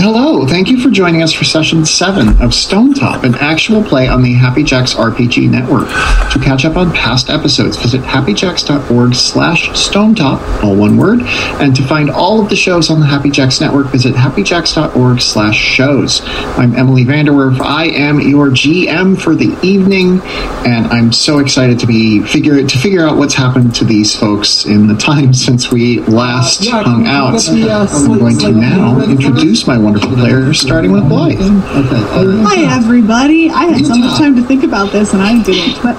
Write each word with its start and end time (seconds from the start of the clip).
Hello, 0.00 0.46
thank 0.46 0.68
you 0.68 0.80
for 0.80 0.90
joining 0.90 1.24
us 1.24 1.32
for 1.32 1.42
session 1.42 1.84
7 1.84 2.40
of 2.40 2.54
Stone 2.54 2.94
Top, 2.94 3.24
an 3.24 3.34
actual 3.34 3.82
play 3.82 4.06
on 4.06 4.22
the 4.22 4.32
Happy 4.32 4.62
Jacks 4.62 4.94
RPG 4.94 5.50
network. 5.50 5.88
To 6.32 6.38
catch 6.38 6.64
up 6.64 6.76
on 6.76 6.92
past 6.92 7.28
episodes, 7.28 7.76
visit 7.76 8.02
happyjacks.org 8.02 9.12
slash 9.16 9.70
stonetop, 9.70 10.62
all 10.62 10.76
one 10.76 10.98
word, 10.98 11.22
and 11.60 11.74
to 11.74 11.82
find 11.82 12.10
all 12.10 12.40
of 12.40 12.48
the 12.48 12.54
shows 12.54 12.90
on 12.90 13.00
the 13.00 13.06
Happy 13.06 13.28
Jacks 13.28 13.60
network, 13.60 13.88
visit 13.88 14.14
happyjacks.org 14.14 15.20
slash 15.20 15.56
shows. 15.56 16.20
I'm 16.56 16.76
Emily 16.76 17.04
Vanderwerf. 17.04 17.58
I 17.58 17.86
am 17.86 18.20
your 18.20 18.50
GM 18.50 19.20
for 19.20 19.34
the 19.34 19.58
evening, 19.66 20.20
and 20.64 20.86
I'm 20.86 21.12
so 21.12 21.40
excited 21.40 21.80
to 21.80 21.88
be 21.88 22.22
figure 22.22 22.64
to 22.64 22.78
figure 22.78 23.04
out 23.04 23.16
what's 23.18 23.34
happened 23.34 23.74
to 23.74 23.84
these 23.84 24.14
folks 24.14 24.64
in 24.64 24.86
the 24.86 24.94
time 24.96 25.34
since 25.48 25.72
we 25.72 25.98
last 26.02 26.64
yeah, 26.64 26.84
hung 26.84 27.08
out. 27.08 27.32
the, 27.40 27.68
uh, 27.68 27.88
I'm 27.90 28.16
going 28.16 28.38
to 28.38 28.52
now 28.52 29.02
introduce 29.02 29.66
my 29.66 29.87
wonderful 29.88 30.16
players, 30.16 30.60
starting 30.60 30.92
with 30.92 31.08
Blythe. 31.08 31.38
Hi, 31.40 32.76
everybody. 32.76 33.48
I 33.48 33.64
had 33.64 33.86
so 33.86 33.96
much 33.96 34.18
time 34.18 34.36
to 34.36 34.42
think 34.42 34.62
about 34.62 34.92
this, 34.92 35.14
and 35.14 35.22
I 35.22 35.42
didn't. 35.42 35.82
But 35.82 35.96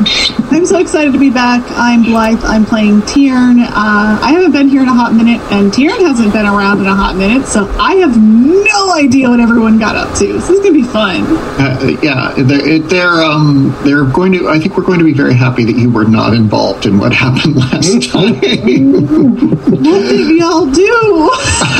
I'm 0.53 0.65
so 0.67 0.77
excited 0.79 1.11
to 1.13 1.19
be 1.19 1.31
back. 1.31 1.63
I'm 1.71 2.03
Blythe. 2.03 2.43
I'm 2.43 2.65
playing 2.65 3.01
Tiern. 3.01 3.63
Uh, 3.63 4.19
I 4.21 4.31
haven't 4.31 4.51
been 4.51 4.69
here 4.69 4.83
in 4.83 4.87
a 4.87 4.93
hot 4.93 5.13
minute, 5.13 5.41
and 5.51 5.71
Tiern 5.71 5.99
hasn't 6.01 6.33
been 6.33 6.45
around 6.45 6.81
in 6.81 6.85
a 6.85 6.93
hot 6.93 7.15
minute, 7.15 7.47
so 7.47 7.67
I 7.79 7.95
have 7.95 8.15
no 8.15 8.93
idea 8.93 9.27
what 9.27 9.39
everyone 9.39 9.79
got 9.79 9.95
up 9.95 10.09
to. 10.19 10.27
So 10.27 10.33
this 10.33 10.49
is 10.49 10.59
gonna 10.59 10.73
be 10.73 10.83
fun. 10.83 11.23
Uh, 11.59 11.97
yeah, 12.03 12.33
they're, 12.37 12.77
they're 12.79 13.23
um 13.23 13.75
they're 13.83 14.05
going 14.05 14.33
to. 14.33 14.49
I 14.49 14.59
think 14.59 14.77
we're 14.77 14.83
going 14.83 14.99
to 14.99 15.05
be 15.05 15.13
very 15.13 15.33
happy 15.33 15.65
that 15.65 15.75
you 15.75 15.89
were 15.89 16.05
not 16.05 16.35
involved 16.35 16.85
in 16.85 16.99
what 16.99 17.11
happened 17.11 17.55
last 17.55 18.11
time. 18.11 18.35
What 18.35 19.83
did 19.83 20.37
y'all 20.37 20.69
do? 20.69 21.29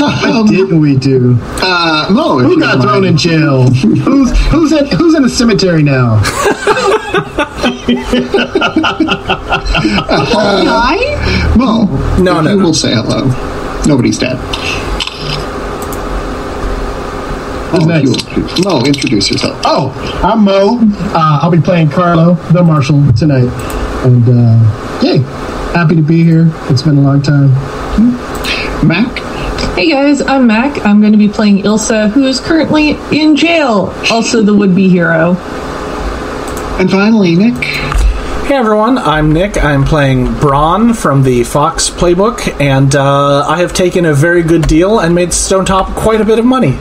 What 0.00 0.50
didn't 0.50 0.80
we 0.80 0.96
do? 0.96 1.38
uh, 1.62 1.99
Mo, 2.08 2.38
if 2.38 2.46
Who 2.46 2.58
got 2.60 2.80
thrown 2.80 3.02
mind. 3.02 3.06
in 3.06 3.16
jail? 3.16 3.68
who's 3.70 4.30
who's 4.48 4.72
in 4.72 4.86
who's 4.96 5.14
in 5.14 5.22
the 5.22 5.28
cemetery 5.28 5.82
now? 5.82 6.20
Guy? 10.64 10.96
Mo, 11.56 11.84
No, 12.22 12.38
if 12.38 12.44
no, 12.44 12.50
you 12.50 12.56
no. 12.56 12.64
will 12.64 12.74
say 12.74 12.92
hello. 12.94 13.26
Nobody's 13.86 14.18
dead. 14.18 14.36
Who's 17.70 17.82
Oh, 17.82 17.86
next? 17.86 18.36
you- 18.36 18.64
Mo, 18.64 18.82
introduce 18.84 19.30
yourself. 19.30 19.56
Oh, 19.64 19.92
I'm 20.24 20.44
Mo. 20.44 20.78
Uh, 21.14 21.40
I'll 21.42 21.50
be 21.50 21.60
playing 21.60 21.90
Carlo, 21.90 22.34
the 22.52 22.62
marshal, 22.62 23.00
tonight. 23.12 23.48
And 24.04 24.24
uh, 24.28 25.00
yay, 25.02 25.18
happy 25.72 25.94
to 25.96 26.02
be 26.02 26.24
here. 26.24 26.50
It's 26.68 26.82
been 26.82 26.98
a 26.98 27.00
long 27.02 27.22
time. 27.22 27.50
Mac. 28.86 29.20
Hey 29.80 29.88
guys, 29.88 30.20
I'm 30.20 30.46
Mac. 30.46 30.84
I'm 30.84 31.00
going 31.00 31.12
to 31.12 31.18
be 31.18 31.30
playing 31.30 31.62
Ilsa, 31.62 32.10
who 32.10 32.26
is 32.26 32.38
currently 32.38 32.98
in 33.18 33.34
jail, 33.34 33.94
also 34.10 34.42
the 34.42 34.52
would 34.52 34.74
be 34.74 34.90
hero. 34.90 35.36
And 36.78 36.90
finally, 36.90 37.34
Nick. 37.34 37.64
Hey 38.44 38.56
everyone, 38.56 38.98
I'm 38.98 39.32
Nick. 39.32 39.56
I'm 39.64 39.84
playing 39.84 40.38
Braun 40.38 40.92
from 40.92 41.22
the 41.22 41.44
Fox 41.44 41.88
playbook, 41.88 42.60
and 42.60 42.94
uh, 42.94 43.46
I 43.48 43.60
have 43.60 43.72
taken 43.72 44.04
a 44.04 44.12
very 44.12 44.42
good 44.42 44.68
deal 44.68 45.00
and 45.00 45.14
made 45.14 45.32
Stone 45.32 45.64
Top 45.64 45.96
quite 45.96 46.20
a 46.20 46.26
bit 46.26 46.38
of 46.38 46.44
money. 46.44 46.72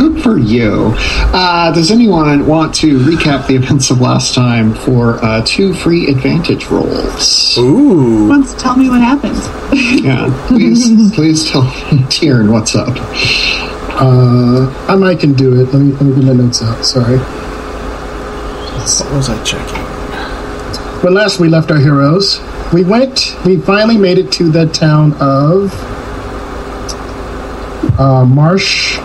Good 0.00 0.22
for 0.22 0.38
you. 0.38 0.94
Uh, 0.96 1.70
does 1.74 1.90
anyone 1.90 2.46
want 2.46 2.74
to 2.76 2.98
recap 3.00 3.46
the 3.46 3.56
events 3.56 3.90
of 3.90 4.00
last 4.00 4.34
time 4.34 4.72
for 4.72 5.22
uh, 5.22 5.44
two 5.44 5.74
free 5.74 6.06
advantage 6.06 6.64
rolls? 6.68 7.58
Ooh. 7.58 8.26
Wants 8.30 8.54
to 8.54 8.58
tell 8.58 8.78
me 8.78 8.88
what 8.88 9.02
happened? 9.02 9.36
Yeah, 10.02 10.32
please, 10.48 11.12
please 11.14 11.50
tell 11.50 11.64
Tieran 12.08 12.50
what's 12.50 12.74
up. 12.74 12.96
Uh, 14.00 14.74
I 14.88 14.96
might 14.96 15.20
can 15.20 15.34
do 15.34 15.60
it. 15.60 15.64
Let 15.64 15.82
me 15.82 15.92
let 15.92 16.00
me 16.00 16.14
get 16.14 16.24
my 16.24 16.32
notes 16.32 16.62
out. 16.62 16.82
Sorry. 16.82 17.18
What 17.18 19.12
was 19.12 19.28
I 19.28 19.44
checking? 19.44 19.84
When 21.04 21.12
last 21.12 21.38
we 21.40 21.50
left 21.50 21.70
our 21.70 21.78
heroes, 21.78 22.40
we 22.72 22.84
went. 22.84 23.36
We 23.44 23.58
finally 23.58 23.98
made 23.98 24.16
it 24.16 24.32
to 24.32 24.48
the 24.50 24.64
town 24.64 25.12
of 25.20 25.74
uh, 28.00 28.24
Marsh 28.24 28.98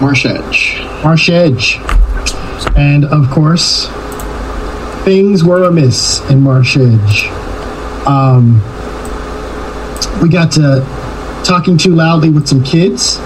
Marsh 0.00 0.26
Edge. 0.26 0.78
Marsh 1.02 1.28
Edge, 1.28 1.78
and 2.76 3.04
of 3.04 3.30
course, 3.30 3.88
things 5.04 5.44
were 5.44 5.64
amiss 5.64 6.20
in 6.30 6.40
Marsh 6.40 6.76
Edge. 6.76 7.26
Um, 8.06 8.60
we 10.20 10.28
got 10.28 10.52
to 10.52 10.84
talking 11.44 11.76
too 11.76 11.94
loudly 11.94 12.30
with 12.30 12.46
some 12.46 12.62
kids, 12.62 13.16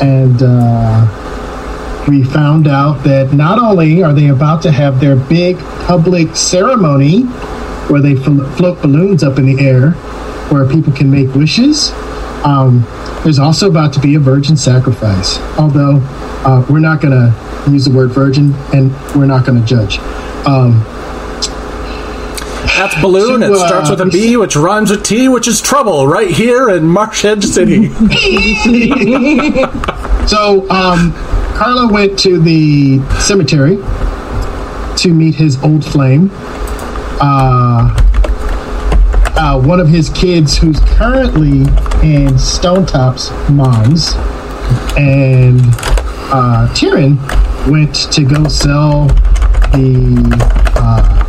and 0.00 0.40
uh, 0.42 2.04
we 2.08 2.22
found 2.22 2.68
out 2.68 3.02
that 3.04 3.32
not 3.32 3.58
only 3.58 4.02
are 4.02 4.12
they 4.12 4.28
about 4.28 4.62
to 4.62 4.70
have 4.70 5.00
their 5.00 5.16
big 5.16 5.58
public 5.86 6.36
ceremony 6.36 7.22
where 7.88 8.00
they 8.00 8.14
fl- 8.14 8.44
float 8.56 8.80
balloons 8.82 9.22
up 9.22 9.38
in 9.38 9.46
the 9.46 9.64
air, 9.64 9.90
where 10.50 10.66
people 10.68 10.92
can 10.92 11.10
make 11.10 11.34
wishes. 11.34 11.90
Um, 12.44 12.84
there's 13.24 13.38
also 13.38 13.70
about 13.70 13.94
to 13.94 14.00
be 14.00 14.16
a 14.16 14.20
virgin 14.20 14.56
sacrifice, 14.56 15.38
although 15.58 16.00
uh, 16.44 16.64
we're 16.68 16.78
not 16.78 17.00
going 17.00 17.12
to 17.12 17.70
use 17.70 17.86
the 17.86 17.90
word 17.90 18.10
virgin 18.10 18.52
and 18.74 18.92
we're 19.16 19.26
not 19.26 19.46
going 19.46 19.60
to 19.60 19.66
judge. 19.66 19.98
Um, 20.46 20.84
That's 22.76 23.00
Balloon. 23.00 23.40
To, 23.40 23.46
it 23.46 23.52
uh, 23.52 23.66
starts 23.66 23.90
with 23.90 24.02
a 24.02 24.06
B, 24.06 24.36
which 24.36 24.56
rhymes 24.56 24.90
with 24.90 25.04
T, 25.04 25.28
which 25.28 25.48
is 25.48 25.62
trouble, 25.62 26.06
right 26.06 26.30
here 26.30 26.68
in 26.68 26.86
Marsh 26.86 27.24
Edge 27.24 27.44
City. 27.44 27.88
So, 30.26 30.66
um, 30.70 31.12
Carlo 31.54 31.92
went 31.92 32.18
to 32.20 32.40
the 32.40 32.98
cemetery 33.20 33.76
to 34.96 35.12
meet 35.12 35.34
his 35.34 35.62
old 35.62 35.84
flame. 35.84 36.30
Uh, 37.20 37.94
uh, 39.36 39.60
one 39.60 39.80
of 39.80 39.88
his 39.88 40.10
kids, 40.10 40.56
who's 40.56 40.80
currently 40.80 41.64
in 42.02 42.38
Stone 42.38 42.86
Top's 42.86 43.30
mom's, 43.50 44.12
and 44.96 45.60
uh, 46.30 46.68
Tyrion 46.74 47.18
went 47.70 47.94
to 48.12 48.24
go 48.24 48.46
sell 48.48 49.08
the 49.72 50.72
uh, 50.76 51.24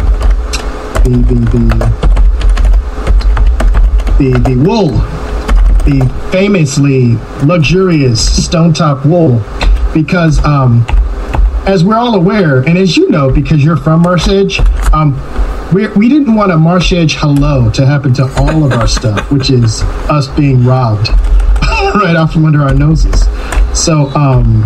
the 1.03 1.09
the 1.09 1.35
the 1.35 2.15
the, 4.17 4.31
the 4.49 4.55
wool 4.63 4.91
the 5.85 6.29
famously 6.31 7.15
luxurious 7.45 8.43
stone 8.43 8.73
top 8.73 9.05
wool 9.05 9.39
because 9.93 10.43
um 10.45 10.85
as 11.67 11.83
we're 11.83 11.95
all 11.95 12.15
aware 12.15 12.59
and 12.59 12.77
as 12.77 12.97
you 12.97 13.09
know 13.09 13.29
because 13.31 13.63
you're 13.63 13.77
from 13.77 14.01
marsh 14.01 14.27
um 14.93 15.13
we, 15.73 15.87
we 15.89 16.07
didn't 16.09 16.35
want 16.35 16.51
a 16.51 16.57
marsh 16.57 16.93
edge 16.93 17.15
hello 17.15 17.69
to 17.71 17.85
happen 17.85 18.13
to 18.13 18.23
all 18.37 18.63
of 18.63 18.71
our 18.73 18.87
stuff 18.87 19.31
which 19.31 19.49
is 19.49 19.81
us 20.09 20.27
being 20.29 20.63
robbed 20.65 21.09
right 21.95 22.15
out 22.15 22.31
from 22.31 22.45
under 22.45 22.61
our 22.61 22.73
noses 22.73 23.21
so 23.77 24.07
um 24.15 24.63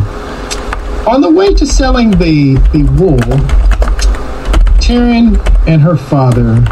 on 1.07 1.21
the 1.21 1.29
way 1.31 1.53
to 1.53 1.65
selling 1.65 2.11
the 2.11 2.55
the 2.73 2.83
wool 2.99 3.17
Taryn 4.79 5.37
and 5.67 5.81
her 5.81 5.97
father 5.97 6.63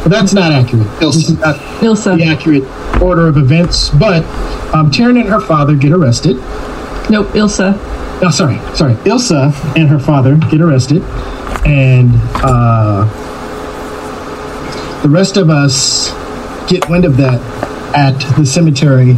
well, 0.00 0.08
that's 0.08 0.32
not 0.32 0.52
accurate 0.52 0.86
is 1.02 1.38
not- 1.38 1.56
Ilsa. 1.80 2.16
the 2.16 2.24
accurate 2.24 2.64
order 3.02 3.26
of 3.28 3.36
events, 3.36 3.90
but 3.90 4.24
um, 4.74 4.90
Taryn 4.90 5.20
and 5.20 5.28
her 5.28 5.40
father 5.40 5.74
get 5.74 5.92
arrested. 5.92 6.36
Nope, 7.10 7.28
Ilsa. 7.28 7.74
Oh, 8.22 8.30
sorry, 8.30 8.56
sorry. 8.74 8.94
Ilsa 9.04 9.52
and 9.76 9.88
her 9.90 9.98
father 9.98 10.36
get 10.50 10.60
arrested, 10.62 11.02
and 11.66 12.10
uh, 12.42 13.04
the 15.02 15.08
rest 15.08 15.36
of 15.36 15.48
us 15.48 16.10
get 16.70 16.88
wind 16.88 17.04
of 17.04 17.16
that 17.16 17.40
at 17.96 18.18
the 18.36 18.44
cemetery 18.44 19.14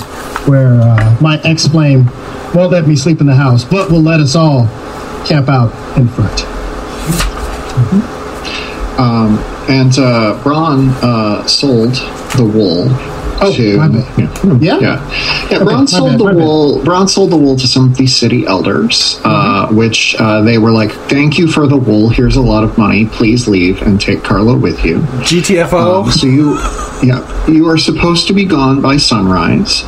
where 0.46 0.80
uh, 0.80 1.18
my 1.20 1.40
ex 1.42 1.66
flame 1.66 2.06
won't 2.54 2.70
let 2.70 2.86
me 2.86 2.96
sleep 2.96 3.20
in 3.20 3.26
the 3.26 3.34
house, 3.34 3.64
but 3.64 3.90
will 3.90 4.00
let 4.00 4.20
us 4.20 4.34
all 4.34 4.66
camp 5.26 5.48
out 5.48 5.72
in 5.98 6.08
front. 6.08 6.42
Um, 8.98 9.38
and 9.68 9.98
uh, 9.98 10.40
Braun 10.42 10.90
uh, 11.02 11.46
sold 11.46 11.94
the 12.36 12.44
wool 12.44 12.88
Oh, 13.42 13.52
to. 13.52 13.62
Yeah. 13.74 13.78
Yeah? 14.44 14.58
Yeah, 14.60 14.80
yeah. 14.80 15.44
Okay, 15.56 15.64
Braun 15.64 15.86
sold 15.86 16.10
bad, 16.12 16.20
the 16.20 16.24
my 16.24 16.32
bad. 16.32 16.38
wool. 16.38 16.84
Braun 16.84 17.08
sold 17.08 17.30
the 17.30 17.36
wool 17.36 17.56
to 17.56 17.66
some 17.66 17.90
of 17.90 17.96
these 17.96 18.14
city 18.16 18.46
elders, 18.46 19.20
uh, 19.24 19.66
Mm-hmm. 19.66 19.76
which 19.76 20.14
uh, 20.18 20.40
they 20.42 20.58
were 20.58 20.70
like, 20.70 20.92
"Thank 21.08 21.38
you 21.38 21.46
for 21.48 21.66
the 21.66 21.76
wool. 21.76 22.08
Here's 22.08 22.36
a 22.36 22.40
lot 22.42 22.64
of 22.64 22.76
money. 22.78 23.06
Please 23.06 23.48
leave 23.48 23.82
and 23.82 24.00
take 24.00 24.22
Carlo 24.22 24.56
with 24.56 24.84
you." 24.84 24.98
GTFO. 25.26 26.04
Um, 26.04 26.10
so 26.12 26.26
you, 26.26 26.54
yeah, 27.02 27.20
you 27.48 27.68
are 27.68 27.78
supposed 27.78 28.26
to 28.28 28.32
be 28.32 28.44
gone 28.44 28.80
by 28.80 28.96
sunrise. 28.96 29.82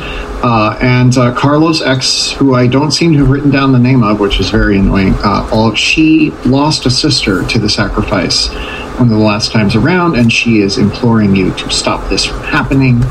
Uh, 0.46 0.76
and 0.82 1.16
uh, 1.16 1.32
Carlo's 1.34 1.80
ex, 1.80 2.30
who 2.32 2.54
I 2.54 2.66
don't 2.66 2.90
seem 2.90 3.12
to 3.14 3.18
have 3.20 3.30
written 3.30 3.50
down 3.50 3.72
the 3.72 3.78
name 3.78 4.02
of, 4.02 4.20
which 4.20 4.38
is 4.40 4.50
very 4.50 4.76
annoying. 4.78 5.14
Uh, 5.24 5.48
all, 5.50 5.74
she 5.74 6.32
lost 6.44 6.84
a 6.84 6.90
sister 6.90 7.42
to 7.46 7.58
the 7.58 7.68
sacrifice 7.70 8.48
one 8.94 9.04
of 9.04 9.08
the 9.10 9.16
last 9.18 9.52
times 9.52 9.74
around, 9.76 10.16
and 10.16 10.32
she 10.32 10.60
is 10.60 10.78
imploring 10.78 11.34
you 11.36 11.52
to 11.54 11.70
stop 11.70 12.08
this 12.08 12.24
from 12.24 12.40
happening. 12.40 13.02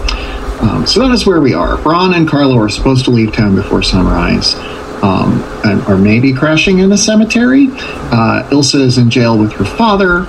Um, 0.61 0.85
so 0.87 1.01
that 1.01 1.11
is 1.11 1.25
where 1.25 1.41
we 1.41 1.53
are. 1.53 1.77
Braun 1.77 2.13
and 2.13 2.27
Carlo 2.27 2.57
are 2.57 2.69
supposed 2.69 3.05
to 3.05 3.11
leave 3.11 3.33
town 3.33 3.55
before 3.55 3.83
sunrise. 3.83 4.55
um, 5.03 5.43
and, 5.65 5.85
or 5.87 5.97
maybe 5.97 6.33
crashing 6.33 6.79
in 6.79 6.91
a 6.93 6.97
cemetery. 6.97 7.67
Uh, 7.69 8.47
Ilsa 8.51 8.79
is 8.79 8.97
in 8.97 9.09
jail 9.09 9.37
with 9.37 9.51
her 9.53 9.65
father. 9.65 10.19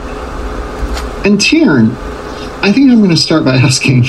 And 1.25 1.39
Tiern, 1.39 1.91
I 2.61 2.73
think 2.73 2.91
I'm 2.91 2.99
going 2.99 3.11
to 3.11 3.17
start 3.17 3.45
by 3.45 3.55
asking, 3.71 4.05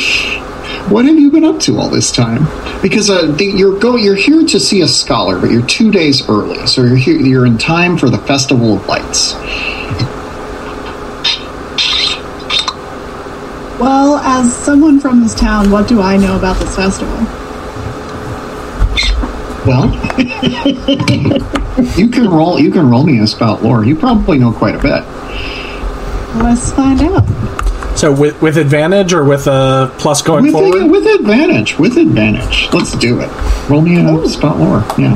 what 0.90 1.06
have 1.06 1.20
you 1.20 1.30
been 1.32 1.46
up 1.46 1.60
to 1.62 1.78
all 1.78 1.90
this 1.90 2.12
time? 2.12 2.48
Because 2.82 3.10
uh, 3.12 3.28
the, 3.28 3.46
you're 3.46 3.80
go 3.80 3.96
you're 3.96 4.16
here 4.16 4.44
to 4.44 4.60
see 4.60 4.82
a 4.82 4.88
scholar, 4.88 5.40
but 5.40 5.52
you're 5.52 5.66
two 5.66 5.92
days 5.92 6.28
early, 6.28 6.66
so 6.68 6.84
you're 6.84 6.96
here, 6.96 7.20
you're 7.20 7.46
in 7.46 7.58
time 7.58 7.98
for 7.98 8.10
the 8.10 8.18
Festival 8.20 8.78
of 8.78 8.88
Lights. 8.88 9.34
Well, 13.80 14.16
as 14.18 14.54
someone 14.56 15.00
from 15.00 15.22
this 15.22 15.36
town, 15.36 15.70
what 15.72 15.88
do 15.88 16.02
I 16.02 16.18
know 16.18 16.38
about 16.38 16.58
this 16.60 16.76
festival? 16.76 17.14
Well, 19.66 19.88
you 21.98 22.08
can 22.10 22.30
roll 22.30 22.60
you 22.60 22.72
can 22.72 22.90
roll 22.90 23.04
me 23.04 23.20
a 23.20 23.28
spout 23.28 23.64
lore. 23.64 23.84
You 23.84 23.96
probably 23.96 24.38
know 24.38 24.54
quite 24.54 24.76
a 24.76 24.80
bit. 24.80 25.04
Let's 26.42 26.72
find 26.72 27.02
out. 27.02 27.26
So 27.98 28.12
with 28.14 28.40
with 28.42 28.58
advantage 28.58 29.12
or 29.14 29.24
with 29.26 29.48
a 29.48 29.92
plus 29.98 30.22
going 30.22 30.44
With, 30.46 30.54
forward? 30.54 30.92
with 30.92 31.06
advantage, 31.08 31.78
with 31.80 31.98
advantage. 31.98 32.70
Let's 32.74 32.96
do 32.96 33.20
it. 33.22 33.30
Roll 33.70 33.82
me 33.82 33.98
a 34.00 34.08
Oh. 34.08 34.26
spout 34.28 34.58
lore. 34.58 34.86
Yeah. 34.98 35.16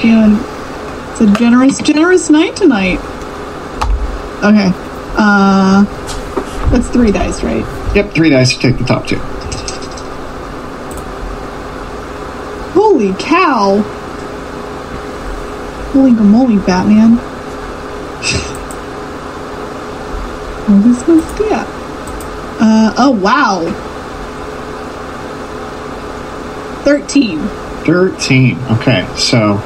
Feeling 0.00 0.38
it's 1.12 1.20
a 1.20 1.26
generous, 1.38 1.78
generous 1.78 2.30
night 2.30 2.54
tonight. 2.54 3.00
Okay. 4.44 4.70
Uh, 5.16 5.84
that's 6.70 6.86
three 6.88 7.10
dice, 7.10 7.42
right? 7.42 7.64
Yep, 7.94 8.12
three 8.12 8.30
dice 8.30 8.54
to 8.54 8.60
take 8.60 8.78
the 8.78 8.84
top 8.84 9.06
two. 9.06 9.18
Holy 12.78 13.12
cow! 13.18 13.80
Holy 15.92 16.12
moly, 16.12 16.58
Batman! 16.58 17.16
what 20.68 20.86
is 20.86 21.02
this 21.04 21.38
get? 21.38 21.66
Uh, 22.60 22.94
oh 22.98 23.10
wow! 23.10 23.64
13. 26.84 27.38
13. 27.84 28.58
Okay, 28.70 29.06
so, 29.16 29.58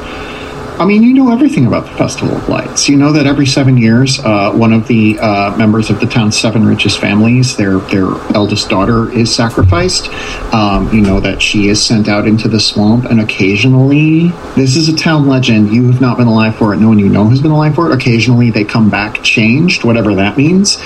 I 0.79 0.85
mean, 0.85 1.03
you 1.03 1.13
know 1.13 1.31
everything 1.31 1.67
about 1.67 1.85
the 1.85 1.97
Festival 1.97 2.37
of 2.37 2.49
Lights. 2.49 2.89
You 2.89 2.97
know 2.97 3.13
that 3.13 3.27
every 3.27 3.47
seven 3.47 3.77
years, 3.77 4.19
uh, 4.21 4.53
one 4.53 4.73
of 4.73 4.89
the 4.89 5.19
uh, 5.21 5.57
members 5.57 5.91
of 5.91 6.01
the 6.01 6.07
town's 6.07 6.37
seven 6.37 6.67
richest 6.67 6.99
families, 6.99 7.57
their 7.57 7.79
their 7.79 8.09
eldest 8.35 8.69
daughter, 8.69 9.11
is 9.13 9.33
sacrificed. 9.35 10.09
Um, 10.53 10.93
you 10.93 11.03
know 11.03 11.21
that 11.21 11.41
she 11.41 11.69
is 11.69 11.85
sent 11.85 12.09
out 12.09 12.27
into 12.27 12.49
the 12.49 12.59
swamp, 12.59 13.05
and 13.05 13.21
occasionally, 13.21 14.29
this 14.57 14.77
is 14.77 14.89
a 14.89 14.97
town 14.97 15.29
legend. 15.29 15.73
You 15.73 15.87
have 15.91 16.01
not 16.01 16.17
been 16.17 16.27
alive 16.27 16.57
for 16.57 16.75
it. 16.75 16.79
No 16.79 16.89
one 16.89 16.99
you 16.99 17.09
know 17.09 17.29
has 17.29 17.41
been 17.41 17.53
alive 17.53 17.75
for 17.75 17.91
it. 17.91 17.95
Occasionally, 17.95 18.51
they 18.51 18.65
come 18.65 18.91
back 18.91 19.23
changed, 19.23 19.85
whatever 19.85 20.15
that 20.15 20.37
means. 20.37 20.79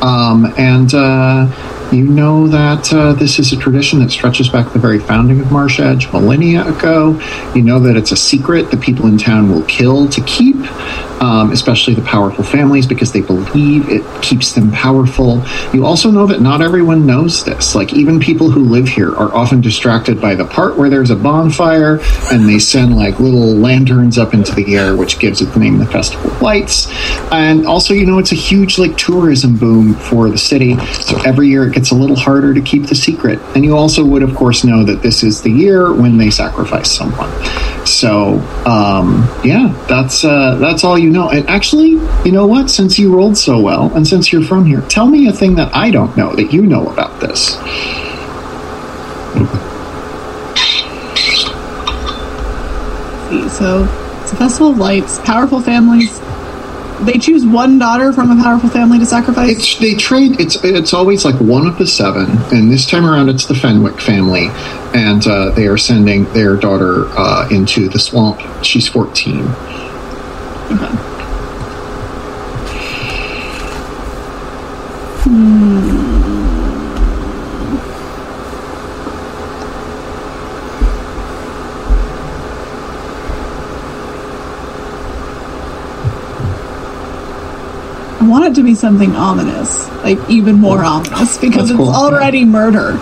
Um, 0.00 0.52
and 0.56 0.92
uh, 0.94 1.46
you 1.92 2.04
know 2.04 2.48
that 2.48 2.92
uh, 2.92 3.12
this 3.12 3.38
is 3.38 3.52
a 3.52 3.56
tradition 3.56 4.00
that 4.00 4.10
stretches 4.10 4.48
back 4.48 4.72
the 4.72 4.78
very 4.78 4.98
founding 4.98 5.40
of 5.40 5.52
Marsh 5.52 5.78
Edge 5.78 6.10
millennia 6.12 6.66
ago. 6.66 7.20
You 7.54 7.62
know 7.62 7.78
that 7.80 7.96
it's 7.96 8.12
a 8.12 8.16
secret 8.16 8.70
that 8.70 8.80
people 8.80 9.06
in 9.06 9.18
town 9.18 9.50
will 9.50 9.64
kill 9.64 10.08
to 10.08 10.20
keep, 10.22 10.56
um, 11.20 11.52
especially 11.52 11.94
the 11.94 12.02
powerful 12.02 12.44
families, 12.44 12.86
because 12.86 13.12
they 13.12 13.20
believe 13.20 13.88
it 13.88 14.04
keeps 14.22 14.52
them 14.52 14.70
powerful. 14.72 15.42
You 15.72 15.84
also 15.84 16.10
know 16.10 16.26
that 16.26 16.40
not 16.40 16.62
everyone 16.62 17.06
knows 17.06 17.44
this. 17.44 17.74
Like, 17.74 17.92
even 17.92 18.20
people 18.20 18.50
who 18.50 18.64
live 18.64 18.88
here 18.88 19.14
are 19.14 19.34
often 19.34 19.60
distracted 19.60 20.20
by 20.20 20.34
the 20.34 20.44
part 20.44 20.76
where 20.76 20.90
there's 20.90 21.10
a 21.10 21.16
bonfire 21.16 22.00
and 22.32 22.48
they 22.48 22.58
send 22.58 22.96
like 22.96 23.18
little 23.20 23.54
lanterns 23.54 24.18
up 24.18 24.34
into 24.34 24.54
the 24.54 24.76
air, 24.76 24.96
which 24.96 25.18
gives 25.18 25.40
it 25.40 25.46
the 25.46 25.58
name 25.58 25.78
the 25.78 25.86
Festival 25.86 26.30
of 26.30 26.42
Lights. 26.42 26.88
And 27.32 27.66
also, 27.66 27.94
you 27.94 28.06
know, 28.06 28.18
it's 28.18 28.32
a 28.32 28.36
huge 28.36 28.78
like 28.78 28.96
tourism 28.96 29.56
boom 29.56 29.94
for 29.94 30.30
the 30.30 30.38
city. 30.38 30.76
So 30.92 31.18
every 31.22 31.48
year 31.48 31.66
it 31.66 31.74
gets 31.74 31.90
a 31.90 31.94
little 31.94 32.16
harder 32.16 32.54
to 32.54 32.60
keep 32.60 32.86
the 32.86 32.94
secret. 32.94 33.38
And 33.54 33.64
you 33.64 33.76
also 33.76 34.04
would, 34.04 34.22
of 34.22 34.34
course, 34.34 34.64
know 34.64 34.84
that 34.84 35.02
this 35.02 35.22
is 35.22 35.42
the 35.42 35.50
year 35.50 35.92
when 35.92 36.18
they 36.18 36.30
sacrifice 36.30 36.90
someone. 36.90 37.30
So 37.86 38.38
um, 38.66 39.28
yeah, 39.44 39.72
that's 39.88 40.24
uh, 40.24 40.56
that's 40.56 40.84
all 40.84 40.98
you 40.98 41.05
know. 41.10 41.30
And 41.30 41.48
actually, 41.48 41.90
you 42.24 42.32
know 42.32 42.46
what? 42.46 42.70
Since 42.70 42.98
you 42.98 43.14
rolled 43.14 43.36
so 43.36 43.60
well, 43.60 43.94
and 43.94 44.06
since 44.06 44.32
you're 44.32 44.44
from 44.44 44.64
here, 44.64 44.80
tell 44.82 45.06
me 45.06 45.28
a 45.28 45.32
thing 45.32 45.54
that 45.56 45.74
I 45.74 45.90
don't 45.90 46.16
know 46.16 46.34
that 46.34 46.52
you 46.52 46.62
know 46.62 46.86
about 46.88 47.20
this. 47.20 47.56
See, 53.28 53.48
So, 53.48 53.84
it's 54.22 54.32
a 54.32 54.36
festival 54.36 54.70
of 54.70 54.78
lights, 54.78 55.18
powerful 55.20 55.60
families. 55.60 56.20
They 57.04 57.18
choose 57.18 57.44
one 57.44 57.78
daughter 57.78 58.12
from 58.12 58.30
a 58.30 58.42
powerful 58.42 58.70
family 58.70 58.98
to 58.98 59.06
sacrifice. 59.06 59.50
It's 59.50 59.78
they 59.78 59.94
trade. 59.94 60.40
It's 60.40 60.56
it's 60.64 60.94
always 60.94 61.24
like 61.26 61.38
one 61.40 61.66
of 61.66 61.76
the 61.76 61.86
seven, 61.86 62.26
and 62.52 62.72
this 62.72 62.86
time 62.86 63.04
around 63.04 63.28
it's 63.28 63.44
the 63.44 63.54
Fenwick 63.54 64.00
family, 64.00 64.48
and 64.94 65.26
uh, 65.26 65.50
they 65.50 65.66
are 65.66 65.76
sending 65.76 66.24
their 66.32 66.56
daughter 66.56 67.06
uh, 67.10 67.48
into 67.50 67.88
the 67.90 67.98
swamp. 67.98 68.40
She's 68.64 68.88
fourteen. 68.88 69.44
Hmm. 75.24 76.06
I 88.18 88.28
want 88.28 88.46
it 88.46 88.54
to 88.56 88.62
be 88.62 88.74
something 88.74 89.14
ominous, 89.14 89.88
like 90.02 90.18
even 90.28 90.56
more 90.56 90.82
ominous, 90.82 91.36
because 91.36 91.68
That's 91.68 91.70
it's 91.70 91.76
cool. 91.76 91.90
already 91.90 92.44
murder. 92.44 92.98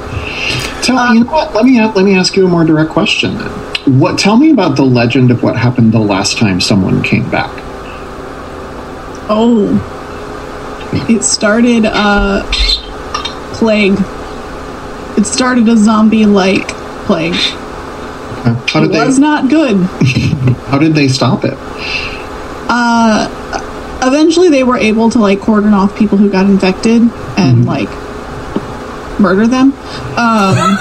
Tell 0.82 0.98
um, 0.98 1.16
you 1.16 1.24
know 1.24 1.30
what? 1.30 1.54
Let 1.54 1.64
me 1.64 1.80
let 1.80 2.04
me 2.04 2.14
ask 2.14 2.36
you 2.36 2.44
a 2.44 2.48
more 2.48 2.64
direct 2.64 2.90
question. 2.90 3.38
Then, 3.38 3.73
what? 3.86 4.18
Tell 4.18 4.36
me 4.36 4.50
about 4.50 4.76
the 4.76 4.84
legend 4.84 5.30
of 5.30 5.42
what 5.42 5.56
happened 5.56 5.92
the 5.92 5.98
last 5.98 6.38
time 6.38 6.60
someone 6.60 7.02
came 7.02 7.30
back. 7.30 7.50
Oh, 9.28 9.70
it 11.08 11.22
started 11.22 11.84
a 11.84 12.48
plague. 13.54 13.98
It 15.18 15.26
started 15.26 15.68
a 15.68 15.76
zombie-like 15.76 16.68
plague. 17.06 17.34
Uh, 17.34 18.54
How 18.68 18.80
did 18.80 18.94
It 18.94 19.06
was 19.06 19.18
not 19.18 19.48
good. 19.48 19.76
How 20.66 20.78
did 20.78 20.94
they 20.94 21.08
stop 21.08 21.44
it? 21.44 21.54
Uh, 22.68 23.28
eventually, 24.02 24.48
they 24.48 24.64
were 24.64 24.76
able 24.76 25.10
to 25.10 25.18
like 25.18 25.40
cordon 25.40 25.72
off 25.72 25.96
people 25.96 26.18
who 26.18 26.30
got 26.30 26.46
infected 26.46 27.02
and 27.38 27.64
like 27.64 27.88
murder 29.20 29.46
them. 29.46 29.72
Um, 30.18 30.78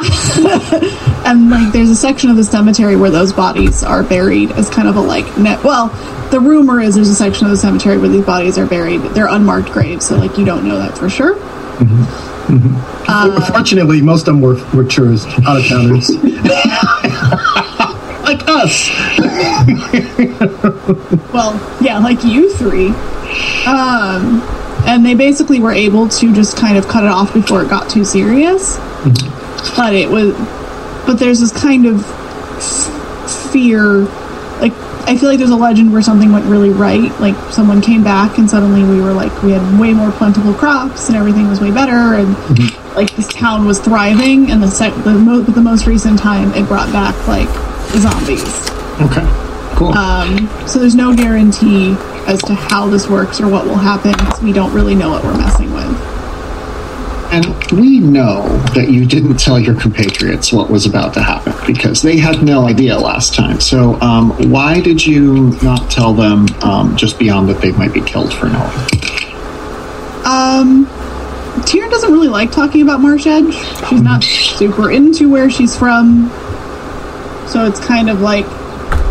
and 1.30 1.48
like, 1.48 1.72
there's 1.72 1.90
a 1.90 1.96
section 1.96 2.28
of 2.28 2.36
the 2.36 2.44
cemetery 2.44 2.96
where 2.96 3.10
those 3.10 3.32
bodies 3.32 3.84
are 3.84 4.02
buried 4.02 4.50
as 4.52 4.68
kind 4.68 4.88
of 4.88 4.96
a 4.96 5.00
like 5.00 5.38
net. 5.38 5.62
Well, 5.62 5.88
the 6.30 6.40
rumor 6.40 6.80
is 6.80 6.96
there's 6.96 7.08
a 7.08 7.14
section 7.14 7.46
of 7.46 7.52
the 7.52 7.56
cemetery 7.56 7.98
where 7.98 8.08
these 8.08 8.24
bodies 8.24 8.58
are 8.58 8.66
buried. 8.66 9.00
They're 9.00 9.28
unmarked 9.28 9.70
graves, 9.70 10.08
so 10.08 10.16
like 10.16 10.36
you 10.36 10.44
don't 10.44 10.66
know 10.66 10.76
that 10.78 10.98
for 10.98 11.08
sure. 11.08 11.36
Mm-hmm. 11.36 12.56
Mm-hmm. 12.56 13.04
Uh, 13.08 13.52
Fortunately, 13.52 14.02
most 14.02 14.22
of 14.22 14.26
them 14.26 14.40
were, 14.40 14.56
were 14.74 14.84
tourists, 14.84 15.28
out 15.46 15.58
of 15.58 15.66
towners. 15.68 16.10
like 18.24 18.42
us. 18.48 18.90
Well, 21.32 21.54
yeah, 21.80 21.98
like 21.98 22.24
you 22.24 22.52
three. 22.54 22.88
Um, 23.66 24.42
and 24.84 25.06
they 25.06 25.14
basically 25.14 25.60
were 25.60 25.72
able 25.72 26.08
to 26.08 26.34
just 26.34 26.56
kind 26.56 26.76
of 26.76 26.88
cut 26.88 27.04
it 27.04 27.10
off 27.10 27.32
before 27.32 27.62
it 27.62 27.70
got 27.70 27.88
too 27.88 28.04
serious. 28.04 28.76
Mm-hmm. 28.76 29.76
But 29.76 29.94
it 29.94 30.10
was, 30.10 30.34
but 31.06 31.14
there's 31.18 31.40
this 31.40 31.52
kind 31.52 31.86
of 31.86 32.04
f- 32.04 33.52
fear. 33.52 34.00
Like, 34.60 34.72
I 35.08 35.16
feel 35.16 35.28
like 35.28 35.38
there's 35.38 35.50
a 35.50 35.56
legend 35.56 35.92
where 35.92 36.02
something 36.02 36.30
went 36.32 36.44
really 36.46 36.70
right. 36.70 37.10
Like, 37.20 37.34
someone 37.52 37.80
came 37.80 38.04
back 38.04 38.38
and 38.38 38.48
suddenly 38.48 38.84
we 38.84 39.00
were 39.00 39.12
like, 39.12 39.42
we 39.42 39.52
had 39.52 39.80
way 39.80 39.92
more 39.94 40.10
plentiful 40.12 40.52
crops 40.54 41.08
and 41.08 41.16
everything 41.16 41.48
was 41.48 41.60
way 41.60 41.70
better. 41.70 42.14
And 42.14 42.36
like, 42.94 43.14
this 43.16 43.28
town 43.28 43.64
was 43.66 43.78
thriving. 43.80 44.50
And 44.50 44.62
the, 44.62 44.70
sec- 44.70 44.94
the, 45.04 45.14
mo- 45.14 45.40
the 45.42 45.62
most 45.62 45.86
recent 45.86 46.18
time, 46.18 46.52
it 46.54 46.66
brought 46.68 46.92
back 46.92 47.14
like 47.26 47.48
zombies. 47.98 48.42
Okay, 49.00 49.24
cool. 49.76 49.92
Um, 49.96 50.48
so 50.68 50.78
there's 50.78 50.94
no 50.94 51.14
guarantee 51.16 51.96
as 52.26 52.42
to 52.42 52.54
how 52.54 52.86
this 52.86 53.08
works 53.08 53.40
or 53.40 53.48
what 53.48 53.64
will 53.64 53.76
happen. 53.78 54.14
we 54.44 54.52
don't 54.52 54.72
really 54.74 54.94
know 54.94 55.08
what 55.10 55.24
we're 55.24 55.36
messing 55.36 55.72
with. 55.72 55.90
We 57.72 58.00
know 58.00 58.46
that 58.74 58.90
you 58.90 59.06
didn't 59.06 59.38
tell 59.38 59.58
your 59.58 59.74
compatriots 59.80 60.52
what 60.52 60.70
was 60.70 60.86
about 60.86 61.14
to 61.14 61.22
happen 61.22 61.52
because 61.66 62.02
they 62.02 62.18
had 62.18 62.42
no 62.42 62.66
idea 62.66 62.98
last 62.98 63.34
time. 63.34 63.60
So, 63.60 64.00
um, 64.00 64.30
why 64.50 64.80
did 64.80 65.04
you 65.04 65.58
not 65.62 65.90
tell 65.90 66.12
them 66.12 66.46
um, 66.62 66.96
just 66.96 67.18
beyond 67.18 67.48
that 67.48 67.60
they 67.60 67.72
might 67.72 67.94
be 67.94 68.00
killed 68.00 68.34
for 68.34 68.46
knowing? 68.46 68.70
Um, 70.24 70.86
Tyrion 71.64 71.90
doesn't 71.90 72.12
really 72.12 72.28
like 72.28 72.50
talking 72.52 72.82
about 72.82 73.00
Marsh 73.00 73.26
Edge. 73.26 73.54
She's 73.88 74.02
not 74.02 74.22
super 74.22 74.90
into 74.90 75.30
where 75.30 75.50
she's 75.50 75.76
from. 75.76 76.28
So 77.48 77.66
it's 77.66 77.80
kind 77.80 78.10
of 78.10 78.20
like 78.20 78.46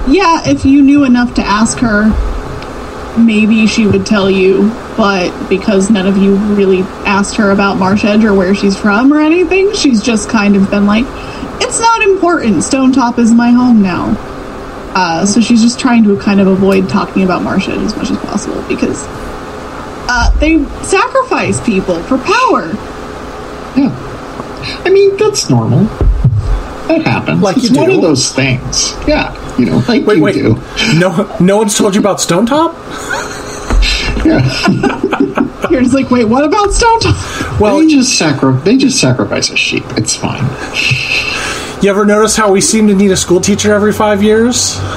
yeah, 0.09 0.41
if 0.49 0.65
you 0.65 0.81
knew 0.81 1.03
enough 1.03 1.35
to 1.35 1.43
ask 1.43 1.77
her, 1.79 2.09
maybe 3.19 3.67
she 3.67 3.85
would 3.85 4.05
tell 4.05 4.29
you. 4.29 4.71
But 4.99 5.47
because 5.47 5.89
none 5.89 6.07
of 6.07 6.17
you 6.17 6.35
really 6.35 6.81
asked 7.05 7.37
her 7.37 7.51
about 7.51 7.77
Marsh 7.77 8.03
Edge 8.03 8.25
or 8.25 8.33
where 8.33 8.53
she's 8.53 8.75
from 8.75 9.13
or 9.13 9.21
anything, 9.21 9.73
she's 9.73 10.03
just 10.03 10.27
kind 10.29 10.57
of 10.57 10.69
been 10.69 10.85
like, 10.85 11.05
it's 11.61 11.79
not 11.79 12.01
important. 12.01 12.65
Stone 12.65 12.91
Top 12.91 13.17
is 13.17 13.31
my 13.31 13.51
home 13.51 13.81
now. 13.81 14.13
Uh, 14.93 15.25
so 15.25 15.39
she's 15.39 15.61
just 15.61 15.79
trying 15.79 16.03
to 16.03 16.17
kind 16.19 16.41
of 16.41 16.47
avoid 16.47 16.89
talking 16.89 17.23
about 17.23 17.43
Marsh 17.43 17.69
Edge 17.69 17.79
as 17.79 17.95
much 17.95 18.11
as 18.11 18.17
possible 18.17 18.61
because 18.67 19.05
uh, 20.09 20.37
they 20.41 20.65
sacrifice 20.83 21.63
people 21.65 22.03
for 22.03 22.17
power. 22.17 22.67
Yeah. 23.79 23.95
I 24.83 24.89
mean, 24.91 25.15
that's 25.15 25.49
normal. 25.49 25.85
That 26.89 27.03
happens. 27.05 27.41
Like 27.41 27.55
it's 27.55 27.69
you 27.69 27.77
one 27.77 27.89
do. 27.89 27.95
of 27.95 28.01
those 28.01 28.33
things. 28.33 28.91
Yeah. 29.07 29.33
You 29.57 29.67
know, 29.67 29.77
like 29.87 30.05
Wait, 30.05 30.17
you 30.17 30.23
wait. 30.23 30.33
do. 30.33 30.55
No, 30.99 31.37
no 31.39 31.55
one's 31.55 31.77
told 31.77 31.95
you 31.95 32.01
about 32.01 32.19
Stone 32.19 32.47
Top. 32.47 32.75
Yeah. 34.25 35.69
You're 35.69 35.81
just 35.81 35.93
like, 35.93 36.09
wait, 36.09 36.25
what 36.25 36.43
about 36.43 36.71
Stone 36.73 36.99
Top? 37.01 37.59
Well, 37.59 37.79
they 37.79 37.87
just 37.87 38.17
sacri- 38.17 38.59
they 38.63 38.77
just 38.77 38.99
sacrifice 38.99 39.49
a 39.49 39.57
sheep. 39.57 39.83
It's 39.97 40.15
fine. 40.15 40.43
you 41.83 41.89
ever 41.89 42.05
notice 42.05 42.35
how 42.35 42.51
we 42.51 42.61
seem 42.61 42.87
to 42.87 42.95
need 42.95 43.11
a 43.11 43.17
school 43.17 43.39
teacher 43.41 43.73
every 43.73 43.93
five 43.93 44.23
years? 44.23 44.77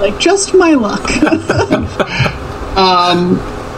Like, 0.00 0.18
just 0.18 0.54
my 0.54 0.74
luck. 0.74 1.02
Um, 2.76 3.36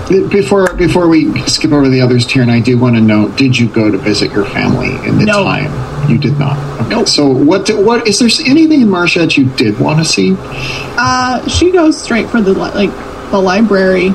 Before 0.08 0.72
before 0.74 1.08
we 1.08 1.40
skip 1.46 1.72
over 1.72 1.88
the 1.88 2.00
others, 2.00 2.26
Tyrion, 2.26 2.50
I 2.50 2.60
do 2.60 2.76
want 2.78 2.96
to 2.96 3.00
know: 3.00 3.28
Did 3.28 3.58
you 3.58 3.68
go 3.68 3.90
to 3.90 3.96
visit 3.98 4.30
your 4.32 4.44
family 4.44 4.88
in 5.08 5.18
the 5.18 5.24
No. 5.26 5.44
time 5.44 6.10
you 6.10 6.18
did 6.18 6.38
not? 6.38 6.58
Okay. 6.80 6.88
Nope. 6.90 7.08
So 7.08 7.28
what? 7.28 7.68
What 7.70 8.06
is 8.08 8.18
there 8.18 8.28
anything 8.46 8.80
in 8.82 8.88
Marsh 8.90 9.16
Edge 9.16 9.38
you 9.38 9.44
did 9.46 9.78
want 9.78 10.00
to 10.00 10.04
see? 10.04 10.34
Uh, 10.38 11.46
she 11.48 11.70
goes 11.70 12.00
straight 12.00 12.28
for 12.28 12.40
the 12.40 12.52
like 12.52 12.90
the 13.30 13.38
library 13.38 14.10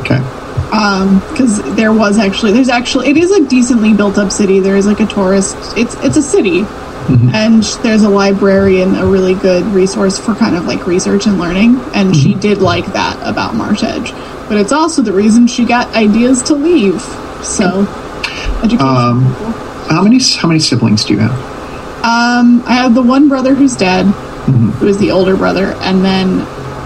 Okay. 0.00 0.16
Um, 0.72 1.18
because 1.30 1.60
there 1.74 1.92
was 1.92 2.16
actually 2.18 2.52
there's 2.52 2.68
actually 2.68 3.08
it 3.10 3.16
is 3.16 3.30
a 3.32 3.44
decently 3.46 3.92
built 3.92 4.16
up 4.18 4.30
city. 4.32 4.60
There 4.60 4.76
is 4.76 4.86
like 4.86 5.00
a 5.00 5.06
tourist. 5.06 5.56
It's 5.76 5.94
it's 5.96 6.16
a 6.16 6.22
city, 6.22 6.62
and 7.34 7.62
there's 7.82 8.02
a 8.02 8.08
librarian, 8.08 8.94
a 8.94 9.06
really 9.06 9.34
good 9.34 9.64
resource 9.66 10.18
for 10.18 10.34
kind 10.34 10.56
of 10.56 10.66
like 10.66 10.86
research 10.86 11.26
and 11.26 11.38
learning. 11.38 11.80
And 11.94 12.14
she 12.14 12.34
did 12.34 12.58
like 12.58 12.86
that 12.92 13.16
about 13.26 13.54
Marsh 13.54 13.82
Edge, 13.82 14.12
but 14.48 14.56
it's 14.56 14.72
also 14.72 15.02
the 15.02 15.12
reason 15.12 15.46
she 15.46 15.64
got 15.64 15.94
ideas 15.94 16.42
to 16.44 16.54
leave. 16.54 17.00
So, 17.42 17.82
education. 18.62 18.86
Um, 18.86 19.22
how 19.88 20.02
many 20.02 20.20
how 20.22 20.48
many 20.48 20.60
siblings 20.60 21.04
do 21.04 21.14
you 21.14 21.20
have? 21.20 21.32
Um, 22.04 22.62
I 22.66 22.74
have 22.74 22.94
the 22.94 23.02
one 23.02 23.28
brother 23.28 23.54
who's 23.54 23.76
dead, 23.76 24.06
who 24.06 24.86
is 24.86 24.98
the 24.98 25.10
older 25.10 25.36
brother, 25.36 25.74
and 25.80 26.04
then 26.04 26.40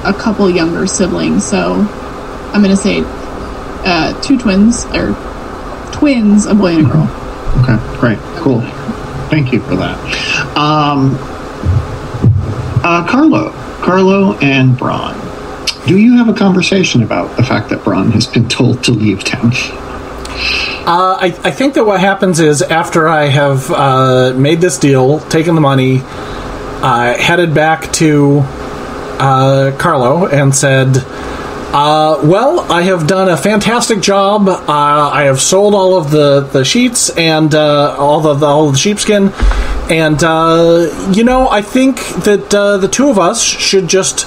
a 0.04 0.12
couple 0.12 0.49
younger 0.50 0.87
siblings. 0.87 1.45
So 1.45 1.75
I'm 1.75 2.62
going 2.62 2.75
to 2.75 2.81
say 2.81 3.02
uh, 3.85 4.21
two 4.23 4.38
twins, 4.38 4.85
or 4.87 5.14
twins, 5.93 6.47
a 6.47 6.54
boy 6.54 6.76
and 6.76 6.87
a 6.87 6.90
girl. 6.90 7.09
Okay, 7.62 8.00
great, 8.00 8.19
cool. 8.43 8.61
Thank 9.35 9.53
you 9.53 9.61
for 9.62 9.75
that. 9.75 9.99
Um, 10.57 11.17
uh, 12.85 13.05
Carlo, 13.11 13.50
Carlo, 13.83 14.35
and 14.35 14.79
Braun. 14.79 15.17
Do 15.88 15.99
you 15.99 16.19
have 16.19 16.29
a 16.29 16.35
conversation 16.35 17.03
about 17.03 17.37
the 17.37 17.43
fact 17.43 17.69
that 17.71 17.83
Braun 17.83 18.12
has 18.12 18.29
been 18.29 18.49
told 18.49 18.85
to 18.85 18.93
leave 18.93 19.25
town? 19.25 19.50
Uh, 20.87 21.19
I, 21.19 21.37
I 21.43 21.50
think 21.50 21.75
that 21.75 21.85
what 21.85 21.99
happens 21.99 22.38
is 22.38 22.62
after 22.62 23.09
I 23.09 23.25
have 23.25 23.69
uh, 23.73 24.35
made 24.37 24.61
this 24.61 24.79
deal, 24.79 25.19
taken 25.19 25.57
the 25.57 25.61
money, 25.61 25.99
uh, 26.05 27.19
headed 27.19 27.55
back 27.55 27.93
to 27.95 28.38
uh, 29.19 29.76
Carlo 29.81 30.26
and 30.26 30.55
said, 30.55 30.95
uh, 31.75 32.21
"Well, 32.23 32.61
I 32.73 32.83
have 32.83 33.09
done 33.09 33.28
a 33.28 33.37
fantastic 33.37 34.00
job. 34.00 34.49
Uh, 34.49 34.62
I 34.69 35.25
have 35.25 35.40
sold 35.40 35.75
all 35.75 35.99
of 35.99 36.12
the, 36.12 36.40
the 36.40 36.64
sheets 36.64 37.11
and 37.11 37.52
uh, 37.52 37.97
all 37.99 38.21
the, 38.21 38.35
the 38.35 38.47
all 38.47 38.69
of 38.69 38.75
the 38.75 38.78
sheepskin, 38.78 39.33
and 39.90 40.23
uh, 40.23 41.11
you 41.12 41.25
know, 41.25 41.49
I 41.49 41.62
think 41.62 41.99
that 42.23 42.54
uh, 42.54 42.76
the 42.76 42.88
two 42.88 43.11
of 43.11 43.19
us 43.19 43.43
should 43.43 43.88
just." 43.88 44.26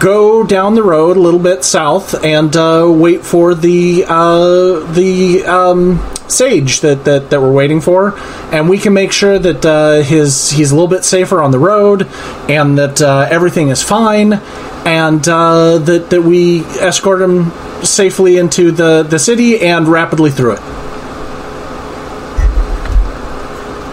go 0.00 0.44
down 0.44 0.74
the 0.74 0.82
road 0.82 1.16
a 1.16 1.20
little 1.20 1.40
bit 1.40 1.64
south 1.64 2.12
and 2.24 2.54
uh, 2.56 2.84
wait 2.92 3.24
for 3.24 3.54
the 3.54 4.02
the 4.02 5.44
um, 5.46 6.00
sage 6.26 6.80
that, 6.80 7.04
that, 7.04 7.30
that 7.30 7.40
we're 7.40 7.52
waiting 7.52 7.80
for, 7.80 8.18
and 8.52 8.68
we 8.68 8.76
can 8.76 8.92
make 8.92 9.12
sure 9.12 9.38
that 9.38 10.04
his 10.04 10.50
he's 10.50 10.72
a 10.72 10.74
little 10.74 10.88
bit 10.88 11.04
safer 11.04 11.40
on 11.40 11.52
the 11.52 11.60
road, 11.60 12.08
and 12.50 12.76
that 12.76 13.00
everything 13.00 13.68
is 13.68 13.82
fine, 13.82 14.42
and 14.86 15.26
uh, 15.28 15.78
that 15.78 16.10
that 16.10 16.22
we 16.22 16.60
escort 16.80 17.22
him 17.22 17.50
safely 17.84 18.38
into 18.38 18.70
the, 18.70 19.02
the 19.02 19.18
city 19.18 19.60
and 19.60 19.86
rapidly 19.88 20.30
through 20.30 20.52
it. 20.52 20.60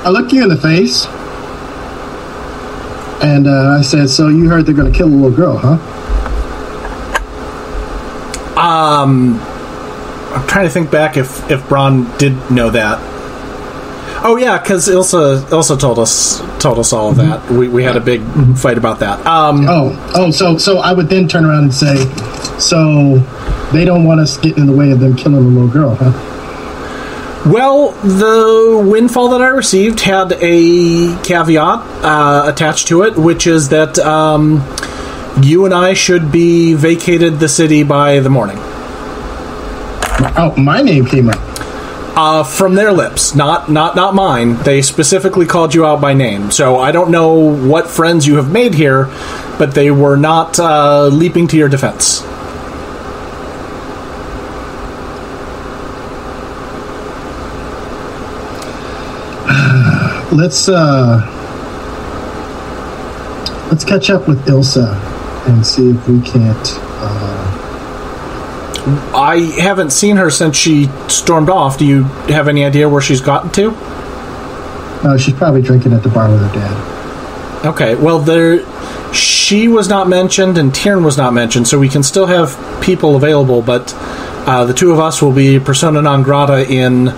I 0.06 0.10
looked 0.10 0.32
you 0.32 0.44
in 0.44 0.50
the 0.50 0.58
face, 0.58 1.06
and 3.24 3.48
uh, 3.48 3.78
I 3.80 3.82
said, 3.82 4.10
"So 4.10 4.28
you 4.28 4.50
heard 4.50 4.66
they're 4.66 4.76
going 4.76 4.92
to 4.92 4.98
kill 4.98 5.08
a 5.08 5.10
little 5.10 5.32
girl, 5.36 5.58
huh?" 5.58 5.78
Um, 8.60 9.40
I'm 10.34 10.48
trying 10.48 10.66
to 10.66 10.72
think 10.72 10.92
back 10.92 11.18
if 11.18 11.50
if 11.50 11.68
Braun 11.68 12.16
did 12.18 12.52
know 12.52 12.70
that. 12.70 13.15
Oh 14.24 14.38
yeah, 14.38 14.58
because 14.60 14.88
Ilsa 14.88 15.42
Ilsa 15.50 15.80
told 15.80 16.00
us 16.00 16.40
told 16.62 16.80
us 16.80 16.94
all 16.94 17.10
of 17.10 17.18
that. 17.18 17.50
We, 17.52 17.68
we 17.68 17.84
had 17.84 17.96
a 17.96 18.00
big 18.02 18.22
fight 18.58 18.78
about 18.78 19.00
that. 19.00 19.26
Um, 19.26 19.66
Oh, 19.70 20.12
oh, 20.16 20.32
so 20.32 20.58
so 20.58 20.80
I 20.80 20.94
would 20.94 21.10
then 21.10 21.28
turn 21.28 21.46
around 21.46 21.64
and 21.66 21.74
say, 21.74 21.96
"So 22.60 23.18
they 23.72 23.86
don't 23.86 24.06
want 24.06 24.22
us 24.22 24.38
getting 24.38 24.62
in 24.64 24.68
the 24.68 24.74
way 24.76 24.92
of 24.92 25.00
them 25.00 25.16
killing 25.16 25.44
the 25.44 25.50
little 25.50 25.68
girl, 25.68 25.96
huh?" 26.00 26.12
well, 27.52 27.92
the 27.92 28.84
windfall 28.90 29.30
that 29.30 29.42
I 29.42 29.50
received 29.50 30.00
had 30.00 30.32
a 30.32 31.16
caveat 31.24 31.80
uh, 32.04 32.44
attached 32.48 32.88
to 32.88 33.04
it, 33.04 33.16
which 33.18 33.46
is 33.46 33.70
that 33.70 34.00
um, 34.00 34.64
you 35.44 35.66
and 35.66 35.74
I 35.74 35.94
should 35.94 36.32
be 36.32 36.74
vacated 36.74 37.40
the 37.40 37.50
city 37.50 37.84
by 37.84 38.20
the 38.22 38.30
morning. 38.32 38.58
Oh, 40.38 40.56
my 40.58 40.82
name 40.82 41.06
came 41.06 41.30
up. 41.30 41.38
Uh, 42.18 42.44
from 42.44 42.76
their 42.76 42.94
lips, 42.94 43.36
not 43.36 43.70
not 43.70 43.94
not 43.98 44.16
mine. 44.16 44.56
They 44.64 44.82
specifically 44.82 45.46
called 45.46 45.76
you 45.76 45.86
out 45.86 46.00
by 46.00 46.14
name, 46.14 46.50
so 46.50 46.80
I 46.80 46.94
don't 46.94 47.12
know 47.12 47.34
what 47.34 47.88
friends 47.88 48.26
you 48.26 48.38
have 48.38 48.50
made 48.50 48.74
here, 48.74 49.08
but 49.60 49.76
they 49.76 49.92
were 49.92 50.16
not 50.16 50.58
uh, 50.58 51.08
leaping 51.08 51.46
to 51.50 51.58
your 51.58 51.68
defense. 51.68 52.22
Let's 60.32 60.70
uh, 60.70 61.20
let's 63.70 63.84
catch 63.84 64.10
up 64.10 64.26
with 64.28 64.40
Ilsa 64.46 64.96
and 65.50 65.66
see 65.68 65.90
if 65.90 66.08
we 66.08 66.22
can't. 66.22 66.68
Uh, 67.02 67.35
I 68.88 69.38
haven't 69.60 69.92
seen 69.92 70.18
her 70.18 70.30
since 70.30 70.56
she 70.56 70.90
stormed 71.08 71.50
off. 71.50 71.80
Do 71.80 71.86
you 71.86 72.04
have 72.04 72.48
any 72.48 72.64
idea 72.66 72.88
where 72.88 73.02
she's 73.02 73.22
gotten 73.22 73.52
to? 73.54 73.72
uh, 75.06 75.18
she's 75.18 75.36
probably 75.36 75.62
drinking 75.62 75.94
at 75.94 76.04
the 76.04 76.10
bar 76.10 76.30
with 76.32 76.42
her 76.42 76.54
dad. 76.54 77.66
Okay, 77.66 77.96
well 77.96 78.20
there, 78.20 78.64
she 79.14 79.68
was 79.68 79.88
not 79.88 80.08
mentioned 80.08 80.58
and 80.58 80.74
Tiernan 80.74 81.04
was 81.04 81.18
not 81.18 81.34
mentioned, 81.34 81.68
so 81.68 81.80
we 81.80 81.90
can 81.90 82.04
still 82.04 82.26
have 82.26 82.82
people 82.82 83.16
available, 83.16 83.62
but 83.62 83.94
uh, 84.48 84.66
the 84.66 84.74
two 84.74 84.92
of 84.92 85.00
us 85.00 85.22
will 85.22 85.32
be 85.32 85.60
persona 85.60 86.02
non 86.02 86.24
grata 86.24 86.70
in 86.72 87.10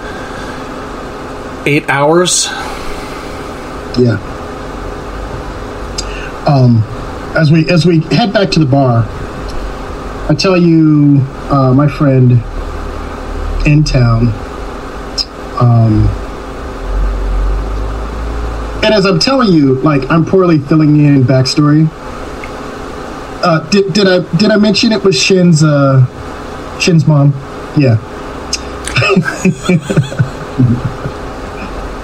eight 1.66 1.90
hours. 1.90 2.46
Yeah. 3.98 4.18
Um, 6.48 6.84
as 7.36 7.52
we 7.52 7.70
as 7.70 7.86
we 7.86 8.00
head 8.00 8.32
back 8.32 8.52
to 8.52 8.60
the 8.60 8.66
bar, 8.66 9.06
I 10.30 10.36
tell 10.38 10.56
you, 10.56 11.20
uh, 11.52 11.74
my 11.74 11.88
friend 11.88 12.34
in 13.68 13.84
town. 13.84 14.28
Um, 15.60 16.08
and 18.84 18.94
as 18.94 19.06
I'm 19.06 19.20
telling 19.20 19.52
you, 19.52 19.76
like 19.76 20.10
I'm 20.10 20.26
poorly 20.26 20.60
filling 20.60 20.98
in 21.04 21.24
backstory. 21.24 21.88
Uh, 23.44 23.68
did 23.70 23.94
did 23.94 24.08
I 24.08 24.38
did 24.38 24.52
I 24.52 24.58
mention 24.58 24.92
it 24.92 25.04
was 25.04 25.20
Shin's 25.20 25.64
uh, 25.64 26.06
Shin's 26.80 27.08
mom? 27.08 27.34
Yeah. 27.78 27.98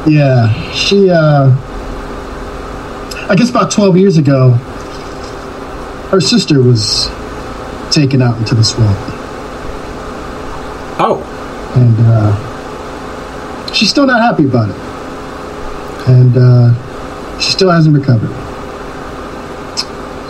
Yeah, 0.06 0.52
she, 0.74 1.10
uh, 1.10 1.50
I 3.30 3.36
guess 3.38 3.50
about 3.50 3.72
12 3.72 3.96
years 3.96 4.18
ago, 4.18 4.52
her 6.12 6.20
sister 6.20 6.62
was 6.62 7.08
taken 7.90 8.22
out 8.22 8.38
into 8.38 8.54
the 8.54 8.66
swamp. 8.66 9.13
Oh, 11.00 11.22
And, 11.76 11.96
uh, 12.00 13.74
she's 13.74 13.90
still 13.90 14.06
not 14.06 14.22
happy 14.22 14.46
about 14.46 14.70
it. 14.70 14.76
and 16.08 16.38
uh, 16.38 17.40
she 17.40 17.52
still 17.52 17.72
hasn't 17.72 17.96
recovered. 17.96 18.30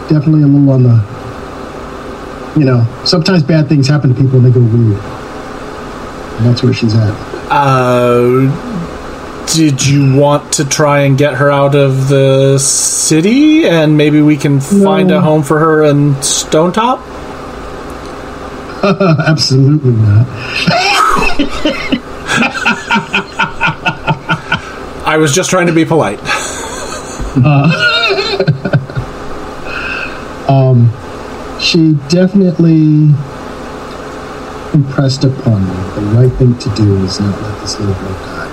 Definitely 0.09 0.43
a 0.43 0.47
little 0.47 0.69
on 0.71 0.83
the, 0.83 2.59
you 2.59 2.65
know, 2.65 2.85
sometimes 3.05 3.41
bad 3.43 3.67
things 3.67 3.87
happen 3.87 4.13
to 4.13 4.21
people 4.21 4.37
and 4.37 4.45
they 4.45 4.51
go 4.51 4.59
weird. 4.61 5.01
And 6.37 6.45
that's 6.45 6.61
where 6.63 6.73
she's 6.73 6.93
at. 6.95 7.13
Uh, 7.49 8.49
did 9.53 9.85
you 9.85 10.15
want 10.15 10.53
to 10.53 10.65
try 10.65 11.01
and 11.01 11.17
get 11.17 11.33
her 11.35 11.49
out 11.51 11.75
of 11.75 12.07
the 12.09 12.57
city, 12.57 13.67
and 13.67 13.97
maybe 13.97 14.21
we 14.21 14.37
can 14.37 14.59
find 14.59 15.11
a 15.11 15.21
home 15.21 15.43
for 15.43 15.59
her 15.59 15.83
in 15.83 16.21
Stone 16.23 16.71
Top? 16.73 16.99
Absolutely 19.27 19.91
not. 19.93 20.27
I 25.05 25.17
was 25.17 25.33
just 25.33 25.49
trying 25.49 25.67
to 25.67 25.73
be 25.73 25.85
polite. 25.85 26.19
Um, 30.45 30.91
She 31.61 31.93
definitely 32.09 33.09
impressed 34.73 35.23
upon 35.23 35.63
me 35.63 35.73
the 35.95 36.01
right 36.17 36.31
thing 36.33 36.57
to 36.59 36.69
do 36.75 36.97
is 37.05 37.19
not 37.21 37.41
let 37.41 37.61
this 37.61 37.79
little 37.79 37.95
girl 37.95 38.11
die. 38.11 38.49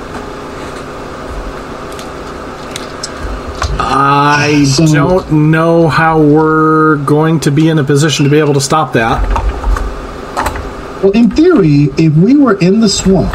I 3.81 4.65
So- 4.65 4.87
don't 4.87 5.51
know 5.51 5.89
how 5.89 6.21
we're 6.21 6.97
going 6.99 7.41
to 7.41 7.51
be 7.51 7.69
in 7.69 7.79
a 7.79 7.85
position 7.85 8.25
to 8.25 8.31
be 8.31 8.39
able 8.39 8.55
to 8.55 8.61
stop 8.61 8.93
that. 8.93 9.21
Well, 11.03 11.13
in 11.13 11.31
theory, 11.31 11.89
if 11.97 12.15
we 12.15 12.37
were 12.37 12.59
in 12.59 12.81
the 12.81 12.89
swamp, 12.89 13.33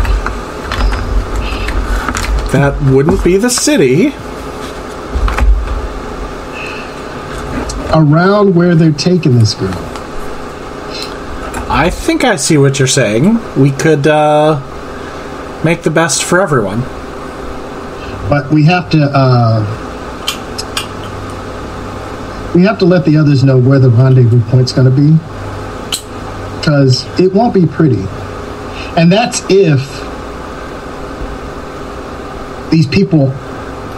That 2.51 2.79
wouldn't 2.91 3.24
be 3.24 3.38
the 3.38 3.50
city. 3.50 4.13
around 7.93 8.53
where 8.55 8.75
they're 8.75 8.91
taking 8.91 9.38
this 9.39 9.53
girl, 9.53 9.72
I 11.69 11.89
think 11.89 12.24
I 12.25 12.36
see 12.36 12.57
what 12.57 12.77
you're 12.77 12.88
saying. 12.89 13.39
We 13.57 13.72
could 13.72 14.05
uh, 14.05 14.60
make 15.63 15.84
the 15.84 15.89
best 15.91 16.24
for 16.24 16.41
everyone. 16.41 16.81
but 18.29 18.51
we 18.51 18.63
have 18.63 18.89
to 18.91 19.01
uh, 19.13 19.63
we 22.53 22.63
have 22.63 22.77
to 22.79 22.86
let 22.86 23.05
the 23.05 23.15
others 23.17 23.43
know 23.43 23.57
where 23.57 23.79
the 23.79 23.89
rendezvous 23.89 24.41
point's 24.50 24.72
going 24.74 24.89
to 24.89 24.95
be 24.95 25.17
because 26.65 27.05
it 27.19 27.31
won't 27.31 27.53
be 27.53 27.67
pretty, 27.67 28.03
and 28.98 29.12
that's 29.12 29.43
if 29.51 29.79
these 32.72 32.88
people 32.88 33.31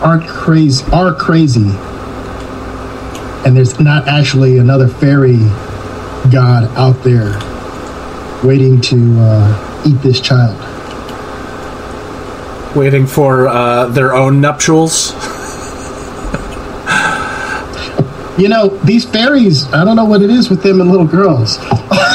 aren't 0.03 0.27
crazy 0.27 0.83
are 0.91 1.15
crazy. 1.15 1.71
And 3.45 3.55
there's 3.55 3.79
not 3.79 4.09
actually 4.09 4.57
another 4.57 4.89
fairy 4.89 5.37
god 6.29 6.65
out 6.75 7.01
there 7.05 7.39
waiting 8.43 8.81
to 8.81 9.15
uh, 9.17 9.83
eat 9.87 10.01
this 10.01 10.19
child. 10.19 10.57
Waiting 12.75 13.07
for 13.07 13.47
uh, 13.47 13.85
their 13.85 14.13
own 14.13 14.41
nuptials. 14.41 15.13
you 18.37 18.47
know 18.47 18.67
these 18.83 19.03
fairies 19.03 19.65
i 19.73 19.83
don't 19.83 19.95
know 19.95 20.05
what 20.05 20.21
it 20.21 20.29
is 20.29 20.49
with 20.49 20.61
them 20.61 20.79
and 20.79 20.91
little 20.91 21.07
girls 21.07 21.57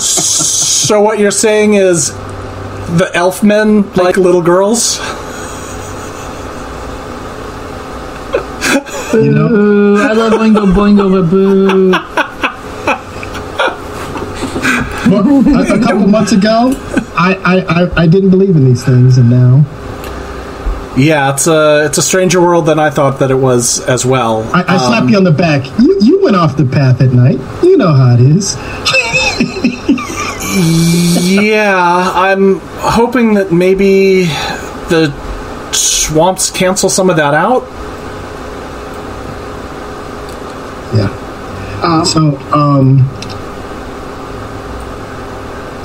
So 0.00 1.00
what 1.00 1.18
you're 1.18 1.30
saying 1.30 1.74
is 1.74 2.12
the 2.12 3.10
elf 3.14 3.42
men 3.42 3.90
like 3.92 4.16
little 4.16 4.42
girls? 4.42 4.98
you 9.14 9.32
know 9.32 9.48
Boo, 9.48 9.96
I 10.00 10.12
love 10.12 10.32
Oingo 10.34 10.72
Boingo, 10.72 11.10
but 11.10 11.30
boo. 11.30 11.92
a, 15.56 15.74
a 15.74 15.82
couple 15.82 16.06
months 16.06 16.32
ago 16.32 16.72
I, 17.16 17.34
I, 17.44 17.82
I, 17.82 18.02
I 18.02 18.06
didn't 18.06 18.30
believe 18.30 18.54
in 18.56 18.64
these 18.64 18.84
things 18.84 19.18
and 19.18 19.28
now 19.28 19.64
Yeah, 20.96 21.32
it's 21.32 21.46
a 21.46 21.86
it's 21.86 21.98
a 21.98 22.02
stranger 22.02 22.40
world 22.40 22.66
than 22.66 22.78
I 22.78 22.90
thought 22.90 23.18
that 23.20 23.30
it 23.30 23.36
was 23.36 23.80
as 23.88 24.04
well. 24.06 24.42
I, 24.54 24.62
I 24.62 24.76
slap 24.78 25.02
um, 25.02 25.08
you 25.08 25.16
on 25.16 25.24
the 25.24 25.32
back. 25.32 25.64
You 25.80 25.98
you 26.00 26.22
went 26.22 26.36
off 26.36 26.56
the 26.56 26.64
path 26.64 27.00
at 27.00 27.12
night. 27.12 27.38
You 27.62 27.76
know 27.76 27.92
how 27.92 28.14
it 28.14 28.20
is. 28.20 28.56
Yeah, 31.22 32.12
I'm 32.14 32.60
hoping 32.60 33.34
that 33.34 33.52
maybe 33.52 34.24
the 34.88 35.12
swamps 35.72 36.50
cancel 36.50 36.88
some 36.88 37.10
of 37.10 37.16
that 37.16 37.34
out. 37.34 37.62
Yeah. 40.94 42.02
so 42.04 42.36
um, 42.52 42.98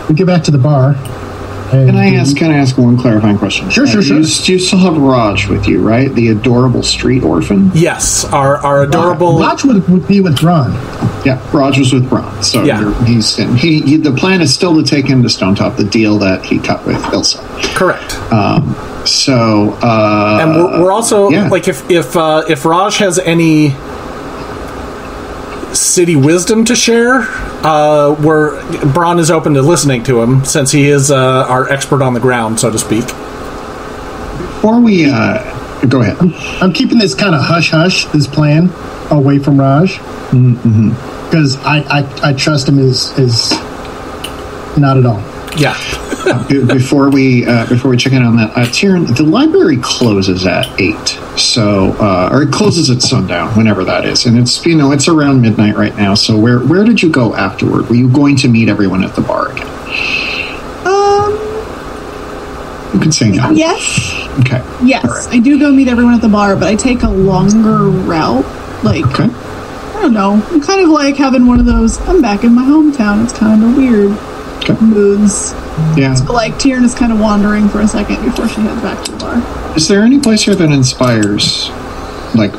we 0.07 0.15
get 0.15 0.27
back 0.27 0.43
to 0.43 0.51
the 0.51 0.57
bar. 0.57 0.95
And 1.71 1.89
Can 1.89 1.95
I 1.97 2.15
ask? 2.15 2.37
Can 2.37 2.51
I 2.51 2.57
ask 2.57 2.77
one 2.77 2.97
clarifying 2.97 3.37
question? 3.37 3.69
Sure, 3.69 3.87
sure, 3.87 4.01
Uh, 4.01 4.03
sure. 4.03 4.17
You, 4.17 4.53
you 4.53 4.59
still 4.59 4.79
have 4.79 4.97
Raj 4.97 5.47
with 5.47 5.67
you, 5.67 5.81
right? 5.81 6.13
The 6.13 6.29
adorable 6.29 6.83
street 6.83 7.23
orphan. 7.23 7.71
Yes, 7.73 8.23
our 8.25 8.57
our 8.57 8.83
adorable. 8.83 9.39
Raj 9.39 9.63
would, 9.65 9.87
would 9.89 10.07
be 10.07 10.21
with 10.21 10.41
Ron. 10.43 10.71
Yeah, 11.25 11.41
Raj 11.51 11.79
was 11.79 11.91
with 11.91 12.07
Braun. 12.09 12.43
So 12.43 12.63
Yeah. 12.63 12.79
you're- 12.81 13.05
he's 13.05 13.35
he, 13.35 13.81
he. 13.81 13.97
The 13.97 14.11
plan 14.13 14.41
is 14.41 14.53
still 14.53 14.75
to 14.75 14.83
take 14.83 15.07
him 15.07 15.23
to 15.23 15.29
Stone 15.29 15.55
Top, 15.55 15.75
the 15.75 15.83
deal 15.83 16.19
that 16.19 16.45
he 16.45 16.59
cut 16.59 16.85
with 16.85 16.97
Ilsa. 17.05 17.41
Correct. 17.75 18.11
So 19.07 19.77
uh, 19.83 20.39
and 20.41 20.55
we're, 20.55 20.83
we're 20.83 20.91
also 20.91 21.29
yeah. 21.29 21.47
like 21.49 21.67
if 21.67 21.89
if 21.91 22.15
uh, 22.15 22.43
if 22.49 22.65
Raj 22.65 22.97
has 22.97 23.19
any 23.19 23.69
city 25.75 26.15
wisdom 26.15 26.65
to 26.65 26.75
share, 26.75 27.21
uh, 27.63 28.15
we're 28.23 28.61
Braun 28.93 29.19
is 29.19 29.29
open 29.31 29.53
to 29.55 29.61
listening 29.61 30.03
to 30.03 30.21
him 30.21 30.43
since 30.45 30.71
he 30.71 30.87
is 30.89 31.11
uh, 31.11 31.45
our 31.47 31.69
expert 31.69 32.01
on 32.01 32.13
the 32.13 32.19
ground, 32.19 32.59
so 32.59 32.71
to 32.71 32.77
speak. 32.79 33.05
before 34.55 34.79
we 34.81 35.09
uh, 35.09 35.87
go 35.87 36.01
ahead. 36.01 36.17
I'm 36.61 36.73
keeping 36.73 36.97
this 36.97 37.13
kind 37.13 37.35
of 37.35 37.41
hush 37.41 37.69
hush, 37.71 38.05
this 38.07 38.27
plan, 38.27 38.69
away 39.11 39.39
from 39.39 39.59
Raj. 39.59 39.97
Because 40.31 41.57
I, 41.57 41.79
I, 41.89 42.29
I 42.29 42.33
trust 42.33 42.67
him 42.67 42.79
is, 42.79 43.11
as 43.19 43.51
not 44.77 44.97
at 44.97 45.05
all. 45.05 45.21
Yeah. 45.57 45.75
Be- 46.49 46.65
before 46.65 47.09
we 47.09 47.45
uh, 47.45 47.67
before 47.67 47.91
we 47.91 47.97
check 47.97 48.13
in 48.13 48.23
on 48.23 48.37
that, 48.37 48.51
uh, 48.51 48.65
Tyrion, 48.65 49.15
the 49.15 49.23
library 49.23 49.77
closes 49.81 50.45
at 50.45 50.65
eight, 50.81 51.19
so 51.37 51.91
uh, 51.99 52.29
or 52.31 52.43
it 52.43 52.51
closes 52.51 52.89
at 52.89 53.01
sundown, 53.01 53.55
whenever 53.57 53.83
that 53.85 54.05
is, 54.05 54.25
and 54.25 54.37
it's 54.37 54.65
you 54.65 54.75
know 54.75 54.91
it's 54.91 55.07
around 55.07 55.41
midnight 55.41 55.75
right 55.75 55.95
now. 55.95 56.13
So 56.15 56.37
where 56.37 56.59
where 56.59 56.83
did 56.83 57.01
you 57.01 57.09
go 57.09 57.35
afterward? 57.35 57.89
Were 57.89 57.95
you 57.95 58.09
going 58.09 58.35
to 58.37 58.47
meet 58.47 58.69
everyone 58.69 59.03
at 59.03 59.15
the 59.15 59.21
bar 59.21 59.51
again? 59.51 59.67
Um, 60.85 61.31
You 62.93 62.99
can 62.99 63.11
say 63.11 63.29
no. 63.31 63.49
yes. 63.51 64.11
Okay. 64.41 64.61
Yes, 64.83 65.27
I 65.27 65.39
do 65.39 65.57
go 65.59 65.71
meet 65.71 65.87
everyone 65.87 66.13
at 66.13 66.21
the 66.21 66.29
bar, 66.29 66.55
but 66.55 66.67
I 66.67 66.75
take 66.75 67.03
a 67.03 67.09
longer 67.09 67.83
route. 67.89 68.45
Like, 68.83 69.05
Okay. 69.05 69.29
I 69.33 70.01
don't 70.01 70.13
know. 70.13 70.33
I'm 70.51 70.61
kind 70.61 70.81
of 70.81 70.89
like 70.89 71.15
having 71.15 71.47
one 71.47 71.59
of 71.59 71.65
those, 71.65 71.97
I'm 72.01 72.21
back 72.21 72.43
in 72.43 72.53
my 72.53 72.63
hometown. 72.63 73.23
It's 73.23 73.31
kind 73.33 73.63
of 73.63 73.75
weird 73.77 74.11
Moods. 74.81 75.53
Yeah. 75.97 76.15
But 76.25 76.33
like, 76.33 76.53
Tyrion 76.53 76.83
is 76.83 76.95
kind 76.95 77.11
of 77.11 77.19
wandering 77.19 77.69
for 77.69 77.81
a 77.81 77.87
second 77.87 78.23
before 78.23 78.47
she 78.47 78.61
heads 78.61 78.81
back 78.81 79.03
to 79.05 79.11
the 79.11 79.17
bar. 79.17 79.75
Is 79.75 79.87
there 79.87 80.01
any 80.01 80.19
place 80.19 80.43
here 80.43 80.55
that 80.55 80.71
inspires 80.71 81.69
like 82.35 82.51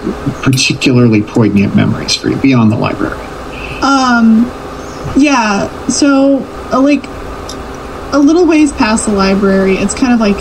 particularly 0.43 1.23
poignant 1.23 1.75
memories 1.75 2.15
for 2.15 2.29
you 2.29 2.37
beyond 2.37 2.71
the 2.71 2.77
library? 2.77 3.19
Um, 3.83 4.47
yeah. 5.17 5.69
So, 5.89 6.39
uh, 6.73 6.81
like, 6.81 7.05
a 8.13 8.19
little 8.19 8.47
ways 8.47 8.73
past 8.73 9.07
the 9.07 9.13
library, 9.13 9.75
it's 9.75 9.95
kind 9.95 10.13
of 10.13 10.21
like 10.21 10.37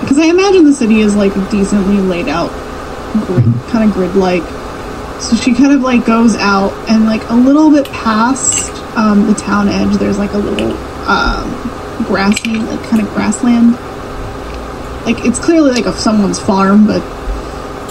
because 0.00 0.18
I 0.18 0.26
imagine 0.26 0.64
the 0.64 0.72
city 0.72 1.00
is 1.00 1.16
like 1.16 1.34
decently 1.50 1.96
laid 1.96 2.28
out, 2.28 2.50
grid, 3.26 3.44
kind 3.70 3.88
of 3.88 3.94
grid-like. 3.94 4.42
So 5.20 5.34
she 5.36 5.54
kind 5.54 5.72
of 5.72 5.80
like 5.80 6.04
goes 6.06 6.36
out 6.36 6.72
and 6.88 7.06
like 7.06 7.28
a 7.28 7.34
little 7.34 7.70
bit 7.70 7.86
past 7.86 8.70
um, 8.96 9.26
the 9.26 9.34
town 9.34 9.68
edge. 9.68 9.96
There's 9.98 10.18
like 10.18 10.32
a 10.32 10.38
little 10.38 10.72
um, 11.06 11.50
grassy, 12.06 12.56
like 12.56 12.82
kind 12.88 13.02
of 13.02 13.08
grassland. 13.14 13.72
Like 15.04 15.24
it's 15.24 15.38
clearly 15.38 15.70
like 15.70 15.86
of 15.86 15.94
someone's 15.94 16.40
farm, 16.40 16.86
but 16.86 17.00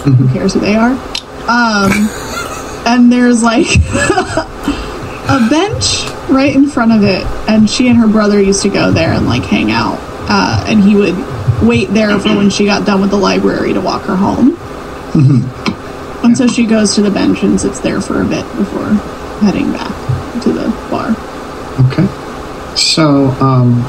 who 0.03 0.27
cares 0.33 0.53
who 0.53 0.59
they 0.59 0.75
are? 0.75 0.91
Um, 1.47 1.91
and 2.85 3.11
there's 3.11 3.41
like 3.41 3.67
a 3.87 5.47
bench 5.49 6.05
right 6.29 6.53
in 6.53 6.67
front 6.67 6.91
of 6.91 7.03
it, 7.03 7.25
and 7.47 7.69
she 7.69 7.87
and 7.87 7.97
her 7.97 8.07
brother 8.07 8.41
used 8.41 8.63
to 8.63 8.69
go 8.69 8.91
there 8.91 9.13
and 9.13 9.27
like 9.27 9.43
hang 9.43 9.71
out. 9.71 9.99
Uh, 10.27 10.65
and 10.67 10.83
he 10.83 10.95
would 10.95 11.15
wait 11.61 11.89
there 11.91 12.19
for 12.19 12.35
when 12.35 12.49
she 12.49 12.65
got 12.65 12.85
done 12.85 12.99
with 12.99 13.11
the 13.11 13.17
library 13.17 13.73
to 13.73 13.79
walk 13.79 14.01
her 14.03 14.15
home. 14.15 14.57
And 16.23 16.35
so 16.35 16.47
she 16.47 16.65
goes 16.65 16.95
to 16.95 17.03
the 17.03 17.11
bench 17.11 17.43
and 17.43 17.61
sits 17.61 17.79
there 17.79 18.01
for 18.01 18.21
a 18.21 18.25
bit 18.25 18.43
before 18.57 18.89
heading 19.41 19.71
back 19.71 20.04
to 20.45 20.53
the 20.53 20.69
bar. 20.89 21.09
Okay. 21.91 22.07
So, 22.75 23.27
um, 23.41 23.83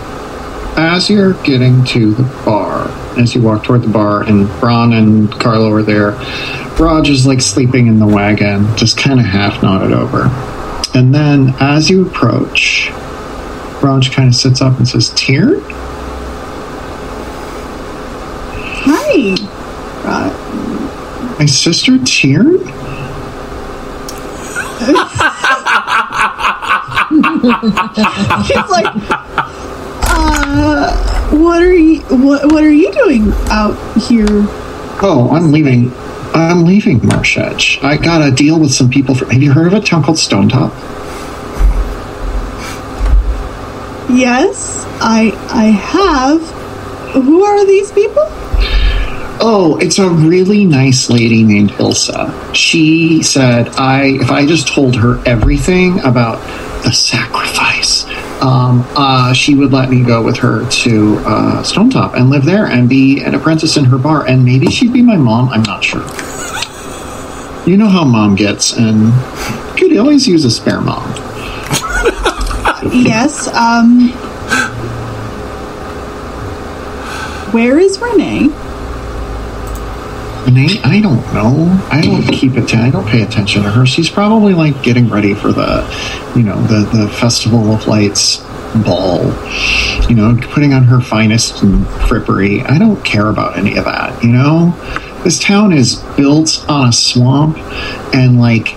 as 0.77 1.09
you're 1.09 1.35
getting 1.43 1.85
to 1.87 2.13
the 2.13 2.25
bar, 2.45 2.89
as 3.19 3.35
you 3.35 3.41
walk 3.43 3.65
toward 3.65 3.83
the 3.83 3.89
bar, 3.89 4.23
and 4.23 4.47
Braun 4.61 4.93
and 4.93 5.31
Carlo 5.33 5.71
are 5.73 5.83
there. 5.83 6.13
Raj 6.79 7.09
is 7.09 7.27
like 7.27 7.41
sleeping 7.41 7.87
in 7.87 7.99
the 7.99 8.07
wagon, 8.07 8.77
just 8.77 8.99
kind 8.99 9.19
of 9.19 9.25
half 9.27 9.63
nodded 9.63 9.93
over. 9.93 10.25
And 10.95 11.15
then 11.15 11.55
as 11.61 11.89
you 11.89 12.07
approach, 12.07 12.91
Raj 13.83 14.13
kind 14.13 14.29
of 14.29 14.35
sits 14.35 14.61
up 14.61 14.77
and 14.79 14.87
says, 14.87 15.11
Tyr? 15.15 15.61
Hi. 18.85 19.37
Uh, 20.05 21.37
My 21.39 21.47
sister 21.47 21.99
Tyr? 22.05 22.59
She's 28.47 28.71
like, 28.71 28.87
uh, 30.09 30.97
what 31.31 31.63
are 31.63 31.75
you? 31.75 32.01
What 32.03 32.51
What 32.51 32.65
are 32.65 32.71
you 32.71 32.93
doing 32.93 33.33
out 33.51 33.77
here? 34.03 34.27
Oh, 35.03 35.29
I'm 35.33 35.53
leaving. 35.53 35.93
I'm 36.35 36.65
leaving 36.65 37.07
Marsh 37.07 37.39
Edge. 37.39 37.79
I 37.83 37.97
got 37.97 38.27
a 38.27 38.31
deal 38.35 38.59
with 38.59 38.73
some 38.73 38.91
people. 38.91 39.15
For, 39.15 39.27
have 39.27 39.43
you 39.43 39.53
heard 39.53 39.69
of 39.69 39.75
a 39.75 39.81
town 39.81 40.03
called 40.03 40.19
Stone 40.19 40.49
Top? 40.49 40.73
Yes, 44.11 44.85
I 45.01 45.33
I 45.51 45.67
have. 45.67 46.43
Who 47.13 47.45
are 47.45 47.65
these 47.65 47.93
people? 47.93 48.25
Oh, 49.39 49.79
it's 49.81 49.99
a 49.99 50.09
really 50.09 50.65
nice 50.65 51.11
lady 51.11 51.43
named 51.45 51.71
Ilsa. 51.73 52.55
She 52.55 53.23
said 53.23 53.69
I 53.77 54.19
if 54.21 54.31
I 54.31 54.47
just 54.47 54.67
told 54.67 54.97
her 54.97 55.23
everything 55.27 56.01
about 56.01 56.39
the 56.83 56.93
sacrifice, 56.93 58.05
um, 58.41 58.87
uh, 58.97 59.33
she 59.33 59.55
would 59.55 59.73
let 59.73 59.91
me 59.91 60.03
go 60.03 60.23
with 60.23 60.37
her 60.39 60.69
to 60.69 61.17
uh, 61.27 61.63
Stone 61.63 61.91
Top 61.91 62.15
and 62.15 62.31
live 62.31 62.45
there 62.45 62.67
and 62.67 62.89
be 62.89 63.23
an 63.23 63.35
apprentice 63.35 63.77
in 63.77 63.85
her 63.87 63.99
bar, 63.99 64.27
and 64.27 64.45
maybe 64.45 64.67
she'd 64.67 64.93
be 64.93 65.03
my 65.03 65.17
mom. 65.17 65.49
I'm 65.49 65.63
not 65.63 65.83
sure. 65.83 66.05
You 67.69 67.77
know 67.77 67.89
how 67.89 68.05
mom 68.05 68.37
gets, 68.37 68.77
and 68.77 69.13
could 69.77 69.97
always 69.97 70.29
use 70.29 70.45
a 70.45 70.51
spare 70.51 70.81
mom. 70.81 71.13
Yes. 72.93 73.49
Um. 73.49 74.11
Where 77.53 77.79
is 77.79 77.99
Renee? 77.99 78.51
Renee, 80.47 80.81
I 80.85 81.01
don't 81.01 81.35
know. 81.35 81.67
I 81.91 82.01
don't 82.01 82.23
keep 82.23 82.55
it. 82.57 82.73
I 82.73 82.89
don't 82.91 83.07
pay 83.07 83.23
attention 83.23 83.65
to 83.65 83.71
her. 83.71 83.85
She's 83.85 84.09
probably 84.09 84.55
like 84.55 84.81
getting 84.81 85.09
ready 85.09 85.35
for 85.35 85.51
the, 85.51 85.83
you 86.37 86.45
know, 86.45 86.63
the 86.63 86.89
the 86.97 87.09
Festival 87.09 87.73
of 87.73 87.89
Lights 87.89 88.39
ball. 88.85 89.25
You 90.09 90.15
know, 90.15 90.39
putting 90.53 90.73
on 90.73 90.85
her 90.85 91.01
finest 91.01 91.55
frippery. 91.55 92.65
I 92.69 92.79
don't 92.79 93.05
care 93.05 93.29
about 93.29 93.59
any 93.59 93.77
of 93.77 93.87
that. 93.87 94.23
You 94.23 94.31
know, 94.31 94.71
this 95.25 95.41
town 95.41 95.73
is 95.73 95.97
built 96.17 96.65
on 96.69 96.91
a 96.91 96.93
swamp, 96.93 97.59
and 98.15 98.39
like 98.39 98.69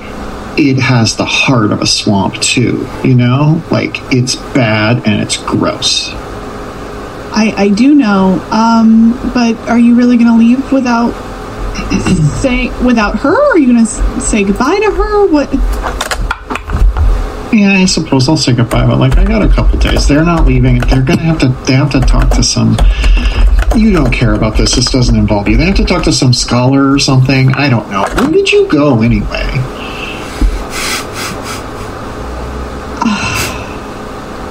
it 0.58 0.80
has 0.80 1.18
the 1.18 1.26
heart 1.26 1.72
of 1.72 1.82
a 1.82 1.88
swamp 1.88 2.42
too. 2.42 2.88
You 3.04 3.14
know, 3.14 3.64
like 3.70 3.98
it's 4.12 4.36
bad 4.36 5.08
and 5.08 5.22
it's 5.22 5.38
gross. 5.38 6.10
I 7.32 7.54
I 7.56 7.70
do 7.70 7.94
know. 7.94 8.44
Um. 8.52 9.12
But 9.36 9.56
are 9.70 9.78
you 9.78 9.94
really 9.94 10.18
going 10.18 10.32
to 10.32 10.36
leave 10.36 10.72
without 10.72 11.14
say 12.40 12.70
without 12.86 13.20
her? 13.20 13.52
Are 13.52 13.58
you 13.58 13.74
going 13.74 13.86
to 13.86 14.22
say 14.22 14.44
goodbye 14.44 14.80
to 14.80 14.92
her? 14.92 15.26
What? 15.28 15.50
Yeah, 17.52 17.74
I 17.74 17.86
suppose 17.86 18.30
I'll 18.30 18.38
say 18.38 18.54
goodbye, 18.54 18.86
but 18.86 19.00
like 19.00 19.18
I 19.18 19.26
got 19.26 19.42
a 19.42 19.48
couple 19.50 19.80
days. 19.80 20.08
They're 20.08 20.24
not 20.24 20.46
leaving. 20.46 20.80
They're 20.82 21.02
gonna 21.02 21.24
have 21.24 21.40
to. 21.40 21.48
They 21.66 21.74
have 21.74 21.90
to 21.92 22.00
talk 22.00 22.30
to 22.36 22.44
some. 22.44 22.78
You 23.76 23.92
don't 23.92 24.12
care 24.12 24.36
about 24.36 24.56
this. 24.56 24.76
This 24.76 24.86
doesn't 24.86 25.16
involve 25.16 25.48
you. 25.50 25.58
They 25.58 25.66
have 25.66 25.76
to 25.78 25.86
talk 25.86 26.04
to 26.04 26.14
some 26.14 26.32
scholar 26.32 26.92
or 26.92 27.00
something. 27.00 27.52
I 27.54 27.68
don't 27.68 27.90
know. 27.90 28.04
Where 28.18 28.32
did 28.32 28.52
you 28.52 28.68
go 28.68 29.02
anyway? 29.02 29.50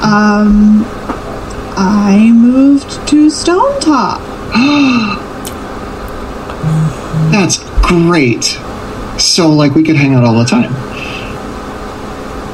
Um. 0.03 0.85
I 1.81 2.33
moved 2.35 3.07
to 3.09 3.31
Stone 3.31 3.81
Top. 3.81 4.21
That's 7.33 7.59
great. 7.83 8.45
So 9.19 9.49
like 9.51 9.75
we 9.75 9.83
could 9.83 9.97
hang 9.97 10.15
out 10.15 10.25
all 10.25 10.39
the 10.39 10.45
time. 10.45 10.73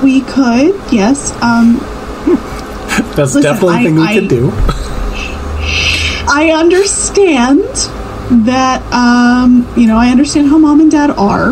We 0.03 0.21
could, 0.23 0.75
yes. 0.93 1.33
Um. 1.43 1.79
That's 3.17 3.35
Listen, 3.35 3.43
definitely 3.43 3.75
a 3.75 3.79
I- 3.79 3.85
thing 3.85 3.95
we 3.97 4.03
I- 4.03 4.15
could 4.19 4.29
do. 4.29 4.51
I 6.27 6.51
understand 6.57 7.61
that, 8.47 8.83
um, 8.93 9.67
you 9.77 9.87
know, 9.87 9.97
I 9.99 10.09
understand 10.09 10.49
how 10.49 10.59
mom 10.59 10.81
and 10.81 10.91
dad 10.91 11.11
are. 11.11 11.51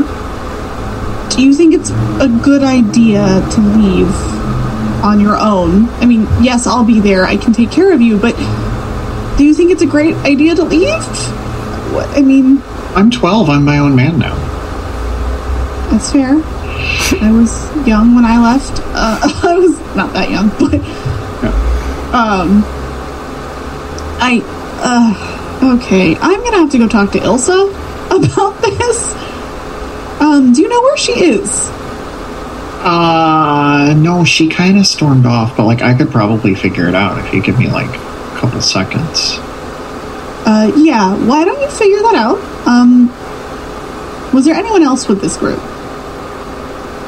Do 1.31 1.43
you 1.43 1.55
think 1.55 1.75
it's 1.75 1.91
a 1.91 2.29
good 2.43 2.63
idea 2.63 3.23
to 3.53 3.61
leave 3.61 4.11
on 5.05 5.21
your 5.21 5.37
own? 5.37 5.89
I 6.01 6.07
mean, 6.07 6.23
yes, 6.43 6.67
I'll 6.67 6.85
be 6.85 7.01
there. 7.01 7.25
I 7.25 7.37
can 7.37 7.53
take 7.53 7.71
care 7.71 7.93
of 7.93 8.01
you, 8.01 8.19
but 8.19 8.35
do 9.39 9.45
you 9.45 9.55
think 9.55 9.71
it's 9.71 9.83
a 9.83 9.87
great 9.87 10.15
idea 10.17 10.55
to 10.55 10.65
leave? 10.65 11.03
What, 11.95 12.09
I 12.17 12.23
mean, 12.23 12.57
I'm 12.95 13.11
12. 13.11 13.49
I'm 13.49 13.65
my 13.65 13.79
own 13.79 13.95
man 13.97 14.19
now. 14.19 14.35
that's 15.91 16.13
fair. 16.13 16.41
I 17.21 17.31
was 17.33 17.87
young 17.87 18.15
when 18.15 18.25
I 18.25 18.39
left. 18.41 18.81
Uh, 18.95 19.19
I 19.49 19.57
was 19.57 19.79
not 19.97 20.13
that 20.15 20.31
young, 20.31 20.49
but 20.59 20.75
um, 22.15 22.63
I 24.21 24.41
uh, 24.83 25.77
okay. 25.77 26.17
I'm 26.17 26.43
gonna 26.43 26.57
have 26.59 26.71
to 26.71 26.79
go 26.79 26.89
talk 26.89 27.13
to 27.13 27.19
Ilsa 27.19 27.69
about 28.11 28.61
this. 28.63 29.15
Um, 30.21 30.53
do 30.53 30.63
you 30.63 30.69
know 30.69 30.81
where 30.83 30.97
she 30.97 31.13
is? 31.13 31.69
Uh, 32.85 33.95
no, 33.97 34.25
she 34.25 34.49
kind 34.49 34.77
of 34.79 34.87
stormed 34.87 35.25
off, 35.27 35.57
but 35.57 35.67
like 35.67 35.83
I 35.83 35.95
could 35.95 36.11
probably 36.11 36.55
figure 36.55 36.89
it 36.89 36.95
out 36.95 37.19
if 37.25 37.33
you 37.33 37.41
give 37.43 37.59
me 37.59 37.69
like 37.69 37.89
a 37.95 38.37
couple 38.39 38.61
seconds. 38.61 39.39
Uh, 40.45 40.73
yeah. 40.77 41.15
Why 41.27 41.45
don't 41.45 41.61
you 41.61 41.71
figure 41.71 42.01
that 42.03 42.15
out? 42.17 42.39
Um, 42.67 43.09
was 44.33 44.45
there 44.45 44.55
anyone 44.55 44.83
else 44.83 45.09
with 45.09 45.21
this 45.21 45.37
group? 45.37 45.61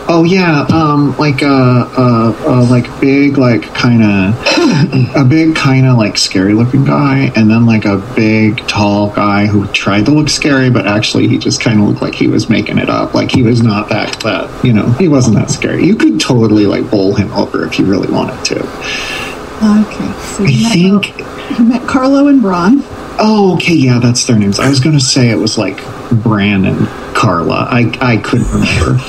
Oh 0.07 0.25
yeah, 0.25 0.67
um, 0.71 1.17
like 1.17 1.41
a 1.41 1.47
uh, 1.47 1.91
uh, 1.97 2.35
uh, 2.47 2.67
like 2.71 3.01
big, 3.01 3.39
like 3.39 3.63
kind 3.75 4.03
of 4.03 5.17
a 5.17 5.25
big, 5.25 5.57
kind 5.57 5.87
of 5.87 5.97
like 5.97 6.19
scary 6.19 6.53
looking 6.53 6.85
guy, 6.85 7.33
and 7.35 7.51
then 7.51 7.65
like 7.65 7.87
a 7.87 7.97
big, 8.15 8.59
tall 8.69 9.09
guy 9.09 9.47
who 9.47 9.67
tried 9.69 10.05
to 10.05 10.11
look 10.11 10.29
scary, 10.29 10.69
but 10.69 10.87
actually 10.87 11.27
he 11.27 11.39
just 11.39 11.63
kind 11.63 11.81
of 11.81 11.89
looked 11.89 12.03
like 12.03 12.15
he 12.15 12.29
was 12.29 12.51
making 12.51 12.77
it 12.77 12.91
up. 12.91 13.15
Like 13.15 13.31
he 13.31 13.43
was 13.43 13.63
not 13.63 13.89
that 13.89 14.21
that 14.21 14.65
you 14.65 14.75
know 14.75 14.91
he 14.93 15.09
wasn't 15.09 15.37
that 15.37 15.51
scary. 15.51 15.87
You 15.87 15.97
could 15.97 16.21
totally 16.21 16.67
like 16.67 16.91
bowl 16.91 17.15
him 17.15 17.33
over 17.33 17.65
if 17.65 17.79
you 17.79 17.87
really 17.87 18.13
wanted 18.13 18.45
to. 18.45 18.61
Okay. 18.61 20.13
So 20.21 20.45
I 20.45 20.71
think. 20.75 21.59
you 21.59 21.65
met 21.65 21.89
Carlo 21.89 22.29
and 22.29 22.43
Braun. 22.43 22.83
Oh, 23.19 23.55
okay, 23.57 23.75
yeah, 23.75 23.99
that's 24.01 24.27
their 24.27 24.39
names. 24.39 24.59
I 24.59 24.69
was 24.69 24.81
going 24.81 24.99
to 24.99 25.05
say 25.05 25.31
it 25.31 25.39
was 25.39 25.57
like 25.57 25.77
Bran 26.23 26.65
and 26.65 26.87
Carla. 27.15 27.67
I 27.71 27.97
I 28.01 28.17
couldn't 28.17 28.49
remember. 28.49 29.01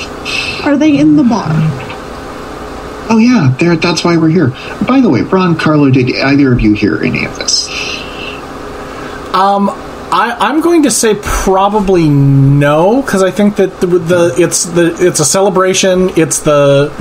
Are 0.64 0.78
they 0.78 0.98
in 0.98 1.16
the 1.16 1.24
bar? 1.24 1.50
Oh 3.10 3.18
yeah, 3.20 3.56
there. 3.60 3.76
That's 3.76 4.04
why 4.04 4.18
we're 4.18 4.30
here. 4.30 4.50
By 4.88 5.00
the 5.00 5.10
way, 5.10 5.24
Braun, 5.24 5.56
Carlo, 5.58 5.90
did 5.90 6.10
either 6.16 6.52
of 6.52 6.62
you 6.62 6.74
hear 6.74 7.04
any 7.04 7.26
of 7.26 7.36
this? 7.38 7.68
Um, 9.34 9.70
I, 10.12 10.38
I'm 10.40 10.62
going 10.62 10.84
to 10.84 10.92
say 10.92 11.20
probably 11.22 12.08
no 12.08 13.02
because 13.02 13.22
I 13.22 13.32
think 13.32 13.58
that 13.58 13.82
the, 13.82 13.88
the 13.88 14.36
it's 14.38 14.66
the 14.66 14.96
it's 15.00 15.20
a 15.20 15.26
celebration. 15.26 16.10
It's 16.16 16.40
the 16.40 16.94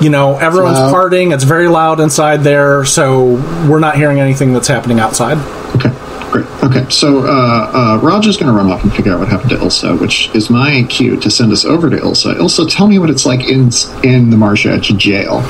you 0.00 0.10
know 0.10 0.36
everyone's 0.38 0.78
loud. 0.78 0.94
partying. 0.94 1.32
It's 1.32 1.44
very 1.44 1.68
loud 1.68 2.00
inside 2.00 2.38
there, 2.38 2.84
so 2.84 3.34
we're 3.68 3.78
not 3.80 3.96
hearing 3.96 4.18
anything 4.18 4.52
that's 4.52 4.68
happening 4.68 4.98
outside. 4.98 5.38
Okay, 5.76 5.90
great. 6.30 6.46
Okay, 6.62 6.88
so 6.90 7.20
uh, 7.20 7.98
uh, 8.00 8.00
Roger's 8.02 8.36
going 8.36 8.46
to 8.46 8.52
run 8.52 8.70
off 8.70 8.82
and 8.82 8.92
figure 8.92 9.12
out 9.12 9.20
what 9.20 9.28
happened 9.28 9.50
to 9.50 9.56
Ilsa, 9.56 9.98
which 10.00 10.34
is 10.34 10.50
my 10.50 10.84
cue 10.88 11.16
to 11.20 11.30
send 11.30 11.52
us 11.52 11.64
over 11.64 11.90
to 11.90 11.96
Ilsa. 11.96 12.34
Ilsa, 12.34 12.70
tell 12.70 12.86
me 12.86 12.98
what 12.98 13.10
it's 13.10 13.26
like 13.26 13.40
in 13.40 13.70
in 14.02 14.30
the 14.30 14.38
Edge 14.66 14.96
jail. 14.96 15.40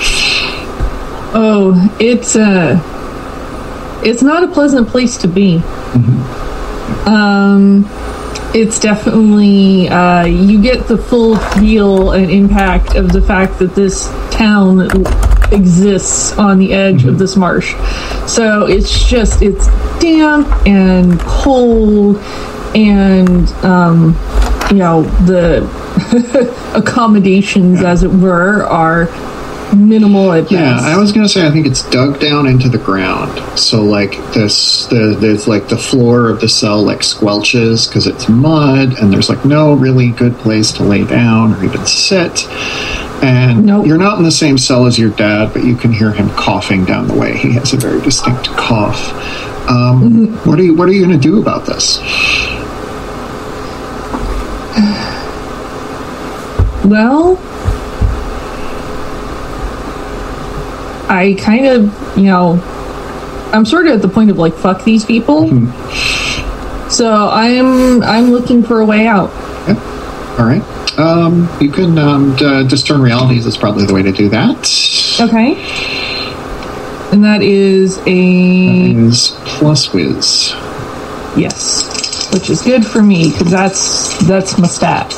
Oh, 1.35 1.97
it's 2.01 2.37
uh 2.37 2.81
it's 4.05 4.23
not 4.23 4.45
a 4.45 4.49
pleasant 4.49 4.89
place 4.89 5.17
to 5.19 5.29
be. 5.29 5.63
Um 7.07 7.85
it's 8.55 8.79
definitely 8.81 9.89
uh, 9.89 10.25
you 10.25 10.61
get 10.61 10.89
the 10.89 10.97
full 10.97 11.37
feel 11.37 12.13
and 12.13 12.31
impact 12.31 12.95
of 12.95 13.13
the 13.13 13.21
fact 13.21 13.59
that 13.59 13.75
this 13.75 14.09
town 14.31 14.89
exists 15.53 16.37
on 16.39 16.59
the 16.59 16.73
edge 16.73 17.05
of 17.05 17.19
this 17.19 17.37
marsh. 17.37 17.75
So 18.27 18.67
it's 18.67 19.07
just 19.07 19.43
it's 19.43 19.67
damp 20.01 20.49
and 20.67 21.19
cold 21.21 22.17
and 22.75 23.49
um, 23.65 24.17
you 24.71 24.79
know 24.79 25.03
the 25.27 25.65
accommodations 26.75 27.83
as 27.83 28.03
it 28.03 28.11
were 28.11 28.65
are 28.65 29.07
minimal 29.75 30.33
at 30.33 30.51
Yeah, 30.51 30.75
best. 30.75 30.85
I 30.85 30.97
was 30.97 31.13
gonna 31.13 31.29
say 31.29 31.47
I 31.47 31.51
think 31.51 31.67
it's 31.67 31.89
dug 31.91 32.21
down 32.21 32.47
into 32.47 32.69
the 32.69 32.79
ground. 32.79 33.59
So 33.59 33.83
like 33.83 34.13
this, 34.33 34.87
the 34.87 35.17
there's 35.19 35.49
like 35.49 35.69
the 35.69 35.79
floor 35.79 36.29
of 36.29 36.41
the 36.41 36.49
cell 36.49 36.83
like 36.83 37.01
squelches 37.01 37.89
because 37.89 38.07
it's 38.07 38.29
mud, 38.29 38.99
and 38.99 39.13
there's 39.13 39.29
like 39.29 39.45
no 39.45 39.75
really 39.75 40.11
good 40.11 40.35
place 40.37 40.73
to 40.73 40.83
lay 40.83 41.05
down 41.05 41.55
or 41.55 41.65
even 41.65 41.85
sit. 41.87 42.47
And 43.23 43.67
Nope. 43.67 43.87
you're 43.87 43.99
not 43.99 44.19
in 44.19 44.25
the 44.25 44.31
same 44.31 44.59
cell 44.59 44.87
as 44.87 44.99
your 44.99 45.11
dad, 45.11 45.53
but 45.53 45.65
you 45.65 45.75
can 45.75 45.93
hear 45.93 46.13
him 46.13 46.31
coughing 46.31 46.85
down 46.85 47.09
the 47.09 47.15
way. 47.15 47.37
He 47.37 47.53
has 47.53 47.73
a 47.73 47.77
very 47.77 48.01
distinct 48.01 48.47
cough. 48.51 49.13
Um, 49.69 50.29
What 50.47 50.59
are 50.59 50.63
you 50.63 50.75
What 50.75 50.89
are 50.89 50.93
you 50.93 51.03
gonna 51.05 51.19
do 51.19 51.41
about 51.41 51.67
this? 51.67 51.99
Well, 56.85 57.37
I 61.11 61.37
kind 61.39 61.67
of, 61.67 62.17
you 62.17 62.25
know, 62.25 62.53
I'm 63.53 63.67
sort 63.67 63.89
of 63.89 63.95
at 63.95 64.01
the 64.03 64.09
point 64.09 64.31
of 64.31 64.39
like 64.39 64.55
fuck 64.55 64.85
these 64.85 65.05
people. 65.05 65.49
So 66.89 67.29
I'm 67.29 68.03
I'm 68.03 68.31
looking 68.31 68.63
for 68.63 68.81
a 68.81 68.87
way 68.87 69.07
out. 69.07 69.31
All 70.39 70.47
right. 70.47 70.63
Um, 70.99 71.49
you 71.61 71.71
can 71.71 71.97
um, 71.99 72.35
d- 72.37 72.67
discern 72.67 73.01
realities 73.01 73.47
is 73.47 73.57
probably 73.57 73.87
the 73.87 73.95
way 73.95 74.03
to 74.03 74.11
do 74.13 74.29
that. 74.31 74.59
Okay. 75.21 75.55
And 77.13 77.25
that 77.25 77.41
is 77.41 77.99
a 78.07 78.91
Is 78.91 79.31
plus 79.45 79.93
whiz. 79.95 80.51
yes, 81.37 82.31
which 82.35 82.51
is 82.51 82.61
good 82.63 82.85
for 82.85 83.03
me 83.03 83.31
because 83.31 83.51
that's 83.51 84.27
that's 84.27 84.59
my 84.59 84.67
stat. 84.67 85.11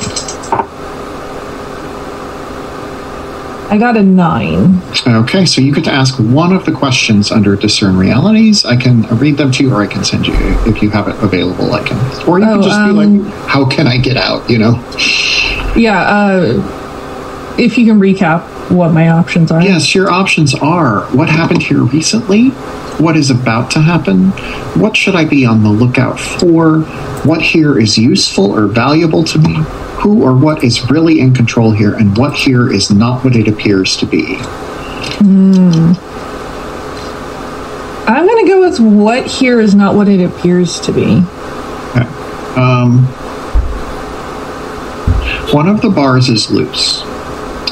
I 3.70 3.78
got 3.78 3.96
a 3.96 4.02
nine. 4.02 4.82
Okay, 5.06 5.46
so 5.46 5.60
you 5.60 5.72
get 5.72 5.84
to 5.84 5.92
ask 5.92 6.18
one 6.18 6.52
of 6.52 6.64
the 6.64 6.72
questions 6.72 7.30
under 7.30 7.54
discern 7.54 7.96
realities. 7.96 8.64
I 8.64 8.74
can 8.76 9.02
read 9.18 9.36
them 9.36 9.52
to 9.52 9.62
you, 9.62 9.72
or 9.72 9.80
I 9.80 9.86
can 9.86 10.02
send 10.02 10.26
you 10.26 10.34
if 10.66 10.82
you 10.82 10.90
have 10.90 11.06
it 11.06 11.14
available. 11.22 11.72
I 11.72 11.84
can, 11.86 11.96
or 12.28 12.40
you 12.40 12.46
can 12.46 12.58
Oh, 12.58 12.62
just 12.62 12.84
be 12.84 12.90
um, 12.90 13.22
like, 13.24 13.32
"How 13.46 13.64
can 13.68 13.86
I 13.86 13.96
get 13.96 14.16
out?" 14.16 14.50
You 14.50 14.58
know. 14.58 14.72
Yeah. 15.76 16.00
Uh, 16.00 17.56
if 17.58 17.78
you 17.78 17.86
can 17.86 18.00
recap 18.00 18.42
what 18.70 18.92
my 18.92 19.08
options 19.08 19.52
are. 19.52 19.62
Yes, 19.62 19.94
your 19.94 20.10
options 20.10 20.52
are: 20.54 21.02
what 21.14 21.28
happened 21.28 21.62
here 21.62 21.82
recently, 21.84 22.48
what 22.98 23.16
is 23.16 23.30
about 23.30 23.70
to 23.72 23.80
happen, 23.80 24.30
what 24.80 24.96
should 24.96 25.14
I 25.14 25.24
be 25.24 25.46
on 25.46 25.62
the 25.62 25.70
lookout 25.70 26.18
for, 26.18 26.80
what 27.24 27.40
here 27.40 27.78
is 27.78 27.96
useful 27.96 28.50
or 28.52 28.66
valuable 28.66 29.22
to 29.24 29.38
me, 29.38 29.58
who 30.00 30.22
or 30.22 30.34
what 30.34 30.64
is 30.64 30.90
really 30.90 31.20
in 31.20 31.34
control 31.34 31.70
here, 31.72 31.94
and 31.94 32.16
what 32.16 32.34
here 32.34 32.72
is 32.72 32.90
not 32.90 33.22
what 33.24 33.36
it 33.36 33.46
appears 33.48 33.96
to 33.98 34.06
be. 34.06 34.36
I'm 38.06 38.26
going 38.26 38.44
to 38.44 38.50
go 38.50 38.60
with 38.60 38.80
what 38.80 39.26
here 39.26 39.60
is 39.60 39.74
not 39.74 39.94
what 39.94 40.08
it 40.08 40.20
appears 40.20 40.80
to 40.80 40.92
be. 40.92 41.22
Okay. 41.90 42.08
Um, 42.56 43.04
one 45.52 45.68
of 45.68 45.80
the 45.80 45.90
bars 45.90 46.28
is 46.28 46.50
loose, 46.50 47.02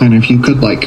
and 0.00 0.14
if 0.14 0.30
you 0.30 0.40
could 0.40 0.58
like, 0.60 0.84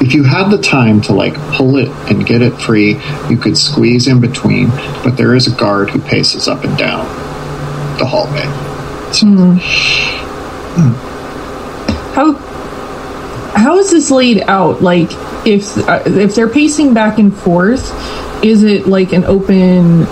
if 0.00 0.14
you 0.14 0.24
had 0.24 0.50
the 0.50 0.58
time 0.58 1.00
to 1.02 1.12
like 1.12 1.34
pull 1.54 1.76
it 1.78 1.88
and 2.10 2.26
get 2.26 2.42
it 2.42 2.52
free, 2.52 3.00
you 3.28 3.36
could 3.36 3.56
squeeze 3.56 4.06
in 4.06 4.20
between. 4.20 4.68
But 5.02 5.16
there 5.16 5.34
is 5.34 5.46
a 5.46 5.56
guard 5.56 5.90
who 5.90 6.00
paces 6.00 6.46
up 6.46 6.64
and 6.64 6.76
down 6.76 7.06
the 7.98 8.06
hallway. 8.06 8.46
So, 9.12 9.26
How 12.14 12.32
how 13.54 13.78
is 13.78 13.90
this 13.90 14.10
laid 14.10 14.42
out? 14.42 14.82
Like, 14.82 15.10
if 15.46 15.76
uh, 15.88 16.02
if 16.06 16.34
they're 16.34 16.48
pacing 16.48 16.94
back 16.94 17.18
and 17.18 17.34
forth, 17.34 17.90
is 18.44 18.62
it 18.62 18.86
like 18.86 19.12
an 19.12 19.24
open 19.24 20.06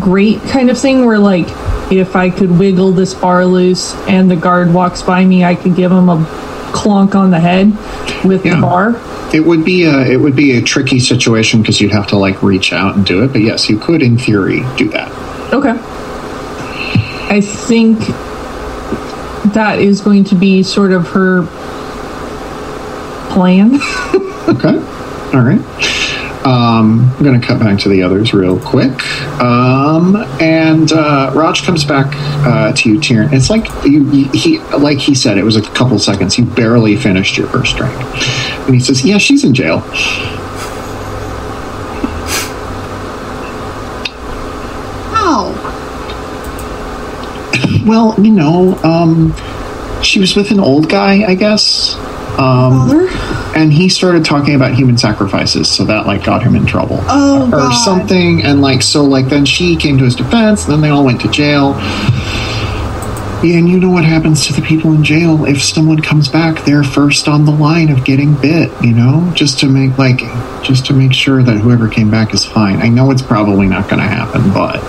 grate 0.00 0.40
kind 0.48 0.70
of 0.70 0.78
thing 0.78 1.04
where 1.04 1.18
like 1.18 1.46
if 1.92 2.16
I 2.16 2.30
could 2.30 2.50
wiggle 2.58 2.92
this 2.92 3.12
bar 3.14 3.44
loose 3.44 3.94
and 4.08 4.30
the 4.30 4.36
guard 4.36 4.72
walks 4.72 5.02
by 5.02 5.24
me, 5.24 5.44
I 5.44 5.54
could 5.54 5.76
give 5.76 5.92
him 5.92 6.08
a 6.08 6.16
clonk 6.72 7.14
on 7.14 7.30
the 7.30 7.40
head 7.40 7.68
with 8.24 8.44
Yeah. 8.46 8.56
the 8.56 8.62
bar? 8.62 8.94
It 9.34 9.40
would 9.44 9.64
be 9.64 9.84
a 9.84 10.00
it 10.00 10.16
would 10.16 10.36
be 10.36 10.56
a 10.56 10.62
tricky 10.62 11.00
situation 11.00 11.60
because 11.60 11.80
you'd 11.80 11.92
have 11.92 12.06
to 12.08 12.16
like 12.16 12.42
reach 12.42 12.72
out 12.72 12.96
and 12.96 13.04
do 13.04 13.22
it. 13.24 13.28
But 13.32 13.42
yes, 13.42 13.68
you 13.68 13.78
could 13.78 14.02
in 14.02 14.16
theory 14.18 14.62
do 14.76 14.88
that. 14.90 15.10
Okay. 15.52 15.74
I 17.34 17.40
think 17.40 17.98
that 19.54 19.78
is 19.78 20.00
going 20.00 20.24
to 20.24 20.34
be 20.34 20.62
sort 20.62 20.92
of 20.92 21.08
her 21.08 21.46
plan. 23.32 23.78
Okay. 24.48 24.74
All 25.32 25.40
right. 25.40 25.60
Um, 26.44 27.08
I'm 27.16 27.22
going 27.22 27.40
to 27.40 27.46
cut 27.46 27.60
back 27.60 27.78
to 27.80 27.88
the 27.88 28.02
others 28.02 28.34
real 28.34 28.58
quick. 28.58 29.06
Um, 29.40 30.16
and 30.40 30.90
uh, 30.90 31.30
Raj 31.32 31.62
comes 31.62 31.84
back 31.84 32.12
uh, 32.44 32.72
to 32.72 32.90
you, 32.90 32.98
Tyrion. 32.98 33.32
It's 33.32 33.48
like 33.48 33.66
you, 33.84 34.02
you, 34.10 34.28
he, 34.32 34.58
like 34.76 34.98
he 34.98 35.14
said, 35.14 35.38
it 35.38 35.44
was 35.44 35.54
a 35.54 35.62
couple 35.62 35.96
seconds. 36.00 36.36
You 36.36 36.44
barely 36.44 36.96
finished 36.96 37.36
your 37.36 37.46
first 37.46 37.76
drink, 37.76 37.94
and 38.66 38.74
he 38.74 38.80
says, 38.80 39.04
"Yeah, 39.04 39.18
she's 39.18 39.44
in 39.44 39.54
jail." 39.54 39.82
Well, 47.86 48.14
you 48.20 48.32
know, 48.32 48.74
um, 48.82 49.34
she 50.02 50.20
was 50.20 50.36
with 50.36 50.50
an 50.50 50.60
old 50.60 50.88
guy, 50.88 51.24
I 51.24 51.34
guess. 51.34 51.96
Um, 52.38 53.08
and 53.54 53.72
he 53.72 53.88
started 53.88 54.24
talking 54.24 54.54
about 54.54 54.74
human 54.74 54.96
sacrifices 54.96 55.70
so 55.70 55.84
that 55.84 56.06
like 56.06 56.24
got 56.24 56.42
him 56.42 56.56
in 56.56 56.64
trouble. 56.64 56.98
Oh, 57.02 57.46
or 57.48 57.50
God. 57.50 57.84
something 57.84 58.42
and 58.42 58.62
like 58.62 58.82
so 58.82 59.04
like 59.04 59.26
then 59.26 59.44
she 59.44 59.76
came 59.76 59.98
to 59.98 60.04
his 60.04 60.16
defense 60.16 60.64
then 60.64 60.80
they 60.80 60.88
all 60.88 61.04
went 61.04 61.20
to 61.22 61.30
jail. 61.30 61.74
Yeah, 63.44 63.58
and 63.58 63.68
you 63.68 63.78
know 63.78 63.90
what 63.90 64.04
happens 64.04 64.46
to 64.46 64.52
the 64.52 64.62
people 64.62 64.92
in 64.92 65.02
jail? 65.02 65.44
If 65.44 65.62
someone 65.62 66.00
comes 66.00 66.28
back 66.28 66.64
they're 66.64 66.84
first 66.84 67.28
on 67.28 67.44
the 67.44 67.52
line 67.52 67.90
of 67.90 68.04
getting 68.04 68.34
bit 68.40 68.70
you 68.82 68.94
know? 68.94 69.30
Just 69.34 69.60
to 69.60 69.66
make 69.66 69.98
like 69.98 70.20
just 70.62 70.86
to 70.86 70.94
make 70.94 71.12
sure 71.12 71.42
that 71.42 71.58
whoever 71.58 71.88
came 71.88 72.10
back 72.10 72.32
is 72.32 72.44
fine. 72.46 72.80
I 72.80 72.88
know 72.88 73.10
it's 73.10 73.22
probably 73.22 73.66
not 73.66 73.90
going 73.90 74.00
to 74.00 74.08
happen 74.08 74.52
but 74.54 74.80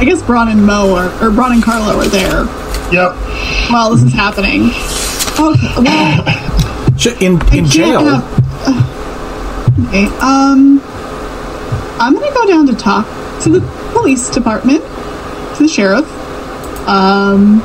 I 0.00 0.04
guess 0.04 0.22
Braun 0.22 0.48
and 0.48 0.64
Mo 0.64 0.94
are, 0.94 1.10
or 1.22 1.30
Braun 1.30 1.52
and 1.52 1.62
Carlo 1.62 1.98
are 1.98 2.06
there 2.08 2.44
Yep. 2.90 3.12
while 3.70 3.94
this 3.94 4.02
is 4.02 4.12
happening. 4.14 4.70
Okay, 5.38 5.74
well, 5.78 6.24
Sh- 6.96 7.06
In 7.20 7.32
in 7.34 7.38
can't 7.40 7.66
jail. 7.68 8.04
have- 8.04 9.84
okay, 9.88 10.06
um, 10.20 10.80
I'm 11.98 12.14
gonna 12.14 12.32
go 12.34 12.46
down 12.46 12.66
to 12.66 12.74
talk 12.74 13.06
to 13.42 13.48
the 13.50 13.60
police 13.92 14.28
department, 14.30 14.82
to 15.56 15.62
the 15.62 15.68
sheriff, 15.68 16.06
um, 16.88 17.62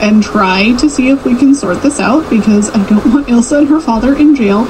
and 0.00 0.22
try 0.22 0.72
to 0.78 0.90
see 0.90 1.08
if 1.10 1.24
we 1.24 1.34
can 1.36 1.54
sort 1.54 1.80
this 1.82 1.98
out 2.00 2.28
because 2.28 2.70
I 2.70 2.78
don't 2.84 3.06
want 3.06 3.26
Ilsa 3.28 3.58
and 3.58 3.68
her 3.68 3.80
father 3.80 4.14
in 4.14 4.34
jail, 4.36 4.66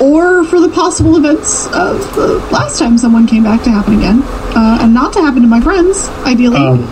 or 0.00 0.44
for 0.44 0.60
the 0.60 0.68
possible 0.68 1.16
events 1.16 1.66
of 1.66 1.98
the 2.14 2.38
last 2.52 2.78
time 2.78 2.96
someone 2.98 3.26
came 3.26 3.42
back 3.42 3.62
to 3.64 3.70
happen 3.70 3.96
again, 3.98 4.22
uh, 4.56 4.78
and 4.82 4.94
not 4.94 5.12
to 5.14 5.20
happen 5.20 5.42
to 5.42 5.48
my 5.48 5.60
friends, 5.60 6.08
ideally. 6.24 6.56
Um, 6.56 6.82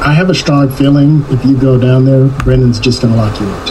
I 0.00 0.12
have 0.14 0.30
a 0.30 0.34
strong 0.34 0.70
feeling 0.70 1.24
if 1.30 1.44
you 1.44 1.56
go 1.58 1.78
down 1.78 2.04
there, 2.04 2.28
Brennan's 2.44 2.78
just 2.78 3.02
going 3.02 3.12
to 3.14 3.18
lock 3.20 3.40
you 3.40 3.46
out. 3.46 3.70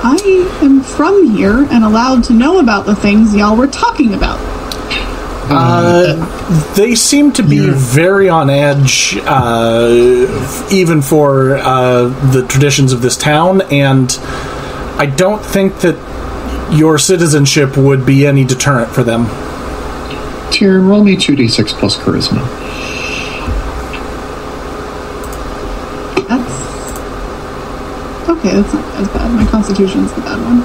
I 0.00 0.48
am 0.62 0.80
from 0.80 1.30
here 1.34 1.64
and 1.72 1.82
allowed 1.82 2.22
to 2.24 2.32
know 2.32 2.60
about 2.60 2.86
the 2.86 2.94
things 2.94 3.34
y'all 3.34 3.56
were 3.56 3.66
talking 3.66 4.14
about. 4.14 4.38
Uh, 5.50 6.74
they 6.76 6.94
seem 6.94 7.32
to 7.32 7.42
be 7.42 7.56
Yeah. 7.56 7.72
very 7.74 8.28
on 8.28 8.48
edge, 8.50 9.18
uh, 9.26 10.66
even 10.70 11.00
for 11.02 11.56
uh, 11.56 12.04
the 12.32 12.44
traditions 12.46 12.92
of 12.92 13.00
this 13.02 13.16
town, 13.16 13.62
and 13.72 14.16
I 14.98 15.06
don't 15.06 15.42
think 15.44 15.80
that 15.80 15.96
your 16.72 16.98
citizenship 16.98 17.76
would 17.76 18.04
be 18.04 18.26
any 18.26 18.44
deterrent 18.44 18.90
for 18.90 19.02
them. 19.02 19.26
Tyrion, 20.50 20.88
roll 20.88 21.04
me 21.04 21.16
2d6 21.16 21.68
plus 21.78 21.96
charisma 21.96 22.68
That's 28.28 28.28
okay. 28.28 28.60
That's 28.60 28.74
not 28.74 28.84
as 28.96 29.08
bad. 29.08 29.32
My 29.32 29.50
constitution's 29.50 30.12
the 30.12 30.20
bad 30.20 30.38
one. 30.42 30.60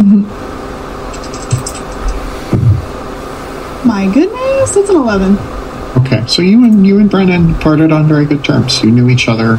My 3.86 4.04
goodness, 4.12 4.74
that's 4.74 4.90
an 4.90 4.96
eleven. 4.96 5.36
Okay, 5.98 6.24
so 6.26 6.42
you 6.42 6.64
and 6.64 6.86
you 6.86 6.98
and 6.98 7.10
Brennan 7.10 7.54
parted 7.56 7.92
on 7.92 8.06
very 8.06 8.24
good 8.24 8.44
terms. 8.44 8.82
You 8.82 8.90
knew 8.90 9.08
each 9.08 9.28
other. 9.28 9.58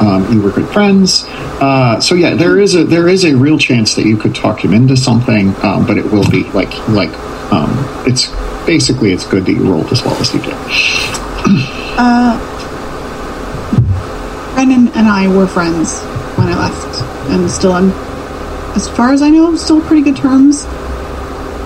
Um, 0.00 0.30
you 0.32 0.42
were 0.42 0.50
good 0.50 0.68
friends. 0.68 1.24
Uh, 1.60 2.00
so 2.00 2.14
yeah, 2.14 2.34
there 2.34 2.58
is 2.58 2.74
a 2.74 2.84
there 2.84 3.08
is 3.08 3.24
a 3.24 3.34
real 3.34 3.58
chance 3.58 3.94
that 3.94 4.04
you 4.04 4.16
could 4.16 4.34
talk 4.34 4.64
him 4.64 4.74
into 4.74 4.96
something, 4.96 5.54
um, 5.62 5.86
but 5.86 5.96
it 5.96 6.04
will 6.04 6.28
be 6.30 6.44
like 6.52 6.72
like 6.88 7.12
um, 7.52 7.70
it's 8.06 8.28
basically 8.66 9.12
it's 9.12 9.26
good 9.26 9.46
that 9.46 9.52
you 9.52 9.70
rolled 9.70 9.90
as 9.90 10.02
well 10.02 10.14
as 10.16 10.32
you 10.34 10.40
did. 10.40 10.54
Brennan 14.70 14.88
and 14.94 15.08
I 15.08 15.26
were 15.26 15.46
friends 15.46 16.00
when 16.36 16.46
I 16.46 16.54
left, 16.54 17.02
and 17.30 17.50
still 17.50 17.72
I'm, 17.72 17.90
as 18.76 18.88
far 18.88 19.10
as 19.10 19.22
I 19.22 19.30
know, 19.30 19.56
still 19.56 19.80
pretty 19.80 20.02
good 20.02 20.16
terms. 20.16 20.60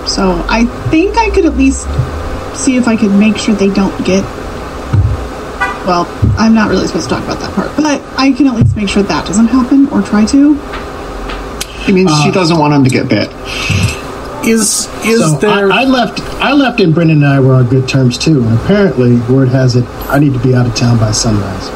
So 0.08 0.44
I 0.48 0.64
think 0.90 1.18
I 1.18 1.28
could 1.30 1.44
at 1.44 1.56
least 1.56 1.86
see 2.54 2.76
if 2.76 2.86
I 2.88 2.96
could 2.96 3.12
make 3.12 3.36
sure 3.36 3.54
they 3.54 3.72
don't 3.72 3.96
get. 4.04 4.24
Well, 5.86 6.06
I'm 6.38 6.54
not 6.54 6.70
really 6.70 6.86
supposed 6.86 7.08
to 7.08 7.14
talk 7.14 7.24
about 7.24 7.40
that 7.40 7.54
part, 7.54 7.74
but 7.76 8.00
I 8.18 8.32
can 8.32 8.46
at 8.46 8.54
least 8.54 8.76
make 8.76 8.88
sure 8.88 9.02
that 9.02 9.26
doesn't 9.26 9.48
happen 9.48 9.88
or 9.88 10.00
try 10.02 10.24
to. 10.26 10.54
He 11.84 11.92
means 11.92 12.10
she 12.22 12.30
uh, 12.30 12.32
doesn't 12.32 12.58
want 12.58 12.72
him 12.72 12.84
to 12.84 12.90
get 12.90 13.08
bit. 13.08 13.30
Is 14.46 14.88
is 15.04 15.20
so 15.20 15.38
there? 15.38 15.70
I, 15.70 15.82
I 15.82 15.84
left. 15.84 16.20
I 16.40 16.52
left, 16.52 16.80
and 16.80 16.94
Brennan 16.94 17.22
and 17.22 17.26
I 17.26 17.40
were 17.40 17.54
on 17.54 17.68
good 17.68 17.88
terms 17.88 18.16
too. 18.18 18.42
And 18.42 18.58
apparently, 18.58 19.16
word 19.32 19.48
has 19.48 19.76
it 19.76 19.84
I 20.08 20.18
need 20.18 20.32
to 20.32 20.38
be 20.38 20.54
out 20.54 20.66
of 20.66 20.74
town 20.74 20.98
by 20.98 21.12
sunrise. 21.12 21.68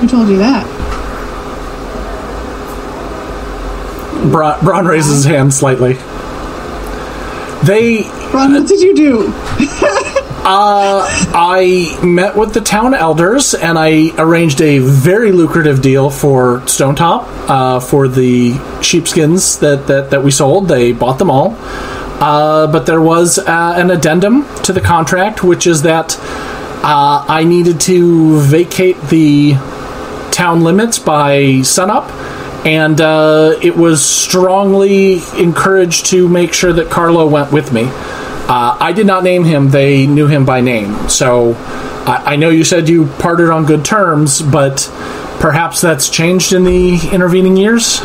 Who 0.00 0.08
told 0.08 0.28
you 0.28 0.38
that? 0.38 0.66
Braun, 4.30 4.62
Braun 4.64 4.86
raises 4.86 5.16
his 5.16 5.24
hand 5.24 5.52
slightly. 5.52 5.96
They 7.66 8.02
Ron, 8.32 8.52
what 8.52 8.68
did 8.68 8.80
you 8.80 8.94
do? 8.94 9.32
I 10.46 11.98
met 12.04 12.36
with 12.36 12.52
the 12.52 12.60
town 12.60 12.92
elders 12.94 13.54
and 13.54 13.78
I 13.78 14.10
arranged 14.18 14.60
a 14.60 14.78
very 14.78 15.32
lucrative 15.32 15.80
deal 15.80 16.10
for 16.10 16.66
Stone 16.66 16.96
Top 16.96 17.26
uh, 17.48 17.80
for 17.80 18.08
the 18.08 18.58
sheepskins 18.82 19.58
that, 19.60 19.86
that, 19.86 20.10
that 20.10 20.22
we 20.22 20.30
sold. 20.30 20.68
They 20.68 20.92
bought 20.92 21.18
them 21.18 21.30
all. 21.30 21.56
Uh, 21.58 22.66
but 22.70 22.86
there 22.86 23.00
was 23.00 23.38
uh, 23.38 23.74
an 23.76 23.90
addendum 23.90 24.44
to 24.62 24.72
the 24.72 24.80
contract, 24.80 25.42
which 25.42 25.66
is 25.66 25.82
that 25.82 26.16
uh, 26.82 27.24
I 27.26 27.44
needed 27.44 27.80
to 27.82 28.40
vacate 28.40 29.00
the 29.08 29.54
town 30.30 30.62
limits 30.62 30.98
by 30.98 31.62
sunup. 31.62 32.10
And 32.64 33.00
uh, 33.00 33.58
it 33.62 33.76
was 33.76 34.04
strongly 34.04 35.20
encouraged 35.38 36.06
to 36.06 36.28
make 36.28 36.54
sure 36.54 36.72
that 36.72 36.90
Carlo 36.90 37.26
went 37.26 37.52
with 37.52 37.72
me. 37.72 37.82
Uh, 37.86 38.76
I 38.80 38.92
did 38.92 39.06
not 39.06 39.22
name 39.22 39.44
him; 39.44 39.70
they 39.70 40.06
knew 40.06 40.26
him 40.26 40.44
by 40.44 40.60
name. 40.60 41.08
So 41.08 41.54
I, 42.06 42.32
I 42.32 42.36
know 42.36 42.50
you 42.50 42.64
said 42.64 42.88
you 42.88 43.06
parted 43.18 43.50
on 43.50 43.66
good 43.66 43.84
terms, 43.84 44.42
but 44.42 44.90
perhaps 45.40 45.80
that's 45.80 46.08
changed 46.08 46.52
in 46.52 46.64
the 46.64 46.98
intervening 47.12 47.56
years. 47.56 48.00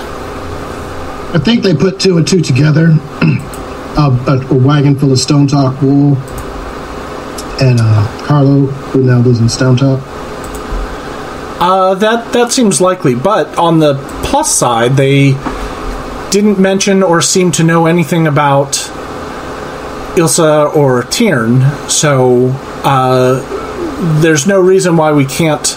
I 1.32 1.40
think 1.44 1.64
they 1.64 1.76
put 1.76 2.00
two 2.00 2.18
and 2.18 2.28
two 2.28 2.42
together. 2.42 2.98
a, 3.98 4.48
a 4.50 4.56
wagon 4.56 4.96
full 4.98 5.12
of 5.12 5.20
Stone 5.20 5.48
Top 5.48 5.82
wool, 5.84 6.18
and 7.62 7.80
uh, 7.82 8.26
Carlo, 8.26 8.68
who 8.92 9.04
now 9.04 9.20
lives 9.20 9.40
in 9.40 9.50
Stone 9.50 9.78
Top. 9.78 10.00
Uh, 11.60 11.94
that 11.96 12.32
that 12.32 12.54
seems 12.54 12.80
likely, 12.80 13.16
but 13.16 13.58
on 13.58 13.80
the 13.80 13.96
plus 14.24 14.50
side, 14.50 14.94
they 14.94 15.32
didn't 16.32 16.58
mention 16.58 17.04
or 17.04 17.22
seem 17.22 17.52
to 17.52 17.64
know 17.64 17.86
anything 17.86 18.28
about 18.28 18.74
Ilsa 20.16 20.74
or 20.74 21.04
Tiern, 21.04 21.90
so 21.90 22.48
uh, 22.86 24.22
there's 24.22 24.48
no 24.48 24.62
reason 24.62 24.96
why 24.96 25.12
we 25.12 25.26
can't 25.26 25.76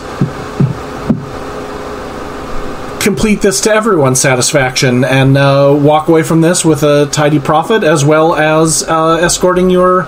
complete 3.03 3.41
this 3.41 3.61
to 3.63 3.71
everyone's 3.71 4.21
satisfaction 4.21 5.03
and 5.03 5.37
uh, 5.37 5.77
walk 5.77 6.07
away 6.07 6.23
from 6.23 6.41
this 6.41 6.65
with 6.65 6.85
a 6.85 7.07
tidy 7.11 7.41
profit 7.41 7.83
as 7.83 8.05
well 8.05 8.37
as 8.37 8.85
uh, 8.85 9.15
escorting 9.17 9.69
your 9.69 10.05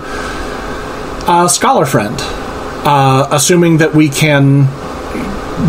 uh, 1.27 1.45
scholar 1.49 1.85
friend, 1.85 2.15
uh, 2.85 3.27
assuming 3.31 3.79
that 3.79 3.93
we 3.93 4.07
can 4.07 4.67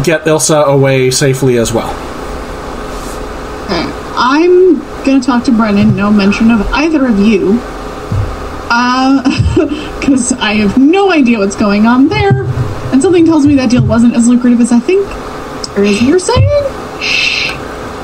get 0.04 0.24
Ilsa 0.24 0.66
away 0.66 1.10
safely 1.10 1.58
as 1.58 1.72
well. 1.72 1.90
Okay. 3.66 3.84
I'm 4.16 4.78
gonna 5.04 5.20
talk 5.22 5.44
to 5.44 5.52
Brennan. 5.52 5.96
No 5.96 6.10
mention 6.10 6.50
of 6.50 6.60
either 6.72 7.06
of 7.06 7.18
you. 7.18 7.60
Because 10.06 10.32
I 10.34 10.54
have 10.54 10.78
no 10.78 11.10
idea 11.10 11.38
what's 11.38 11.56
going 11.56 11.86
on 11.86 12.08
there. 12.08 12.44
And 12.92 13.02
something 13.02 13.24
tells 13.26 13.44
me 13.46 13.56
that 13.56 13.70
deal 13.70 13.84
wasn't 13.84 14.14
as 14.14 14.28
lucrative 14.28 14.60
as 14.60 14.70
I 14.70 14.78
think. 14.78 15.04
Or 15.76 15.82
as 15.84 16.00
you're 16.02 16.18
saying? 16.20 16.44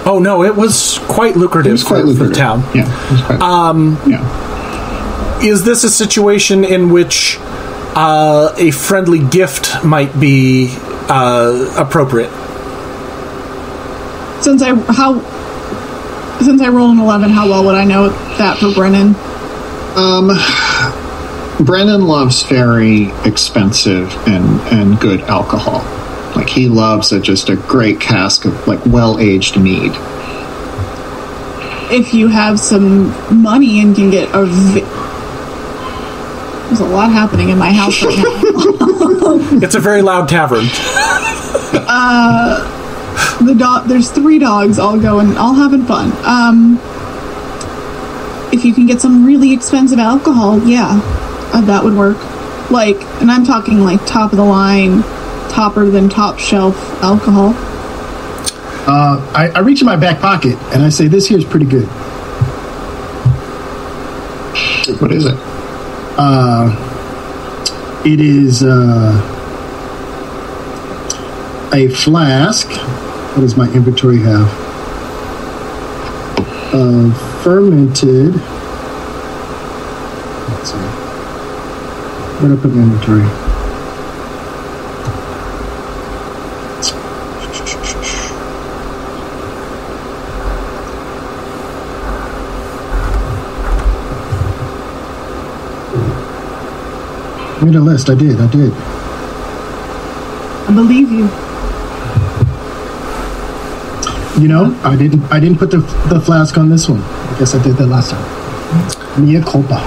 Oh 0.05 0.19
no, 0.21 0.43
it 0.43 0.57
was 0.57 0.99
quite 1.09 1.37
lucrative, 1.37 1.71
It 1.71 1.73
was 1.75 1.85
quite 1.85 2.01
for, 2.01 2.07
lucrative. 2.09 2.29
for 2.29 2.35
the 2.35 2.41
town. 2.41 2.65
Yeah. 2.75 3.27
Quite, 3.27 3.41
um. 3.41 3.99
Yeah. 4.07 5.39
Is 5.45 5.65
this 5.65 5.85
a 5.85 5.91
situation 5.91 6.65
in 6.65 6.91
which 6.91 7.37
uh, 7.95 8.53
a 8.57 8.71
friendly 8.73 9.21
gift 9.21 9.85
might 9.85 10.19
be 10.19 10.69
uh, 11.13 11.75
appropriate? 11.77 12.31
Since 14.43 14.63
I 14.63 14.75
how 14.93 15.21
since 16.41 16.61
I 16.63 16.69
rolled 16.69 16.97
an 16.97 17.01
eleven, 17.01 17.31
how 17.31 17.49
well 17.49 17.65
would 17.67 17.75
I 17.75 17.85
know 17.85 18.09
that 18.39 18.59
for 18.59 18.73
Brennan? 18.73 19.15
Um, 19.95 20.31
Brennan 21.65 22.07
loves 22.07 22.45
very 22.45 23.11
expensive 23.25 24.11
and 24.27 24.61
and 24.73 24.99
good 24.99 25.21
alcohol. 25.23 25.85
Like 26.35 26.49
he 26.49 26.69
loves 26.69 27.13
a, 27.13 27.21
just 27.21 27.51
a 27.51 27.57
great 27.57 28.01
cask 28.01 28.47
of 28.47 28.67
like 28.67 28.85
well 28.87 29.19
aged 29.19 29.61
mead. 29.61 29.93
If 31.95 32.15
you 32.15 32.29
have 32.29 32.59
some 32.59 33.43
money 33.43 33.81
and 33.81 33.95
can 33.95 34.11
get 34.11 34.31
a. 34.35 35.12
Vi- 36.73 36.79
There's 36.79 36.81
a 36.81 36.95
lot 36.95 37.11
happening 37.11 37.49
in 37.51 37.59
my 37.59 37.73
house 37.73 38.03
right 38.03 38.17
now. 38.17 38.33
It's 39.63 39.75
a 39.75 39.81
very 39.81 40.03
loud 40.03 40.29
tavern. 40.29 40.65
Uh, 41.75 42.79
the 43.45 43.55
dog 43.55 43.87
there's 43.89 44.11
three 44.11 44.39
dogs 44.39 44.79
all 44.79 44.99
going 44.99 45.37
all 45.37 45.55
having 45.55 45.85
fun 45.85 46.13
um 46.25 46.79
if 48.53 48.65
you 48.65 48.73
can 48.73 48.87
get 48.87 49.01
some 49.01 49.25
really 49.25 49.53
expensive 49.53 49.99
alcohol 49.99 50.59
yeah 50.67 51.01
uh, 51.53 51.61
that 51.63 51.83
would 51.83 51.95
work 51.95 52.17
like 52.71 52.97
and 53.21 53.31
i'm 53.31 53.45
talking 53.45 53.81
like 53.81 54.05
top 54.07 54.31
of 54.33 54.37
the 54.39 54.45
line 54.45 55.03
topper 55.51 55.87
than 55.87 56.09
top 56.09 56.39
shelf 56.39 56.77
alcohol 57.03 57.53
Uh, 58.87 59.19
I, 59.35 59.49
I 59.55 59.59
reach 59.61 59.81
in 59.81 59.87
my 59.87 59.97
back 59.97 60.21
pocket 60.21 60.57
and 60.73 60.83
I 60.83 60.89
say, 60.91 61.07
"This 61.09 61.27
here's 61.29 61.45
pretty 61.45 61.67
good." 61.67 61.87
What 65.01 65.13
is 65.13 65.25
it? 65.27 65.37
It 68.05 68.21
is 68.21 68.65
uh, 68.65 69.13
a 71.73 71.89
flask. 71.89 72.69
What 72.69 73.43
does 73.43 73.57
my 73.57 73.73
inventory 73.73 74.19
have? 74.19 74.49
Of 76.75 77.43
fermented. 77.43 78.35
Let's 80.49 80.73
see. 80.73 80.79
Where 82.39 82.49
did 82.51 82.59
I 82.59 82.63
put 82.63 82.73
my 82.73 82.83
inventory? 82.83 83.42
Made 97.63 97.77
a 97.77 97.81
list. 97.81 98.11
I 98.11 98.15
did. 98.15 98.41
I 98.41 98.51
did. 98.51 98.73
i 100.69 100.75
believe 100.75 101.11
you 101.11 101.29
You 104.43 104.49
know, 104.49 104.77
I 104.83 104.97
didn't. 104.97 105.23
I 105.31 105.39
didn't 105.39 105.59
put 105.59 105.71
the 105.71 105.79
the 106.09 106.21
flask 106.21 106.59
on 106.59 106.69
this 106.69 106.89
one. 106.89 107.01
I 107.01 107.37
guess 107.39 107.55
I 107.55 107.63
did 107.63 107.77
that 107.77 107.87
last 107.87 108.11
time. 108.11 109.25
Mea 109.25 109.41
culpa. 109.43 109.79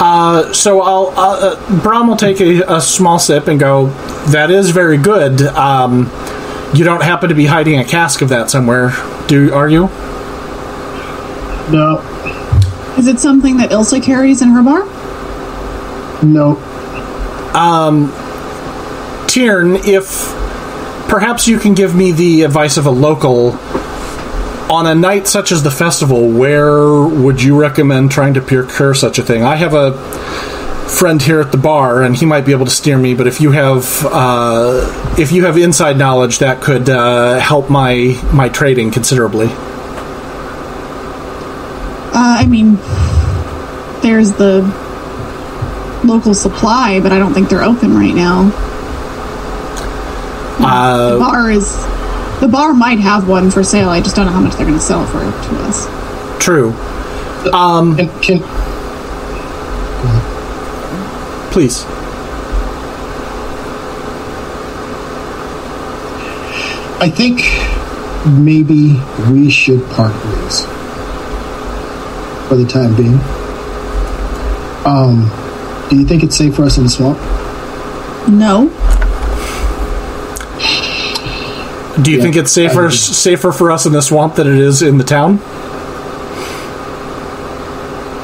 Uh, 0.00 0.52
so 0.52 0.82
I'll 0.82 1.14
uh, 1.16 1.54
uh, 1.56 1.82
Braun 1.82 2.08
will 2.08 2.16
take 2.16 2.40
a, 2.40 2.62
a 2.76 2.80
small 2.80 3.18
sip 3.18 3.46
and 3.46 3.58
go. 3.58 3.86
That 4.32 4.50
is 4.50 4.70
very 4.70 4.98
good. 4.98 5.40
Um, 5.42 6.10
you 6.74 6.84
don't 6.84 7.02
happen 7.02 7.30
to 7.30 7.34
be 7.34 7.46
hiding 7.46 7.78
a 7.78 7.84
cask 7.84 8.20
of 8.20 8.28
that 8.28 8.50
somewhere, 8.50 8.92
do 9.28 9.54
are 9.54 9.68
you? 9.68 9.88
No, 11.72 12.02
is 12.98 13.06
it 13.06 13.20
something 13.20 13.56
that 13.58 13.70
ilsa 13.70 14.02
carries 14.02 14.42
in 14.42 14.48
her 14.50 14.62
bar 14.62 14.82
no. 16.22 16.56
Tiern, 19.26 19.76
if 19.86 20.28
perhaps 21.08 21.48
you 21.48 21.58
can 21.58 21.74
give 21.74 21.94
me 21.94 22.12
the 22.12 22.42
advice 22.42 22.76
of 22.76 22.86
a 22.86 22.90
local 22.90 23.52
on 24.70 24.86
a 24.86 24.94
night 24.94 25.26
such 25.26 25.52
as 25.52 25.62
the 25.62 25.70
festival, 25.70 26.30
where 26.30 27.02
would 27.02 27.42
you 27.42 27.58
recommend 27.60 28.10
trying 28.10 28.34
to 28.34 28.40
procure 28.42 28.94
such 28.94 29.18
a 29.18 29.22
thing? 29.22 29.42
I 29.42 29.56
have 29.56 29.74
a 29.74 29.96
friend 30.88 31.20
here 31.20 31.40
at 31.40 31.52
the 31.52 31.58
bar, 31.58 32.02
and 32.02 32.16
he 32.16 32.26
might 32.26 32.46
be 32.46 32.52
able 32.52 32.64
to 32.66 32.70
steer 32.70 32.98
me. 32.98 33.14
But 33.14 33.26
if 33.26 33.40
you 33.40 33.50
have 33.52 34.04
uh, 34.06 35.14
if 35.18 35.32
you 35.32 35.44
have 35.46 35.56
inside 35.58 35.98
knowledge, 35.98 36.38
that 36.38 36.62
could 36.62 36.88
uh, 36.90 37.38
help 37.38 37.70
my 37.70 38.18
my 38.32 38.48
trading 38.48 38.90
considerably. 38.90 39.48
uh, 42.18 42.36
i 42.40 42.46
mean 42.46 42.76
there's 44.02 44.32
the 44.32 44.62
local 46.04 46.34
supply 46.34 47.00
but 47.00 47.12
i 47.12 47.18
don't 47.18 47.34
think 47.34 47.48
they're 47.48 47.64
open 47.64 47.94
right 47.94 48.14
now 48.14 48.44
the 50.58 51.18
bar 51.18 51.50
is 51.50 51.76
The 52.40 52.46
bar 52.46 52.72
might 52.72 53.00
have 53.00 53.28
one 53.28 53.50
for 53.50 53.64
sale. 53.64 53.88
I 53.88 54.00
just 54.00 54.14
don't 54.14 54.26
know 54.26 54.32
how 54.32 54.40
much 54.40 54.54
they're 54.54 54.66
going 54.66 54.78
to 54.78 54.84
sell 54.84 55.04
for 55.06 55.18
to 55.18 55.58
us. 55.64 55.88
True. 56.42 56.70
And 57.98 58.08
can 58.22 58.38
Please. 61.50 61.84
I 67.00 67.10
think 67.10 67.40
maybe 68.38 69.00
we 69.32 69.50
should 69.50 69.84
part 69.90 70.14
ways 70.14 70.64
for 72.46 72.54
the 72.54 72.66
time 72.68 72.94
being. 72.94 73.18
Um, 74.86 75.28
do 75.88 75.96
you 75.96 76.06
think 76.06 76.22
it's 76.22 76.36
safe 76.36 76.54
for 76.54 76.62
us 76.64 76.76
in 76.78 76.84
the 76.84 76.90
swamp? 76.90 77.18
No. 78.28 78.68
Do 82.02 82.10
you 82.12 82.18
Yeah, 82.18 82.22
think 82.22 82.36
it's 82.36 82.52
safer 82.52 82.82
I 82.82 82.84
agree. 82.86 82.96
safer 82.96 83.50
for 83.52 83.70
us 83.70 83.86
in 83.86 83.92
the 83.92 84.02
swamp 84.02 84.34
than 84.36 84.46
it 84.46 84.58
is 84.58 84.82
in 84.82 84.98
the 84.98 85.04
town? 85.04 85.38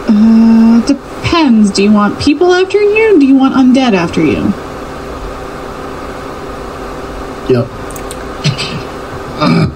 Uh, 0.07 0.85
depends. 0.87 1.71
Do 1.71 1.83
you 1.83 1.93
want 1.93 2.21
people 2.21 2.53
after 2.53 2.81
you? 2.81 3.19
Do 3.19 3.27
you 3.27 3.35
want 3.35 3.55
undead 3.55 3.95
after 3.95 4.21
you? 4.21 4.53
Yep. 7.53 7.67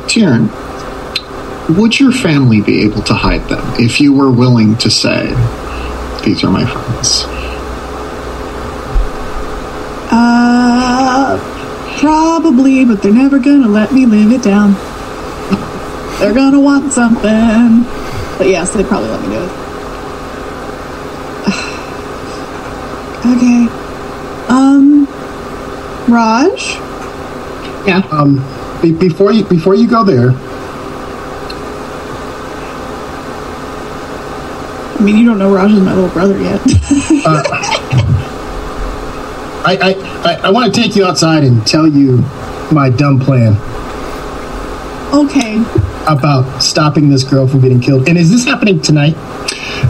Tyrion, 0.09 0.49
would 1.76 1.99
your 2.01 2.12
family 2.12 2.61
be 2.62 2.82
able 2.82 3.03
to 3.03 3.14
hide 3.14 3.47
them 3.49 3.62
if 3.80 4.01
you 4.01 4.12
were 4.12 4.30
willing 4.30 4.76
to 4.78 4.91
say, 4.91 5.26
these 6.24 6.43
are 6.45 6.51
my 6.51 6.64
friends? 6.64 7.24
Probably, 11.99 12.84
but 12.84 13.03
they're 13.03 13.12
never 13.12 13.38
gonna 13.38 13.68
let 13.68 13.92
me 13.92 14.07
live 14.07 14.32
it 14.32 14.42
down. 14.42 14.72
They're 16.20 16.34
gonna 16.34 16.61
want 16.61 16.92
something. 16.92 17.84
But 18.38 18.49
yes, 18.49 18.70
they'd 18.72 18.86
probably 18.86 19.09
let 19.11 19.20
me 19.22 19.28
do 19.28 19.42
it. 19.42 19.51
okay. 23.36 23.68
Um, 24.49 25.07
Raj? 26.09 26.76
Yeah. 27.86 28.07
Um, 28.11 28.44
be- 28.80 28.92
before 28.92 29.32
you 29.32 29.44
before 29.44 29.74
you 29.74 29.88
go 29.88 30.05
there, 30.05 30.30
I 34.99 35.01
mean, 35.03 35.16
you 35.16 35.24
don't 35.26 35.38
know 35.38 35.53
Raj 35.53 35.72
is 35.72 35.80
my 35.80 35.94
little 35.94 36.11
brother 36.11 36.38
yet. 36.38 36.61
I 39.64 39.76
I, 39.82 40.08
I, 40.25 40.41
I 40.45 40.51
want 40.51 40.73
to 40.73 40.81
take 40.81 40.97
you 40.97 41.05
outside 41.05 41.45
and 41.45 41.66
tell 41.66 41.87
you 41.87 42.19
my 42.73 42.91
dumb 42.91 43.21
plan 43.21 43.57
okay. 45.12 45.57
about 46.07 46.61
stopping 46.62 47.09
this 47.09 47.25
girl 47.25 47.47
from 47.47 47.61
getting 47.61 47.81
killed. 47.81 48.09
And 48.09 48.19
is 48.19 48.31
this 48.31 48.45
happening 48.45 48.81
tonight? 48.81 49.16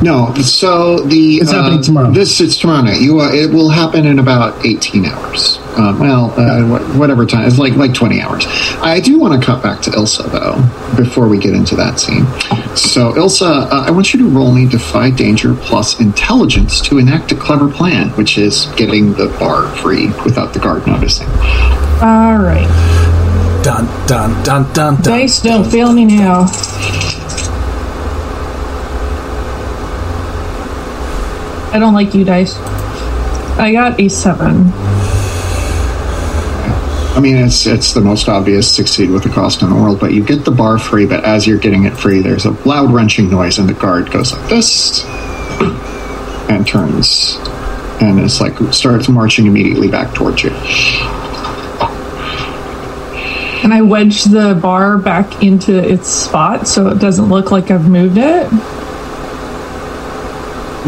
No, 0.02 0.32
so 0.34 1.00
the 1.00 1.36
It's 1.36 1.50
happening 1.50 1.82
tomorrow. 1.82 2.10
This 2.10 2.40
it's 2.40 2.56
tomorrow 2.58 2.82
night. 2.82 3.00
You 3.00 3.20
uh, 3.20 3.32
it 3.32 3.50
will 3.52 3.70
happen 3.70 4.06
in 4.06 4.18
about 4.18 4.64
eighteen 4.64 5.06
hours. 5.06 5.58
Uh, 5.78 5.96
well, 6.00 6.34
uh, 6.36 6.98
whatever 6.98 7.24
time. 7.24 7.46
It's 7.46 7.56
like 7.56 7.74
like 7.74 7.94
twenty 7.94 8.20
hours. 8.20 8.44
I 8.82 8.98
do 8.98 9.16
want 9.16 9.40
to 9.40 9.46
cut 9.46 9.62
back 9.62 9.80
to 9.82 9.90
Ilsa 9.90 10.28
though 10.32 10.96
before 10.96 11.28
we 11.28 11.38
get 11.38 11.54
into 11.54 11.76
that 11.76 12.00
scene. 12.00 12.24
So 12.76 13.12
Ilsa, 13.12 13.70
uh, 13.70 13.84
I 13.86 13.92
want 13.92 14.12
you 14.12 14.18
to 14.18 14.28
roll 14.28 14.50
me 14.50 14.66
defy 14.68 15.10
danger 15.10 15.54
plus 15.54 16.00
intelligence 16.00 16.80
to 16.88 16.98
enact 16.98 17.30
a 17.30 17.36
clever 17.36 17.68
plan, 17.70 18.08
which 18.16 18.38
is 18.38 18.66
getting 18.76 19.12
the 19.12 19.28
bar 19.38 19.68
free 19.76 20.08
without 20.24 20.52
the 20.52 20.58
guard 20.58 20.84
noticing. 20.84 21.28
All 22.02 22.38
right. 22.38 22.66
Dun 23.62 23.86
dun 24.08 24.42
dun 24.42 24.72
dun 24.72 24.96
dun. 24.96 25.02
Dice 25.02 25.40
don't 25.42 25.70
fail 25.70 25.92
me 25.92 26.04
now. 26.04 26.46
I 31.70 31.76
don't 31.78 31.94
like 31.94 32.14
you, 32.14 32.24
dice. 32.24 32.56
I 33.58 33.70
got 33.72 34.00
a 34.00 34.08
seven. 34.08 34.72
I 37.16 37.20
mean, 37.20 37.36
it's 37.36 37.66
it's 37.66 37.94
the 37.94 38.00
most 38.00 38.28
obvious 38.28 38.72
succeed 38.72 39.10
with 39.10 39.24
the 39.24 39.30
cost 39.30 39.62
in 39.62 39.70
the 39.70 39.74
world, 39.74 39.98
but 39.98 40.12
you 40.12 40.24
get 40.24 40.44
the 40.44 40.50
bar 40.50 40.78
free. 40.78 41.06
But 41.06 41.24
as 41.24 41.46
you're 41.46 41.58
getting 41.58 41.84
it 41.84 41.96
free, 41.96 42.20
there's 42.20 42.44
a 42.44 42.50
loud 42.66 42.92
wrenching 42.92 43.30
noise, 43.30 43.58
and 43.58 43.68
the 43.68 43.74
guard 43.74 44.10
goes 44.10 44.32
like 44.32 44.48
this 44.48 45.04
and 46.48 46.66
turns, 46.66 47.36
and 48.00 48.20
it's 48.20 48.40
like 48.40 48.56
starts 48.72 49.08
marching 49.08 49.46
immediately 49.46 49.88
back 49.88 50.14
towards 50.14 50.44
you. 50.44 50.50
And 53.64 53.74
I 53.74 53.82
wedge 53.82 54.24
the 54.24 54.58
bar 54.62 54.96
back 54.96 55.42
into 55.42 55.76
its 55.76 56.08
spot 56.08 56.68
so 56.68 56.88
it 56.88 57.00
doesn't 57.00 57.28
look 57.28 57.50
like 57.50 57.70
I've 57.70 57.88
moved 57.88 58.16
it. 58.16 58.50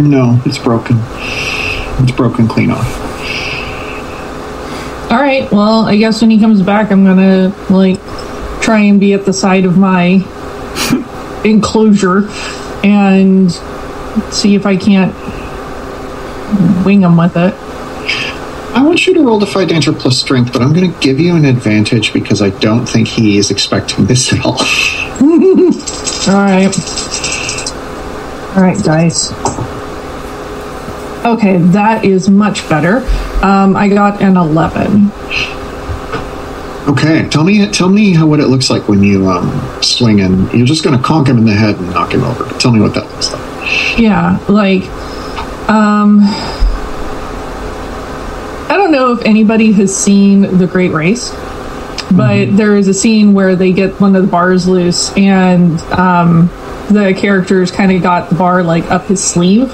No, 0.00 0.40
it's 0.46 0.56
broken. 0.56 0.96
It's 1.98 2.12
broken 2.12 2.48
clean 2.48 2.70
off. 2.70 2.86
All 5.10 5.20
right. 5.20 5.50
Well, 5.50 5.86
I 5.86 5.96
guess 5.96 6.20
when 6.20 6.30
he 6.30 6.38
comes 6.38 6.62
back, 6.62 6.92
I'm 6.92 7.04
gonna 7.04 7.54
like 7.68 8.00
try 8.62 8.80
and 8.80 9.00
be 9.00 9.12
at 9.12 9.24
the 9.24 9.32
side 9.32 9.64
of 9.64 9.76
my 9.76 10.24
enclosure 11.44 12.28
and 12.84 13.50
see 14.32 14.54
if 14.54 14.66
I 14.66 14.76
can't 14.76 15.14
wing 16.84 17.02
him 17.02 17.16
with 17.16 17.36
it. 17.36 17.54
I 18.72 18.82
want 18.84 19.04
you 19.06 19.14
to 19.14 19.22
roll 19.24 19.40
defy 19.40 19.64
danger 19.64 19.92
plus 19.92 20.20
strength, 20.20 20.52
but 20.52 20.62
I'm 20.62 20.72
going 20.72 20.92
to 20.92 21.00
give 21.00 21.18
you 21.18 21.34
an 21.34 21.44
advantage 21.44 22.12
because 22.12 22.40
I 22.40 22.50
don't 22.50 22.86
think 22.86 23.08
he 23.08 23.36
is 23.36 23.50
expecting 23.50 24.06
this 24.06 24.32
at 24.32 24.44
all. 24.44 24.52
All 26.28 26.40
right. 26.40 26.70
All 28.56 28.62
right, 28.62 28.78
dice. 28.84 29.32
Okay, 31.24 31.58
that 31.58 32.04
is 32.04 32.30
much 32.30 32.68
better. 32.68 33.00
Um, 33.42 33.76
I 33.76 33.88
got 33.88 34.20
an 34.20 34.36
11. 34.36 35.10
Okay, 36.88 37.28
tell 37.28 37.44
me, 37.44 37.70
tell 37.70 37.88
me 37.88 38.12
how 38.12 38.26
what 38.26 38.40
it 38.40 38.48
looks 38.48 38.68
like 38.68 38.88
when 38.88 39.02
you 39.02 39.28
um, 39.28 39.82
swing 39.82 40.20
and 40.20 40.52
you're 40.52 40.66
just 40.66 40.82
going 40.82 40.96
to 40.96 41.02
conk 41.02 41.28
him 41.28 41.38
in 41.38 41.44
the 41.44 41.52
head 41.52 41.76
and 41.76 41.90
knock 41.90 42.12
him 42.12 42.24
over. 42.24 42.44
Tell 42.58 42.72
me 42.72 42.80
what 42.80 42.94
that 42.94 43.04
looks 43.04 43.32
like. 43.32 43.98
Yeah, 43.98 44.38
like, 44.48 44.82
um, 45.68 46.20
I 48.68 48.76
don't 48.76 48.92
know 48.92 49.12
if 49.12 49.24
anybody 49.24 49.72
has 49.72 49.94
seen 49.96 50.58
The 50.58 50.66
Great 50.66 50.92
Race, 50.92 51.30
but 52.10 52.56
there 52.56 52.76
is 52.76 52.88
a 52.88 52.94
scene 52.94 53.34
where 53.34 53.56
they 53.56 53.72
get 53.72 54.00
one 54.00 54.16
of 54.16 54.22
the 54.22 54.28
bars 54.28 54.66
loose 54.66 55.12
and 55.16 55.78
um, 55.92 56.48
the 56.88 57.14
characters 57.16 57.70
kind 57.70 57.92
of 57.92 58.02
got 58.02 58.30
the 58.30 58.34
bar 58.34 58.62
like 58.62 58.90
up 58.90 59.06
his 59.06 59.22
sleeve. 59.22 59.70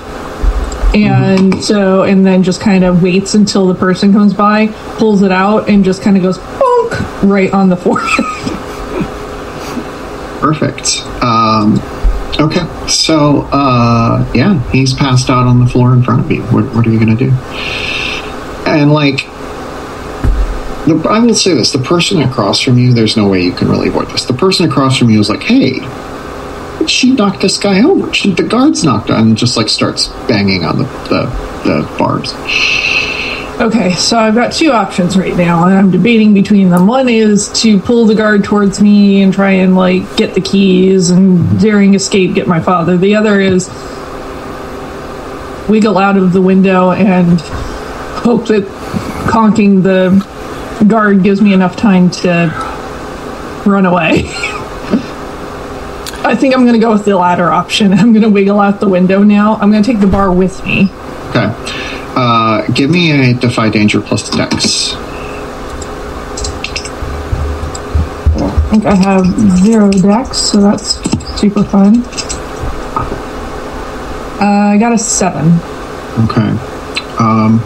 And 1.04 1.62
so, 1.62 2.04
and 2.04 2.24
then 2.24 2.42
just 2.42 2.60
kind 2.60 2.84
of 2.84 3.02
waits 3.02 3.34
until 3.34 3.66
the 3.66 3.74
person 3.74 4.12
comes 4.12 4.32
by, 4.34 4.68
pulls 4.98 5.22
it 5.22 5.32
out, 5.32 5.68
and 5.68 5.84
just 5.84 6.02
kind 6.02 6.16
of 6.16 6.22
goes 6.22 6.38
bonk 6.38 7.22
right 7.28 7.52
on 7.52 7.68
the 7.68 7.76
forehead. 7.76 8.24
Perfect. 10.40 11.02
Um, 11.22 11.80
okay, 12.38 12.66
so 12.88 13.42
uh, 13.52 14.30
yeah, 14.34 14.62
he's 14.70 14.94
passed 14.94 15.30
out 15.30 15.46
on 15.46 15.60
the 15.60 15.66
floor 15.66 15.92
in 15.92 16.02
front 16.02 16.24
of 16.24 16.30
you. 16.30 16.42
What, 16.44 16.64
what 16.74 16.86
are 16.86 16.90
you 16.90 16.98
to 16.98 17.16
do? 17.16 17.30
And 18.66 18.92
like, 18.92 19.26
the, 20.86 21.04
I 21.08 21.18
will 21.18 21.34
say 21.34 21.54
this: 21.54 21.72
the 21.72 21.78
person 21.78 22.22
across 22.22 22.60
from 22.60 22.78
you, 22.78 22.92
there's 22.92 23.16
no 23.16 23.28
way 23.28 23.42
you 23.42 23.52
can 23.52 23.68
really 23.68 23.88
avoid 23.88 24.08
this. 24.08 24.24
The 24.24 24.34
person 24.34 24.68
across 24.68 24.98
from 24.98 25.10
you 25.10 25.18
is 25.18 25.28
like, 25.28 25.42
"Hey, 25.42 25.80
she 26.88 27.12
knocked 27.12 27.40
this 27.40 27.58
guy 27.58 27.82
over. 27.82 28.12
She, 28.12 28.32
the 28.32 28.42
guards 28.42 28.84
knocked 28.84 29.08
her," 29.08 29.14
and 29.14 29.36
just 29.36 29.56
like 29.56 29.68
starts 29.68 30.08
banging 30.28 30.64
on 30.64 30.78
the 30.78 30.84
the, 31.08 31.26
the 31.64 31.96
bars. 31.98 32.32
Okay, 33.58 33.94
so 33.94 34.18
I've 34.18 34.34
got 34.34 34.52
two 34.52 34.70
options 34.70 35.16
right 35.16 35.34
now, 35.34 35.64
and 35.64 35.74
I'm 35.74 35.90
debating 35.90 36.34
between 36.34 36.68
them. 36.68 36.86
One 36.86 37.08
is 37.08 37.48
to 37.62 37.80
pull 37.80 38.04
the 38.04 38.14
guard 38.14 38.44
towards 38.44 38.82
me 38.82 39.22
and 39.22 39.32
try 39.32 39.52
and 39.52 39.74
like 39.74 40.16
get 40.18 40.34
the 40.34 40.42
keys 40.42 41.08
and 41.08 41.58
daring 41.58 41.94
escape, 41.94 42.34
get 42.34 42.46
my 42.46 42.60
father. 42.60 42.98
The 42.98 43.14
other 43.16 43.40
is 43.40 43.68
wiggle 45.70 45.96
out 45.96 46.18
of 46.18 46.34
the 46.34 46.42
window 46.42 46.90
and 46.90 47.40
hope 47.40 48.46
that 48.48 48.64
conking 49.30 49.82
the 49.82 50.24
guard 50.86 51.22
gives 51.22 51.40
me 51.40 51.54
enough 51.54 51.76
time 51.76 52.10
to 52.10 52.52
run 53.64 53.86
away. 53.86 54.24
I 56.26 56.34
think 56.34 56.54
I'm 56.54 56.62
going 56.62 56.74
to 56.74 56.80
go 56.80 56.92
with 56.92 57.04
the 57.04 57.16
latter 57.16 57.50
option. 57.50 57.92
I'm 57.98 58.12
going 58.12 58.22
to 58.22 58.28
wiggle 58.28 58.60
out 58.60 58.80
the 58.80 58.88
window 58.88 59.22
now. 59.22 59.54
I'm 59.56 59.70
going 59.70 59.82
to 59.82 59.92
take 59.92 60.00
the 60.00 60.06
bar 60.06 60.32
with 60.32 60.64
me. 60.64 60.90
Okay, 61.30 61.52
uh, 62.16 62.66
give 62.72 62.90
me 62.90 63.12
a 63.12 63.34
defy 63.34 63.68
danger 63.68 64.00
plus 64.00 64.28
dex. 64.30 64.92
I 68.38 68.68
think 68.70 68.86
I 68.86 68.94
have 68.94 69.24
zero 69.58 69.90
decks, 69.90 70.38
so 70.38 70.60
that's 70.60 70.98
super 71.40 71.64
fun. 71.64 72.02
Uh, 74.38 74.72
I 74.74 74.76
got 74.78 74.92
a 74.92 74.98
seven. 74.98 75.46
Okay. 76.28 76.50
Um, 77.18 77.58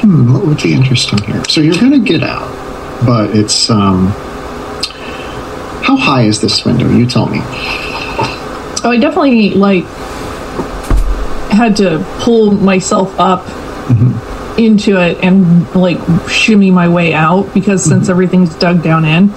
hmm, 0.00 0.32
what 0.32 0.46
would 0.46 0.62
be 0.62 0.72
interesting 0.72 1.18
here? 1.24 1.44
So 1.48 1.60
you're 1.60 1.78
going 1.78 1.92
to 1.92 1.98
get 1.98 2.22
out. 2.22 2.48
but 3.06 3.36
it's 3.36 3.68
um. 3.70 4.12
How 5.94 6.00
high 6.00 6.22
is 6.22 6.40
this 6.40 6.64
window? 6.64 6.90
You 6.90 7.06
tell 7.06 7.26
me. 7.26 7.38
Oh, 7.40 8.90
I 8.90 8.98
definitely 8.98 9.50
like 9.50 9.84
had 11.52 11.76
to 11.76 12.04
pull 12.18 12.50
myself 12.50 13.14
up 13.20 13.42
mm-hmm. 13.42 14.58
into 14.58 15.00
it 15.00 15.22
and 15.22 15.72
like 15.76 15.98
shimmy 16.28 16.72
my 16.72 16.88
way 16.88 17.14
out 17.14 17.54
because 17.54 17.84
since 17.84 18.04
mm-hmm. 18.04 18.10
everything's 18.10 18.52
dug 18.56 18.82
down 18.82 19.04
in, 19.04 19.32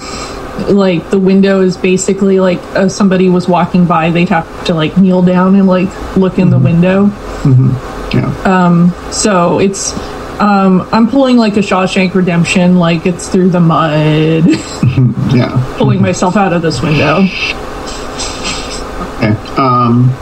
like 0.74 1.08
the 1.10 1.18
window 1.20 1.60
is 1.60 1.76
basically 1.76 2.40
like 2.40 2.58
if 2.74 2.90
somebody 2.90 3.28
was 3.28 3.46
walking 3.46 3.86
by, 3.86 4.10
they'd 4.10 4.28
have 4.30 4.64
to 4.66 4.74
like 4.74 4.96
kneel 4.98 5.22
down 5.22 5.54
and 5.54 5.68
like 5.68 6.16
look 6.16 6.40
in 6.40 6.50
the 6.50 6.58
mm-hmm. 6.58 6.64
window. 6.64 7.06
Yeah. 8.12 8.34
Um, 8.42 8.92
so 9.12 9.60
it's 9.60 9.92
um 10.40 10.88
I'm 10.92 11.08
pulling 11.08 11.36
like 11.36 11.56
a 11.56 11.60
Shawshank 11.60 12.14
Redemption, 12.14 12.78
like 12.78 13.06
it's 13.06 13.28
through 13.28 13.50
the 13.50 13.60
mud, 13.60 14.44
yeah. 15.34 15.74
pulling 15.78 16.00
myself 16.02 16.36
out 16.36 16.52
of 16.52 16.62
this 16.62 16.82
window. 16.82 17.26
Okay. 19.16 19.36
Um. 19.56 20.14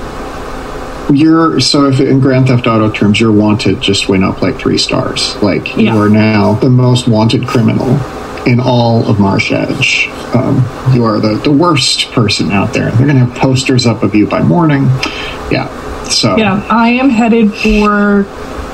You're 1.15 1.61
so 1.61 1.87
if 1.87 2.01
in 2.01 2.19
Grand 2.19 2.49
Theft 2.49 2.67
Auto 2.67 2.91
terms, 2.91 3.21
your 3.21 3.31
wanted 3.31 3.81
just 3.81 4.09
went 4.09 4.25
up 4.25 4.43
like 4.43 4.59
three 4.59 4.77
stars. 4.77 5.41
Like 5.41 5.77
you 5.77 5.91
are 5.91 6.09
now 6.09 6.55
the 6.55 6.69
most 6.69 7.07
wanted 7.07 7.47
criminal 7.47 7.87
in 8.45 8.59
all 8.59 9.09
of 9.09 9.21
Marsh 9.21 9.53
Edge. 9.53 10.09
Um, 10.35 10.57
you 10.95 11.05
are 11.05 11.21
the 11.21 11.35
the 11.45 11.53
worst 11.53 12.11
person 12.11 12.51
out 12.51 12.73
there. 12.73 12.91
They're 12.91 13.07
gonna 13.07 13.25
have 13.25 13.37
posters 13.37 13.87
up 13.87 14.03
of 14.03 14.17
you 14.17 14.27
by 14.27 14.43
morning. 14.43 14.85
Yeah. 15.51 15.69
So 16.09 16.37
Yeah, 16.37 16.67
I 16.69 16.89
am 16.91 17.09
headed 17.09 17.53
for 17.55 18.25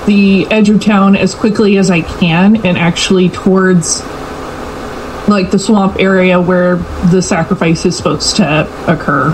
the 0.06 0.46
edge 0.50 0.68
of 0.68 0.80
town 0.80 1.16
as 1.16 1.34
quickly 1.34 1.76
as 1.78 1.90
I 1.90 2.00
can 2.00 2.64
and 2.66 2.76
actually 2.76 3.28
towards 3.28 4.02
like 5.28 5.50
the 5.50 5.58
swamp 5.58 5.98
area 6.00 6.40
where 6.40 6.76
the 7.10 7.22
sacrifice 7.22 7.84
is 7.86 7.96
supposed 7.96 8.36
to 8.36 8.62
occur. 8.92 9.26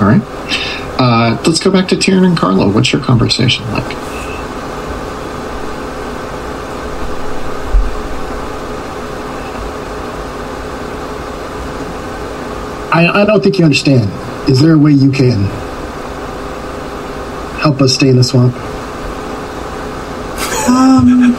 All 0.00 0.06
right. 0.06 0.22
Uh, 0.98 1.42
let's 1.46 1.60
go 1.60 1.70
back 1.70 1.88
to 1.88 1.96
Tyrion 1.96 2.26
and 2.26 2.36
Carlo. 2.36 2.70
What's 2.70 2.92
your 2.92 3.02
conversation 3.02 3.64
like? 3.72 3.96
I, 12.92 13.22
I 13.22 13.24
don't 13.24 13.42
think 13.42 13.58
you 13.58 13.64
understand. 13.64 14.10
Is 14.48 14.60
there 14.60 14.74
a 14.74 14.78
way 14.78 14.92
you 14.92 15.10
can 15.10 15.44
help 17.60 17.80
us 17.80 17.94
stay 17.94 18.08
in 18.08 18.16
the 18.16 18.24
swamp? 18.24 18.54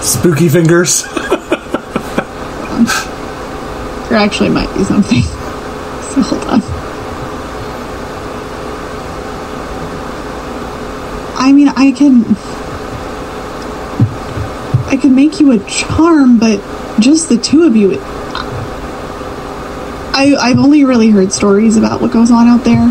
Spooky 0.02 0.50
fingers. 0.50 1.04
There 4.10 4.18
actually 4.20 4.50
might 4.50 4.74
be 4.76 4.84
something. 4.84 5.22
So 5.22 6.22
hold 6.22 6.44
on. 6.46 6.62
I 11.38 11.54
mean, 11.54 11.70
I 11.70 11.92
can. 11.92 12.26
I 14.88 14.98
can 14.98 15.16
make 15.16 15.40
you 15.40 15.52
a 15.52 15.60
charm, 15.70 16.40
but 16.40 16.60
just 17.00 17.30
the 17.30 17.38
two 17.38 17.64
of 17.64 17.76
you. 17.76 18.00
I 20.14 20.36
I've 20.40 20.60
only 20.60 20.84
really 20.84 21.10
heard 21.10 21.32
stories 21.32 21.78
about 21.78 22.02
what 22.02 22.12
goes 22.12 22.32
on 22.32 22.48
out 22.48 22.66
there, 22.66 22.90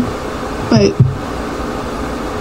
but 0.69 0.91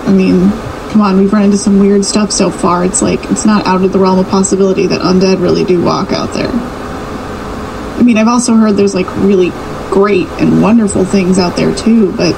I 0.09 0.13
mean, 0.13 0.51
come 0.91 1.01
on, 1.03 1.17
we've 1.19 1.33
run 1.33 1.45
into 1.45 1.57
some 1.59 1.79
weird 1.79 2.05
stuff 2.05 2.33
so 2.33 2.51
far. 2.51 2.85
It's 2.85 3.01
like 3.01 3.21
it's 3.31 3.47
not 3.47 3.67
out 3.67 3.83
of 3.85 3.93
the 3.93 3.99
realm 3.99 4.19
of 4.19 4.29
possibility 4.29 4.87
that 4.89 5.01
undead 5.01 5.41
really 5.41 5.65
do 5.65 5.83
walk 5.83 6.13
out 6.13 6.33
there. 6.35 6.51
I 6.51 8.03
mean, 8.03 8.19
I've 8.19 8.29
also 8.29 8.55
heard 8.55 8.77
there's 8.77 8.95
like 8.95 9.07
really 9.19 9.51
great 9.91 10.27
and 10.41 10.63
wonderful 10.63 11.05
things 11.05 11.39
out 11.39 11.57
there 11.57 11.75
too, 11.75 12.15
but 12.17 12.35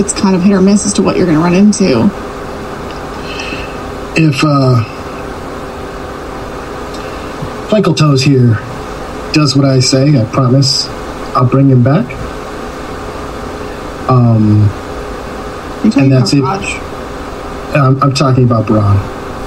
it's 0.00 0.12
kind 0.12 0.34
of 0.34 0.42
hit 0.42 0.52
or 0.52 0.60
miss 0.60 0.86
as 0.86 0.94
to 0.94 1.02
what 1.02 1.16
you're 1.16 1.26
going 1.26 1.38
to 1.38 1.42
run 1.42 1.54
into. 1.54 2.04
If 4.16 4.42
uh, 4.44 4.84
Flankletoes 7.68 8.22
here 8.22 8.54
does 9.32 9.56
what 9.56 9.64
I 9.64 9.80
say, 9.80 10.20
I 10.20 10.24
promise 10.26 10.86
I'll 11.36 11.48
bring 11.48 11.68
him 11.68 11.82
back. 11.82 12.06
Um, 14.08 14.68
And 15.96 16.12
that's 16.12 16.32
it. 16.32 16.89
I'm, 17.74 18.02
I'm 18.02 18.14
talking 18.14 18.44
about 18.44 18.66
Braun. 18.66 18.96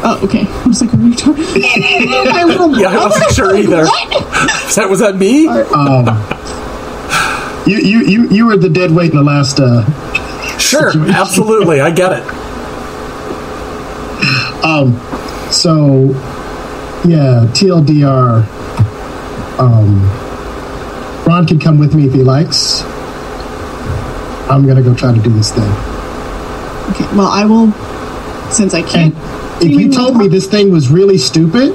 Oh, 0.06 0.20
okay. 0.24 0.46
I 0.48 0.68
was 0.68 0.82
like, 0.82 0.94
are 0.94 0.98
you 0.98 1.16
talking? 1.16 1.44
My 1.44 2.44
little 2.46 2.78
Yeah, 2.78 2.90
I 2.90 3.06
wasn't 3.06 3.32
sure 3.32 3.56
either. 3.56 3.82
Was 3.84 4.76
that 4.76 4.88
was 4.90 5.00
that 5.00 5.16
me? 5.16 5.48
Um. 5.48 6.06
You, 7.66 7.78
you, 7.78 8.06
you, 8.06 8.30
you 8.30 8.46
were 8.46 8.58
the 8.58 8.68
dead 8.70 8.92
weight 8.92 9.12
in 9.12 9.18
the 9.18 9.24
last. 9.24 9.60
Uh, 9.60 9.86
Sure, 10.60 10.92
absolutely. 11.10 11.80
I 11.82 11.90
get 11.92 12.12
it. 12.14 12.24
Um, 14.64 14.94
so, 15.52 16.06
yeah, 17.08 17.48
TLDR. 17.54 18.44
Um, 19.60 20.02
Ron 21.26 21.46
can 21.46 21.60
come 21.60 21.78
with 21.78 21.94
me 21.96 22.06
if 22.08 22.14
he 22.14 22.24
likes. 22.24 22.82
I'm 24.50 24.66
gonna 24.68 24.82
go 24.82 24.94
try 24.96 25.14
to 25.14 25.22
do 25.22 25.30
this 25.32 25.52
thing. 25.52 25.64
Okay, 26.92 27.06
well, 27.16 27.28
I 27.28 27.46
will. 27.46 27.68
Since 28.54 28.76
I 28.76 28.84
can't. 28.84 29.16
if 29.64 29.72
you 29.72 29.92
told 29.92 30.16
me 30.16 30.28
this 30.28 30.48
thing 30.48 30.72
was 30.72 30.90
really 30.90 31.18
stupid, 31.18 31.74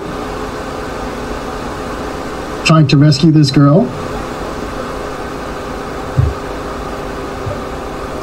trying 2.64 2.87
to 2.89 2.97
rescue 2.97 3.33
this 3.33 3.51
girl, 3.51 3.83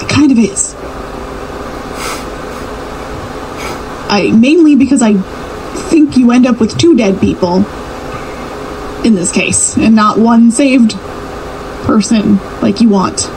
It 0.02 0.08
kind 0.08 0.32
of 0.32 0.38
is. 0.40 0.74
I 4.10 4.32
mainly 4.34 4.76
because 4.76 5.02
I 5.02 5.14
think 5.90 6.16
you 6.16 6.32
end 6.32 6.46
up 6.46 6.62
with 6.62 6.78
two 6.78 6.96
dead 6.96 7.20
people 7.20 7.66
in 9.04 9.16
this 9.16 9.32
case, 9.32 9.76
and 9.78 9.96
not 9.96 10.18
one 10.18 10.50
saved 10.52 10.94
person 11.86 12.38
like 12.62 12.82
you 12.82 12.88
want. 12.90 13.30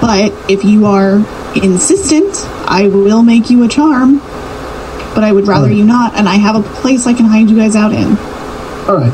But 0.00 0.32
if 0.50 0.64
you 0.64 0.86
are 0.86 1.16
insistent, 1.56 2.34
I 2.66 2.88
will 2.88 3.22
make 3.22 3.48
you 3.50 3.62
a 3.64 3.68
charm. 3.68 4.18
But 5.14 5.24
I 5.24 5.32
would 5.32 5.46
rather 5.46 5.64
Alright. 5.64 5.78
you 5.78 5.84
not, 5.84 6.14
and 6.14 6.28
I 6.28 6.34
have 6.36 6.56
a 6.56 6.62
place 6.62 7.06
I 7.06 7.14
can 7.14 7.24
hide 7.24 7.48
you 7.48 7.56
guys 7.56 7.74
out 7.74 7.92
in. 7.92 8.16
all 8.86 8.98
right. 8.98 9.12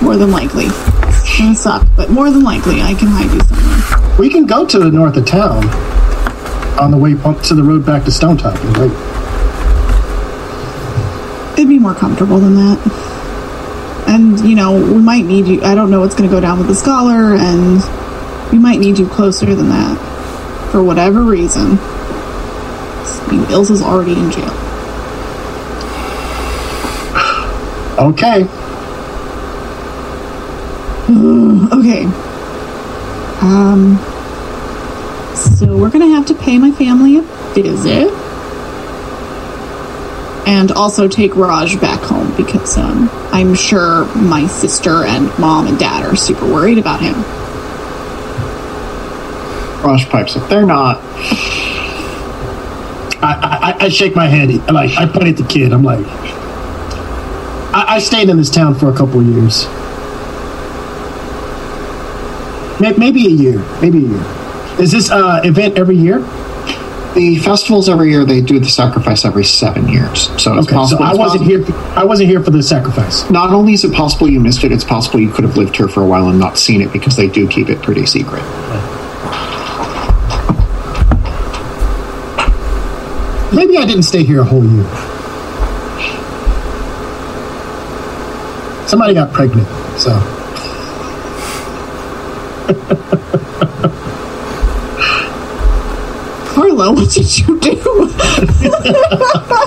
More 0.00 0.16
than 0.16 0.30
likely. 0.30 0.66
It's 0.66 1.38
gonna 1.38 1.54
suck, 1.56 1.86
but 1.96 2.08
more 2.10 2.30
than 2.30 2.42
likely 2.44 2.80
I 2.82 2.94
can 2.94 3.08
hide 3.08 3.30
you 3.32 3.40
somewhere. 3.40 4.18
We 4.18 4.28
can 4.30 4.46
go 4.46 4.64
to 4.66 4.78
the 4.78 4.90
north 4.90 5.16
of 5.16 5.26
town 5.26 5.64
on 6.78 6.90
the 6.90 6.96
way 6.96 7.14
up 7.24 7.42
to 7.44 7.54
the 7.54 7.62
road 7.62 7.84
back 7.84 8.04
to 8.04 8.10
Stone 8.10 8.38
Top 8.38 8.54
wait. 8.78 8.92
It'd 11.58 11.68
be 11.68 11.78
more 11.78 11.94
comfortable 11.94 12.38
than 12.38 12.54
that. 12.56 12.78
And, 14.08 14.40
you 14.40 14.54
know, 14.54 14.72
we 14.72 14.98
might 14.98 15.24
need 15.26 15.46
you. 15.46 15.62
I 15.62 15.74
don't 15.74 15.90
know 15.90 16.00
what's 16.00 16.14
going 16.14 16.28
to 16.28 16.34
go 16.34 16.40
down 16.40 16.58
with 16.58 16.68
the 16.68 16.74
scholar, 16.74 17.34
and 17.34 17.82
we 18.50 18.58
might 18.58 18.80
need 18.80 18.98
you 18.98 19.06
closer 19.06 19.54
than 19.54 19.68
that. 19.68 20.09
For 20.70 20.82
whatever 20.82 21.22
reason. 21.22 21.78
I 21.78 23.28
mean, 23.30 23.44
Ilsa's 23.50 23.82
already 23.82 24.12
in 24.12 24.30
jail. 24.30 24.50
Okay. 27.98 28.46
Okay. 31.72 32.04
Um. 33.42 33.98
So 35.34 35.76
we're 35.76 35.90
going 35.90 36.08
to 36.08 36.14
have 36.14 36.26
to 36.26 36.34
pay 36.34 36.58
my 36.58 36.70
family 36.70 37.18
a 37.18 37.22
visit. 37.54 38.12
And 40.46 40.72
also 40.72 41.08
take 41.08 41.36
Raj 41.36 41.80
back 41.80 42.00
home 42.00 42.36
because 42.36 42.76
um, 42.76 43.08
I'm 43.32 43.54
sure 43.54 44.04
my 44.14 44.46
sister 44.46 45.04
and 45.04 45.36
mom 45.38 45.66
and 45.66 45.78
dad 45.78 46.04
are 46.04 46.16
super 46.16 46.44
worried 46.44 46.78
about 46.78 47.00
him. 47.00 47.14
Raj 49.82 50.08
pipes 50.08 50.36
If 50.36 50.48
They're 50.48 50.66
not. 50.66 50.98
I, 53.22 53.74
I, 53.80 53.84
I 53.84 53.88
shake 53.88 54.14
my 54.16 54.26
head. 54.28 54.48
Like 54.72 54.96
I 54.96 55.06
point 55.06 55.28
at 55.28 55.36
the 55.36 55.44
kid. 55.46 55.72
I'm 55.72 55.82
like, 55.82 56.04
I, 57.74 57.96
I 57.96 57.98
stayed 57.98 58.28
in 58.28 58.36
this 58.36 58.50
town 58.50 58.74
for 58.74 58.88
a 58.90 58.96
couple 58.96 59.20
of 59.20 59.26
years. 59.26 59.66
Maybe 62.80 63.26
a 63.26 63.30
year. 63.30 63.58
Maybe 63.82 63.98
a 63.98 64.08
year. 64.08 64.24
Is 64.80 64.90
this 64.90 65.10
uh, 65.10 65.40
event 65.44 65.76
every 65.76 65.96
year? 65.96 66.20
The 67.14 67.38
festivals 67.42 67.88
every 67.88 68.10
year, 68.10 68.24
they 68.24 68.40
do 68.40 68.58
the 68.60 68.68
sacrifice 68.68 69.24
every 69.24 69.44
seven 69.44 69.88
years. 69.88 70.28
So 70.40 70.56
it's 70.58 70.66
Okay, 70.68 70.70
so 70.70 70.96
possible. 70.96 71.02
I 71.04 71.10
it's 71.10 71.18
wasn't 71.18 71.42
possible- 71.42 71.66
here. 71.66 71.96
I 71.98 72.04
wasn't 72.04 72.28
here 72.30 72.42
for 72.42 72.50
the 72.52 72.62
sacrifice. 72.62 73.28
Not 73.28 73.52
only 73.52 73.74
is 73.74 73.84
it 73.84 73.92
possible 73.92 74.30
you 74.30 74.40
missed 74.40 74.64
it, 74.64 74.72
it's 74.72 74.84
possible 74.84 75.20
you 75.20 75.30
could 75.30 75.44
have 75.44 75.56
lived 75.58 75.76
here 75.76 75.88
for 75.88 76.02
a 76.02 76.06
while 76.06 76.28
and 76.28 76.38
not 76.38 76.56
seen 76.56 76.80
it 76.80 76.92
because 76.92 77.16
they 77.16 77.26
do 77.28 77.46
keep 77.48 77.68
it 77.68 77.82
pretty 77.82 78.06
secret. 78.06 78.42
Maybe 83.54 83.76
I 83.78 83.84
didn't 83.84 84.04
stay 84.04 84.22
here 84.22 84.40
a 84.40 84.44
whole 84.44 84.64
year. 84.64 84.84
Somebody 88.86 89.14
got 89.14 89.32
pregnant, 89.32 89.66
so. 89.98 90.10
Carlo, 96.54 96.92
what 96.92 97.10
did 97.10 97.38
you 97.38 97.58
do? 97.60 97.76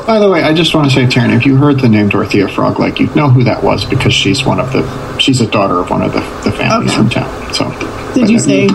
By 0.05 0.19
the 0.19 0.29
way, 0.31 0.43
I 0.43 0.53
just 0.53 0.75
want 0.75 0.89
to 0.89 0.93
say, 0.95 1.05
Taryn, 1.05 1.35
if 1.35 1.45
you 1.45 1.55
heard 1.55 1.79
the 1.79 1.87
name 1.89 2.09
Dorothea 2.09 2.47
Frog, 2.47 2.79
like 2.79 2.99
you'd 2.99 3.15
know 3.15 3.29
who 3.29 3.43
that 3.45 3.63
was 3.63 3.85
because 3.85 4.13
she's 4.13 4.43
one 4.43 4.59
of 4.59 4.71
the 4.73 4.83
she's 5.17 5.41
a 5.41 5.47
daughter 5.47 5.79
of 5.79 5.89
one 5.89 6.01
of 6.01 6.11
the, 6.13 6.19
the 6.43 6.51
families 6.55 6.91
Okay. 6.91 6.97
from 6.97 7.09
town. 7.09 7.53
So, 7.53 7.69
Did 8.13 8.21
but, 8.21 8.29
you 8.29 8.39
say 8.39 8.67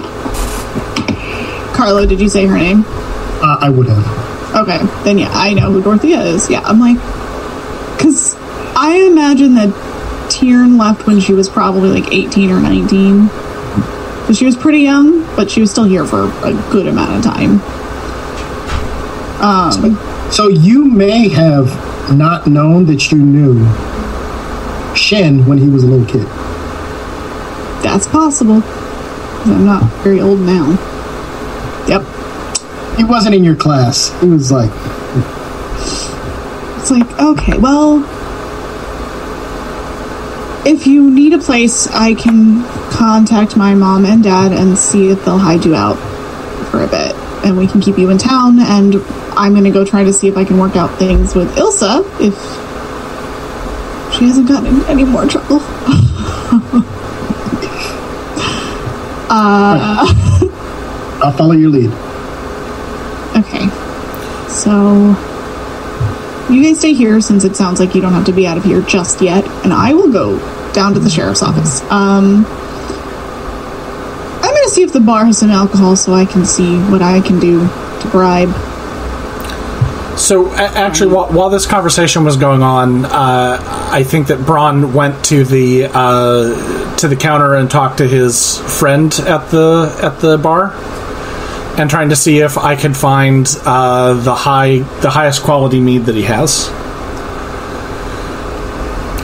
Carlo? 1.74 2.06
Did 2.06 2.20
you 2.20 2.28
say 2.28 2.46
her 2.46 2.56
name? 2.56 2.84
Uh, 2.86 3.58
I 3.60 3.68
would 3.68 3.88
have. 3.88 4.27
Okay, 4.54 4.78
then 5.04 5.18
yeah, 5.18 5.30
I 5.32 5.52
know 5.54 5.70
who 5.70 5.82
Dorothea 5.82 6.20
is. 6.22 6.50
Yeah, 6.50 6.60
I'm 6.60 6.80
like, 6.80 6.96
because 7.96 8.34
I 8.74 9.06
imagine 9.10 9.54
that 9.54 9.68
Tiern 10.30 10.78
left 10.78 11.06
when 11.06 11.20
she 11.20 11.32
was 11.32 11.48
probably 11.48 11.90
like 11.90 12.12
18 12.12 12.50
or 12.50 12.60
19. 12.60 13.28
So 14.26 14.32
she 14.32 14.44
was 14.44 14.56
pretty 14.56 14.80
young, 14.80 15.22
but 15.36 15.50
she 15.50 15.60
was 15.60 15.70
still 15.70 15.84
here 15.84 16.04
for 16.04 16.24
a 16.24 16.52
good 16.70 16.86
amount 16.86 17.16
of 17.16 17.24
time. 17.24 17.60
Um, 19.40 20.30
so 20.30 20.48
you 20.48 20.84
may 20.84 21.28
have 21.28 21.66
not 22.14 22.46
known 22.46 22.86
that 22.86 23.10
you 23.10 23.18
knew 23.18 23.64
Shen 24.94 25.46
when 25.46 25.58
he 25.58 25.68
was 25.68 25.84
a 25.84 25.86
little 25.86 26.06
kid. 26.06 26.26
That's 27.82 28.06
possible. 28.06 28.62
I'm 29.44 29.64
not 29.64 29.84
very 30.02 30.20
old 30.20 30.40
now. 30.40 30.76
He 32.98 33.04
wasn't 33.04 33.34
in 33.36 33.44
your 33.44 33.54
class. 33.54 34.10
He 34.20 34.26
was 34.26 34.50
like, 34.50 34.70
It's 36.80 36.90
like, 36.90 37.08
okay, 37.20 37.56
well, 37.56 38.04
if 40.66 40.86
you 40.86 41.08
need 41.08 41.32
a 41.32 41.38
place, 41.38 41.86
I 41.86 42.14
can 42.14 42.64
contact 42.90 43.56
my 43.56 43.74
mom 43.74 44.04
and 44.04 44.22
dad 44.22 44.52
and 44.52 44.76
see 44.76 45.10
if 45.10 45.24
they'll 45.24 45.38
hide 45.38 45.64
you 45.64 45.76
out 45.76 45.94
for 46.70 46.82
a 46.82 46.88
bit. 46.88 47.14
And 47.46 47.56
we 47.56 47.68
can 47.68 47.80
keep 47.80 47.98
you 47.98 48.10
in 48.10 48.18
town. 48.18 48.58
And 48.58 48.96
I'm 49.38 49.52
going 49.52 49.64
to 49.64 49.70
go 49.70 49.84
try 49.84 50.02
to 50.02 50.12
see 50.12 50.26
if 50.26 50.36
I 50.36 50.44
can 50.44 50.58
work 50.58 50.74
out 50.74 50.98
things 50.98 51.36
with 51.36 51.48
Ilsa 51.54 52.02
if 52.20 52.34
she 54.14 54.24
hasn't 54.26 54.48
gotten 54.48 54.74
in 54.74 54.82
any 54.86 55.04
more 55.04 55.26
trouble. 55.26 55.60
Uh, 59.30 60.06
I'll 61.22 61.32
follow 61.32 61.52
your 61.52 61.68
lead. 61.68 61.90
So 64.68 65.16
you 66.52 66.62
guys 66.62 66.78
stay 66.78 66.92
here 66.92 67.22
since 67.22 67.44
it 67.44 67.56
sounds 67.56 67.80
like 67.80 67.94
you 67.94 68.02
don't 68.02 68.12
have 68.12 68.26
to 68.26 68.32
be 68.32 68.46
out 68.46 68.58
of 68.58 68.64
here 68.64 68.82
just 68.82 69.22
yet, 69.22 69.42
and 69.64 69.72
I 69.72 69.94
will 69.94 70.12
go 70.12 70.36
down 70.74 70.92
to 70.92 71.00
the 71.00 71.08
sheriff's 71.08 71.42
office. 71.42 71.80
Um 71.90 72.44
I'm 74.44 74.54
gonna 74.54 74.68
see 74.68 74.82
if 74.82 74.92
the 74.92 75.00
bar 75.00 75.24
has 75.24 75.38
some 75.38 75.48
alcohol 75.48 75.96
so 75.96 76.12
I 76.12 76.26
can 76.26 76.44
see 76.44 76.76
what 76.90 77.00
I 77.00 77.22
can 77.22 77.40
do 77.40 77.60
to 77.60 78.08
bribe. 78.10 78.50
So 80.18 80.52
actually, 80.54 81.14
while, 81.14 81.28
while 81.28 81.48
this 81.48 81.64
conversation 81.64 82.24
was 82.24 82.36
going 82.36 82.62
on, 82.62 83.06
uh, 83.06 83.88
I 83.90 84.02
think 84.02 84.26
that 84.26 84.44
Braun 84.44 84.92
went 84.92 85.24
to 85.26 85.44
the 85.44 85.86
uh, 85.86 86.96
to 86.96 87.08
the 87.08 87.16
counter 87.16 87.54
and 87.54 87.70
talked 87.70 87.98
to 87.98 88.06
his 88.06 88.58
friend 88.58 89.10
at 89.20 89.50
the 89.50 89.98
at 90.02 90.20
the 90.20 90.36
bar, 90.36 90.74
and 91.78 91.88
trying 91.88 92.08
to 92.08 92.16
see 92.16 92.40
if 92.40 92.58
I 92.58 92.76
could 92.76 92.96
find 92.96 93.46
uh, 93.64 94.14
the 94.14 94.34
high 94.34 94.78
the 95.00 95.10
highest 95.10 95.42
quality 95.42 95.80
mead 95.80 96.06
that 96.06 96.14
he 96.14 96.22
has, 96.22 96.68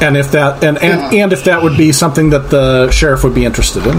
and 0.02 0.16
if 0.16 0.32
that 0.32 0.62
and 0.62 0.78
and, 0.78 1.14
and 1.14 1.32
if 1.32 1.44
that 1.44 1.62
would 1.62 1.76
be 1.76 1.92
something 1.92 2.30
that 2.30 2.50
the 2.50 2.90
sheriff 2.90 3.24
would 3.24 3.34
be 3.34 3.44
interested 3.44 3.86
in. 3.86 3.94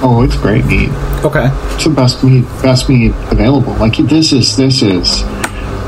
Oh, 0.00 0.22
it's 0.22 0.36
great 0.36 0.64
meat. 0.64 0.90
Okay. 1.24 1.48
It's 1.74 1.84
the 1.84 1.90
best 1.90 2.22
meat, 2.22 2.44
best 2.62 2.88
meat 2.88 3.12
available. 3.32 3.74
Like 3.74 3.96
this 3.96 4.32
is 4.32 4.56
this 4.56 4.82
is 4.82 5.22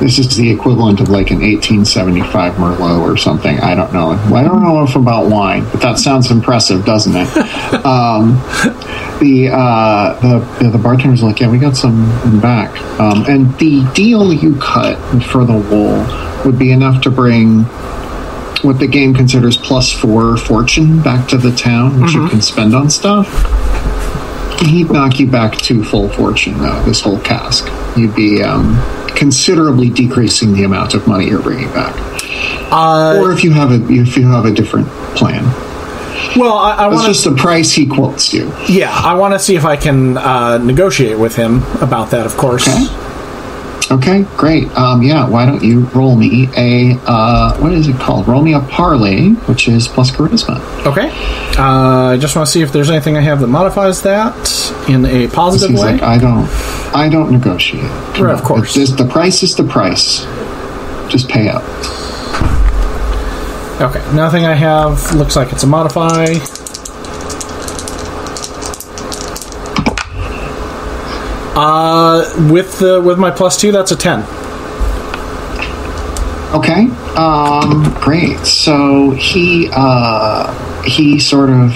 this 0.01 0.19
is 0.19 0.35
the 0.37 0.51
equivalent 0.51 1.01
of 1.01 1.11
like 1.11 1.31
an 1.31 1.41
1875 1.41 2.55
Merlot 2.55 3.01
or 3.01 3.17
something. 3.17 3.61
I 3.61 3.75
don't 3.75 3.93
know. 3.93 4.13
I 4.35 4.43
don't 4.43 4.63
know 4.63 4.79
enough 4.81 4.97
about 4.97 5.31
wine, 5.31 5.65
but 5.71 5.83
that 5.83 5.99
sounds 5.99 6.31
impressive, 6.31 6.85
doesn't 6.85 7.15
it? 7.15 7.29
um, 7.85 8.37
the 9.21 9.51
uh, 9.53 10.19
the 10.21 10.71
the 10.71 10.79
bartender's 10.79 11.23
like, 11.23 11.41
yeah, 11.41 11.51
we 11.51 11.59
got 11.59 11.77
some 11.77 12.11
in 12.25 12.41
back, 12.41 12.81
um, 12.99 13.25
and 13.29 13.55
the 13.59 13.87
deal 13.95 14.33
you 14.33 14.57
cut 14.57 14.97
for 15.25 15.45
the 15.45 15.53
wool 15.53 16.07
would 16.45 16.59
be 16.59 16.73
enough 16.73 17.03
to 17.03 17.11
bring 17.11 17.65
what 18.63 18.79
the 18.79 18.87
game 18.87 19.15
considers 19.15 19.57
plus 19.57 19.93
four 19.93 20.37
fortune 20.37 21.03
back 21.03 21.29
to 21.29 21.37
the 21.37 21.53
town, 21.53 22.01
which 22.01 22.13
you 22.13 22.27
can 22.29 22.41
spend 22.41 22.75
on 22.75 22.89
stuff. 22.91 23.29
He'd 24.61 24.91
knock 24.91 25.19
you 25.19 25.27
back 25.27 25.57
to 25.57 25.83
full 25.83 26.11
fortune, 26.11 26.59
though. 26.59 26.83
This 26.83 27.01
whole 27.01 27.19
cask, 27.21 27.67
you'd 27.97 28.15
be 28.15 28.43
um, 28.43 28.75
considerably 29.21 29.91
decreasing 29.91 30.55
the 30.55 30.65
amount 30.65 30.95
of 30.95 31.07
money 31.07 31.27
you're 31.27 31.43
bringing 31.43 31.69
back. 31.73 31.95
Uh, 32.73 33.19
or 33.21 33.33
if 33.33 33.45
you 33.45 33.53
have 33.53 33.71
a 33.71 33.81
if 33.93 34.17
you 34.17 34.27
have 34.29 34.47
a 34.47 34.51
different 34.51 34.89
plan, 35.15 35.45
well, 36.37 36.57
I, 36.57 36.77
I 36.77 36.89
want 36.89 37.07
just 37.07 37.25
the 37.25 37.35
price 37.35 37.73
he 37.73 37.87
quotes 37.87 38.33
you. 38.33 38.53
Yeah, 38.69 38.91
I 38.91 39.15
want 39.15 39.35
to 39.35 39.39
see 39.39 39.57
if 39.57 39.65
I 39.65 39.77
can 39.77 40.17
uh, 40.17 40.59
negotiate 40.59 41.19
with 41.19 41.37
him 41.37 41.63
about 41.83 42.11
that. 42.13 42.25
Of 42.25 42.37
course. 42.37 42.67
Okay. 42.67 43.10
Okay, 43.91 44.25
great. 44.37 44.69
Um, 44.79 45.03
yeah, 45.03 45.29
why 45.29 45.45
don't 45.45 45.65
you 45.65 45.81
roll 45.87 46.15
me 46.15 46.49
a 46.57 46.97
uh, 47.07 47.59
what 47.59 47.73
is 47.73 47.89
it 47.89 47.97
called? 47.97 48.29
Roll 48.29 48.41
me 48.41 48.55
a 48.55 48.61
parlay, 48.61 49.31
which 49.49 49.67
is 49.69 49.89
plus 49.89 50.13
charisma. 50.13 50.61
Okay. 50.87 51.11
Uh, 51.59 52.13
I 52.13 52.17
just 52.17 52.37
want 52.37 52.47
to 52.47 52.53
see 52.53 52.63
if 52.63 52.73
there's 52.73 52.89
anything 52.89 53.17
I 53.17 53.21
have 53.21 53.41
that 53.41 53.49
modifies 53.49 54.03
that 54.03 54.33
in 54.89 55.05
a 55.07 55.27
positive 55.29 55.77
way. 55.77 55.93
like, 55.95 56.03
I 56.03 56.19
don't, 56.19 56.49
I 56.95 57.09
don't 57.09 57.33
negotiate. 57.33 57.83
Right, 58.19 58.33
of 58.33 58.45
course. 58.45 58.75
This- 58.75 58.93
the 58.93 59.07
price 59.07 59.43
is 59.43 59.57
the 59.57 59.65
price. 59.65 60.21
Just 61.09 61.29
pay 61.29 61.49
up. 61.49 61.65
okay. 63.81 64.15
Nothing 64.15 64.47
I 64.47 64.55
have 64.55 65.13
looks 65.17 65.35
like 65.35 65.53
it's 65.53 65.65
a 65.65 65.67
modify. 65.67 66.27
Uh, 71.55 72.49
with 72.51 72.79
the 72.79 73.01
with 73.01 73.19
my 73.19 73.31
plus 73.31 73.57
two, 73.61 73.73
that's 73.73 73.91
a 73.91 73.97
ten. 73.97 74.21
Okay. 76.55 76.89
Um, 77.17 77.93
great. 78.01 78.39
So 78.47 79.11
he 79.11 79.69
uh, 79.73 80.83
he 80.83 81.19
sort 81.19 81.51
of 81.51 81.71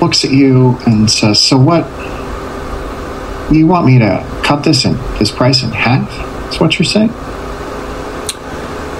looks 0.00 0.24
at 0.24 0.30
you 0.30 0.78
and 0.86 1.10
says, 1.10 1.40
"So 1.40 1.58
what? 1.58 1.84
You 3.52 3.66
want 3.66 3.86
me 3.86 3.98
to 3.98 4.24
cut 4.44 4.62
this 4.62 4.84
in 4.84 4.94
this 5.18 5.30
price 5.30 5.62
in 5.62 5.70
half? 5.70 6.08
That's 6.44 6.60
what 6.60 6.78
you're 6.78 6.86
saying?" 6.86 7.10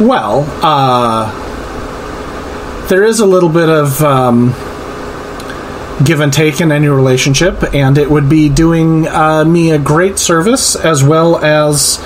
Well, 0.01 0.47
uh, 0.63 1.27
there 2.89 3.05
is 3.05 3.21
a 3.21 3.27
little 3.27 3.49
bit 3.49 3.69
of 3.69 4.01
um, 4.03 4.55
give 6.05 6.21
and 6.21 6.33
take 6.33 6.61
in 6.61 6.71
any 6.71 6.89
relationship, 6.89 7.75
and 7.75 7.99
it 7.99 8.11
would 8.11 8.29
be 8.29 8.49
doing 8.49 9.07
uh, 9.09 9.45
me 9.45 9.73
a 9.73 9.79
great 9.79 10.19
service 10.19 10.77
as 10.77 11.03
well 11.03 11.37
as 11.45 11.99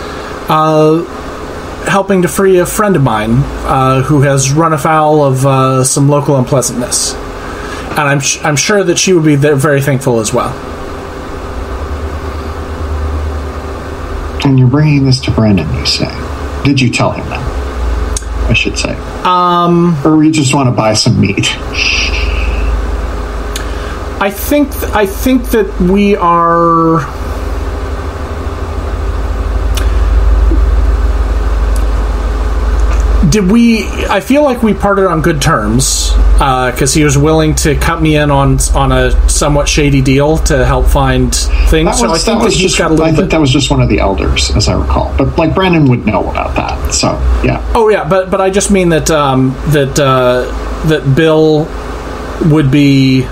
uh, 0.48 1.04
helping 1.88 2.22
to 2.22 2.28
free 2.28 2.58
a 2.58 2.66
friend 2.66 2.96
of 2.96 3.02
mine 3.02 3.32
uh, 3.66 4.02
who 4.02 4.22
has 4.22 4.52
run 4.52 4.72
afoul 4.72 5.22
of 5.24 5.44
uh, 5.44 5.84
some 5.84 6.08
local 6.08 6.36
unpleasantness. 6.36 7.14
And 7.92 8.00
I'm, 8.00 8.20
sh- 8.20 8.38
I'm 8.42 8.56
sure 8.56 8.82
that 8.82 8.98
she 8.98 9.12
would 9.12 9.24
be 9.24 9.36
there 9.36 9.56
very 9.56 9.82
thankful 9.82 10.20
as 10.20 10.32
well. 10.32 10.50
And 14.44 14.58
you're 14.58 14.68
bringing 14.68 15.04
this 15.04 15.20
to 15.20 15.30
Brennan. 15.30 15.72
You 15.74 15.86
say? 15.86 16.08
Did 16.64 16.80
you 16.80 16.90
tell 16.90 17.12
him 17.12 17.28
that? 17.28 18.48
I 18.48 18.54
should 18.54 18.78
say. 18.78 18.94
Um, 19.24 19.94
or 20.04 20.24
you 20.24 20.32
just 20.32 20.54
want 20.54 20.68
to 20.68 20.72
buy 20.72 20.94
some 20.94 21.20
meat? 21.20 21.46
I 24.22 24.30
think 24.30 24.72
I 24.94 25.04
think 25.04 25.46
that 25.46 25.80
we 25.80 26.14
are. 26.14 27.00
Did 33.28 33.50
we? 33.50 33.84
I 34.06 34.20
feel 34.20 34.44
like 34.44 34.62
we 34.62 34.74
parted 34.74 35.06
on 35.08 35.22
good 35.22 35.42
terms 35.42 36.12
because 36.38 36.94
he 36.94 37.02
was 37.02 37.18
willing 37.18 37.56
to 37.56 37.74
cut 37.74 38.00
me 38.00 38.14
in 38.16 38.30
on 38.30 38.58
on 38.76 38.92
a 38.92 39.28
somewhat 39.28 39.68
shady 39.68 40.00
deal 40.00 40.38
to 40.38 40.64
help 40.64 40.86
find 40.86 41.34
things. 41.34 41.88
That 41.88 41.96
so 41.96 42.12
I 42.12 42.18
think 42.18 42.24
that 42.24 42.38
that 42.38 42.44
was 42.44 42.56
just. 42.56 42.78
got 42.78 42.92
a 42.92 42.94
little 42.94 43.06
I 43.06 43.08
think 43.08 43.22
bit. 43.24 43.30
that 43.30 43.40
was 43.40 43.50
just 43.50 43.72
one 43.72 43.82
of 43.82 43.88
the 43.88 43.98
elders, 43.98 44.52
as 44.54 44.68
I 44.68 44.80
recall. 44.80 45.12
But 45.18 45.36
like 45.36 45.52
Brandon 45.52 45.88
would 45.88 46.06
know 46.06 46.30
about 46.30 46.54
that. 46.54 46.94
So 46.94 47.08
yeah. 47.42 47.60
Oh 47.74 47.88
yeah, 47.88 48.08
but 48.08 48.30
but 48.30 48.40
I 48.40 48.50
just 48.50 48.70
mean 48.70 48.90
that 48.90 49.10
um, 49.10 49.50
that 49.72 49.98
uh, 49.98 50.42
that 50.86 51.16
Bill 51.16 51.66
would 52.52 52.70
be 52.70 53.26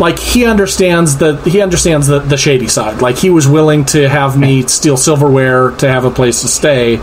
like 0.00 0.18
he 0.18 0.44
understands 0.44 1.18
that 1.18 1.44
he 1.46 1.60
understands 1.60 2.06
the, 2.06 2.20
the 2.20 2.36
shady 2.36 2.68
side. 2.68 3.02
Like 3.02 3.18
he 3.18 3.30
was 3.30 3.48
willing 3.48 3.84
to 3.86 4.08
have 4.08 4.38
me 4.38 4.62
steal 4.62 4.96
silverware 4.96 5.70
to 5.72 5.88
have 5.88 6.04
a 6.04 6.10
place 6.10 6.42
to 6.42 6.48
stay. 6.48 7.00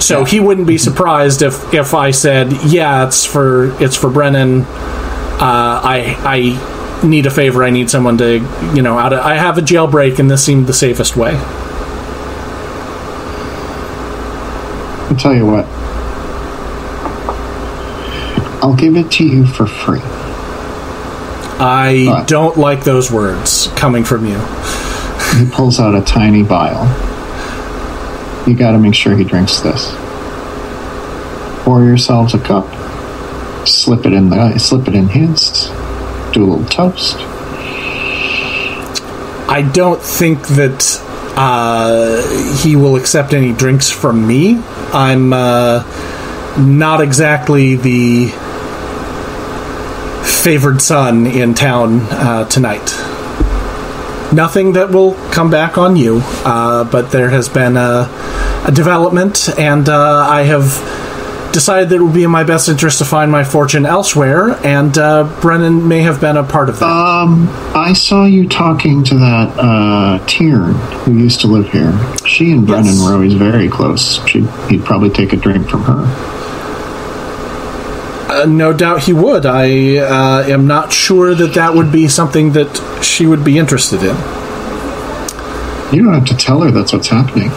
So 0.00 0.24
he 0.24 0.40
wouldn't 0.40 0.66
be 0.66 0.78
surprised 0.78 1.42
if 1.42 1.72
if 1.74 1.94
I 1.94 2.10
said, 2.10 2.52
"Yeah, 2.64 3.06
it's 3.06 3.24
for 3.24 3.72
it's 3.82 3.96
for 3.96 4.10
Brennan. 4.10 4.62
Uh, 4.62 5.80
I 5.84 6.16
I 6.24 7.06
need 7.06 7.26
a 7.26 7.30
favor. 7.30 7.62
I 7.62 7.70
need 7.70 7.90
someone 7.90 8.16
to 8.18 8.38
you 8.74 8.82
know 8.82 8.98
out 8.98 9.12
of, 9.12 9.20
I 9.20 9.34
have 9.34 9.58
a 9.58 9.60
jailbreak, 9.60 10.18
and 10.18 10.30
this 10.30 10.44
seemed 10.44 10.66
the 10.66 10.72
safest 10.72 11.16
way." 11.16 11.32
I'll 15.10 15.18
tell 15.18 15.34
you 15.34 15.44
what. 15.44 15.66
I'll 18.62 18.76
give 18.76 18.96
it 18.96 19.10
to 19.12 19.26
you 19.26 19.44
for 19.46 19.66
free. 19.66 20.00
I 21.62 22.04
What? 22.06 22.28
don't 22.28 22.56
like 22.58 22.82
those 22.84 23.10
words 23.10 23.68
coming 23.76 24.04
from 24.04 24.26
you. 24.26 24.38
He 25.38 25.48
pulls 25.52 25.78
out 25.78 25.94
a 25.94 26.02
tiny 26.02 26.42
vial. 26.42 26.84
You 28.48 28.56
got 28.56 28.72
to 28.72 28.78
make 28.78 28.94
sure 28.94 29.16
he 29.16 29.24
drinks 29.24 29.60
this. 29.60 29.94
Pour 31.64 31.84
yourselves 31.84 32.34
a 32.34 32.40
cup. 32.40 32.66
Slip 33.66 34.04
it 34.06 34.12
in 34.12 34.28
the 34.30 34.58
slip 34.58 34.88
it 34.88 34.94
in 34.94 35.06
his. 35.08 35.68
Do 36.32 36.42
a 36.42 36.46
little 36.46 36.64
toast. 36.66 37.16
I 39.48 39.62
don't 39.72 40.02
think 40.02 40.48
that 40.48 41.00
uh, 41.36 42.56
he 42.62 42.74
will 42.74 42.96
accept 42.96 43.32
any 43.32 43.52
drinks 43.52 43.90
from 43.90 44.26
me. 44.26 44.60
I'm 44.92 45.32
uh, 45.32 45.84
not 46.58 47.00
exactly 47.00 47.76
the 47.76 48.30
favored 50.42 50.82
son 50.82 51.26
in 51.26 51.54
town 51.54 52.00
uh, 52.10 52.44
tonight. 52.48 52.90
Nothing 54.34 54.72
that 54.72 54.90
will 54.90 55.14
come 55.30 55.50
back 55.50 55.76
on 55.78 55.94
you, 55.96 56.20
uh, 56.44 56.84
but 56.84 57.12
there 57.12 57.28
has 57.30 57.48
been 57.48 57.76
a, 57.76 58.08
a 58.66 58.72
development, 58.74 59.48
and 59.58 59.88
uh, 59.88 60.26
I 60.28 60.42
have 60.44 60.64
decided 61.52 61.90
that 61.90 61.96
it 61.96 62.02
would 62.02 62.14
be 62.14 62.24
in 62.24 62.30
my 62.30 62.42
best 62.44 62.70
interest 62.70 62.98
to 62.98 63.04
find 63.04 63.30
my 63.30 63.44
fortune 63.44 63.84
elsewhere, 63.84 64.52
and 64.64 64.96
uh, 64.96 65.24
Brennan 65.42 65.86
may 65.86 66.00
have 66.00 66.18
been 66.18 66.38
a 66.38 66.42
part 66.42 66.70
of 66.70 66.78
that. 66.80 66.86
Um, 66.86 67.46
I 67.74 67.92
saw 67.92 68.24
you 68.24 68.48
talking 68.48 69.04
to 69.04 69.14
that 69.16 69.54
uh, 69.58 70.18
Tiern 70.26 70.72
who 71.04 71.12
used 71.12 71.42
to 71.42 71.46
live 71.48 71.70
here. 71.70 71.92
She 72.26 72.52
and 72.52 72.66
Brennan 72.66 72.86
Yes. 72.86 73.04
were 73.04 73.12
always 73.12 73.34
very 73.34 73.68
close. 73.68 74.26
She'd, 74.26 74.48
he'd 74.70 74.82
probably 74.84 75.10
take 75.10 75.34
a 75.34 75.36
drink 75.36 75.68
from 75.68 75.82
her. 75.82 76.41
Uh, 78.32 78.46
no 78.46 78.72
doubt 78.72 79.02
he 79.02 79.12
would. 79.12 79.44
I 79.44 79.98
uh, 79.98 80.44
am 80.48 80.66
not 80.66 80.90
sure 80.90 81.34
that 81.34 81.52
that 81.52 81.74
would 81.74 81.92
be 81.92 82.08
something 82.08 82.52
that 82.52 83.02
she 83.04 83.26
would 83.26 83.44
be 83.44 83.58
interested 83.58 84.00
in. 84.00 84.16
You 85.94 86.04
don't 86.04 86.14
have 86.14 86.24
to 86.24 86.36
tell 86.38 86.62
her 86.62 86.70
that's 86.70 86.94
what's 86.94 87.08
happening. 87.08 87.50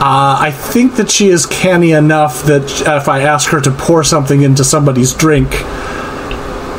Uh, 0.00 0.36
I 0.40 0.50
think 0.50 0.96
that 0.96 1.08
she 1.08 1.28
is 1.28 1.46
canny 1.46 1.92
enough 1.92 2.42
that 2.46 2.64
if 2.98 3.06
I 3.08 3.20
ask 3.20 3.48
her 3.50 3.60
to 3.60 3.70
pour 3.70 4.02
something 4.02 4.42
into 4.42 4.64
somebody's 4.64 5.14
drink, 5.14 5.52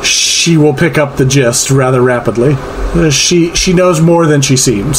she 0.04 0.58
will 0.58 0.74
pick 0.74 0.98
up 0.98 1.16
the 1.16 1.24
gist 1.24 1.70
rather 1.70 2.02
rapidly. 2.02 2.56
Uh, 2.58 3.08
she 3.08 3.54
she 3.54 3.72
knows 3.72 4.02
more 4.02 4.26
than 4.26 4.42
she 4.42 4.58
seems. 4.58 4.98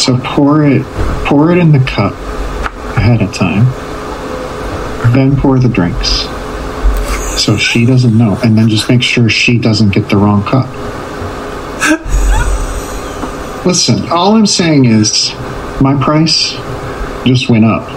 So 0.00 0.18
pour 0.24 0.64
it, 0.64 0.86
pour 1.32 1.50
it 1.50 1.56
in 1.56 1.72
the 1.72 1.78
cup 1.78 2.12
ahead 2.94 3.22
of 3.22 3.32
time. 3.32 3.64
Then 5.14 5.34
pour 5.34 5.58
the 5.58 5.66
drinks, 5.66 6.26
so 7.42 7.56
she 7.56 7.86
doesn't 7.86 8.18
know, 8.18 8.38
and 8.44 8.56
then 8.56 8.68
just 8.68 8.90
make 8.90 9.02
sure 9.02 9.30
she 9.30 9.58
doesn't 9.58 9.94
get 9.94 10.10
the 10.10 10.18
wrong 10.18 10.42
cup. 10.42 10.66
Listen, 13.64 14.06
all 14.10 14.36
I'm 14.36 14.44
saying 14.44 14.84
is 14.84 15.32
my 15.80 15.98
price 16.04 16.52
just 17.24 17.48
went 17.48 17.64
up, 17.64 17.88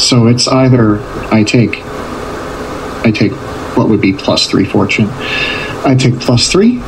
so 0.00 0.26
it's 0.26 0.48
either 0.48 0.98
I 1.32 1.44
take, 1.44 1.76
I 3.04 3.12
take 3.14 3.30
what 3.76 3.88
would 3.88 4.00
be 4.00 4.12
plus 4.12 4.48
three 4.48 4.64
fortune, 4.64 5.06
I 5.86 5.94
take 5.96 6.18
plus 6.18 6.50
three, 6.50 6.82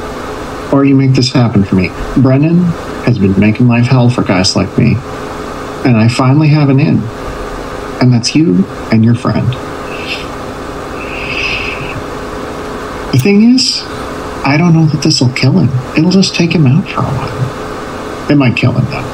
or 0.73 0.85
you 0.85 0.97
make 0.97 1.13
this 1.13 1.31
happen 1.31 1.63
for 1.63 1.77
me. 1.77 1.91
Brennan 2.17 2.65
has 3.05 3.21
been 3.21 3.39
making 3.39 3.69
life 3.69 3.87
hell 3.87 4.11
for 4.11 4.25
guys 4.25 4.57
like 4.57 4.77
me. 4.77 4.97
And 5.85 5.97
I 5.97 6.09
finally 6.09 6.49
have 6.49 6.71
an 6.71 6.81
in. 6.81 7.01
And 8.01 8.13
that's 8.13 8.35
you 8.35 8.65
and 8.91 9.05
your 9.05 9.15
friend. 9.15 9.47
The 13.13 13.19
thing 13.19 13.55
is, 13.55 13.83
I 14.45 14.57
don't 14.59 14.75
know 14.75 14.87
that 14.87 15.03
this 15.03 15.21
will 15.21 15.33
kill 15.33 15.53
him. 15.53 15.71
It'll 15.97 16.11
just 16.11 16.35
take 16.35 16.53
him 16.53 16.67
out 16.67 16.85
for 16.89 17.01
a 17.01 17.05
while. 17.05 18.31
It 18.31 18.37
might 18.37 18.57
kill 18.57 18.73
him, 18.73 18.85
though. 18.87 19.05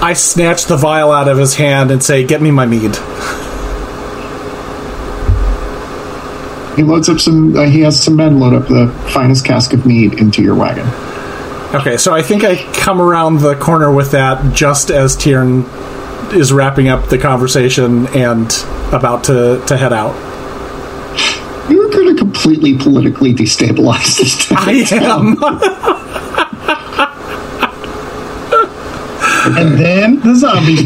I 0.00 0.12
snatch 0.14 0.64
the 0.66 0.76
vial 0.76 1.10
out 1.12 1.28
of 1.28 1.38
his 1.38 1.56
hand 1.56 1.90
and 1.90 2.02
say, 2.02 2.24
"Get 2.24 2.40
me 2.40 2.50
my 2.50 2.66
mead." 2.66 2.96
He 6.76 6.84
loads 6.84 7.08
up 7.08 7.18
some, 7.18 7.56
uh, 7.56 7.64
he 7.64 7.80
has 7.80 8.00
some 8.00 8.14
men 8.14 8.38
load 8.38 8.54
up 8.54 8.68
the 8.68 8.88
finest 9.10 9.44
cask 9.44 9.72
of 9.72 9.84
mead 9.84 10.14
into 10.14 10.42
your 10.42 10.54
wagon. 10.54 10.86
Okay, 11.74 11.98
so 11.98 12.14
I 12.14 12.22
think 12.22 12.44
I 12.44 12.56
come 12.72 13.00
around 13.00 13.40
the 13.40 13.54
corner 13.54 13.92
with 13.92 14.12
that 14.12 14.54
just 14.54 14.90
as 14.90 15.14
Tiern 15.16 15.64
is 16.32 16.50
wrapping 16.52 16.88
up 16.88 17.08
the 17.10 17.18
conversation 17.18 18.06
and 18.08 18.46
about 18.90 19.24
to, 19.24 19.62
to 19.66 19.76
head 19.76 19.92
out. 19.92 20.14
You're 21.70 21.90
going 21.90 22.08
to 22.08 22.18
completely 22.18 22.78
politically 22.78 23.34
destabilize 23.34 24.16
this 24.18 24.46
town. 24.48 24.58
I 24.58 24.72
am. 24.92 25.36
And 29.58 29.78
then 29.78 30.20
the 30.20 30.34
zombies. 30.34 30.82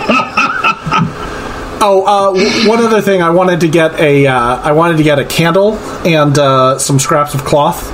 Oh, 1.82 2.04
uh, 2.04 2.26
w- 2.38 2.68
one 2.68 2.80
other 2.84 3.00
thing. 3.00 3.22
I 3.22 3.30
wanted 3.30 3.60
to 3.60 3.68
get 3.68 3.98
a. 3.98 4.26
Uh, 4.26 4.34
I 4.60 4.72
wanted 4.72 4.98
to 4.98 5.02
get 5.02 5.18
a 5.18 5.24
candle 5.24 5.76
and 6.06 6.38
uh, 6.38 6.78
some 6.78 6.98
scraps 6.98 7.32
of 7.34 7.42
cloth. 7.46 7.90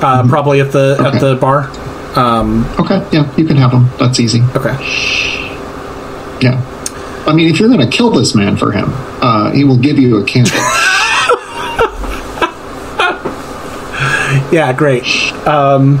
Uh, 0.00 0.26
Probably 0.28 0.60
at 0.60 0.70
the 0.72 0.96
at 1.00 1.20
the 1.20 1.36
bar. 1.36 1.68
Um, 2.16 2.64
Okay, 2.78 3.06
yeah, 3.12 3.34
you 3.36 3.44
can 3.44 3.56
have 3.56 3.70
them. 3.72 3.90
That's 3.98 4.18
easy. 4.20 4.40
okay. 4.56 4.74
Yeah. 6.40 6.64
I 7.26 7.32
mean, 7.34 7.48
if 7.52 7.60
you're 7.60 7.68
going 7.68 7.88
to 7.88 7.94
kill 7.96 8.10
this 8.10 8.34
man 8.34 8.56
for 8.56 8.72
him, 8.72 8.86
uh, 9.20 9.50
he 9.52 9.64
will 9.64 9.76
give 9.76 9.98
you 9.98 10.18
a 10.18 10.24
candle. 10.24 10.56
Yeah, 14.52 14.72
great. 14.72 15.04
Um, 15.46 15.96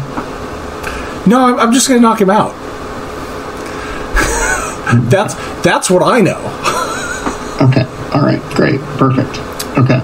no, 1.26 1.40
I'm, 1.40 1.58
I'm 1.58 1.72
just 1.72 1.88
going 1.88 2.00
to 2.00 2.06
knock 2.06 2.20
him 2.20 2.30
out. 2.30 2.52
that's 5.10 5.34
that's 5.62 5.90
what 5.90 6.02
I 6.02 6.20
know. 6.20 6.38
Okay. 7.68 7.84
All 8.14 8.22
right. 8.22 8.40
Great. 8.54 8.80
Perfect. 8.96 9.38
Okay. 9.78 10.00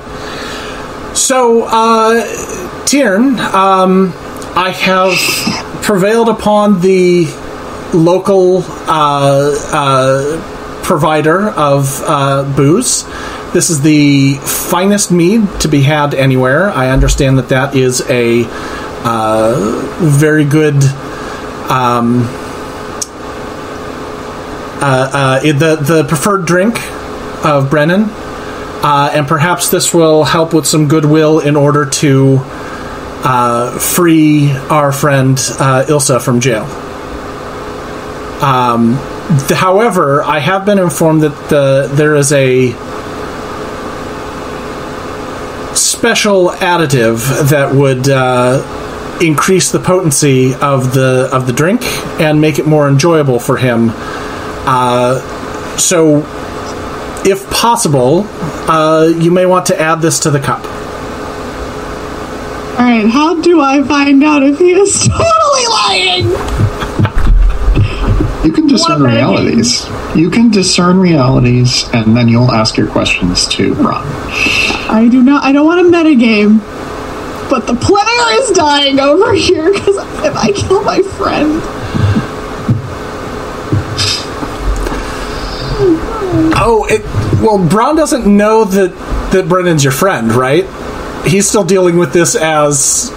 So, 1.14 1.62
uh, 1.64 2.22
Tiern, 2.94 3.40
um, 3.40 4.12
I 4.54 4.70
have 4.70 5.82
prevailed 5.82 6.28
upon 6.28 6.80
the 6.80 7.24
local 7.92 8.62
uh, 8.62 9.52
uh, 9.72 10.80
provider 10.84 11.48
of 11.48 12.00
uh, 12.04 12.44
booze. 12.56 13.02
This 13.52 13.68
is 13.68 13.82
the 13.82 14.34
finest 14.34 15.10
mead 15.10 15.44
to 15.62 15.66
be 15.66 15.82
had 15.82 16.14
anywhere. 16.14 16.70
I 16.70 16.90
understand 16.90 17.36
that 17.38 17.48
that 17.48 17.74
is 17.74 18.00
a 18.08 18.44
uh, 19.02 19.98
very 19.98 20.44
good. 20.44 20.76
Um, 21.68 22.22
uh, 24.80 25.10
uh, 25.12 25.40
the 25.40 25.74
the 25.82 26.04
preferred 26.06 26.46
drink 26.46 26.78
of 27.44 27.70
Brennan, 27.70 28.08
and 28.84 29.26
perhaps 29.26 29.68
this 29.68 29.92
will 29.92 30.22
help 30.22 30.54
with 30.54 30.64
some 30.64 30.86
goodwill 30.86 31.40
in 31.40 31.56
order 31.56 31.86
to 31.86 32.38
uh, 33.24 33.78
free 33.78 34.52
our 34.52 34.92
friend 34.92 35.38
uh, 35.58 35.84
Ilsa 35.88 36.22
from 36.22 36.40
jail. 36.40 36.64
Um, 38.42 38.98
th- 39.48 39.58
however, 39.58 40.22
I 40.22 40.38
have 40.38 40.66
been 40.66 40.78
informed 40.78 41.22
that 41.22 41.48
the 41.48 41.88
there 41.92 42.14
is 42.14 42.32
a 42.32 42.72
special 45.74 46.50
additive 46.50 47.48
that 47.48 47.74
would 47.74 48.08
uh, 48.08 49.18
increase 49.22 49.72
the 49.72 49.78
potency 49.78 50.54
of 50.54 50.92
the 50.92 51.30
of 51.32 51.46
the 51.46 51.52
drink 51.52 51.82
and 52.20 52.40
make 52.40 52.58
it 52.58 52.66
more 52.66 52.88
enjoyable 52.88 53.40
for 53.40 53.56
him. 53.56 53.90
Uh, 54.66 55.20
so, 55.78 56.18
if 57.24 57.50
possible, 57.50 58.26
uh, 58.68 59.06
you 59.18 59.30
may 59.30 59.46
want 59.46 59.66
to 59.66 59.80
add 59.80 60.02
this 60.02 60.20
to 60.20 60.30
the 60.30 60.40
cup. 60.40 60.62
All 62.76 62.80
right, 62.80 63.06
how 63.08 63.40
do 63.40 63.60
I 63.60 63.82
find 63.84 64.22
out 64.24 64.42
if 64.42 64.58
he 64.58 64.72
is 64.72 65.06
totally 65.08 65.66
lying? 65.68 66.24
You 68.44 68.52
can 68.52 68.66
discern 68.66 69.00
What, 69.02 69.06
baby? 69.10 69.16
realities. 69.16 69.86
You 70.16 70.28
can 70.30 70.50
discern 70.50 70.98
realities, 70.98 71.84
and 71.94 72.16
then 72.16 72.28
you'll 72.28 72.50
ask 72.52 72.76
your 72.76 72.88
questions 72.88 73.46
to 73.48 73.74
Ron. 73.74 74.04
I 74.90 75.08
do 75.10 75.22
not. 75.22 75.44
I 75.44 75.52
don't 75.52 75.64
want 75.66 75.80
a 75.86 75.90
metagame. 75.90 76.58
but 77.48 77.66
the 77.66 77.74
player 77.74 78.40
is 78.42 78.50
dying 78.50 78.98
over 79.00 79.32
here 79.34 79.72
because 79.72 79.96
if 80.24 80.34
I 80.36 80.50
kill 80.52 80.82
my 80.82 81.00
friend. 81.00 81.62
Oh, 86.56 86.86
it, 86.90 87.02
well, 87.42 87.58
Braun 87.66 87.96
doesn't 87.96 88.26
know 88.26 88.64
that 88.64 88.90
that 89.32 89.48
Brennan's 89.48 89.82
your 89.84 89.92
friend, 89.92 90.32
right? 90.32 90.64
He's 91.26 91.48
still 91.48 91.64
dealing 91.64 91.96
with 91.96 92.12
this 92.12 92.36
as, 92.36 93.10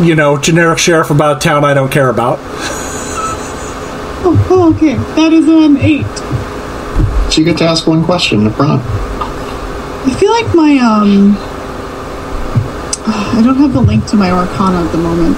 you 0.00 0.14
know, 0.14 0.38
generic 0.38 0.78
sheriff 0.78 1.10
about 1.10 1.38
a 1.38 1.40
town 1.40 1.64
I 1.64 1.74
don't 1.74 1.90
care 1.90 2.10
about. 2.10 2.38
Oh, 4.26 4.46
oh, 4.50 4.74
okay. 4.74 4.94
That 5.16 5.32
is 5.32 5.48
an 5.48 5.76
eight. 5.78 6.04
So 7.32 7.40
you 7.40 7.44
get 7.44 7.58
to 7.58 7.64
ask 7.64 7.86
one 7.86 8.04
question 8.04 8.46
of 8.46 8.56
Braun. 8.56 8.80
I 8.80 10.16
feel 10.18 10.30
like 10.30 10.54
my 10.54 10.78
um 10.78 11.36
I 13.06 13.42
don't 13.42 13.56
have 13.56 13.72
the 13.72 13.80
link 13.80 14.06
to 14.06 14.16
my 14.16 14.30
Arcana 14.30 14.84
at 14.84 14.92
the 14.92 14.98
moment. 14.98 15.36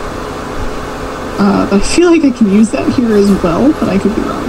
Uh, 1.38 1.68
but 1.70 1.82
I 1.82 1.84
feel 1.84 2.10
like 2.10 2.24
I 2.24 2.30
can 2.30 2.50
use 2.50 2.70
that 2.70 2.92
here 2.94 3.14
as 3.16 3.30
well, 3.42 3.72
but 3.72 3.88
I 3.88 3.98
could 3.98 4.14
be 4.14 4.22
wrong. 4.22 4.46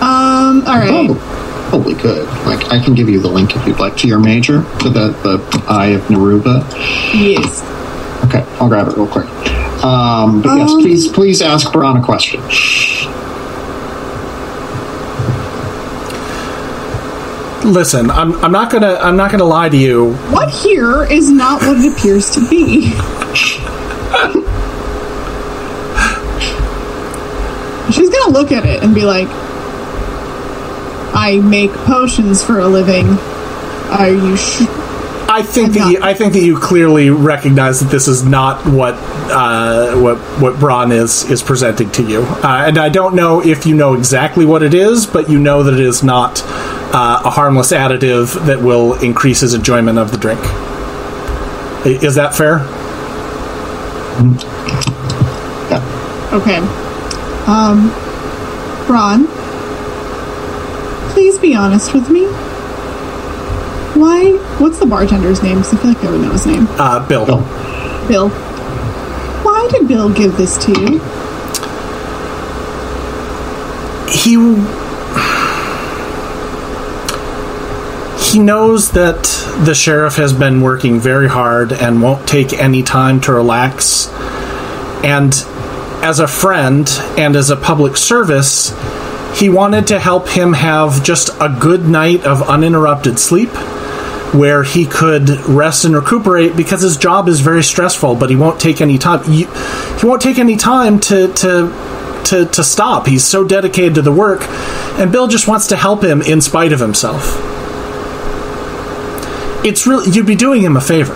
Um, 0.00 0.62
all 0.66 0.78
right. 0.78 1.06
Probably, 1.06 1.35
probably 1.68 1.94
could. 1.94 2.26
Like, 2.46 2.70
I 2.72 2.82
can 2.82 2.94
give 2.94 3.08
you 3.08 3.20
the 3.20 3.28
link 3.28 3.54
if 3.56 3.66
you'd 3.66 3.78
like 3.78 3.96
to 3.98 4.08
your 4.08 4.18
major, 4.18 4.62
to 4.80 4.88
the, 4.90 5.08
the 5.22 5.64
Eye 5.68 5.88
of 5.88 6.02
Naruba. 6.02 6.62
Yes. 7.14 7.62
Okay, 8.26 8.42
I'll 8.58 8.68
grab 8.68 8.88
it 8.88 8.96
real 8.96 9.06
quick. 9.06 9.26
Um, 9.84 10.42
but 10.42 10.56
yes, 10.56 10.70
Um, 10.70 10.80
please, 10.80 11.08
please 11.08 11.42
ask 11.42 11.70
Braun 11.72 11.96
a 11.98 12.02
question. 12.02 12.40
Listen, 17.64 18.10
I'm, 18.10 18.32
I'm 18.44 18.52
not 18.52 18.70
gonna 18.70 18.94
I'm 19.00 19.16
not 19.16 19.30
gonna 19.32 19.44
lie 19.44 19.68
to 19.68 19.76
you. 19.76 20.12
What 20.30 20.50
here 20.50 21.02
is 21.04 21.30
not 21.30 21.60
what 21.62 21.76
it 21.78 21.92
appears 21.92 22.30
to 22.30 22.48
be. 22.48 22.82
She's 27.92 28.08
gonna 28.10 28.32
look 28.32 28.52
at 28.52 28.64
it 28.66 28.82
and 28.84 28.94
be 28.94 29.04
like, 29.04 29.28
I 31.16 31.40
make 31.42 31.72
potions 31.72 32.44
for 32.44 32.58
a 32.60 32.66
living. 32.68 33.06
Are 33.90 34.10
you 34.10 34.36
sh- 34.36 34.66
I 35.28 35.42
think 35.42 35.68
I'm 35.68 35.72
that 35.74 35.78
not- 35.80 35.92
you, 35.92 35.98
I 36.02 36.14
think 36.14 36.32
that 36.34 36.40
you 36.42 36.58
clearly 36.58 37.10
recognize 37.10 37.80
that 37.80 37.90
this 37.90 38.06
is 38.06 38.24
not 38.24 38.64
what 38.66 38.94
uh, 38.94 39.96
what 39.98 40.18
what 40.40 40.58
Braun 40.60 40.92
is 40.92 41.28
is 41.30 41.42
presenting 41.42 41.90
to 41.92 42.02
you, 42.02 42.20
uh, 42.22 42.64
and 42.66 42.78
I 42.78 42.88
don't 42.90 43.14
know 43.14 43.40
if 43.44 43.66
you 43.66 43.74
know 43.74 43.94
exactly 43.94 44.44
what 44.44 44.62
it 44.62 44.72
is, 44.74 45.06
but 45.06 45.28
you 45.28 45.38
know 45.40 45.62
that 45.64 45.74
it 45.74 45.80
is 45.80 46.02
not 46.04 46.42
uh, 46.94 47.22
a 47.24 47.30
harmless 47.30 47.72
additive 47.72 48.46
that 48.46 48.60
will 48.62 48.94
increase 49.02 49.40
his 49.40 49.52
enjoyment 49.54 49.98
of 49.98 50.10
the 50.12 50.18
drink. 50.18 50.40
I- 50.42 51.98
Is 52.02 52.14
that 52.14 52.34
fair? 52.34 52.58
Yeah. 55.70 56.30
Okay. 56.32 56.58
Um, 57.50 57.90
Ron, 58.88 59.26
please 61.36 61.50
be 61.50 61.54
honest 61.54 61.92
with 61.92 62.08
me. 62.10 62.24
Why? 63.94 64.32
What's 64.58 64.78
the 64.78 64.86
bartender's 64.86 65.42
name? 65.42 65.58
Because 65.58 65.74
I 65.74 65.76
feel 65.78 65.92
like 65.92 66.04
I 66.04 66.10
would 66.10 66.20
know 66.20 66.32
his 66.32 66.46
name. 66.46 66.66
Uh, 66.70 67.06
Bill. 67.06 67.26
Bill. 67.26 67.38
Bill. 68.08 68.28
Why 69.44 69.68
did 69.70 69.88
Bill 69.88 70.12
give 70.12 70.36
this 70.36 70.56
to 70.64 70.72
you? 70.72 71.00
he 74.08 74.34
he 78.18 78.38
knows 78.38 78.92
that 78.92 79.24
the 79.64 79.74
sheriff 79.74 80.16
has 80.16 80.32
been 80.32 80.62
working 80.62 81.00
very 81.00 81.28
hard 81.28 81.72
and 81.72 82.00
won't 82.00 82.26
take 82.26 82.52
any 82.52 82.82
time 82.82 83.20
to 83.20 83.32
relax 83.32 84.08
and 85.04 85.32
as 86.02 86.18
a 86.18 86.26
friend 86.26 86.88
and 87.18 87.36
as 87.36 87.50
a 87.50 87.56
public 87.56 87.96
service 87.96 88.72
he 89.36 89.48
wanted 89.48 89.86
to 89.88 89.98
help 89.98 90.28
him 90.28 90.52
have 90.52 91.04
just 91.04 91.28
a 91.40 91.54
good 91.60 91.82
night 91.82 92.24
of 92.24 92.42
uninterrupted 92.42 93.18
sleep 93.18 93.50
where 94.34 94.62
he 94.62 94.86
could 94.86 95.28
rest 95.46 95.84
and 95.84 95.94
recuperate 95.94 96.56
because 96.56 96.82
his 96.82 96.96
job 96.96 97.28
is 97.28 97.40
very 97.40 97.62
stressful 97.62 98.14
but 98.16 98.28
he 98.28 98.36
won't 98.36 98.60
take 98.60 98.80
any 98.80 98.98
time 98.98 99.22
he, 99.30 99.46
won't 100.02 100.20
take 100.20 100.38
any 100.38 100.56
time 100.56 100.98
to 100.98 101.32
to 101.34 101.70
to, 102.26 102.46
to 102.46 102.64
stop. 102.64 103.06
He's 103.06 103.24
so 103.24 103.44
dedicated 103.44 103.94
to 103.94 104.02
the 104.02 104.12
work, 104.12 104.42
and 104.98 105.10
Bill 105.10 105.28
just 105.28 105.48
wants 105.48 105.68
to 105.68 105.76
help 105.76 106.02
him 106.02 106.20
in 106.22 106.40
spite 106.40 106.72
of 106.72 106.80
himself. 106.80 107.22
It's 109.64 109.86
really 109.86 110.10
you'd 110.10 110.26
be 110.26 110.36
doing 110.36 110.62
him 110.62 110.76
a 110.76 110.80
favor, 110.80 111.14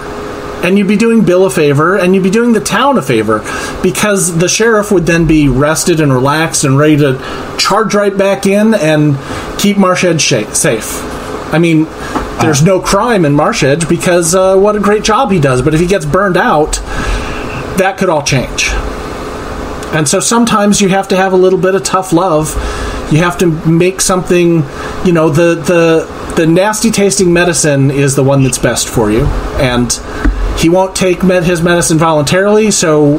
and 0.62 0.78
you'd 0.78 0.88
be 0.88 0.96
doing 0.96 1.24
Bill 1.24 1.46
a 1.46 1.50
favor, 1.50 1.96
and 1.96 2.14
you'd 2.14 2.22
be 2.22 2.30
doing 2.30 2.52
the 2.52 2.60
town 2.60 2.98
a 2.98 3.02
favor 3.02 3.38
because 3.82 4.38
the 4.38 4.48
sheriff 4.48 4.92
would 4.92 5.06
then 5.06 5.26
be 5.26 5.48
rested 5.48 6.00
and 6.00 6.12
relaxed 6.12 6.64
and 6.64 6.78
ready 6.78 6.96
to 6.98 7.18
charge 7.58 7.94
right 7.94 8.16
back 8.16 8.46
in 8.46 8.74
and 8.74 9.18
keep 9.58 9.76
Marsh 9.76 10.04
Edge 10.04 10.20
sha- 10.20 10.52
safe. 10.52 11.00
I 11.52 11.58
mean, 11.58 11.84
there's 12.40 12.62
no 12.62 12.80
crime 12.80 13.24
in 13.24 13.34
Marsh 13.34 13.62
Edge 13.62 13.88
because 13.88 14.34
uh, 14.34 14.56
what 14.56 14.76
a 14.76 14.80
great 14.80 15.02
job 15.02 15.30
he 15.30 15.40
does. 15.40 15.62
But 15.62 15.74
if 15.74 15.80
he 15.80 15.86
gets 15.86 16.06
burned 16.06 16.36
out, 16.36 16.74
that 17.76 17.96
could 17.98 18.08
all 18.08 18.22
change. 18.22 18.68
And 19.92 20.08
so 20.08 20.20
sometimes 20.20 20.80
you 20.80 20.88
have 20.90 21.08
to 21.08 21.16
have 21.16 21.32
a 21.32 21.36
little 21.36 21.58
bit 21.58 21.74
of 21.74 21.82
tough 21.82 22.12
love. 22.12 22.54
You 23.10 23.18
have 23.18 23.38
to 23.38 23.46
make 23.68 24.00
something, 24.00 24.62
you 25.04 25.12
know, 25.12 25.28
the 25.28 25.56
the 25.56 26.34
the 26.36 26.46
nasty 26.46 26.92
tasting 26.92 27.32
medicine 27.32 27.90
is 27.90 28.14
the 28.14 28.22
one 28.22 28.44
that's 28.44 28.58
best 28.58 28.88
for 28.88 29.10
you. 29.10 29.24
And 29.58 29.90
he 30.60 30.68
won't 30.68 30.94
take 30.94 31.22
med- 31.22 31.44
his 31.44 31.62
medicine 31.62 31.98
voluntarily, 31.98 32.70
so 32.70 33.18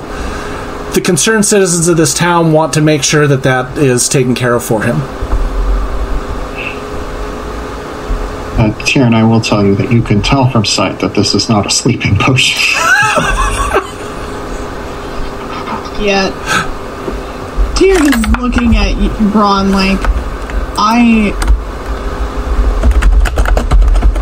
the 0.94 1.02
concerned 1.02 1.46
citizens 1.46 1.88
of 1.88 1.98
this 1.98 2.14
town 2.14 2.52
want 2.52 2.74
to 2.74 2.82
make 2.82 3.04
sure 3.04 3.26
that 3.28 3.44
that 3.44 3.78
is 3.78 4.08
taken 4.10 4.36
care 4.36 4.54
of 4.56 4.64
for 4.64 4.82
him. 4.84 4.98
Uh, 8.60 8.72
Tyrion, 8.86 9.14
I 9.16 9.24
will 9.24 9.42
tell 9.42 9.66
you 9.66 9.74
that 9.76 9.92
you 9.92 10.02
can 10.04 10.22
tell 10.22 10.50
from 10.52 10.66
sight 10.66 11.00
that 11.00 11.16
this 11.16 11.34
is 11.34 11.50
not 11.50 11.66
a 11.66 11.70
sleeping 11.70 12.16
potion. 12.18 12.60
Yet. 16.04 16.32
Tyrion 17.76 18.08
is 18.14 18.38
looking 18.42 18.76
at 18.76 18.96
y- 18.98 19.32
Braun 19.32 19.72
like, 19.72 20.00
I. 20.78 21.32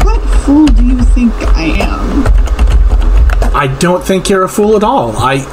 What 0.06 0.20
fool 0.46 0.68
do 0.68 0.86
you 0.86 1.02
think 1.02 1.34
I 1.56 1.64
am? 1.80 2.39
I 3.60 3.68
don't 3.68 4.02
think 4.02 4.30
you're 4.30 4.44
a 4.44 4.50
fool 4.50 4.78
at 4.78 4.86
all. 4.86 5.18
I 5.18 5.44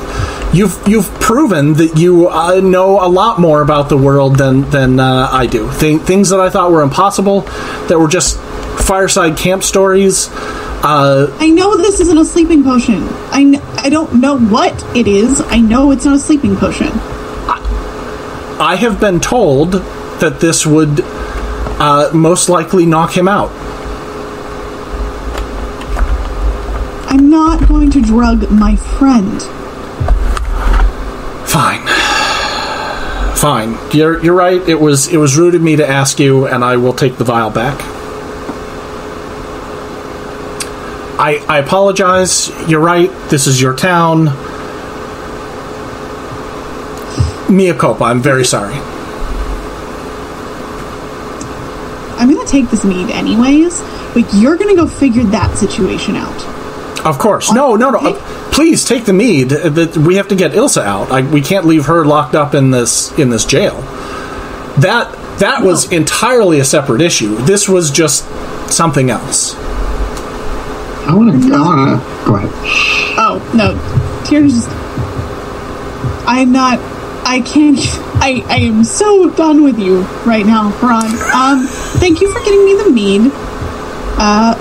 you've 0.54 0.80
you've 0.86 1.12
proven 1.20 1.74
that 1.74 1.98
you 1.98 2.28
uh, 2.28 2.60
know 2.60 3.04
a 3.04 3.08
lot 3.08 3.40
more 3.40 3.62
about 3.62 3.88
the 3.88 3.96
world 3.96 4.38
than 4.38 4.70
than 4.70 5.00
uh, 5.00 5.28
I 5.32 5.46
do. 5.46 5.68
Th- 5.80 6.00
things 6.02 6.28
that 6.28 6.38
I 6.38 6.48
thought 6.48 6.70
were 6.70 6.82
impossible, 6.82 7.40
that 7.88 7.98
were 7.98 8.06
just 8.06 8.38
fireside 8.86 9.36
camp 9.36 9.64
stories. 9.64 10.28
Uh, 10.30 11.36
I 11.40 11.50
know 11.50 11.76
this 11.76 11.98
isn't 11.98 12.16
a 12.16 12.24
sleeping 12.24 12.62
potion. 12.62 13.02
I, 13.32 13.60
I 13.78 13.88
don't 13.88 14.20
know 14.20 14.38
what 14.38 14.96
it 14.96 15.08
is. 15.08 15.40
I 15.40 15.58
know 15.58 15.90
it's 15.90 16.04
not 16.04 16.14
a 16.14 16.20
sleeping 16.20 16.54
potion. 16.54 16.90
I 18.58 18.76
have 18.78 19.00
been 19.00 19.18
told 19.18 19.72
that 19.72 20.38
this 20.40 20.64
would 20.64 21.00
uh, 21.02 22.10
most 22.14 22.48
likely 22.48 22.86
knock 22.86 23.16
him 23.16 23.26
out. 23.26 23.50
I'm 27.08 27.30
not 27.30 27.66
going 27.68 27.90
to 27.92 28.00
drug 28.02 28.50
my 28.50 28.76
friend. 28.76 29.42
Fine, 31.48 31.86
fine. 33.36 33.76
You're 33.92 34.22
you're 34.22 34.34
right. 34.34 34.60
It 34.68 34.80
was 34.80 35.08
it 35.08 35.16
was 35.16 35.36
rude 35.36 35.54
of 35.54 35.62
me 35.62 35.76
to 35.76 35.88
ask 35.88 36.18
you, 36.18 36.46
and 36.46 36.64
I 36.64 36.76
will 36.76 36.92
take 36.92 37.16
the 37.16 37.24
vial 37.24 37.50
back. 37.50 37.80
I 41.18 41.42
I 41.48 41.58
apologize. 41.58 42.50
You're 42.68 42.80
right. 42.80 43.10
This 43.30 43.46
is 43.46 43.60
your 43.60 43.74
town. 43.74 44.26
Mea 47.48 47.72
culpa. 47.72 48.04
I'm 48.04 48.20
very 48.20 48.44
sorry. 48.44 48.74
I'm 52.18 52.30
going 52.32 52.44
to 52.44 52.50
take 52.50 52.70
this 52.70 52.84
mead 52.84 53.10
anyways, 53.10 53.80
but 54.14 54.24
you're 54.34 54.56
going 54.56 54.74
to 54.74 54.82
go 54.82 54.88
figure 54.88 55.22
that 55.24 55.56
situation 55.56 56.16
out. 56.16 56.55
Of 57.06 57.18
course. 57.18 57.52
No, 57.52 57.76
no, 57.76 57.90
no. 57.90 57.98
Uh, 57.98 58.50
please 58.52 58.84
take 58.84 59.04
the 59.04 59.12
mead. 59.12 59.52
Uh, 59.52 59.68
That 59.68 59.96
we 59.96 60.16
have 60.16 60.28
to 60.28 60.34
get 60.34 60.52
Ilsa 60.52 60.82
out. 60.82 61.10
I, 61.12 61.22
we 61.22 61.40
can't 61.40 61.64
leave 61.64 61.86
her 61.86 62.04
locked 62.04 62.34
up 62.34 62.54
in 62.54 62.72
this 62.72 63.16
in 63.18 63.30
this 63.30 63.44
jail. 63.44 63.80
That 64.78 65.12
that 65.38 65.62
was 65.62 65.92
entirely 65.92 66.58
a 66.60 66.64
separate 66.64 67.00
issue. 67.00 67.36
This 67.36 67.68
was 67.68 67.90
just 67.90 68.26
something 68.70 69.10
else. 69.10 69.54
I 71.06 71.14
want 71.14 71.40
to. 71.40 71.54
I 71.54 71.60
want 71.60 72.02
to. 72.02 72.26
Go 72.26 72.36
ahead. 72.36 72.50
Oh, 73.18 73.38
no. 73.54 74.24
tears. 74.26 74.52
just. 74.52 74.68
I'm 76.26 76.50
not. 76.50 76.80
I 77.24 77.40
can't. 77.42 77.78
I, 78.18 78.42
I 78.48 78.56
am 78.56 78.82
so 78.82 79.30
done 79.30 79.62
with 79.62 79.78
you 79.78 80.00
right 80.24 80.44
now, 80.44 80.70
Ron. 80.82 81.06
Um, 81.32 81.66
thank 82.00 82.20
you 82.20 82.32
for 82.32 82.40
getting 82.40 82.64
me 82.64 82.74
the 82.82 82.90
mead. 82.90 83.30
Uh, 84.18 84.54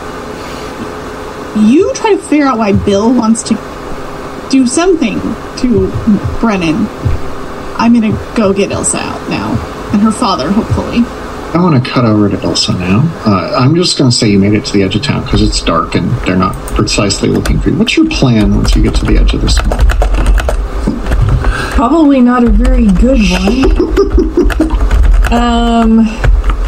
you 1.58 1.94
try 1.94 2.16
to 2.16 2.22
figure 2.22 2.46
out 2.46 2.58
why 2.58 2.74
Bill 2.74 3.14
wants 3.14 3.44
to 3.44 3.56
do 4.50 4.68
something 4.68 5.20
to 5.58 5.90
Brennan. 6.40 6.88
I'm 7.78 7.94
gonna 7.94 8.18
go 8.36 8.54
get 8.54 8.72
Ilsa 8.72 9.00
out 9.00 9.30
now, 9.30 9.52
and 9.94 10.02
her 10.02 10.12
father, 10.12 10.52
hopefully. 10.52 11.04
I 11.56 11.62
want 11.62 11.82
to 11.82 11.90
cut 11.90 12.04
over 12.04 12.28
to 12.28 12.36
Ilsa 12.36 12.78
now. 12.78 13.00
Uh, 13.26 13.56
I'm 13.58 13.76
just 13.76 13.98
going 13.98 14.12
to 14.12 14.16
say 14.16 14.30
you 14.30 14.38
made 14.38 14.54
it 14.54 14.66
to 14.66 14.74
the 14.74 14.84
edge 14.84 14.94
of 14.98 15.04
town 15.04 15.24
because 15.24 15.42
it's 15.42 15.62
dark 15.62 15.96
and 15.96 16.12
they're 16.28 16.36
not 16.36 16.54
precisely 16.74 17.30
looking 17.30 17.62
for 17.62 17.70
you. 17.70 17.78
What's 17.78 17.96
your 17.96 18.10
plan 18.10 18.56
once 18.56 18.76
you 18.76 18.84
get 18.84 18.94
to 18.96 19.06
the 19.06 19.18
edge 19.18 19.34
of 19.34 19.40
this 19.40 19.56
swamp? 19.56 19.88
Probably 21.74 22.20
not 22.20 22.44
a 22.44 22.50
very 22.50 22.88
good 22.88 23.22
one. 23.32 25.32
um, 25.34 26.06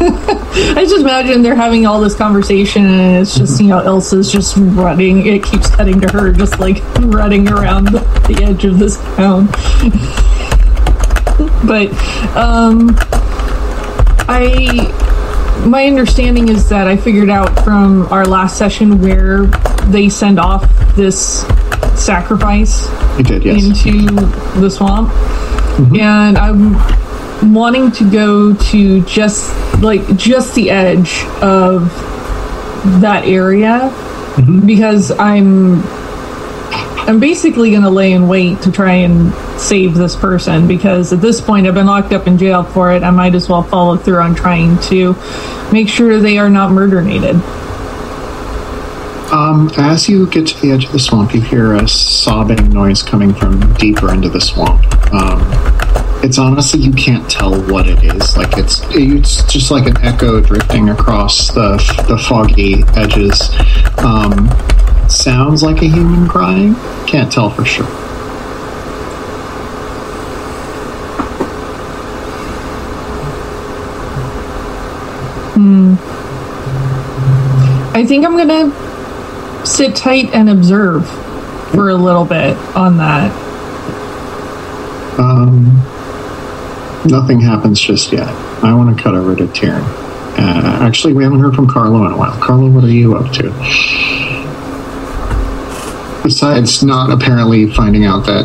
I 0.00 0.86
just 0.88 1.00
imagine 1.00 1.42
they're 1.42 1.56
having 1.56 1.86
all 1.86 2.00
this 2.00 2.14
conversation, 2.14 2.84
and 2.84 3.20
it's 3.20 3.36
just 3.36 3.60
you 3.60 3.66
know 3.66 3.80
Elsa's 3.80 4.30
just 4.30 4.56
running. 4.56 5.26
It 5.26 5.42
keeps 5.42 5.68
cutting 5.74 6.00
to 6.00 6.12
her, 6.12 6.32
just 6.32 6.60
like 6.60 6.82
running 7.00 7.48
around 7.48 7.86
the, 7.86 8.42
edge 8.42 8.64
of 8.64 8.78
this 8.78 8.96
town. 9.16 9.46
but 11.66 11.88
um, 12.36 12.94
I 14.28 14.86
my 15.66 15.86
understanding 15.86 16.48
is 16.48 16.68
that 16.68 16.86
I 16.86 16.96
figured 16.96 17.30
out 17.30 17.64
from 17.64 18.06
our 18.12 18.24
last 18.24 18.56
session 18.56 19.00
where 19.00 19.46
they 19.86 20.08
send 20.08 20.38
off 20.38 20.62
this 20.94 21.44
sacrifice 22.00 22.86
did, 23.22 23.44
yes. 23.44 23.64
into 23.64 24.06
the 24.60 24.70
swamp, 24.70 25.10
and 25.96 26.38
I'm 26.38 26.76
wanting 27.42 27.90
to 27.92 28.10
go 28.10 28.54
to 28.54 29.04
just 29.04 29.52
like 29.80 30.16
just 30.16 30.54
the 30.54 30.70
edge 30.70 31.22
of 31.42 31.88
that 33.00 33.24
area 33.26 33.92
because 34.66 35.10
I'm 35.12 35.82
I'm 37.08 37.20
basically 37.20 37.70
going 37.70 37.82
to 37.82 37.90
lay 37.90 38.12
in 38.12 38.28
wait 38.28 38.60
to 38.62 38.72
try 38.72 38.92
and 38.92 39.32
save 39.58 39.94
this 39.94 40.14
person 40.14 40.68
because 40.68 41.12
at 41.12 41.20
this 41.22 41.40
point 41.40 41.66
I've 41.66 41.74
been 41.74 41.86
locked 41.86 42.12
up 42.12 42.26
in 42.26 42.36
jail 42.36 42.62
for 42.62 42.92
it. 42.92 43.02
I 43.02 43.10
might 43.10 43.34
as 43.34 43.48
well 43.48 43.62
follow 43.62 43.96
through 43.96 44.18
on 44.18 44.34
trying 44.34 44.78
to 44.80 45.16
make 45.72 45.88
sure 45.88 46.20
they 46.20 46.36
are 46.36 46.50
not 46.50 46.70
murderated. 46.70 47.36
Um, 49.32 49.70
as 49.76 50.08
you 50.08 50.26
get 50.28 50.46
to 50.48 50.60
the 50.60 50.72
edge 50.72 50.84
of 50.86 50.92
the 50.92 50.98
swamp, 50.98 51.34
you 51.34 51.40
hear 51.40 51.74
a 51.74 51.88
sobbing 51.88 52.70
noise 52.70 53.02
coming 53.02 53.34
from 53.34 53.72
deeper 53.74 54.12
into 54.12 54.28
the 54.28 54.40
swamp. 54.40 54.84
Um, 55.12 55.40
it's 56.24 56.38
honestly 56.38 56.80
you 56.80 56.92
can't 56.92 57.28
tell 57.30 57.60
what 57.70 57.86
it 57.86 58.02
is. 58.04 58.36
Like 58.36 58.56
it's 58.56 58.80
it's 58.90 59.44
just 59.52 59.70
like 59.70 59.86
an 59.86 59.96
echo 59.98 60.40
drifting 60.40 60.90
across 60.90 61.48
the 61.48 61.76
the 62.08 62.18
foggy 62.18 62.84
edges. 62.96 63.50
Um, 63.98 64.48
sounds 65.08 65.62
like 65.62 65.82
a 65.82 65.88
human 65.88 66.28
crying. 66.28 66.74
Can't 67.06 67.30
tell 67.30 67.50
for 67.50 67.64
sure. 67.64 67.86
I 77.98 78.04
think 78.06 78.24
I'm 78.24 78.36
going 78.36 78.46
to 78.46 79.66
sit 79.66 79.96
tight 79.96 80.32
and 80.32 80.48
observe 80.48 81.04
for 81.72 81.88
a 81.88 81.96
little 81.96 82.24
bit 82.24 82.56
on 82.76 82.98
that. 82.98 83.32
Um, 85.18 85.82
nothing 87.06 87.40
happens 87.40 87.80
just 87.80 88.12
yet. 88.12 88.28
I 88.62 88.74
want 88.74 88.96
to 88.96 89.02
cut 89.02 89.14
over 89.14 89.34
to 89.36 89.44
Tyrion. 89.46 89.82
Uh, 90.38 90.78
actually, 90.82 91.12
we 91.14 91.24
haven't 91.24 91.40
heard 91.40 91.54
from 91.54 91.66
Carlo 91.68 92.04
in 92.06 92.12
a 92.12 92.16
while. 92.16 92.38
Carlo, 92.40 92.68
what 92.70 92.84
are 92.84 92.90
you 92.90 93.16
up 93.16 93.32
to? 93.34 93.50
Besides 96.22 96.82
not 96.84 97.10
apparently 97.10 97.72
finding 97.72 98.04
out 98.04 98.26
that 98.26 98.44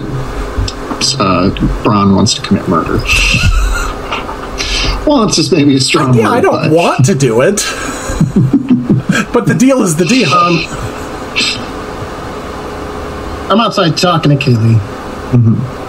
uh, 1.20 1.50
Braun 1.84 2.16
wants 2.16 2.34
to 2.36 2.42
commit 2.42 2.68
murder. 2.68 2.98
well, 5.06 5.24
it's 5.26 5.36
just 5.36 5.52
maybe 5.52 5.76
a 5.76 5.80
strong 5.82 6.14
Yeah, 6.14 6.30
word, 6.30 6.34
I 6.38 6.42
don't 6.42 6.54
but- 6.54 6.72
want 6.72 7.06
to 7.06 7.16
do 7.16 7.42
it. 7.42 7.56
but 9.34 9.46
the 9.46 9.54
deal 9.58 9.82
is 9.84 9.96
the 9.98 10.06
deal. 10.06 10.30
I'm 13.52 13.60
outside 13.60 13.98
talking 13.98 14.32
to 14.38 14.44
Kaylee. 14.44 15.83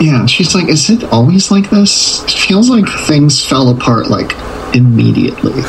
Yeah, 0.00 0.24
she's 0.26 0.54
like, 0.54 0.68
is 0.68 0.88
it 0.88 1.04
always 1.12 1.50
like 1.50 1.68
this? 1.68 2.22
It 2.24 2.30
feels 2.30 2.70
like 2.70 2.86
things 2.88 3.44
fell 3.46 3.68
apart 3.68 4.08
like 4.08 4.32
immediately. 4.74 5.62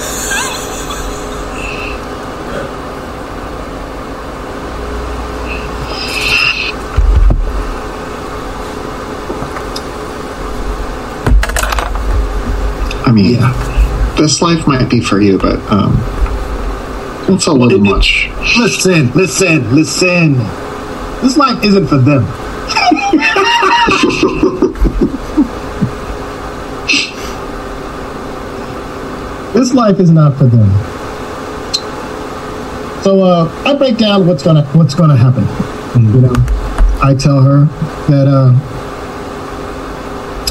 I 13.03 13.11
mean, 13.13 13.35
yeah. 13.35 14.15
this 14.17 14.41
life 14.41 14.65
might 14.67 14.89
be 14.89 15.01
for 15.01 15.19
you, 15.19 15.37
but 15.37 15.59
um, 15.71 15.95
it's 17.27 17.47
a 17.47 17.51
little 17.53 17.71
it- 17.83 17.87
it- 17.87 17.91
much. 17.91 18.29
Listen, 18.57 19.11
listen, 19.13 19.75
listen. 19.75 20.33
This 21.21 21.37
life 21.37 21.63
isn't 21.63 21.87
for 21.87 21.97
them. 21.97 22.25
this 29.53 29.73
life 29.73 29.99
is 29.99 30.11
not 30.11 30.37
for 30.37 30.45
them. 30.45 30.69
So 33.03 33.21
uh, 33.21 33.51
I 33.65 33.73
break 33.75 33.97
down 33.97 34.27
what's 34.27 34.43
gonna 34.43 34.63
what's 34.73 34.93
gonna 34.93 35.17
happen. 35.17 35.45
You 36.13 36.21
know, 36.21 36.33
I 37.01 37.15
tell 37.17 37.41
her 37.41 37.65
that 38.07 38.27
uh, 38.27 38.53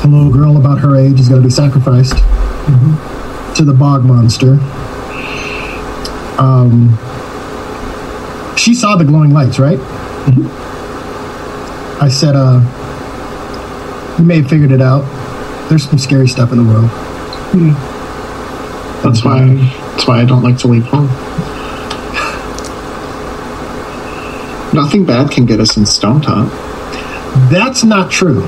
a 0.05 0.09
little 0.09 0.33
girl 0.33 0.57
about 0.57 0.81
her 0.81 0.97
age 0.97 1.20
is 1.20 1.28
gonna 1.28 1.43
be 1.43 1.51
sacrificed 1.51 2.16
to 3.57 3.64
the 3.64 3.72
bog 3.72 4.05
monster. 4.05 4.59
Um, 6.41 6.99
she 8.57 8.74
saw 8.74 8.97
the 8.97 9.05
glowing 9.05 9.31
lights, 9.31 9.61
right? 9.61 9.78
I 12.03 12.09
said, 12.09 12.35
uh, 12.35 12.61
you 14.19 14.25
may 14.25 14.37
have 14.39 14.49
figured 14.49 14.73
it 14.73 14.81
out. 14.81 15.03
There's 15.69 15.89
some 15.89 15.99
scary 15.99 16.29
stuff 16.29 16.53
in 16.53 16.59
the 16.59 16.65
world. 16.65 16.91
That's 19.03 19.25
why. 19.25 19.55
That's 19.93 20.07
why 20.07 20.21
I 20.21 20.25
don't 20.25 20.43
like 20.43 20.59
to 20.59 20.69
leave 20.69 20.85
home. 20.85 21.09
Nothing 24.73 25.05
bad 25.05 25.31
can 25.31 25.47
get 25.47 25.61
us 25.61 25.77
in 25.77 25.85
Stone 25.87 26.23
Top. 26.23 26.51
That's 27.51 27.83
not 27.85 28.11
true. 28.11 28.47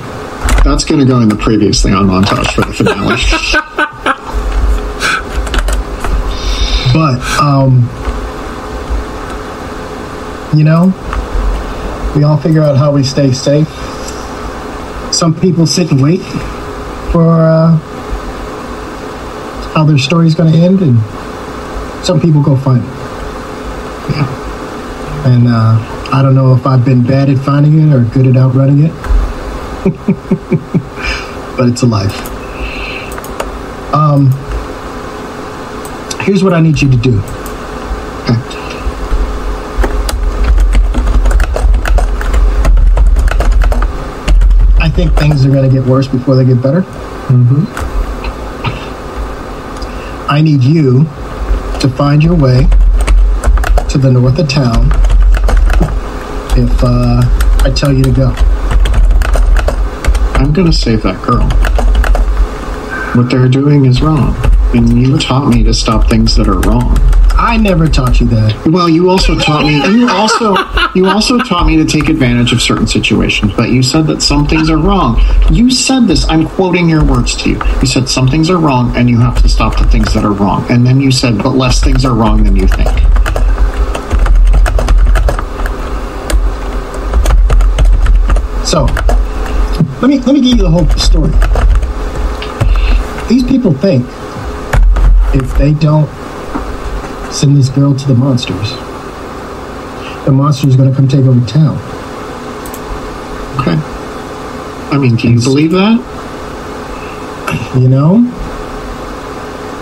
That's 0.64 0.84
going 0.84 1.00
to 1.00 1.06
go 1.06 1.20
in 1.20 1.28
the 1.28 1.36
previously 1.36 1.92
on 1.92 2.06
montage 2.06 2.52
for 2.54 2.62
the 2.62 2.72
finale. 2.72 3.18
But, 6.92 7.22
um, 7.40 7.88
you 10.54 10.62
know, 10.62 10.92
we 12.14 12.22
all 12.22 12.36
figure 12.36 12.60
out 12.60 12.76
how 12.76 12.92
we 12.92 13.02
stay 13.02 13.32
safe. 13.32 13.66
Some 15.22 15.38
people 15.38 15.68
sit 15.68 15.92
and 15.92 16.02
wait 16.02 16.20
for 17.12 17.22
uh, 17.22 17.76
how 19.72 19.84
their 19.84 19.96
story's 19.96 20.34
going 20.34 20.52
to 20.52 20.58
end, 20.58 20.80
and 20.80 20.98
some 22.04 22.20
people 22.20 22.42
go 22.42 22.56
find 22.56 22.82
it. 22.82 22.90
And 25.24 25.46
uh, 25.46 25.78
I 26.12 26.22
don't 26.22 26.34
know 26.34 26.56
if 26.56 26.66
I've 26.66 26.84
been 26.84 27.04
bad 27.04 27.30
at 27.30 27.38
finding 27.38 27.78
it 27.78 27.94
or 27.94 28.02
good 28.02 28.26
at 28.26 28.36
outrunning 28.36 28.86
it, 28.86 28.92
but 31.56 31.68
it's 31.68 31.82
a 31.82 31.86
life. 31.86 32.20
Um, 33.94 34.32
here's 36.24 36.42
what 36.42 36.52
I 36.52 36.60
need 36.60 36.82
you 36.82 36.90
to 36.90 36.96
do. 36.96 37.22
I 44.81 44.81
think 44.92 45.12
things 45.14 45.44
are 45.46 45.50
going 45.50 45.68
to 45.68 45.74
get 45.74 45.86
worse 45.88 46.06
before 46.06 46.36
they 46.36 46.44
get 46.44 46.62
better. 46.62 46.82
Mm-hmm. 46.82 47.64
I 50.30 50.40
need 50.40 50.62
you 50.62 51.04
to 51.80 51.88
find 51.88 52.22
your 52.22 52.34
way 52.34 52.66
to 53.88 53.98
the 53.98 54.10
north 54.10 54.38
of 54.38 54.48
town 54.48 54.86
if 56.56 56.84
uh, 56.84 57.22
I 57.64 57.72
tell 57.74 57.92
you 57.92 58.04
to 58.04 58.12
go. 58.12 58.32
I'm 60.36 60.52
going 60.52 60.70
to 60.70 60.76
save 60.76 61.02
that 61.02 61.22
girl. 61.22 61.48
What 63.14 63.30
they're 63.30 63.48
doing 63.48 63.84
is 63.84 64.02
wrong. 64.02 64.34
And 64.74 65.00
you 65.00 65.18
taught 65.18 65.48
me 65.48 65.62
to 65.64 65.74
stop 65.74 66.08
things 66.08 66.34
that 66.36 66.48
are 66.48 66.60
wrong. 66.60 67.11
I 67.52 67.58
never 67.58 67.86
taught 67.86 68.18
you 68.18 68.26
that. 68.28 68.66
Well, 68.66 68.88
you 68.88 69.10
also 69.10 69.38
taught 69.38 69.66
me, 69.66 69.78
and 69.84 70.00
you 70.00 70.08
also 70.08 70.56
you 70.94 71.06
also 71.06 71.36
taught 71.36 71.66
me 71.66 71.76
to 71.76 71.84
take 71.84 72.08
advantage 72.08 72.50
of 72.50 72.62
certain 72.62 72.86
situations. 72.86 73.52
But 73.54 73.68
you 73.68 73.82
said 73.82 74.06
that 74.06 74.22
some 74.22 74.46
things 74.46 74.70
are 74.70 74.78
wrong. 74.78 75.20
You 75.50 75.70
said 75.70 76.06
this. 76.06 76.26
I'm 76.30 76.48
quoting 76.48 76.88
your 76.88 77.04
words 77.04 77.36
to 77.42 77.50
you. 77.50 77.60
You 77.82 77.86
said 77.86 78.08
some 78.08 78.26
things 78.26 78.48
are 78.48 78.56
wrong, 78.56 78.96
and 78.96 79.10
you 79.10 79.20
have 79.20 79.42
to 79.42 79.50
stop 79.50 79.76
the 79.76 79.84
things 79.88 80.14
that 80.14 80.24
are 80.24 80.32
wrong. 80.32 80.64
And 80.70 80.86
then 80.86 80.98
you 80.98 81.12
said, 81.12 81.36
but 81.42 81.50
less 81.50 81.84
things 81.84 82.06
are 82.06 82.14
wrong 82.14 82.42
than 82.42 82.56
you 82.56 82.66
think. 82.66 82.88
So, 88.66 88.84
let 90.00 90.08
me 90.08 90.20
let 90.20 90.32
me 90.32 90.40
give 90.40 90.56
you 90.56 90.62
the 90.62 90.70
whole 90.70 90.88
story. 90.96 91.32
These 93.28 93.44
people 93.44 93.74
think 93.74 94.06
if 95.34 95.54
they 95.58 95.74
don't 95.74 96.08
send 97.32 97.56
this 97.56 97.70
girl 97.70 97.94
to 97.94 98.06
the 98.06 98.14
monsters, 98.14 98.72
the 100.26 100.32
monsters 100.32 100.76
to 100.76 100.94
come 100.94 101.08
take 101.08 101.24
over 101.24 101.44
town. 101.46 101.76
Okay. 103.60 103.76
I 104.92 104.98
mean, 104.98 105.16
do 105.16 105.30
you 105.30 105.40
believe 105.40 105.70
that? 105.70 105.98
You 107.76 107.88
know, 107.88 108.16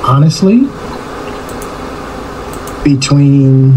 honestly, 0.07 0.61
between 2.84 3.72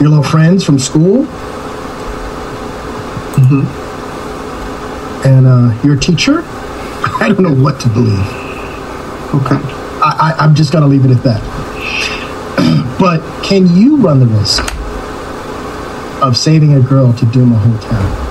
your 0.00 0.10
little 0.10 0.22
friends 0.22 0.62
from 0.62 0.78
school 0.78 1.24
and 5.24 5.46
uh, 5.46 5.80
your 5.82 5.96
teacher, 5.96 6.42
I 6.44 7.28
don't 7.28 7.42
know 7.42 7.62
what 7.62 7.80
to 7.80 7.88
believe. 7.88 8.43
Okay. 9.34 9.56
I, 10.00 10.36
I, 10.38 10.44
I'm 10.44 10.54
just 10.54 10.70
going 10.70 10.82
to 10.82 10.88
leave 10.88 11.04
it 11.04 11.10
at 11.10 11.22
that. 11.24 11.40
but 13.00 13.20
can 13.42 13.66
you 13.76 13.96
run 13.96 14.20
the 14.20 14.26
risk 14.26 14.62
of 16.22 16.36
saving 16.36 16.74
a 16.74 16.80
girl 16.80 17.12
to 17.12 17.26
doom 17.26 17.52
a 17.52 17.56
whole 17.56 17.78
town? 17.78 18.24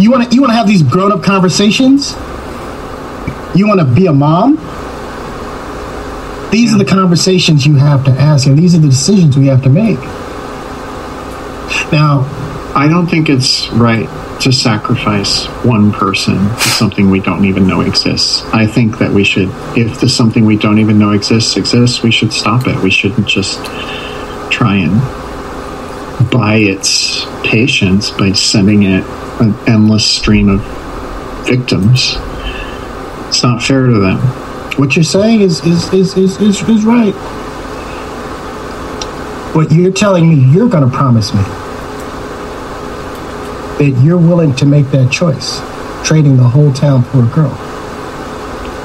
You 0.00 0.10
want 0.10 0.28
to 0.28 0.34
you 0.34 0.40
want 0.40 0.50
to 0.50 0.56
have 0.56 0.66
these 0.66 0.82
grown 0.82 1.12
up 1.12 1.22
conversations? 1.22 2.12
You 3.54 3.68
want 3.68 3.80
to 3.80 3.86
be 3.86 4.06
a 4.06 4.12
mom? 4.12 4.56
These 6.50 6.72
are 6.72 6.78
the 6.78 6.84
conversations 6.84 7.66
you 7.66 7.76
have 7.76 8.04
to 8.06 8.10
ask, 8.10 8.46
and 8.46 8.58
these 8.58 8.74
are 8.74 8.78
the 8.78 8.88
decisions 8.88 9.36
we 9.36 9.48
have 9.48 9.62
to 9.64 9.68
make. 9.68 9.98
Now, 11.92 12.24
I 12.76 12.88
don't 12.88 13.06
think 13.06 13.28
it's 13.28 13.68
right 13.68 14.08
to 14.40 14.50
sacrifice 14.50 15.46
one 15.64 15.92
person 15.92 16.34
to 16.34 16.58
something 16.58 17.08
we 17.08 17.20
don't 17.20 17.44
even 17.44 17.68
know 17.68 17.82
exists. 17.82 18.42
I 18.46 18.66
think 18.66 18.98
that 18.98 19.12
we 19.12 19.22
should, 19.22 19.48
if 19.76 20.00
the 20.00 20.08
something 20.08 20.44
we 20.44 20.56
don't 20.56 20.80
even 20.80 20.98
know 20.98 21.12
exists 21.12 21.56
exists, 21.56 22.02
we 22.02 22.10
should 22.10 22.32
stop 22.32 22.66
it. 22.66 22.76
We 22.82 22.90
shouldn't 22.90 23.28
just 23.28 23.64
try 24.50 24.74
and 24.74 25.00
buy 26.32 26.56
its 26.56 27.24
patience 27.44 28.10
by 28.10 28.32
sending 28.32 28.82
it 28.82 29.04
an 29.40 29.54
endless 29.68 30.04
stream 30.04 30.48
of 30.48 30.60
victims. 31.46 32.16
It's 33.28 33.44
not 33.44 33.62
fair 33.62 33.86
to 33.86 34.00
them. 34.00 34.18
what 34.80 34.96
you're 34.96 35.04
saying 35.04 35.42
is 35.42 35.64
is 35.64 35.92
is 35.92 36.16
is, 36.16 36.40
is, 36.40 36.68
is 36.68 36.84
right. 36.84 37.14
What 39.54 39.70
you're 39.70 39.92
telling 39.92 40.28
me, 40.28 40.52
you're 40.52 40.68
going 40.68 40.90
to 40.90 40.96
promise 40.96 41.32
me 41.32 41.63
that 43.78 44.00
you're 44.04 44.18
willing 44.18 44.54
to 44.56 44.66
make 44.66 44.90
that 44.90 45.10
choice, 45.10 45.60
trading 46.06 46.36
the 46.36 46.44
whole 46.44 46.72
town 46.72 47.02
for 47.04 47.24
a 47.24 47.28
girl. 47.28 47.54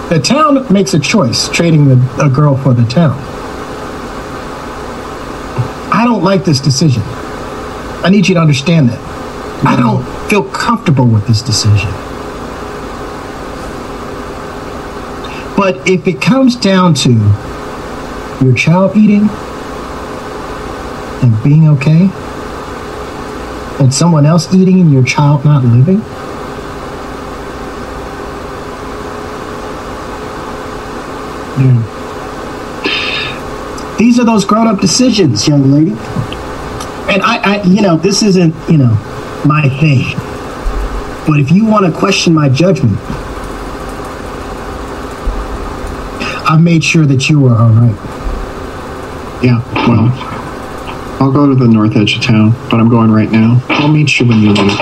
The 0.09 0.19
town 0.19 0.71
makes 0.73 0.93
a 0.93 0.99
choice, 0.99 1.49
trading 1.49 1.87
the, 1.87 2.23
a 2.23 2.29
girl 2.29 2.57
for 2.57 2.73
the 2.73 2.85
town. 2.85 3.17
I 5.91 6.03
don't 6.03 6.23
like 6.23 6.45
this 6.45 6.59
decision. 6.59 7.03
I 7.05 8.09
need 8.09 8.27
you 8.27 8.35
to 8.35 8.41
understand 8.41 8.89
that. 8.89 8.99
I 8.99 9.75
mm-hmm. 9.75 9.81
don't 9.81 10.29
feel 10.29 10.43
comfortable 10.43 11.05
with 11.05 11.27
this 11.27 11.41
decision. 11.41 11.89
But 15.55 15.87
if 15.87 16.07
it 16.07 16.21
comes 16.21 16.55
down 16.55 16.93
to 16.95 17.11
your 18.41 18.55
child 18.55 18.95
eating 18.95 19.27
and 21.21 21.43
being 21.43 21.67
okay, 21.67 22.09
and 23.79 23.93
someone 23.93 24.25
else 24.25 24.53
eating 24.53 24.79
and 24.81 24.91
your 24.91 25.03
child 25.03 25.45
not 25.45 25.63
living, 25.63 25.99
hmm. 31.59 31.79
these 33.97 34.19
are 34.19 34.25
those 34.25 34.45
grown 34.45 34.67
up 34.67 34.79
decisions, 34.81 35.47
young 35.47 35.71
lady. 35.71 35.91
And 37.11 37.23
I, 37.23 37.37
I, 37.43 37.63
you 37.63 37.81
know, 37.81 37.97
this 37.97 38.21
isn't, 38.21 38.53
you 38.69 38.77
know, 38.77 38.93
my 39.45 39.69
thing. 39.79 40.03
But 41.25 41.39
if 41.39 41.51
you 41.51 41.65
want 41.65 41.85
to 41.85 41.91
question 41.97 42.33
my 42.33 42.49
judgment, 42.49 42.97
I've 46.49 46.61
made 46.61 46.83
sure 46.83 47.05
that 47.05 47.29
you 47.29 47.45
are 47.47 47.57
all 47.57 47.69
right. 47.69 47.95
Yeah, 49.43 49.63
well, 49.87 50.38
I'll 51.19 51.31
go 51.33 51.47
to 51.47 51.55
the 51.55 51.67
north 51.67 51.97
edge 51.97 52.15
of 52.15 52.21
town, 52.21 52.51
but 52.69 52.75
I'm 52.79 52.87
going 52.87 53.11
right 53.11 53.29
now. 53.29 53.61
I'll 53.67 53.89
meet 53.89 54.19
you 54.19 54.25
when 54.25 54.39
you 54.39 54.53
leave. 54.53 54.79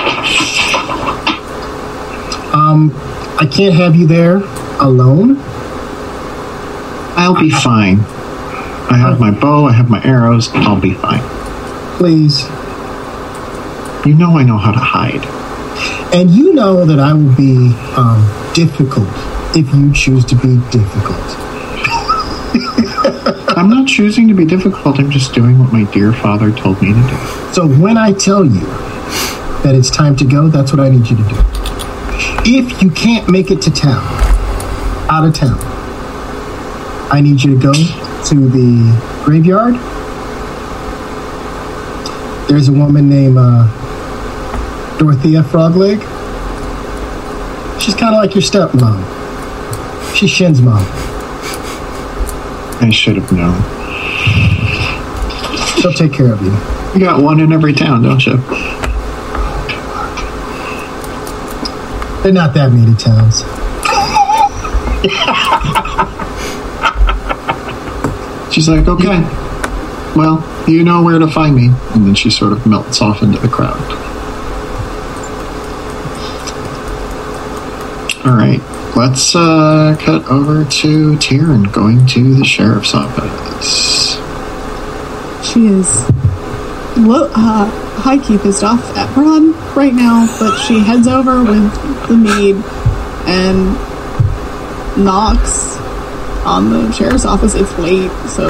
Um, 2.53 2.91
I 3.39 3.49
can't 3.51 3.73
have 3.73 3.95
you 3.95 4.05
there 4.05 4.37
alone. 4.79 5.37
I'll 7.17 7.39
be 7.39 7.49
fine. 7.49 8.01
I 8.89 8.97
have 8.97 9.19
my 9.19 9.31
bow, 9.31 9.65
I 9.65 9.73
have 9.73 9.89
my 9.89 10.03
arrows, 10.03 10.49
I'll 10.53 10.79
be 10.79 10.93
fine. 10.93 11.21
Please. 11.97 12.43
You 14.05 14.13
know 14.13 14.37
I 14.37 14.43
know 14.43 14.57
how 14.57 14.71
to 14.71 14.79
hide. 14.79 15.25
And 16.13 16.29
you 16.29 16.53
know 16.53 16.85
that 16.85 16.99
I 16.99 17.13
will 17.13 17.35
be 17.35 17.73
um, 17.97 18.53
difficult 18.53 19.09
if 19.55 19.73
you 19.73 19.91
choose 19.91 20.23
to 20.25 20.35
be 20.35 20.57
difficult. 20.69 21.46
I'm 23.57 23.71
not 23.71 23.87
choosing 23.87 24.27
to 24.27 24.35
be 24.35 24.45
difficult, 24.45 24.99
I'm 24.99 25.09
just 25.09 25.33
doing 25.33 25.57
what 25.57 25.73
my 25.73 25.83
dear 25.91 26.13
father 26.13 26.51
told 26.51 26.79
me 26.79 26.89
to 26.89 26.93
do. 26.93 27.53
So 27.53 27.67
when 27.67 27.97
I 27.97 28.13
tell 28.13 28.45
you 28.45 28.59
that 29.63 29.73
it's 29.73 29.89
time 29.89 30.15
to 30.17 30.25
go, 30.25 30.47
that's 30.47 30.71
what 30.71 30.79
I 30.79 30.89
need 30.89 31.09
you 31.09 31.17
to 31.17 31.23
do. 31.23 31.35
If 32.45 32.83
you 32.83 32.91
can't 32.91 33.27
make 33.31 33.49
it 33.49 33.63
to 33.63 33.71
town, 33.71 34.05
out 35.09 35.25
of 35.25 35.33
town, 35.33 35.57
I 37.11 37.19
need 37.19 37.43
you 37.43 37.55
to 37.55 37.59
go 37.59 37.73
to 37.73 38.35
the 38.47 39.23
graveyard. 39.25 39.73
There's 42.47 42.69
a 42.69 42.73
woman 42.73 43.09
named 43.09 43.37
uh, 43.39 43.65
Dorothea 44.99 45.41
Frogleg. 45.41 45.99
She's 47.81 47.95
kind 47.95 48.13
of 48.13 48.21
like 48.21 48.35
your 48.35 48.43
stepmom. 48.43 49.03
She's 50.15 50.29
Shin's 50.29 50.61
mom. 50.61 50.85
I 52.79 52.89
should 52.91 53.15
have 53.15 53.31
known. 53.31 53.61
She'll 55.81 55.93
take 55.93 56.13
care 56.13 56.31
of 56.31 56.41
you. 56.41 56.51
You 56.93 56.99
got 57.05 57.21
one 57.21 57.39
in 57.39 57.51
every 57.51 57.73
town, 57.73 58.03
don't 58.03 58.25
you? 58.25 58.37
They're 62.23 62.33
not 62.33 62.53
that 62.55 62.71
many 62.71 62.95
towns. 62.95 63.43
She's 68.53 68.67
like, 68.67 68.87
okay, 68.87 69.21
well, 70.15 70.43
you 70.67 70.83
know 70.83 71.03
where 71.03 71.19
to 71.19 71.27
find 71.27 71.55
me. 71.55 71.67
And 71.93 72.07
then 72.07 72.15
she 72.15 72.29
sort 72.29 72.51
of 72.53 72.65
melts 72.65 73.01
off 73.01 73.21
into 73.21 73.39
the 73.39 73.47
crowd. 73.47 73.77
All 78.25 78.35
right, 78.35 78.59
let's 78.97 79.35
uh, 79.35 79.95
cut 79.99 80.25
over 80.25 80.65
to 80.65 81.15
Tyrion 81.17 81.71
going 81.71 82.03
to 82.07 82.33
the 82.33 82.43
sheriff's 82.43 82.95
office. 82.95 84.15
She 85.47 85.67
is 85.67 86.09
low, 86.97 87.29
uh, 87.35 87.69
high 88.01 88.17
key 88.17 88.39
pissed 88.39 88.63
off 88.63 88.81
at 88.97 89.13
Braun 89.13 89.51
right 89.75 89.93
now, 89.93 90.25
but 90.39 90.57
she 90.57 90.79
heads 90.79 91.05
over 91.05 91.43
with 91.43 92.07
the 92.07 92.17
maid 92.17 92.55
and 93.27 93.73
knocks 95.05 95.77
on 96.43 96.71
the 96.71 96.91
sheriff's 96.91 97.25
office. 97.25 97.53
It's 97.53 97.77
late, 97.77 98.11
so 98.27 98.49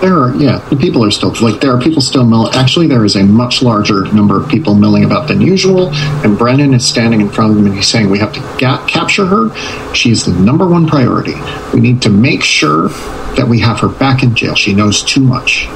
There 0.00 0.16
are, 0.16 0.34
yeah, 0.36 0.58
the 0.70 0.76
people 0.76 1.04
are 1.04 1.10
still, 1.10 1.34
like, 1.42 1.60
there 1.60 1.72
are 1.76 1.80
people 1.80 2.00
still 2.00 2.24
milling. 2.24 2.54
Actually, 2.54 2.86
there 2.86 3.04
is 3.04 3.16
a 3.16 3.22
much 3.22 3.60
larger 3.60 4.10
number 4.14 4.40
of 4.40 4.48
people 4.48 4.74
milling 4.74 5.04
about 5.04 5.28
than 5.28 5.42
usual, 5.42 5.90
and 6.24 6.38
Brennan 6.38 6.72
is 6.72 6.86
standing 6.86 7.20
in 7.20 7.28
front 7.28 7.50
of 7.50 7.56
them 7.56 7.66
and 7.66 7.74
he's 7.74 7.86
saying, 7.88 8.08
We 8.08 8.18
have 8.18 8.32
to 8.32 8.40
ga- 8.58 8.82
capture 8.86 9.26
her. 9.26 9.54
She's 9.94 10.24
the 10.24 10.32
number 10.32 10.66
one 10.66 10.86
priority. 10.86 11.34
We 11.74 11.80
need 11.80 12.00
to 12.02 12.08
make 12.10 12.42
sure 12.42 12.88
that 13.36 13.46
we 13.46 13.60
have 13.60 13.78
her 13.80 13.88
back 13.88 14.22
in 14.22 14.34
jail. 14.34 14.54
She 14.54 14.72
knows 14.74 15.02
too 15.02 15.20
much. 15.20 15.66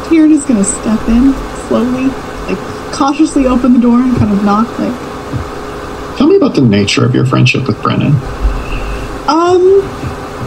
Tyrion 0.06 0.30
is 0.32 0.44
gonna 0.44 0.62
step 0.64 1.00
in 1.08 1.32
slowly, 1.66 2.06
like 2.46 2.58
cautiously 2.92 3.46
open 3.46 3.72
the 3.72 3.80
door 3.80 4.00
and 4.00 4.16
kind 4.16 4.32
of 4.32 4.44
knock, 4.44 4.68
like, 4.78 4.94
Tell 6.16 6.28
me 6.28 6.36
about 6.36 6.54
the 6.54 6.60
nature 6.60 7.04
of 7.04 7.12
your 7.12 7.26
friendship 7.26 7.66
with 7.66 7.82
Brennan. 7.82 8.12
um, 9.26 9.82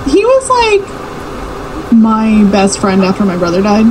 he 0.10 0.24
was 0.26 0.50
like 0.50 1.94
my 1.94 2.44
best 2.52 2.80
friend 2.80 3.04
after 3.04 3.26
my 3.26 3.38
brother 3.38 3.62
died. 3.62 3.86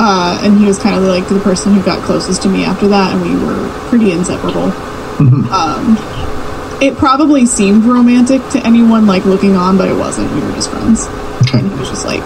Uh, 0.00 0.38
and 0.42 0.58
he 0.58 0.64
was 0.66 0.78
kind 0.78 0.96
of 0.96 1.02
like 1.02 1.28
the 1.28 1.40
person 1.40 1.74
who 1.74 1.82
got 1.82 2.02
closest 2.04 2.42
to 2.42 2.48
me 2.48 2.64
after 2.64 2.86
that, 2.88 3.12
and 3.12 3.22
we 3.22 3.34
were 3.44 3.68
pretty 3.88 4.12
inseparable. 4.12 4.70
Um, 5.52 5.96
it 6.80 6.96
probably 6.96 7.46
seemed 7.46 7.84
romantic 7.84 8.40
to 8.50 8.64
anyone 8.64 9.06
like 9.06 9.24
looking 9.24 9.56
on, 9.56 9.76
but 9.76 9.88
it 9.88 9.96
wasn't. 9.96 10.32
We 10.32 10.40
were 10.40 10.52
just 10.52 10.70
friends. 10.70 11.06
Okay. 11.42 11.58
And 11.58 11.72
he 11.72 11.78
was 11.78 11.88
just 11.88 12.06
like 12.06 12.22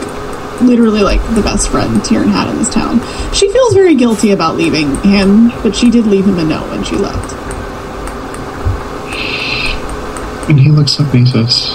literally 0.61 1.03
like 1.03 1.21
the 1.35 1.41
best 1.41 1.71
friend 1.71 2.01
Tyrion 2.03 2.29
had 2.29 2.51
in 2.51 2.59
this 2.59 2.69
town. 2.69 3.01
She 3.33 3.51
feels 3.51 3.73
very 3.73 3.95
guilty 3.95 4.33
about 4.33 4.57
leaving 4.57 4.95
him, 5.03 5.49
but 5.63 5.75
she 5.75 5.91
did 5.91 6.07
leave 6.07 6.27
him 6.27 6.39
a 6.39 6.45
note 6.45 6.69
when 6.69 6.85
she 6.85 6.97
left. 6.97 7.33
And 10.49 10.59
he 10.59 10.71
looks 10.71 10.99
up 11.01 11.13
and 11.15 11.27
he 11.27 11.33
says, 11.33 11.69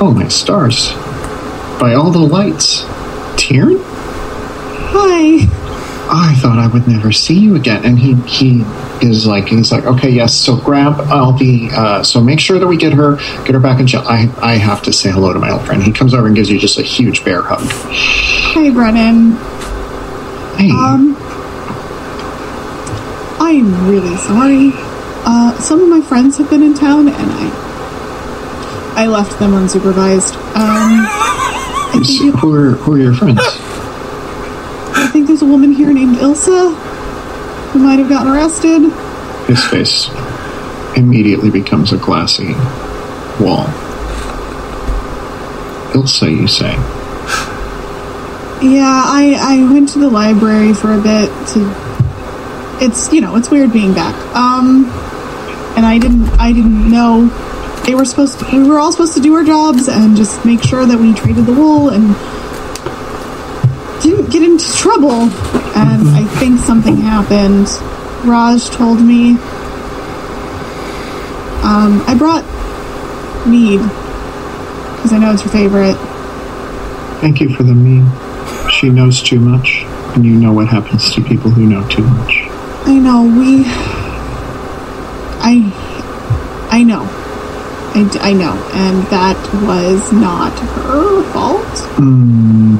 Oh, 0.00 0.12
my 0.14 0.28
stars. 0.28 0.92
By 1.80 1.94
all 1.94 2.10
the 2.10 2.18
lights. 2.18 2.82
Tyrion? 3.36 3.78
Hi. 4.90 5.46
I 6.10 6.34
thought 6.36 6.58
I 6.58 6.66
would 6.68 6.86
never 6.88 7.12
see 7.12 7.38
you 7.38 7.56
again. 7.56 7.84
And 7.84 7.98
he, 7.98 8.14
he 8.26 8.62
is 9.06 9.26
like, 9.26 9.48
he's 9.48 9.70
like, 9.70 9.84
okay, 9.84 10.08
yes, 10.08 10.34
so 10.34 10.56
grab, 10.56 11.00
I'll 11.02 11.36
be, 11.36 11.68
uh, 11.72 12.02
so 12.02 12.20
make 12.22 12.40
sure 12.40 12.58
that 12.58 12.66
we 12.66 12.76
get 12.78 12.92
her, 12.94 13.16
get 13.44 13.50
her 13.50 13.60
back 13.60 13.78
in 13.80 13.86
jail. 13.86 14.04
I, 14.06 14.32
I 14.40 14.54
have 14.54 14.82
to 14.84 14.92
say 14.92 15.10
hello 15.10 15.32
to 15.34 15.38
my 15.38 15.50
old 15.50 15.66
friend. 15.66 15.82
He 15.82 15.92
comes 15.92 16.14
over 16.14 16.26
and 16.26 16.34
gives 16.34 16.48
you 16.50 16.58
just 16.58 16.78
a 16.78 16.82
huge 16.82 17.24
bear 17.24 17.42
hug. 17.42 17.60
Hi, 17.62 18.70
Brennan. 18.70 19.32
Hey, 20.56 20.70
Um, 20.70 21.14
I'm 23.40 23.88
really 23.88 24.16
sorry. 24.16 24.72
Uh, 25.30 25.52
some 25.60 25.82
of 25.82 25.90
my 25.90 26.00
friends 26.00 26.38
have 26.38 26.48
been 26.48 26.62
in 26.62 26.72
town, 26.72 27.06
and 27.06 27.16
I, 27.18 28.94
I 28.96 29.06
left 29.08 29.38
them 29.38 29.50
unsupervised. 29.50 30.34
Um, 30.56 31.04
I 31.04 31.90
think, 31.92 32.06
so 32.06 32.30
who, 32.38 32.54
are, 32.54 32.70
who 32.76 32.94
are 32.94 32.98
your 32.98 33.12
friends? 33.12 33.38
I 33.42 35.06
think 35.12 35.26
there's 35.26 35.42
a 35.42 35.44
woman 35.44 35.72
here 35.72 35.92
named 35.92 36.16
Ilsa 36.16 36.74
who 37.72 37.78
might 37.78 37.98
have 37.98 38.08
gotten 38.08 38.32
arrested. 38.32 38.90
His 39.46 39.62
face 39.66 40.08
immediately 40.96 41.50
becomes 41.50 41.92
a 41.92 41.98
glassy 41.98 42.54
wall. 43.38 43.66
Ilsa, 45.92 46.30
you 46.30 46.48
say? 46.48 46.72
Yeah, 48.66 49.02
I 49.04 49.36
I 49.38 49.70
went 49.70 49.90
to 49.90 49.98
the 49.98 50.08
library 50.08 50.72
for 50.72 50.94
a 50.94 51.02
bit 51.02 51.28
to. 51.48 52.80
It's 52.80 53.12
you 53.12 53.20
know 53.20 53.36
it's 53.36 53.50
weird 53.50 53.74
being 53.74 53.92
back. 53.92 54.14
Um, 54.34 54.86
I 55.88 55.98
didn't 55.98 56.28
I 56.38 56.52
didn't 56.52 56.90
know 56.90 57.28
they 57.86 57.94
were 57.94 58.04
supposed 58.04 58.40
to. 58.40 58.44
We 58.56 58.68
were 58.68 58.78
all 58.78 58.92
supposed 58.92 59.14
to 59.14 59.20
do 59.20 59.34
our 59.34 59.44
jobs 59.44 59.88
and 59.88 60.16
just 60.16 60.44
make 60.44 60.62
sure 60.62 60.84
that 60.84 60.98
we 60.98 61.14
traded 61.14 61.46
the 61.46 61.54
wool 61.54 61.88
and 61.88 62.14
didn't 64.02 64.30
get 64.30 64.42
into 64.42 64.70
trouble. 64.76 65.22
And 65.74 66.08
I 66.10 66.24
think 66.38 66.60
something 66.60 66.96
happened. 66.96 67.68
Raj 68.28 68.68
told 68.68 69.00
me. 69.00 69.32
Um, 71.64 72.02
I 72.06 72.14
brought 72.16 72.44
mead 73.46 73.80
because 74.96 75.12
I 75.12 75.18
know 75.18 75.32
it's 75.32 75.42
your 75.42 75.52
favorite. 75.52 75.96
Thank 77.20 77.40
you 77.40 77.54
for 77.54 77.62
the 77.62 77.74
meme. 77.74 78.10
She 78.70 78.90
knows 78.90 79.22
too 79.22 79.40
much, 79.40 79.82
and 80.14 80.24
you 80.24 80.32
know 80.32 80.52
what 80.52 80.68
happens 80.68 81.12
to 81.14 81.22
people 81.22 81.50
who 81.50 81.66
know 81.66 81.86
too 81.88 82.02
much. 82.04 82.42
I 82.86 82.94
know 82.94 83.22
we. 83.22 83.64
I. 85.40 85.77
I 86.78 86.84
know. 86.84 87.02
I 88.22 88.32
know, 88.32 88.52
and 88.74 89.02
that 89.08 89.36
was 89.66 90.12
not 90.12 90.52
her 90.60 91.24
fault. 91.32 91.66
Mm, 91.98 92.78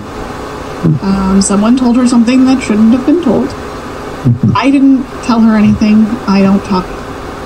Um, 1.03 1.43
someone 1.43 1.77
told 1.77 1.97
her 1.97 2.07
something 2.07 2.45
that 2.45 2.63
shouldn't 2.63 2.93
have 2.93 3.05
been 3.05 3.21
told. 3.25 3.49
I 4.57 4.71
didn't 4.71 5.03
tell 5.25 5.41
her 5.41 5.57
anything. 5.57 6.05
I 6.29 6.43
don't 6.43 6.63
talk. 6.65 6.87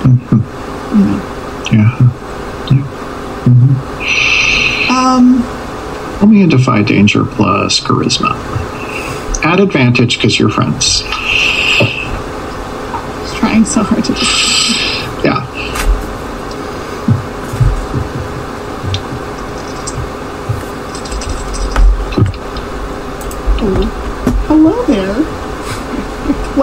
You 0.93 0.99
know. 0.99 1.19
yeah. 1.71 1.97
Um, 4.89 5.41
Roll 6.21 6.29
me 6.29 6.47
defy 6.47 6.83
danger 6.83 7.25
plus 7.25 7.79
charisma. 7.79 8.35
Add 9.43 9.59
advantage 9.59 10.17
because 10.17 10.37
you're 10.37 10.51
friends. 10.51 11.01
just 13.23 13.35
trying 13.37 13.65
so 13.65 13.81
hard 13.81 14.03
to. 14.05 14.13
Just, 14.13 14.62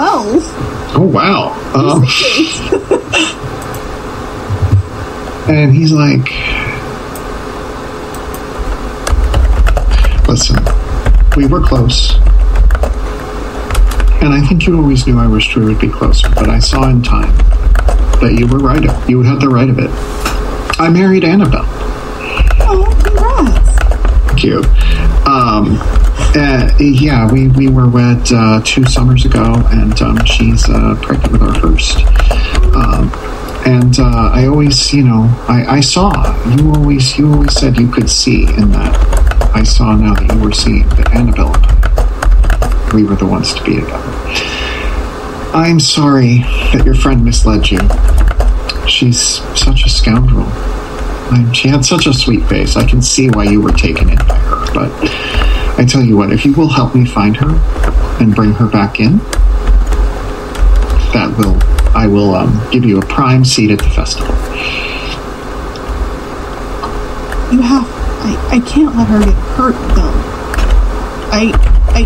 12. 0.00 0.96
Oh, 0.96 1.10
wow. 1.12 1.52
Um, 1.74 2.00
and 5.54 5.74
he's 5.74 5.92
like, 5.92 6.24
listen, 10.26 10.56
we 11.36 11.46
were 11.46 11.60
close. 11.60 12.14
And 14.22 14.32
I 14.32 14.42
think 14.48 14.66
you 14.66 14.78
always 14.78 15.06
knew 15.06 15.18
I 15.18 15.26
was 15.26 15.44
sure 15.44 15.66
would 15.66 15.78
be 15.78 15.90
closer, 15.90 16.30
but 16.30 16.48
I 16.48 16.60
saw 16.60 16.88
in 16.88 17.02
time 17.02 17.36
that 18.22 18.36
you 18.38 18.46
were 18.46 18.58
right. 18.58 18.82
You 19.06 19.20
had 19.20 19.38
the 19.38 19.50
right 19.50 19.68
of 19.68 19.78
it. 19.78 19.90
I 20.80 20.88
married 20.88 21.24
Annabelle. 21.24 21.66
Oh, 22.62 22.86
congrats. 23.04 24.28
Thank 24.28 24.44
you. 24.44 24.62
Um, 25.30 25.99
uh, 26.36 26.70
yeah, 26.78 27.30
we, 27.30 27.48
we 27.48 27.68
were 27.68 27.88
wed 27.88 28.32
uh, 28.32 28.60
two 28.64 28.84
summers 28.84 29.24
ago, 29.24 29.54
and 29.70 30.00
um, 30.00 30.24
she's 30.24 30.68
uh, 30.68 30.96
pregnant 31.02 31.32
with 31.32 31.42
our 31.42 31.60
first. 31.60 31.98
Um, 32.74 33.10
and 33.66 33.98
uh, 33.98 34.30
I 34.32 34.46
always, 34.46 34.92
you 34.92 35.04
know, 35.04 35.24
I, 35.48 35.64
I 35.68 35.80
saw 35.80 36.10
you 36.56 36.72
always 36.72 37.18
you 37.18 37.32
always 37.32 37.52
said 37.52 37.78
you 37.78 37.90
could 37.90 38.08
see 38.08 38.44
in 38.44 38.70
that. 38.72 38.96
I 39.54 39.64
saw 39.64 39.94
now 39.94 40.14
that 40.14 40.34
you 40.34 40.42
were 40.42 40.52
seeing 40.52 40.88
that 40.90 41.14
Annabelle 41.14 41.52
we 42.94 43.04
were 43.04 43.16
the 43.16 43.26
ones 43.26 43.54
to 43.54 43.62
be 43.64 43.76
together. 43.76 44.02
I'm 45.52 45.80
sorry 45.80 46.38
that 46.72 46.82
your 46.84 46.94
friend 46.94 47.24
misled 47.24 47.70
you. 47.70 47.78
She's 48.88 49.20
such 49.58 49.84
a 49.84 49.88
scoundrel. 49.88 50.46
I, 51.32 51.50
she 51.52 51.68
had 51.68 51.84
such 51.84 52.06
a 52.06 52.12
sweet 52.12 52.44
face. 52.46 52.76
I 52.76 52.86
can 52.86 53.02
see 53.02 53.28
why 53.28 53.44
you 53.44 53.60
were 53.60 53.72
taken 53.72 54.10
in 54.10 54.16
by 54.16 54.38
her. 54.38 54.74
But 54.74 54.90
I 55.80 55.84
tell 55.86 56.02
you 56.02 56.14
what, 56.14 56.30
if 56.30 56.44
you 56.44 56.52
will 56.52 56.68
help 56.68 56.94
me 56.94 57.06
find 57.06 57.34
her 57.38 57.48
and 58.20 58.34
bring 58.34 58.52
her 58.52 58.66
back 58.66 59.00
in, 59.00 59.16
that 61.14 61.34
will 61.38 61.56
I 61.96 62.06
will 62.06 62.34
um, 62.34 62.68
give 62.70 62.84
you 62.84 62.98
a 62.98 63.06
prime 63.06 63.46
seat 63.46 63.70
at 63.70 63.78
the 63.78 63.88
festival. 63.88 64.34
You 67.50 67.62
have. 67.62 67.86
I, 68.22 68.56
I 68.56 68.60
can't 68.68 68.94
let 68.94 69.06
her 69.06 69.20
get 69.20 69.32
hurt, 69.56 69.72
though. 69.96 70.12
I. 71.32 71.50
I. 71.96 72.04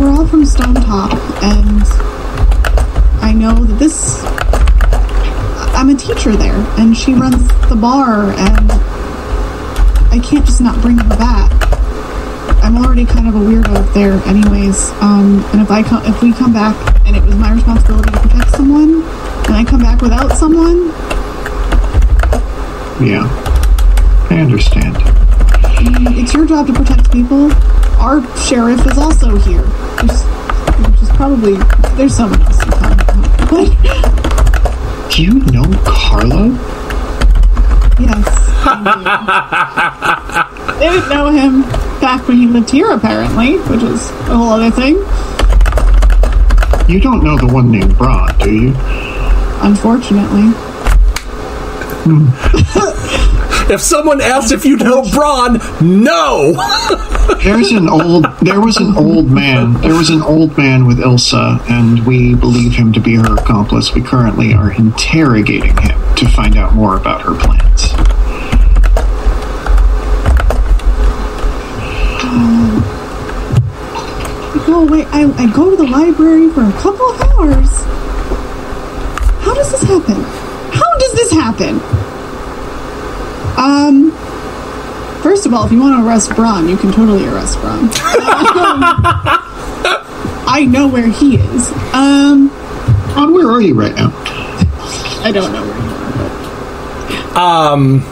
We're 0.00 0.10
all 0.10 0.26
from 0.26 0.44
Stone 0.44 0.74
Top, 0.74 1.12
and 1.44 1.84
I 3.22 3.32
know 3.32 3.54
that 3.64 3.78
this. 3.78 4.24
I'm 5.76 5.90
a 5.90 5.94
teacher 5.94 6.34
there, 6.34 6.58
and 6.76 6.96
she 6.96 7.14
runs 7.14 7.46
the 7.68 7.76
bar, 7.76 8.32
and 8.32 8.83
I 10.14 10.20
can't 10.20 10.46
just 10.46 10.60
not 10.60 10.80
bring 10.80 10.96
her 10.96 11.08
back. 11.16 11.50
I'm 12.62 12.76
already 12.76 13.04
kind 13.04 13.26
of 13.26 13.34
a 13.34 13.38
weirdo 13.38 13.92
there, 13.94 14.12
anyways. 14.28 14.90
Um, 15.02 15.44
and 15.52 15.60
if 15.60 15.72
I 15.72 15.82
come, 15.82 16.06
if 16.06 16.22
we 16.22 16.32
come 16.32 16.52
back, 16.52 16.76
and 17.04 17.16
it 17.16 17.22
was 17.24 17.34
my 17.34 17.52
responsibility 17.52 18.12
to 18.12 18.20
protect 18.20 18.50
someone, 18.50 19.02
and 19.02 19.54
I 19.56 19.64
come 19.64 19.80
back 19.80 20.00
without 20.02 20.30
someone, 20.36 20.86
Yeah, 23.04 23.26
I 24.30 24.38
understand. 24.38 24.94
It's 26.16 26.32
your 26.32 26.46
job 26.46 26.68
to 26.68 26.72
protect 26.72 27.10
people. 27.10 27.50
Our 27.98 28.22
sheriff 28.38 28.86
is 28.86 28.96
also 28.96 29.36
here. 29.38 29.62
Which 29.66 31.02
is 31.02 31.08
probably 31.16 31.56
there's 31.96 32.14
someone 32.14 32.40
else 32.42 32.62
in 32.62 32.70
town. 32.70 32.96
But 33.50 35.10
Do 35.10 35.24
you 35.24 35.40
know 35.50 35.64
Carlo? 35.84 36.73
Yes, 37.98 38.24
they 40.78 40.88
didn't 40.88 41.08
know 41.08 41.28
him 41.28 41.62
back 42.00 42.26
when 42.26 42.38
he 42.38 42.46
lived 42.46 42.70
here, 42.70 42.90
apparently, 42.90 43.58
which 43.58 43.82
is 43.82 44.10
a 44.10 44.36
whole 44.36 44.50
other 44.50 44.70
thing. 44.70 44.96
You 46.92 47.00
don't 47.00 47.22
know 47.22 47.38
the 47.38 47.46
one 47.46 47.70
named 47.70 47.96
Braun, 47.96 48.36
do 48.38 48.50
you? 48.52 48.74
Unfortunately, 49.62 50.52
If 53.70 53.80
someone 53.80 54.20
asked 54.20 54.52
if 54.52 54.66
you 54.66 54.76
know 54.76 55.02
Braun, 55.10 55.58
no. 55.80 56.52
There's 57.42 57.72
an 57.72 57.88
old. 57.88 58.26
There 58.42 58.60
was 58.60 58.76
an 58.76 58.94
old 58.94 59.30
man. 59.30 59.72
There 59.80 59.94
was 59.94 60.10
an 60.10 60.20
old 60.20 60.56
man 60.58 60.84
with 60.84 60.98
Ilsa, 60.98 61.60
and 61.70 62.04
we 62.06 62.34
believe 62.34 62.74
him 62.74 62.92
to 62.92 63.00
be 63.00 63.14
her 63.14 63.34
accomplice. 63.34 63.94
We 63.94 64.02
currently 64.02 64.52
are 64.52 64.72
interrogating 64.72 65.76
him 65.78 66.14
to 66.16 66.28
find 66.28 66.58
out 66.58 66.74
more 66.74 66.96
about 66.98 67.22
her 67.22 67.34
plans. 67.34 67.94
no, 74.68 74.86
away. 74.86 75.04
I, 75.06 75.24
I 75.38 75.52
go 75.54 75.70
to 75.70 75.76
the 75.76 75.86
library 75.86 76.50
for 76.50 76.64
a 76.64 76.72
couple 76.72 77.06
of 77.08 77.20
hours. 77.22 77.70
How 79.42 79.54
does 79.54 79.70
this 79.70 79.82
happen? 79.82 80.20
How 80.72 80.98
does 80.98 81.12
this 81.14 81.32
happen? 81.32 82.03
Um, 83.56 84.10
first 85.22 85.46
of 85.46 85.54
all, 85.54 85.64
if 85.66 85.72
you 85.72 85.80
want 85.80 86.00
to 86.00 86.06
arrest 86.06 86.34
Braun, 86.34 86.68
you 86.68 86.76
can 86.76 86.92
totally 86.92 87.24
arrest 87.26 87.58
Braun. 87.60 87.88
I 90.46 90.64
know 90.68 90.86
where 90.88 91.06
he 91.08 91.36
is. 91.36 91.70
Um, 91.94 92.50
On 93.16 93.32
where 93.32 93.48
are 93.50 93.60
you 93.60 93.74
right 93.74 93.94
now? 93.94 94.10
I 95.22 95.30
don't 95.32 95.52
know 95.52 95.62
where 95.62 95.74
he 95.74 95.86
is. 97.30 97.36
Um. 97.36 98.02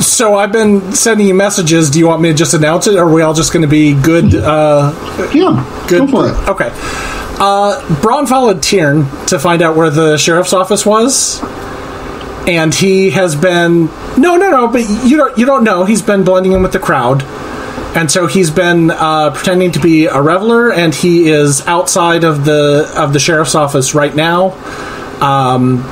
So 0.00 0.36
I've 0.36 0.52
been 0.52 0.92
sending 0.92 1.26
you 1.28 1.34
messages. 1.34 1.90
Do 1.90 1.98
you 1.98 2.06
want 2.08 2.22
me 2.22 2.28
to 2.30 2.34
just 2.34 2.54
announce 2.54 2.86
it, 2.86 2.96
or 2.96 3.04
are 3.08 3.12
we 3.12 3.22
all 3.22 3.34
just 3.34 3.52
going 3.52 3.62
to 3.62 3.68
be 3.68 3.94
good? 3.94 4.34
Uh, 4.34 4.92
Yeah, 5.32 5.86
good 5.88 6.00
go 6.00 6.06
for 6.08 6.28
it. 6.28 6.48
Okay. 6.48 6.70
Uh, 7.38 8.00
Braun 8.02 8.26
followed 8.26 8.58
Tiern 8.62 9.06
to 9.28 9.38
find 9.38 9.62
out 9.62 9.74
where 9.76 9.90
the 9.90 10.16
sheriff's 10.18 10.52
office 10.52 10.84
was, 10.84 11.40
and 12.46 12.74
he 12.74 13.10
has 13.10 13.36
been 13.36 13.86
no, 14.18 14.36
no, 14.36 14.50
no. 14.50 14.68
But 14.68 14.88
you 15.04 15.16
don't 15.16 15.38
you 15.38 15.46
don't 15.46 15.64
know. 15.64 15.84
He's 15.84 16.02
been 16.02 16.24
blending 16.24 16.52
in 16.52 16.62
with 16.62 16.72
the 16.72 16.78
crowd, 16.78 17.22
and 17.96 18.10
so 18.10 18.26
he's 18.26 18.50
been 18.50 18.90
uh, 18.90 19.30
pretending 19.30 19.72
to 19.72 19.80
be 19.80 20.06
a 20.06 20.20
reveler, 20.20 20.72
and 20.72 20.94
he 20.94 21.28
is 21.30 21.66
outside 21.66 22.24
of 22.24 22.44
the 22.44 22.92
of 22.96 23.12
the 23.12 23.20
sheriff's 23.20 23.54
office 23.54 23.94
right 23.94 24.14
now. 24.14 24.52
Um, 25.20 25.84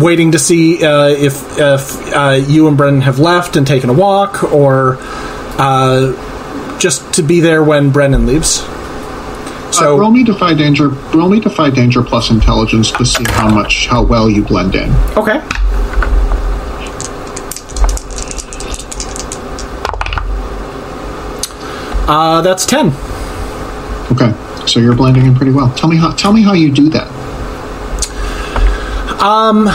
waiting 0.00 0.32
to 0.32 0.38
see 0.38 0.84
uh, 0.84 1.08
if 1.08 1.58
if 1.58 2.14
uh, 2.14 2.30
you 2.46 2.68
and 2.68 2.76
Brennan 2.76 3.02
have 3.02 3.18
left 3.18 3.56
and 3.56 3.66
taken 3.66 3.90
a 3.90 3.94
walk, 3.94 4.44
or 4.52 4.98
uh, 5.00 6.78
just 6.78 7.14
to 7.14 7.22
be 7.22 7.40
there 7.40 7.62
when 7.62 7.90
Brennan 7.90 8.26
leaves. 8.26 8.62
So 9.74 9.94
uh, 9.94 9.98
roll 9.98 10.10
me 10.10 10.22
defy 10.22 10.54
danger. 10.54 10.88
Roll 10.88 11.28
me 11.28 11.40
defy 11.40 11.68
danger 11.70 12.02
plus 12.02 12.30
intelligence 12.30 12.92
to 12.92 13.04
see 13.04 13.24
how 13.26 13.48
much 13.52 13.86
how 13.88 14.02
well 14.04 14.30
you 14.30 14.42
blend 14.44 14.74
in. 14.76 14.90
okay. 15.16 15.40
Uh, 22.06 22.40
that's 22.42 22.66
ten. 22.66 22.88
Okay, 24.12 24.32
so 24.66 24.78
you're 24.78 24.94
blending 24.94 25.26
in 25.26 25.34
pretty 25.34 25.52
well. 25.52 25.72
Tell 25.74 25.88
me 25.88 25.96
how. 25.96 26.12
Tell 26.12 26.32
me 26.32 26.42
how 26.42 26.52
you 26.52 26.70
do 26.70 26.88
that. 26.90 27.08
Um, 29.20 29.68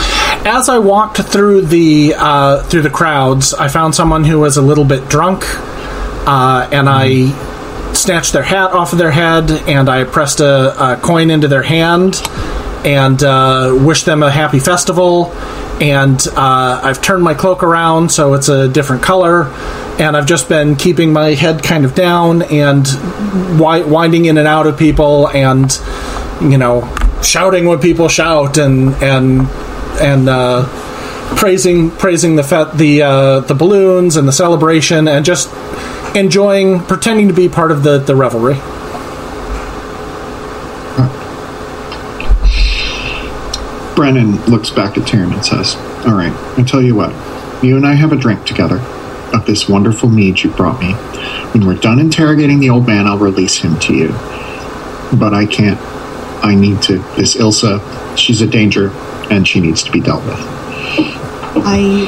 As 0.46 0.68
I 0.68 0.78
walked 0.78 1.18
through 1.18 1.62
the 1.62 2.14
uh, 2.16 2.62
through 2.62 2.82
the 2.82 2.90
crowds, 2.90 3.52
I 3.52 3.68
found 3.68 3.94
someone 3.94 4.24
who 4.24 4.38
was 4.38 4.56
a 4.56 4.62
little 4.62 4.84
bit 4.84 5.08
drunk, 5.08 5.42
uh, 6.26 6.68
and 6.72 6.88
I 6.88 7.32
snatched 8.00 8.32
their 8.32 8.42
hat 8.42 8.72
off 8.72 8.92
of 8.92 8.98
their 8.98 9.10
head, 9.10 9.50
and 9.50 9.88
I 9.88 10.04
pressed 10.04 10.40
a, 10.40 10.92
a 10.92 10.96
coin 10.96 11.30
into 11.30 11.48
their 11.48 11.62
hand, 11.62 12.20
and 12.84 13.22
uh, 13.22 13.76
wished 13.78 14.06
them 14.06 14.22
a 14.22 14.30
happy 14.30 14.58
festival. 14.58 15.26
And 15.80 16.20
uh, 16.36 16.80
I've 16.82 17.00
turned 17.00 17.22
my 17.22 17.32
cloak 17.32 17.62
around 17.62 18.10
so 18.12 18.34
it's 18.34 18.48
a 18.48 18.68
different 18.68 19.02
color, 19.02 19.46
and 19.98 20.16
I've 20.16 20.26
just 20.26 20.48
been 20.48 20.76
keeping 20.76 21.12
my 21.12 21.28
head 21.34 21.62
kind 21.62 21.84
of 21.84 21.94
down 21.94 22.42
and 22.42 22.84
wi- 23.58 23.84
winding 23.84 24.26
in 24.26 24.36
and 24.36 24.46
out 24.46 24.66
of 24.66 24.78
people, 24.78 25.28
and 25.28 25.70
you 26.42 26.58
know, 26.58 26.82
shouting 27.22 27.66
when 27.66 27.78
people 27.80 28.08
shout, 28.08 28.58
and 28.58 28.94
and 29.02 29.48
and 30.00 30.28
uh, 30.28 30.66
praising 31.36 31.90
praising 31.90 32.36
the 32.36 32.44
fe- 32.44 32.70
the 32.74 33.02
uh, 33.02 33.40
the 33.40 33.54
balloons 33.54 34.16
and 34.16 34.28
the 34.28 34.32
celebration, 34.32 35.08
and 35.08 35.24
just 35.24 35.48
enjoying, 36.14 36.80
pretending 36.80 37.28
to 37.28 37.34
be 37.34 37.48
part 37.48 37.70
of 37.70 37.82
the 37.82 37.98
the 37.98 38.16
revelry. 38.16 38.56
Brennan 44.00 44.42
looks 44.46 44.70
back 44.70 44.96
at 44.96 45.06
Tyrion 45.06 45.34
and 45.34 45.44
says, 45.44 45.76
All 46.06 46.14
right, 46.14 46.32
I 46.58 46.62
tell 46.62 46.80
you 46.80 46.94
what, 46.94 47.10
you 47.62 47.76
and 47.76 47.86
I 47.86 47.92
have 47.92 48.12
a 48.12 48.16
drink 48.16 48.46
together 48.46 48.78
of 49.34 49.44
this 49.44 49.68
wonderful 49.68 50.08
mead 50.08 50.40
you 50.40 50.50
brought 50.52 50.80
me. 50.80 50.94
When 51.52 51.66
we're 51.66 51.76
done 51.76 51.98
interrogating 51.98 52.60
the 52.60 52.70
old 52.70 52.86
man, 52.86 53.06
I'll 53.06 53.18
release 53.18 53.58
him 53.58 53.78
to 53.80 53.94
you. 53.94 54.08
But 55.18 55.34
I 55.34 55.44
can't. 55.44 55.78
I 56.42 56.54
need 56.54 56.80
to. 56.84 56.98
This 57.16 57.36
Ilsa, 57.36 58.16
she's 58.16 58.40
a 58.40 58.46
danger, 58.46 58.88
and 59.30 59.46
she 59.46 59.60
needs 59.60 59.82
to 59.82 59.92
be 59.92 60.00
dealt 60.00 60.24
with. 60.24 60.38
I 61.62 62.06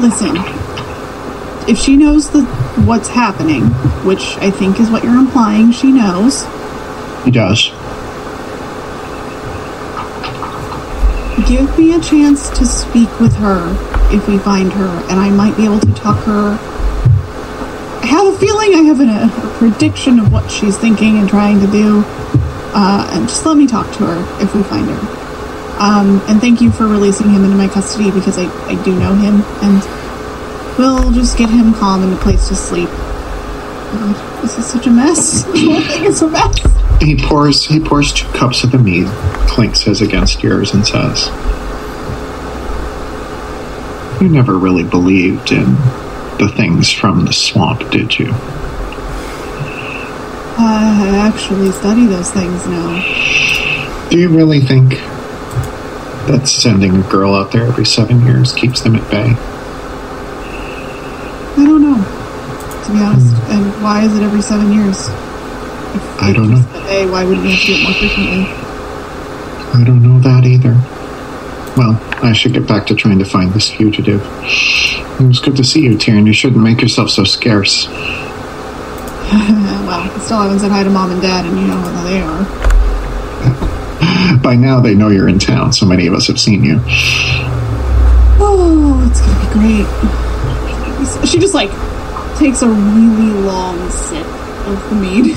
listen. 0.00 0.63
If 1.66 1.78
she 1.78 1.96
knows 1.96 2.30
the 2.30 2.44
what's 2.84 3.08
happening, 3.08 3.62
which 4.04 4.36
I 4.36 4.50
think 4.50 4.80
is 4.80 4.90
what 4.90 5.02
you're 5.02 5.16
implying, 5.16 5.72
she 5.72 5.90
knows. 5.90 6.44
He 7.24 7.30
does. 7.30 7.70
Give 11.48 11.78
me 11.78 11.94
a 11.94 12.00
chance 12.00 12.50
to 12.50 12.66
speak 12.66 13.18
with 13.18 13.34
her 13.36 13.74
if 14.14 14.28
we 14.28 14.38
find 14.38 14.72
her, 14.72 14.88
and 15.10 15.18
I 15.18 15.30
might 15.30 15.56
be 15.56 15.64
able 15.64 15.80
to 15.80 15.92
talk 15.94 16.22
her. 16.24 16.58
I 18.02 18.06
have 18.06 18.26
a 18.26 18.38
feeling 18.38 18.74
I 18.74 18.82
have 18.82 19.00
an, 19.00 19.08
a, 19.08 19.26
a 19.26 19.58
prediction 19.58 20.18
of 20.20 20.30
what 20.30 20.50
she's 20.50 20.76
thinking 20.76 21.16
and 21.16 21.28
trying 21.28 21.60
to 21.60 21.66
do. 21.66 22.02
Uh, 22.76 23.08
and 23.12 23.28
just 23.28 23.46
let 23.46 23.56
me 23.56 23.66
talk 23.66 23.90
to 23.96 24.06
her 24.06 24.42
if 24.42 24.54
we 24.54 24.62
find 24.64 24.88
her. 24.88 25.24
Um, 25.78 26.20
and 26.28 26.40
thank 26.40 26.60
you 26.60 26.70
for 26.70 26.86
releasing 26.86 27.30
him 27.30 27.44
into 27.44 27.56
my 27.56 27.68
custody 27.68 28.10
because 28.10 28.38
I, 28.38 28.44
I 28.68 28.82
do 28.84 28.98
know 28.98 29.14
him, 29.14 29.42
and 29.62 30.03
we'll 30.78 31.12
just 31.12 31.36
get 31.36 31.50
him 31.50 31.74
calm 31.74 32.02
and 32.02 32.12
a 32.12 32.16
place 32.16 32.48
to 32.48 32.54
sleep. 32.54 32.88
God, 32.88 34.42
this 34.42 34.58
is 34.58 34.66
such 34.66 34.86
a 34.86 34.90
mess. 34.90 35.44
The 35.44 35.50
whole 35.50 35.80
thing 35.80 36.04
is 36.04 36.22
a 36.22 36.28
mess. 36.28 36.58
He 37.00 37.16
pours. 37.16 37.64
He 37.66 37.80
pours 37.80 38.12
two 38.12 38.28
cups 38.32 38.64
of 38.64 38.72
the 38.72 38.78
mead, 38.78 39.06
clinks 39.48 39.82
his 39.82 40.00
against 40.00 40.42
yours, 40.42 40.72
and 40.74 40.86
says, 40.86 41.30
"You 44.20 44.28
never 44.28 44.56
really 44.58 44.84
believed 44.84 45.52
in 45.52 45.76
the 46.38 46.48
things 46.56 46.90
from 46.90 47.24
the 47.24 47.32
swamp, 47.32 47.90
did 47.90 48.18
you?" 48.18 48.34
I 50.56 51.08
actually 51.16 51.72
study 51.72 52.06
those 52.06 52.30
things 52.30 52.66
now. 52.66 53.02
Do 54.08 54.18
you 54.18 54.28
really 54.28 54.60
think 54.60 55.00
that 56.28 56.46
sending 56.46 56.96
a 56.96 57.02
girl 57.02 57.34
out 57.34 57.50
there 57.52 57.64
every 57.66 57.84
seven 57.84 58.24
years 58.24 58.52
keeps 58.52 58.80
them 58.80 58.94
at 58.94 59.10
bay? 59.10 59.36
I 61.56 61.64
don't 61.64 61.82
know, 61.82 62.04
be 62.94 63.02
honest. 63.02 63.34
And 63.50 63.82
why 63.82 64.02
is 64.04 64.16
it 64.16 64.22
every 64.22 64.42
seven 64.42 64.72
years? 64.72 65.08
If 65.08 66.22
I 66.22 66.32
don't 66.32 66.50
know. 66.50 66.58
them 66.58 67.10
why 67.10 67.24
wouldn't 67.24 67.44
you 67.44 67.52
have 67.52 67.60
to 67.60 67.66
do 67.66 67.74
it 67.74 67.82
more 67.82 67.92
frequently? 67.94 68.46
I 69.74 69.82
don't 69.84 70.02
know 70.02 70.20
that 70.20 70.44
either. 70.44 70.74
Well, 71.76 71.98
I 72.24 72.32
should 72.32 72.52
get 72.52 72.68
back 72.68 72.86
to 72.86 72.94
trying 72.94 73.18
to 73.18 73.24
find 73.24 73.52
this 73.52 73.70
fugitive. 73.70 74.22
It 75.20 75.26
was 75.26 75.40
good 75.40 75.56
to 75.56 75.64
see 75.64 75.82
you, 75.82 75.96
Tyrion. 75.96 76.26
You 76.26 76.32
shouldn't 76.32 76.62
make 76.62 76.80
yourself 76.80 77.10
so 77.10 77.24
scarce. 77.24 77.88
Well, 79.84 80.00
I 80.00 80.18
still 80.20 80.38
haven't 80.40 80.60
said 80.60 80.70
hi 80.70 80.82
to 80.82 80.88
mom 80.88 81.10
and 81.10 81.20
dad, 81.20 81.44
and 81.44 81.60
you 81.60 81.66
know 81.66 81.76
how 81.76 82.04
they 82.04 82.18
are. 82.22 82.44
By 84.42 84.56
now, 84.56 84.80
they 84.80 84.94
know 84.94 85.08
you're 85.08 85.28
in 85.28 85.38
town. 85.38 85.74
So 85.74 85.84
many 85.84 86.06
of 86.06 86.14
us 86.14 86.26
have 86.28 86.40
seen 86.40 86.64
you. 86.64 86.80
Oh, 88.40 89.06
it's 89.10 89.20
gonna 89.20 89.38
be 89.44 89.52
great. 89.52 91.28
She 91.28 91.38
just 91.38 91.52
like 91.52 91.70
takes 92.38 92.62
a 92.62 92.68
really 92.68 93.32
long 93.42 93.90
sip 93.90 94.26
of 94.66 94.90
the 94.90 94.96
mead. 94.96 95.36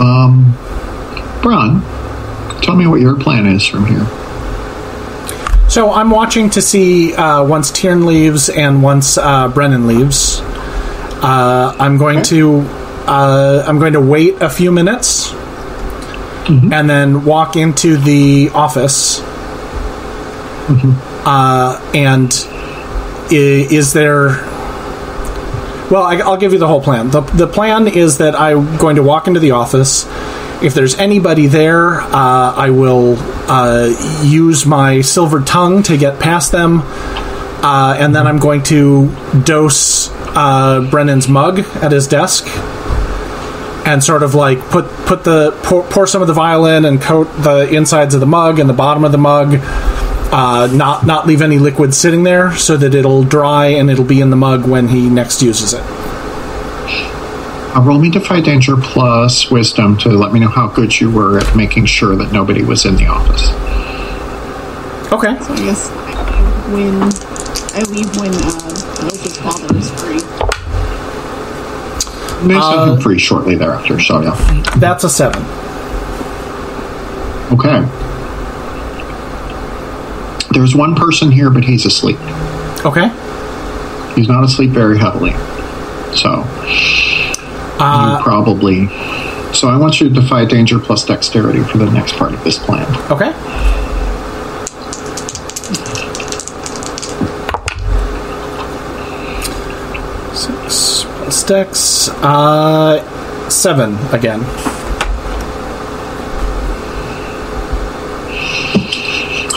Um, 0.00 0.54
Braun, 1.42 1.82
tell 2.62 2.74
me 2.74 2.86
what 2.86 3.00
your 3.00 3.16
plan 3.18 3.46
is 3.46 3.66
from 3.66 3.84
here. 3.86 4.06
So 5.68 5.92
I'm 5.92 6.10
watching 6.10 6.50
to 6.50 6.62
see 6.62 7.14
uh, 7.14 7.44
once 7.44 7.70
Tiern 7.70 8.04
leaves 8.06 8.48
and 8.48 8.82
once 8.82 9.18
uh, 9.18 9.48
Brennan 9.48 9.86
leaves. 9.86 10.40
Uh, 11.22 11.76
I'm 11.78 11.98
going 11.98 12.22
to 12.24 12.60
uh, 13.06 13.64
I'm 13.66 13.78
going 13.78 13.92
to 13.92 14.00
wait 14.00 14.40
a 14.40 14.48
few 14.48 14.72
minutes 14.72 15.32
and 16.48 16.90
then 16.90 17.24
walk 17.24 17.54
into 17.56 17.96
the 17.96 18.48
office. 18.54 19.20
Uh, 21.26 21.90
and 21.94 22.32
i- 22.32 22.49
is 23.32 23.92
there? 23.92 24.28
Well, 25.90 26.04
I, 26.04 26.16
I'll 26.18 26.36
give 26.36 26.52
you 26.52 26.58
the 26.58 26.68
whole 26.68 26.80
plan. 26.82 27.10
the 27.10 27.20
The 27.20 27.46
plan 27.46 27.88
is 27.88 28.18
that 28.18 28.34
I'm 28.34 28.76
going 28.76 28.96
to 28.96 29.02
walk 29.02 29.26
into 29.26 29.40
the 29.40 29.52
office. 29.52 30.06
If 30.62 30.74
there's 30.74 30.96
anybody 30.96 31.46
there, 31.46 32.00
uh, 32.00 32.54
I 32.54 32.70
will 32.70 33.16
uh, 33.48 34.22
use 34.22 34.66
my 34.66 35.00
silver 35.00 35.40
tongue 35.40 35.82
to 35.84 35.96
get 35.96 36.20
past 36.20 36.52
them, 36.52 36.82
uh, 36.82 37.96
and 37.98 38.14
then 38.14 38.26
I'm 38.26 38.38
going 38.38 38.62
to 38.64 39.10
dose 39.44 40.10
uh, 40.36 40.86
Brennan's 40.90 41.28
mug 41.28 41.60
at 41.76 41.92
his 41.92 42.06
desk, 42.06 42.46
and 43.86 44.04
sort 44.04 44.22
of 44.22 44.34
like 44.34 44.60
put 44.68 44.84
put 45.06 45.24
the 45.24 45.58
pour, 45.62 45.82
pour 45.84 46.06
some 46.06 46.20
of 46.20 46.28
the 46.28 46.34
violin 46.34 46.84
and 46.84 47.00
coat 47.00 47.24
the 47.38 47.68
insides 47.74 48.14
of 48.14 48.20
the 48.20 48.26
mug 48.26 48.58
and 48.58 48.68
the 48.68 48.74
bottom 48.74 49.02
of 49.02 49.12
the 49.12 49.18
mug, 49.18 49.54
uh, 50.32 50.68
not 50.72 51.06
not 51.06 51.26
leave 51.26 51.42
any 51.42 51.58
liquid 51.58 51.94
sitting 51.94 52.22
there, 52.22 52.54
so 52.56 52.76
that 52.76 52.94
it'll 52.94 53.24
dry 53.24 53.66
and 53.66 53.90
it'll 53.90 54.04
be 54.04 54.20
in 54.20 54.30
the 54.30 54.36
mug 54.36 54.66
when 54.66 54.88
he 54.88 55.08
next 55.08 55.42
uses 55.42 55.74
it. 55.74 55.82
Uh, 57.72 57.80
roll 57.84 57.98
me 58.00 58.10
Defy 58.10 58.40
Danger 58.40 58.76
plus 58.76 59.50
Wisdom 59.50 59.96
to 59.98 60.08
let 60.08 60.32
me 60.32 60.40
know 60.40 60.48
how 60.48 60.66
good 60.66 60.98
you 60.98 61.10
were 61.10 61.38
at 61.38 61.56
making 61.56 61.86
sure 61.86 62.16
that 62.16 62.32
nobody 62.32 62.62
was 62.62 62.84
in 62.84 62.96
the 62.96 63.06
office. 63.06 63.48
Okay. 65.12 65.38
So 65.42 65.52
I 65.54 65.58
guess 65.58 65.90
I 65.90 66.72
win. 66.72 67.00
I 67.72 67.82
leave 67.90 68.16
when 68.16 68.34
uh, 68.34 69.04
Moses' 69.04 69.38
father 69.38 69.76
is 69.76 69.90
free. 70.00 70.20
And 72.42 72.50
they 72.50 72.60
set 72.60 72.88
him 72.88 73.00
free 73.00 73.18
shortly 73.18 73.54
thereafter, 73.54 74.00
so 74.00 74.20
yeah. 74.20 74.34
That's 74.78 75.04
a 75.04 75.10
seven. 75.10 75.42
Okay. 77.52 78.09
There's 80.52 80.74
one 80.74 80.94
person 80.94 81.30
here, 81.30 81.50
but 81.50 81.64
he's 81.64 81.86
asleep. 81.86 82.18
Okay. 82.84 83.08
He's 84.16 84.28
not 84.28 84.42
asleep 84.44 84.70
very 84.70 84.98
heavily. 84.98 85.32
So, 86.16 86.44
Uh, 87.82 88.16
you 88.18 88.22
probably. 88.24 88.86
So, 89.54 89.68
I 89.68 89.76
want 89.78 90.00
you 90.00 90.08
to 90.08 90.14
defy 90.14 90.44
danger 90.44 90.78
plus 90.78 91.04
dexterity 91.04 91.62
for 91.64 91.78
the 91.78 91.90
next 91.90 92.16
part 92.16 92.32
of 92.34 92.42
this 92.44 92.58
plan. 92.58 92.86
Okay. 93.10 93.32
Six 100.34 101.04
plus 101.04 101.42
dex. 101.44 102.08
Uh, 102.22 103.48
seven 103.50 103.96
again. 104.12 104.40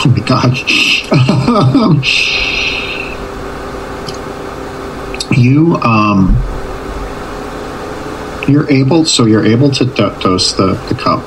Oh 0.06 0.10
my 0.10 0.20
god. 0.26 0.58
you, 5.36 5.76
um. 5.76 6.36
You're 8.46 8.70
able, 8.70 9.06
so 9.06 9.24
you're 9.24 9.46
able 9.46 9.70
to 9.70 9.86
do- 9.86 10.14
dose 10.20 10.52
the, 10.52 10.74
the 10.88 10.94
cup 10.94 11.24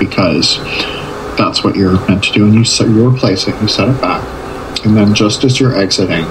because 0.00 0.58
that's 1.36 1.62
what 1.62 1.76
you're 1.76 2.04
meant 2.08 2.24
to 2.24 2.32
do. 2.32 2.44
And 2.46 2.54
you, 2.54 2.64
set, 2.64 2.88
you 2.88 3.06
replace 3.06 3.46
it, 3.46 3.54
you 3.62 3.68
set 3.68 3.88
it 3.88 4.00
back. 4.00 4.24
And 4.84 4.96
then 4.96 5.14
just 5.14 5.44
as 5.44 5.60
you're 5.60 5.76
exiting, 5.78 6.24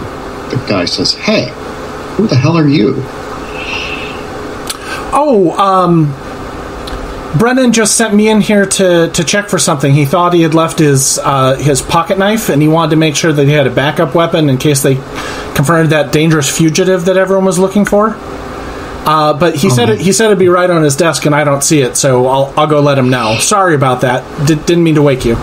the 0.50 0.62
guy 0.68 0.84
says, 0.86 1.14
Hey, 1.14 1.50
who 2.16 2.28
the 2.28 2.36
hell 2.36 2.58
are 2.58 2.68
you? 2.68 2.96
Oh, 5.12 5.56
um, 5.58 6.08
Brennan 7.38 7.74
just 7.74 7.96
sent 7.96 8.16
me 8.16 8.28
in 8.28 8.42
here 8.42 8.66
to, 8.66 9.12
to 9.12 9.24
check 9.24 9.50
for 9.50 9.60
something. 9.60 9.94
He 9.94 10.06
thought 10.06 10.34
he 10.34 10.42
had 10.42 10.56
left 10.56 10.80
his 10.80 11.20
uh, 11.22 11.56
his 11.58 11.82
pocket 11.82 12.18
knife, 12.18 12.50
and 12.50 12.62
he 12.62 12.68
wanted 12.68 12.92
to 12.92 12.96
make 12.96 13.16
sure 13.16 13.32
that 13.32 13.46
he 13.46 13.52
had 13.52 13.68
a 13.68 13.72
backup 13.72 14.16
weapon 14.16 14.50
in 14.50 14.58
case 14.58 14.82
they 14.82 14.96
confronted 15.56 15.92
that 15.92 16.12
dangerous 16.12 16.50
fugitive 16.50 17.06
that 17.06 17.18
everyone 17.18 17.46
was 17.46 17.60
looking 17.60 17.86
for. 17.86 18.16
Uh, 19.06 19.34
but 19.34 19.56
he 19.56 19.70
said 19.70 19.90
it, 19.90 20.00
he 20.02 20.12
said 20.12 20.26
it'd 20.26 20.40
be 20.40 20.50
right 20.50 20.70
on 20.70 20.84
his 20.84 20.96
desk, 20.96 21.26
and 21.26 21.36
I 21.36 21.44
don't 21.44 21.64
see 21.64 21.82
it, 21.82 21.96
so 21.98 22.28
I'll 22.28 22.54
I'll 22.58 22.68
go 22.68 22.80
let 22.80 22.98
him 22.98 23.10
know. 23.10 23.38
Sorry 23.40 23.76
about 23.76 24.02
that. 24.02 24.48
D- 24.48 24.56
didn't 24.56 24.84
mean 24.84 24.96
to 24.96 25.02
wake 25.04 25.24
you. 25.24 25.38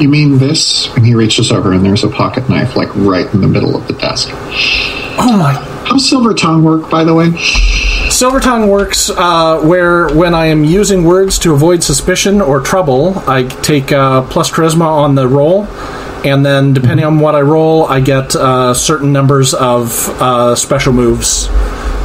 You 0.00 0.08
mean 0.08 0.38
this? 0.38 0.86
And 0.96 1.04
he 1.04 1.14
reaches 1.14 1.52
over 1.52 1.72
and 1.72 1.84
there's 1.84 2.04
a 2.04 2.08
pocket 2.08 2.48
knife 2.48 2.74
like 2.74 2.88
right 2.96 3.26
in 3.34 3.42
the 3.42 3.48
middle 3.48 3.76
of 3.76 3.86
the 3.86 3.92
desk. 3.92 4.30
Oh 4.32 5.36
my 5.38 5.52
How's 5.84 6.08
Silver 6.08 6.32
Tongue 6.32 6.62
work, 6.62 6.88
by 6.88 7.04
the 7.04 7.12
way? 7.12 7.32
Silver 8.20 8.38
Tongue 8.38 8.68
works 8.68 9.08
uh, 9.08 9.62
where 9.62 10.14
when 10.14 10.34
I 10.34 10.48
am 10.48 10.62
using 10.62 11.04
words 11.04 11.38
to 11.38 11.54
avoid 11.54 11.82
suspicion 11.82 12.42
or 12.42 12.60
trouble, 12.60 13.18
I 13.26 13.44
take 13.44 13.92
uh, 13.92 14.20
plus 14.28 14.50
charisma 14.50 14.84
on 14.84 15.14
the 15.14 15.26
roll, 15.26 15.64
and 16.22 16.44
then 16.44 16.74
depending 16.74 17.06
on 17.06 17.18
what 17.20 17.34
I 17.34 17.40
roll, 17.40 17.86
I 17.86 18.00
get 18.00 18.36
uh, 18.36 18.74
certain 18.74 19.10
numbers 19.10 19.54
of 19.54 20.10
uh, 20.20 20.54
special 20.54 20.92
moves 20.92 21.46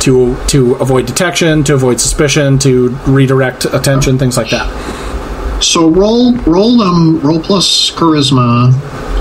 to 0.05 0.37
to 0.47 0.75
avoid 0.75 1.05
detection, 1.05 1.65
to 1.65 1.73
avoid 1.73 1.99
suspicion, 1.99 2.59
to 2.59 2.91
redirect 3.07 3.65
attention, 3.65 4.17
things 4.17 4.37
like 4.37 4.51
that. 4.51 4.71
So 5.61 5.89
roll, 5.89 6.33
roll, 6.43 6.81
um, 6.81 7.19
roll 7.19 7.41
plus 7.41 7.91
charisma. 7.91 8.71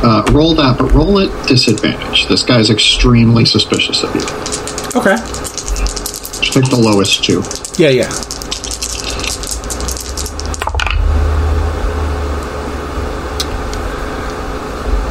Uh, 0.04 0.22
roll 0.30 0.54
that, 0.54 0.78
but 0.78 0.92
roll 0.92 1.18
at 1.18 1.48
disadvantage. 1.48 2.28
This 2.28 2.44
guy's 2.44 2.70
extremely 2.70 3.44
suspicious 3.44 4.04
of 4.04 4.14
you. 4.14 4.22
Okay. 4.94 5.16
Take 6.54 6.70
the 6.70 6.76
lowest 6.76 7.24
two. 7.24 7.42
Yeah, 7.82 7.88
yeah. 7.88 8.10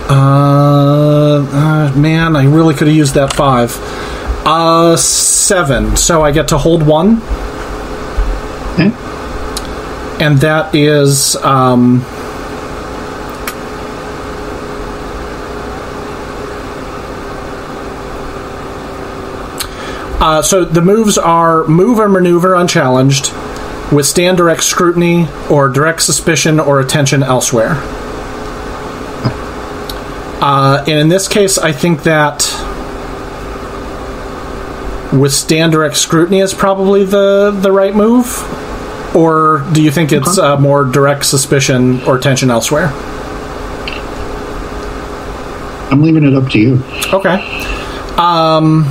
Uh, 0.10 1.46
uh, 1.52 1.94
man, 1.96 2.36
I 2.36 2.44
really 2.46 2.74
could 2.76 2.88
have 2.88 2.96
used 2.96 3.14
that 3.16 3.34
five. 3.34 3.76
Uh, 4.46 4.98
seven. 4.98 5.96
So 5.96 6.22
I 6.24 6.32
get 6.32 6.50
to 6.50 6.58
hold 6.58 6.84
one, 6.86 7.22
Okay. 8.74 8.92
and 10.24 10.38
that 10.40 10.76
is 10.76 11.36
um. 11.38 12.06
Uh, 20.24 20.42
so 20.42 20.64
the 20.64 20.82
moves 20.82 21.18
are 21.18 21.68
move 21.68 22.00
or 22.00 22.08
maneuver 22.08 22.56
unchallenged, 22.56 23.34
withstand 23.92 24.38
direct 24.38 24.64
scrutiny 24.64 25.28
or 25.52 25.68
direct 25.68 26.02
suspicion 26.02 26.62
or 26.62 26.80
attention 26.80 27.22
elsewhere. 27.22 27.74
Uh, 30.42 30.82
and 30.88 30.98
in 30.98 31.10
this 31.10 31.28
case, 31.28 31.58
I 31.58 31.74
think 31.74 32.04
that 32.04 32.44
withstand 35.12 35.74
direct 35.74 35.98
scrutiny 35.98 36.40
is 36.40 36.54
probably 36.54 37.04
the 37.04 37.52
the 37.52 37.74
right 37.74 37.94
move, 37.94 38.26
or 39.14 39.66
do 39.74 39.84
you 39.84 39.92
think 39.92 40.14
it's 40.14 40.38
uh, 40.38 40.58
more 40.58 40.86
direct 40.86 41.26
suspicion 41.26 42.02
or 42.04 42.16
attention 42.16 42.50
elsewhere? 42.50 42.88
I'm 45.92 46.02
leaving 46.02 46.24
it 46.24 46.34
up 46.34 46.50
to 46.52 46.60
you. 46.60 46.82
Okay. 47.12 47.44
Um. 48.18 48.86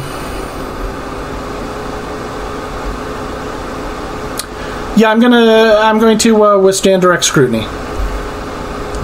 Yeah, 4.96 5.10
I'm 5.10 5.20
gonna. 5.20 5.76
I'm 5.80 5.98
going 5.98 6.18
to 6.18 6.44
uh, 6.44 6.58
withstand 6.58 7.02
direct 7.02 7.24
scrutiny. 7.24 7.64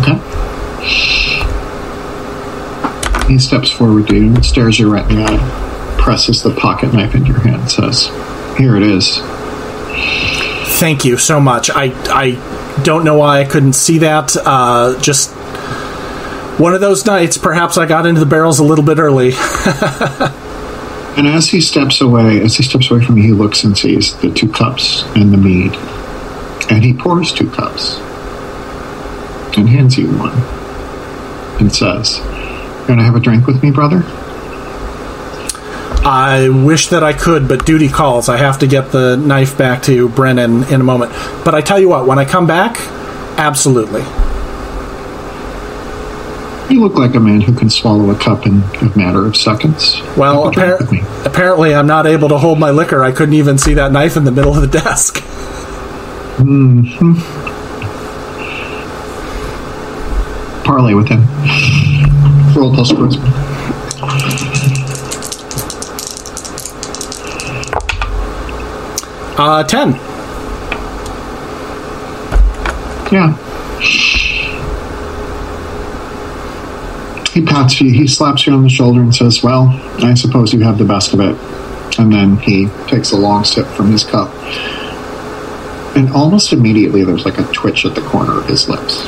Okay. 0.00 0.18
He 3.28 3.38
steps 3.38 3.70
forward 3.70 4.08
to 4.08 4.16
you 4.16 4.34
and 4.34 4.44
stares 4.44 4.78
you 4.78 4.92
right 4.92 5.08
in 5.10 5.16
the 5.16 5.24
eye, 5.24 5.96
presses 5.98 6.42
the 6.42 6.54
pocket 6.54 6.92
knife 6.94 7.14
into 7.14 7.28
your 7.28 7.40
hand, 7.40 7.70
says, 7.70 8.06
Here 8.56 8.76
it 8.76 8.82
is. 8.82 9.18
Thank 10.78 11.04
you 11.04 11.18
so 11.18 11.40
much. 11.40 11.70
I 11.70 11.92
I 12.10 12.82
don't 12.82 13.04
know 13.04 13.16
why 13.16 13.40
I 13.40 13.44
couldn't 13.44 13.72
see 13.74 13.98
that. 13.98 14.36
Uh, 14.36 14.98
just 15.00 15.30
one 16.58 16.74
of 16.74 16.80
those 16.80 17.04
nights. 17.04 17.36
Perhaps 17.36 17.76
I 17.76 17.86
got 17.86 18.06
into 18.06 18.20
the 18.20 18.26
barrels 18.26 18.58
a 18.60 18.64
little 18.64 18.84
bit 18.84 18.98
early. 18.98 19.32
And 21.18 21.26
as 21.26 21.48
he 21.48 21.60
steps 21.60 22.00
away, 22.00 22.40
as 22.42 22.56
he 22.56 22.62
steps 22.62 22.92
away 22.92 23.04
from 23.04 23.16
me, 23.16 23.22
he 23.22 23.32
looks 23.32 23.64
and 23.64 23.76
sees 23.76 24.16
the 24.18 24.30
two 24.30 24.48
cups 24.48 25.02
and 25.16 25.32
the 25.32 25.36
mead. 25.36 25.74
And 26.70 26.84
he 26.84 26.94
pours 26.94 27.32
two 27.32 27.50
cups 27.50 27.96
and 29.58 29.68
hands 29.68 29.98
you 29.98 30.06
one 30.16 30.38
and 31.60 31.74
says, 31.74 32.18
to 32.86 32.94
have 33.02 33.16
a 33.16 33.20
drink 33.20 33.48
with 33.48 33.60
me, 33.64 33.72
brother? 33.72 34.04
I 36.06 36.48
wish 36.50 36.86
that 36.90 37.02
I 37.02 37.12
could, 37.14 37.48
but 37.48 37.66
duty 37.66 37.88
calls. 37.88 38.28
I 38.28 38.36
have 38.36 38.60
to 38.60 38.68
get 38.68 38.92
the 38.92 39.16
knife 39.16 39.58
back 39.58 39.82
to 39.82 40.08
Brennan 40.08 40.72
in 40.72 40.80
a 40.80 40.84
moment. 40.84 41.10
But 41.44 41.56
I 41.56 41.62
tell 41.62 41.80
you 41.80 41.88
what, 41.88 42.06
when 42.06 42.20
I 42.20 42.24
come 42.24 42.46
back, 42.46 42.78
absolutely. 43.38 44.02
You 46.70 46.80
look 46.82 46.96
like 46.96 47.14
a 47.14 47.20
man 47.20 47.40
who 47.40 47.54
can 47.54 47.70
swallow 47.70 48.10
a 48.10 48.18
cup 48.18 48.46
in 48.46 48.62
a 48.82 48.92
matter 48.96 49.26
of 49.26 49.36
seconds. 49.36 50.00
Well, 50.18 50.52
Have 50.52 50.80
a 50.80 50.84
drink 50.86 51.02
appar- 51.04 51.26
apparently 51.26 51.74
I'm 51.74 51.86
not 51.86 52.06
able 52.06 52.28
to 52.28 52.36
hold 52.36 52.58
my 52.58 52.70
liquor. 52.70 53.02
I 53.02 53.10
couldn't 53.10 53.34
even 53.34 53.56
see 53.56 53.72
that 53.74 53.90
knife 53.90 54.18
in 54.18 54.24
the 54.24 54.30
middle 54.30 54.54
of 54.54 54.60
the 54.60 54.68
desk. 54.68 55.24
Parley 60.64 60.94
with 60.94 61.08
him. 61.08 61.20
Roll 62.54 62.74
plus 62.74 62.92
charisma. 62.92 63.24
Uh, 69.40 69.62
10. 69.64 69.92
Yeah. 73.12 73.36
He 77.38 77.44
pats 77.44 77.80
you, 77.80 77.92
he 77.92 78.08
slaps 78.08 78.48
you 78.48 78.52
on 78.52 78.64
the 78.64 78.68
shoulder 78.68 79.00
and 79.00 79.14
says, 79.14 79.44
Well, 79.44 79.68
I 80.02 80.14
suppose 80.14 80.52
you 80.52 80.58
have 80.62 80.76
the 80.76 80.84
best 80.84 81.14
of 81.14 81.20
it. 81.20 81.36
And 81.96 82.12
then 82.12 82.36
he 82.38 82.66
takes 82.88 83.12
a 83.12 83.16
long 83.16 83.44
sip 83.44 83.64
from 83.68 83.92
his 83.92 84.02
cup. 84.02 84.34
And 85.94 86.10
almost 86.10 86.52
immediately, 86.52 87.04
there's 87.04 87.24
like 87.24 87.38
a 87.38 87.44
twitch 87.52 87.86
at 87.86 87.94
the 87.94 88.00
corner 88.00 88.40
of 88.40 88.46
his 88.46 88.68
lips. 88.68 89.06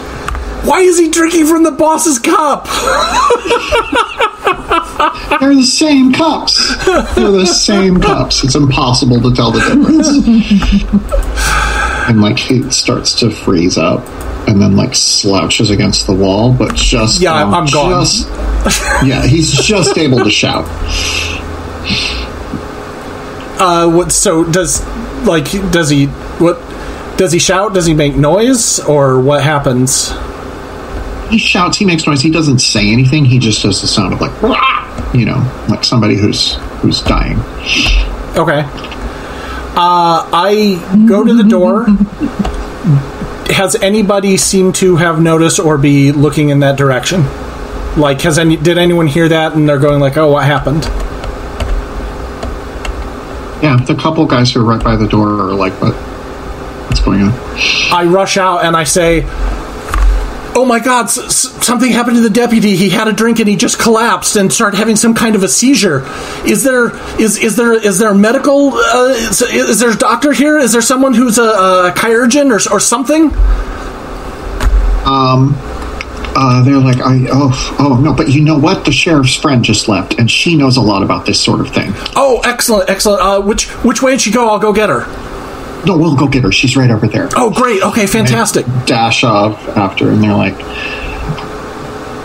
Why 0.64 0.78
is 0.78 0.96
he 0.96 1.10
drinking 1.10 1.46
from 1.46 1.64
the 1.64 1.72
boss's 1.72 2.20
cup? 2.20 2.66
They're 5.40 5.56
the 5.56 5.64
same 5.64 6.12
cups. 6.12 6.86
They're 6.86 7.32
the 7.32 7.46
same 7.46 8.00
cups. 8.00 8.44
It's 8.44 8.54
impossible 8.54 9.20
to 9.22 9.34
tell 9.34 9.50
the 9.50 9.58
difference. 9.58 10.08
and 12.08 12.22
like 12.22 12.38
he 12.38 12.70
starts 12.70 13.12
to 13.14 13.32
freeze 13.32 13.76
up 13.76 14.06
and 14.46 14.60
then 14.60 14.76
like 14.76 14.94
slouches 14.94 15.70
against 15.70 16.06
the 16.06 16.14
wall, 16.14 16.52
but 16.52 16.74
just 16.74 17.20
Yeah, 17.20 17.32
I'm- 17.34 17.54
I'm 17.54 17.66
gone. 17.66 18.04
just, 18.04 18.28
yeah, 19.04 19.26
he's 19.26 19.52
just 19.52 19.96
able 19.98 20.18
to 20.24 20.30
shout. 20.30 20.64
Uh, 23.60 23.88
what? 23.90 24.10
So 24.12 24.44
does 24.44 24.84
like 25.26 25.50
does 25.70 25.90
he 25.90 26.06
what? 26.06 26.58
Does 27.18 27.32
he 27.32 27.38
shout? 27.38 27.74
Does 27.74 27.84
he 27.86 27.92
make 27.94 28.16
noise, 28.16 28.80
or 28.80 29.20
what 29.20 29.42
happens? 29.42 30.12
He 31.28 31.36
shouts, 31.38 31.76
he 31.76 31.84
makes 31.84 32.06
noise, 32.06 32.22
he 32.22 32.30
doesn't 32.30 32.58
say 32.60 32.90
anything, 32.90 33.24
he 33.24 33.38
just 33.38 33.62
does 33.62 33.80
the 33.82 33.86
sound 33.86 34.12
of 34.14 34.20
like 34.20 34.42
"Wah!" 34.42 35.12
you 35.12 35.26
know, 35.26 35.36
like 35.68 35.84
somebody 35.84 36.16
who's 36.16 36.54
who's 36.80 37.02
dying. 37.02 37.38
Okay. 38.36 38.62
Uh, 39.76 40.26
I 40.32 41.04
go 41.06 41.22
to 41.24 41.34
the 41.34 41.44
door. 41.44 41.86
has 43.60 43.74
anybody 43.82 44.38
seemed 44.38 44.74
to 44.74 44.96
have 44.96 45.20
noticed 45.20 45.60
or 45.60 45.76
be 45.76 46.12
looking 46.12 46.48
in 46.48 46.60
that 46.60 46.78
direction? 46.78 47.26
Like, 47.94 48.22
has 48.22 48.38
any 48.38 48.56
did 48.56 48.78
anyone 48.78 49.06
hear 49.06 49.28
that 49.28 49.52
and 49.52 49.68
they're 49.68 49.78
going 49.78 50.00
like, 50.00 50.16
"Oh, 50.16 50.30
what 50.32 50.46
happened?" 50.46 50.84
Yeah, 53.62 53.76
the 53.86 53.94
couple 53.94 54.24
guys 54.24 54.50
who 54.50 54.62
are 54.62 54.64
right 54.64 54.82
by 54.82 54.96
the 54.96 55.06
door 55.06 55.28
are 55.28 55.52
like, 55.52 55.74
what 55.82 55.92
what's 55.92 57.00
going 57.00 57.20
on? 57.20 57.34
I 57.92 58.04
rush 58.04 58.38
out 58.38 58.64
and 58.64 58.74
I 58.74 58.84
say, 58.84 59.24
"Oh 60.54 60.64
my 60.64 60.78
God! 60.80 61.04
S- 61.06 61.18
s- 61.18 61.64
something 61.66 61.90
happened 61.90 62.16
to 62.16 62.22
the 62.22 62.30
deputy. 62.30 62.76
He 62.76 62.90
had 62.90 63.08
a 63.08 63.12
drink 63.12 63.38
and 63.38 63.48
he 63.48 63.56
just 63.56 63.78
collapsed 63.78 64.36
and 64.36 64.52
started 64.52 64.76
having 64.76 64.96
some 64.96 65.14
kind 65.14 65.34
of 65.36 65.42
a 65.42 65.48
seizure. 65.48 66.04
Is 66.44 66.62
there 66.64 66.90
is 67.20 67.38
is 67.38 67.56
there 67.56 67.72
is 67.72 67.98
there 67.98 68.10
a 68.10 68.14
medical? 68.14 68.72
Uh, 68.74 69.08
is, 69.16 69.42
is 69.42 69.78
there 69.80 69.90
a 69.90 69.96
doctor 69.96 70.32
here? 70.32 70.58
Is 70.58 70.72
there 70.72 70.82
someone 70.82 71.14
who's 71.14 71.38
a, 71.38 71.42
a 71.42 71.92
chirurgeon 71.96 72.50
or 72.50 72.60
or 72.74 72.80
something?" 72.80 73.30
Uh, 76.32 76.62
they're 76.62 76.78
like, 76.78 76.98
I, 77.00 77.26
oh, 77.30 77.76
oh 77.78 78.00
no, 78.00 78.14
but 78.14 78.28
you 78.30 78.40
know 78.42 78.56
what? 78.58 78.84
The 78.84 78.92
sheriff's 78.92 79.34
friend 79.36 79.64
just 79.64 79.88
left, 79.88 80.14
and 80.18 80.30
she 80.30 80.56
knows 80.56 80.76
a 80.76 80.80
lot 80.80 81.02
about 81.02 81.26
this 81.26 81.40
sort 81.40 81.60
of 81.60 81.68
thing. 81.74 81.92
Oh, 82.16 82.40
excellent, 82.44 82.88
excellent. 82.88 83.20
Uh, 83.20 83.40
which 83.40 83.66
which 83.84 84.00
way 84.00 84.12
did 84.12 84.20
she 84.22 84.30
go? 84.30 84.48
I'll 84.48 84.58
go 84.58 84.72
get 84.72 84.88
her. 84.88 85.04
No, 85.86 85.96
we'll 85.96 86.16
go 86.16 86.28
get 86.28 86.42
her. 86.44 86.52
She's 86.52 86.76
right 86.76 86.90
over 86.90 87.06
there. 87.06 87.28
Oh, 87.36 87.50
great. 87.50 87.82
Okay, 87.82 88.06
fantastic. 88.06 88.66
Dash 88.86 89.24
off 89.24 89.58
after, 89.76 90.10
and 90.10 90.22
they're 90.22 90.34
like, 90.34 90.54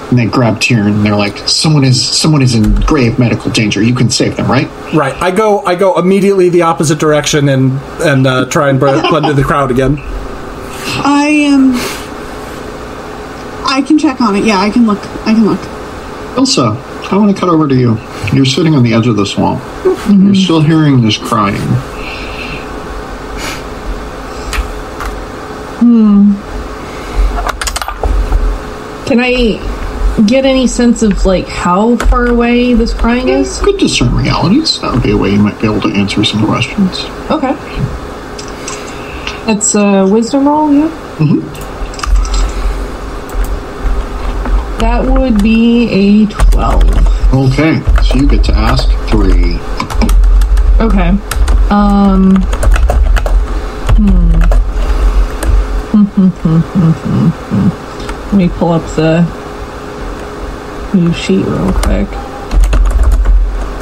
and 0.09 0.19
they 0.19 0.25
grab 0.25 0.57
Tyrion, 0.57 0.95
and 0.95 1.05
they're 1.05 1.15
like, 1.15 1.37
someone 1.47 1.83
is 1.83 2.05
someone 2.05 2.41
is 2.41 2.53
in 2.53 2.75
grave 2.81 3.17
medical 3.17 3.49
danger. 3.51 3.81
You 3.81 3.95
can 3.95 4.09
save 4.09 4.35
them, 4.37 4.49
right? 4.51 4.67
Right. 4.93 5.13
I 5.21 5.31
go. 5.31 5.61
I 5.65 5.75
go 5.75 5.97
immediately 5.97 6.49
the 6.49 6.63
opposite 6.63 6.99
direction 6.99 7.49
and 7.49 7.79
and 8.01 8.27
uh, 8.27 8.45
try 8.45 8.69
and 8.69 8.79
blend 8.79 9.05
into 9.15 9.33
the 9.33 9.43
crowd 9.43 9.71
again. 9.71 9.97
I 9.99 11.27
am. 11.47 11.71
I 13.67 13.81
can 13.81 13.97
check 13.97 14.21
on 14.21 14.35
it. 14.35 14.45
Yeah, 14.45 14.59
I 14.59 14.69
can 14.69 14.85
look. 14.85 14.99
I 15.25 15.33
can 15.33 15.45
look. 15.45 15.59
Elsa, 16.37 16.63
I 17.11 17.17
want 17.17 17.33
to 17.33 17.39
cut 17.39 17.49
over 17.49 17.67
to 17.67 17.75
you. 17.75 17.97
You're 18.33 18.45
sitting 18.45 18.75
on 18.75 18.83
the 18.83 18.93
edge 18.93 19.07
of 19.07 19.15
the 19.15 19.25
swamp. 19.25 19.63
You're 20.09 20.35
still 20.35 20.61
hearing 20.61 21.01
this 21.01 21.17
crying. 21.17 21.61
Can 29.15 29.23
I 29.23 30.23
get 30.27 30.43
any 30.43 30.67
sense 30.67 31.01
of 31.01 31.25
like 31.25 31.47
how 31.47 31.95
far 31.95 32.25
away 32.27 32.73
this 32.73 32.93
crying 32.93 33.29
is? 33.29 33.59
Could 33.59 33.77
discern 33.77 34.13
realities. 34.13 34.81
That 34.81 34.93
would 34.93 35.03
be 35.03 35.11
a 35.11 35.17
way 35.17 35.29
you 35.29 35.39
might 35.39 35.57
be 35.61 35.67
able 35.67 35.79
to 35.83 35.87
answer 35.87 36.21
some 36.25 36.45
questions. 36.45 37.05
Okay. 37.31 37.53
That's 39.45 39.73
a 39.73 40.05
wisdom 40.05 40.49
roll, 40.49 40.69
yeah? 40.73 40.89
Mm-hmm. 41.15 41.39
That 44.79 45.05
would 45.05 45.41
be 45.41 45.87
a 45.87 46.25
12. 46.25 47.33
Okay, 47.33 47.81
so 48.03 48.15
you 48.17 48.27
get 48.27 48.43
to 48.43 48.53
ask 48.53 48.89
three. 49.07 49.59
Okay. 50.85 51.17
Um. 51.69 52.35
Hmm. 55.95 57.71
Let 58.25 58.33
me 58.33 58.49
pull 58.49 58.71
up 58.73 58.83
the 58.95 59.21
new 60.93 61.13
sheet 61.13 61.45
real 61.45 61.71
quick. 61.73 62.09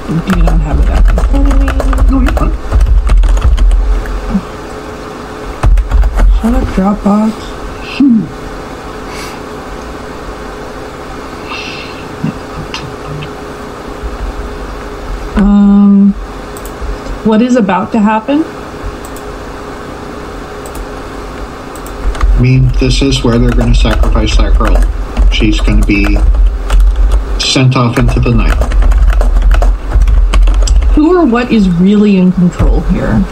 Do 0.07 0.43
not 0.43 0.59
have 0.61 0.79
it 0.79 0.89
up 0.89 1.09
in 1.09 1.15
front 1.15 1.53
of 1.53 1.59
me. 1.59 1.65
No, 2.11 2.21
you're 2.21 2.31
fine. 2.33 2.53
Shut 6.41 6.53
up, 6.53 6.67
Dropbox. 6.75 7.33
Um, 15.37 16.11
what 17.23 17.41
is 17.41 17.55
about 17.55 17.91
to 17.93 17.99
happen? 17.99 18.43
Mean, 22.43 22.67
this 22.77 23.01
is 23.01 23.23
where 23.23 23.39
they're 23.39 23.51
going 23.51 23.71
to 23.71 23.79
sacrifice 23.79 24.35
that 24.35 24.57
girl. 24.57 24.75
She's 25.31 25.61
going 25.61 25.79
to 25.79 25.87
be 25.87 26.03
sent 27.39 27.77
off 27.77 27.97
into 27.97 28.19
the 28.19 28.31
night. 28.31 28.51
Who 30.91 31.17
or 31.17 31.25
what 31.25 31.53
is 31.53 31.69
really 31.69 32.17
in 32.17 32.33
control 32.33 32.81
here? 32.81 33.23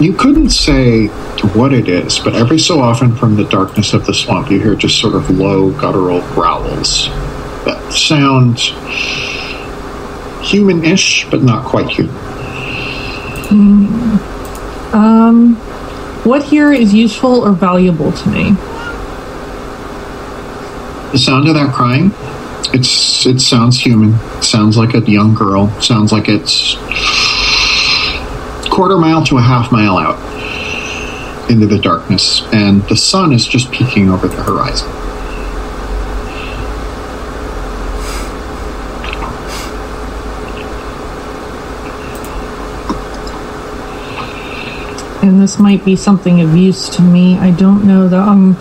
You 0.00 0.14
couldn't 0.14 0.48
say 0.48 1.08
what 1.52 1.74
it 1.74 1.86
is, 1.86 2.18
but 2.18 2.34
every 2.34 2.58
so 2.58 2.80
often 2.80 3.14
from 3.14 3.36
the 3.36 3.44
darkness 3.44 3.92
of 3.92 4.06
the 4.06 4.14
swamp, 4.14 4.50
you 4.50 4.58
hear 4.58 4.74
just 4.74 4.98
sort 4.98 5.14
of 5.14 5.28
low 5.28 5.72
guttural 5.72 6.22
growls 6.32 7.08
that 7.66 7.92
sound 7.92 8.60
human-ish, 10.42 11.26
but 11.30 11.42
not 11.42 11.66
quite 11.66 11.90
human. 11.90 12.14
Hmm. 13.46 14.03
Um, 15.24 15.54
what 16.24 16.42
here 16.42 16.72
is 16.72 16.92
useful 16.92 17.46
or 17.46 17.52
valuable 17.52 18.12
to 18.12 18.28
me? 18.28 18.50
The 21.12 21.18
sound 21.18 21.48
of 21.48 21.54
that 21.54 21.72
crying, 21.72 22.12
it's 22.74 23.24
it 23.24 23.40
sounds 23.40 23.78
human. 23.78 24.14
It 24.36 24.42
sounds 24.42 24.76
like 24.76 24.94
a 24.94 25.00
young 25.00 25.34
girl. 25.34 25.68
Sounds 25.80 26.12
like 26.12 26.28
it's 26.28 26.74
quarter 28.68 28.98
mile 28.98 29.24
to 29.26 29.38
a 29.38 29.40
half 29.40 29.72
mile 29.72 29.96
out 29.96 30.18
into 31.50 31.66
the 31.66 31.78
darkness, 31.78 32.42
and 32.52 32.82
the 32.88 32.96
sun 32.96 33.32
is 33.32 33.46
just 33.46 33.70
peeking 33.70 34.10
over 34.10 34.28
the 34.28 34.42
horizon. 34.42 35.03
This 45.44 45.58
might 45.58 45.84
be 45.84 45.94
something 45.94 46.40
of 46.40 46.56
use 46.56 46.88
to 46.88 47.02
me. 47.02 47.36
I 47.36 47.50
don't 47.50 47.86
know 47.86 48.08
though. 48.08 48.22
I'm, 48.22 48.56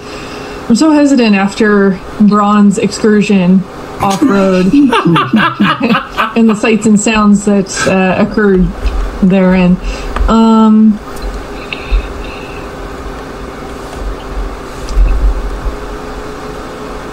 I'm 0.67 0.75
so 0.75 0.91
hesitant 0.91 1.33
after 1.33 1.97
Braun's 2.19 2.77
excursion 2.77 3.63
off 4.01 4.21
road 4.21 4.65
and 4.73 6.49
the 6.49 6.55
sights 6.55 6.85
and 6.85 6.99
sounds 6.99 7.45
that 7.45 7.71
uh, 7.87 8.27
occurred 8.27 8.65
therein. 9.21 9.77
Um, 10.27 10.99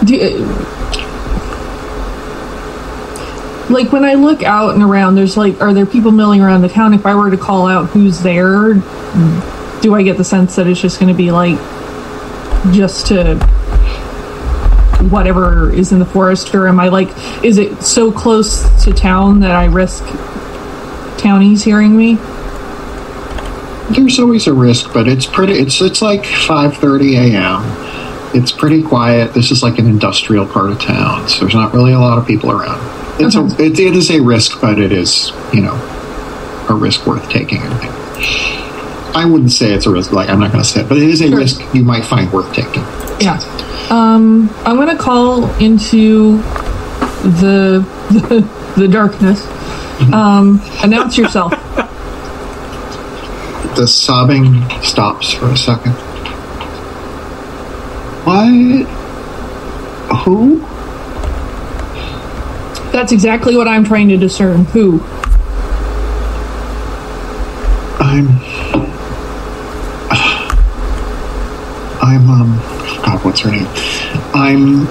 do, 0.03 0.17
like 3.69 3.93
when 3.93 4.03
I 4.03 4.15
look 4.15 4.43
out 4.43 4.73
and 4.73 4.83
around, 4.83 5.15
there's 5.15 5.37
like, 5.37 5.61
are 5.61 5.73
there 5.73 5.85
people 5.85 6.11
milling 6.11 6.41
around 6.41 6.61
the 6.61 6.67
town? 6.67 6.93
If 6.93 7.05
I 7.05 7.15
were 7.15 7.31
to 7.31 7.37
call 7.37 7.67
out 7.67 7.85
who's 7.91 8.19
there, 8.19 8.73
do 9.81 9.95
I 9.95 10.03
get 10.03 10.17
the 10.17 10.23
sense 10.23 10.55
that 10.55 10.67
it's 10.67 10.79
just 10.79 10.99
going 10.99 11.11
to 11.11 11.17
be 11.17 11.31
like 11.31 11.57
just 12.71 13.07
to 13.07 13.35
whatever 15.09 15.71
is 15.73 15.91
in 15.91 15.99
the 15.99 16.05
forest, 16.05 16.53
or 16.53 16.67
am 16.67 16.79
I 16.79 16.89
like, 16.89 17.09
is 17.43 17.57
it 17.57 17.81
so 17.81 18.11
close 18.11 18.63
to 18.83 18.93
town 18.93 19.39
that 19.39 19.51
I 19.51 19.65
risk 19.65 20.03
townies 21.17 21.63
hearing 21.63 21.95
me? 21.95 22.15
There's 23.89 24.19
always 24.19 24.47
a 24.47 24.53
risk, 24.53 24.93
but 24.93 25.07
it's 25.07 25.25
pretty. 25.25 25.53
It's 25.53 25.81
it's 25.81 26.01
like 26.01 26.21
5:30 26.21 27.33
a.m. 27.33 27.61
It's 28.33 28.51
pretty 28.51 28.81
quiet. 28.81 29.33
This 29.33 29.51
is 29.51 29.61
like 29.63 29.79
an 29.79 29.87
industrial 29.87 30.45
part 30.45 30.71
of 30.71 30.79
town, 30.79 31.27
so 31.27 31.41
there's 31.41 31.55
not 31.55 31.73
really 31.73 31.91
a 31.91 31.99
lot 31.99 32.17
of 32.17 32.25
people 32.25 32.51
around. 32.51 32.79
It's 33.19 33.35
a, 33.35 33.45
it, 33.61 33.79
it 33.79 33.95
is 33.95 34.09
a 34.09 34.21
risk, 34.21 34.61
but 34.61 34.79
it 34.79 34.93
is 34.93 35.33
you 35.51 35.61
know 35.61 35.73
a 36.69 36.73
risk 36.73 37.05
worth 37.05 37.29
taking. 37.29 37.61
I 37.61 37.77
think. 37.79 38.60
I 39.13 39.25
wouldn't 39.25 39.51
say 39.51 39.73
it's 39.73 39.85
a 39.85 39.91
risk. 39.91 40.11
Like 40.11 40.29
I'm 40.29 40.39
not 40.39 40.51
going 40.51 40.63
to 40.63 40.69
say 40.69 40.81
it, 40.81 40.89
but 40.89 40.97
it 40.97 41.03
is 41.09 41.21
a 41.21 41.29
risk 41.35 41.61
you 41.73 41.83
might 41.83 42.05
find 42.05 42.31
worth 42.31 42.53
taking. 42.53 42.83
Yeah. 43.19 43.39
Um, 43.89 44.49
I'm 44.65 44.77
gonna 44.77 44.97
call 44.97 45.53
into 45.59 46.37
the 47.23 47.85
the, 48.09 48.49
the 48.77 48.87
darkness. 48.87 49.45
Um, 50.13 50.61
announce 50.81 51.17
yourself. 51.17 51.53
The 53.75 53.87
sobbing 53.87 54.69
stops 54.81 55.31
for 55.31 55.45
a 55.47 55.55
second. 55.55 55.93
What? 58.25 58.85
Who? 60.25 60.59
That's 62.91 63.13
exactly 63.13 63.55
what 63.55 63.69
I'm 63.69 63.85
trying 63.85 64.09
to 64.09 64.17
discern. 64.17 64.65
Who? 64.65 64.99
I'm. 68.01 68.27
I'm 72.01 72.29
um. 72.29 73.00
God, 73.11 73.25
what's 73.25 73.41
her 73.41 73.51
name? 73.51 73.67
I'm. 74.33 74.87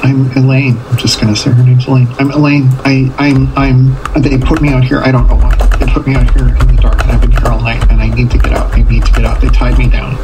I'm 0.00 0.30
Elaine. 0.36 0.78
I'm 0.78 0.96
just 0.96 1.20
gonna 1.20 1.34
say 1.34 1.50
her 1.50 1.64
name's 1.64 1.88
Elaine. 1.88 2.06
I'm 2.20 2.30
Elaine. 2.30 2.68
I. 2.84 3.12
I'm. 3.18 3.48
I'm. 3.58 4.22
They 4.22 4.38
put 4.38 4.62
me 4.62 4.68
out 4.68 4.84
here. 4.84 5.00
I 5.00 5.10
don't 5.10 5.26
know 5.26 5.34
why. 5.34 5.56
They 5.80 5.86
put 5.86 6.06
me 6.06 6.14
out 6.14 6.30
here 6.32 6.46
in 6.46 6.76
the 6.76 6.80
dark, 6.80 7.02
and 7.02 7.10
I've 7.10 7.20
been 7.20 7.32
here 7.32 7.48
all 7.48 7.60
night, 7.60 7.82
and 7.90 8.00
I 8.00 8.08
need 8.14 8.30
to 8.30 8.38
get 8.38 8.52
out. 8.52 8.72
I 8.72 8.82
need 8.82 9.04
to 9.04 9.12
get 9.12 9.24
out. 9.24 9.40
They 9.40 9.48
tied 9.48 9.76
me 9.76 9.88
down. 9.90 10.14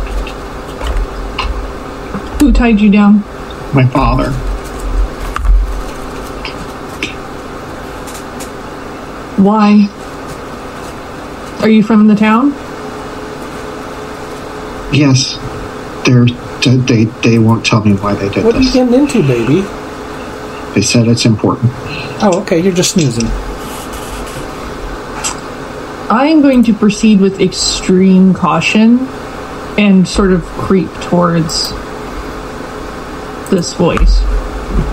Who 2.39 2.53
tied 2.53 2.81
you 2.81 2.89
down? 2.89 3.15
My 3.75 3.89
father. 3.89 4.31
Why? 9.43 9.89
Are 11.63 11.69
you 11.69 11.83
from 11.83 12.07
the 12.07 12.15
town? 12.15 12.51
Yes. 14.95 15.37
They're. 16.07 16.27
They. 16.65 17.05
They 17.05 17.39
won't 17.39 17.65
tell 17.65 17.85
me 17.85 17.93
why 17.95 18.15
they 18.15 18.29
did 18.29 18.37
this. 18.37 18.45
What 18.45 18.57
are 18.57 18.61
you 18.61 18.73
getting 18.73 18.95
into, 18.95 19.23
baby? 19.23 19.61
They 20.75 20.83
said 20.83 21.07
it's 21.07 21.25
important. 21.25 21.71
Oh, 22.23 22.41
okay. 22.43 22.59
You're 22.59 22.75
just 22.75 22.93
snoozing. 22.93 23.27
I 26.11 26.27
am 26.27 26.43
going 26.43 26.63
to 26.65 26.75
proceed 26.75 27.21
with 27.21 27.41
extreme 27.41 28.35
caution 28.35 28.99
and 29.79 30.07
sort 30.07 30.33
of 30.33 30.43
creep 30.43 30.91
towards 31.03 31.71
this 33.51 33.75
voice. 33.75 34.21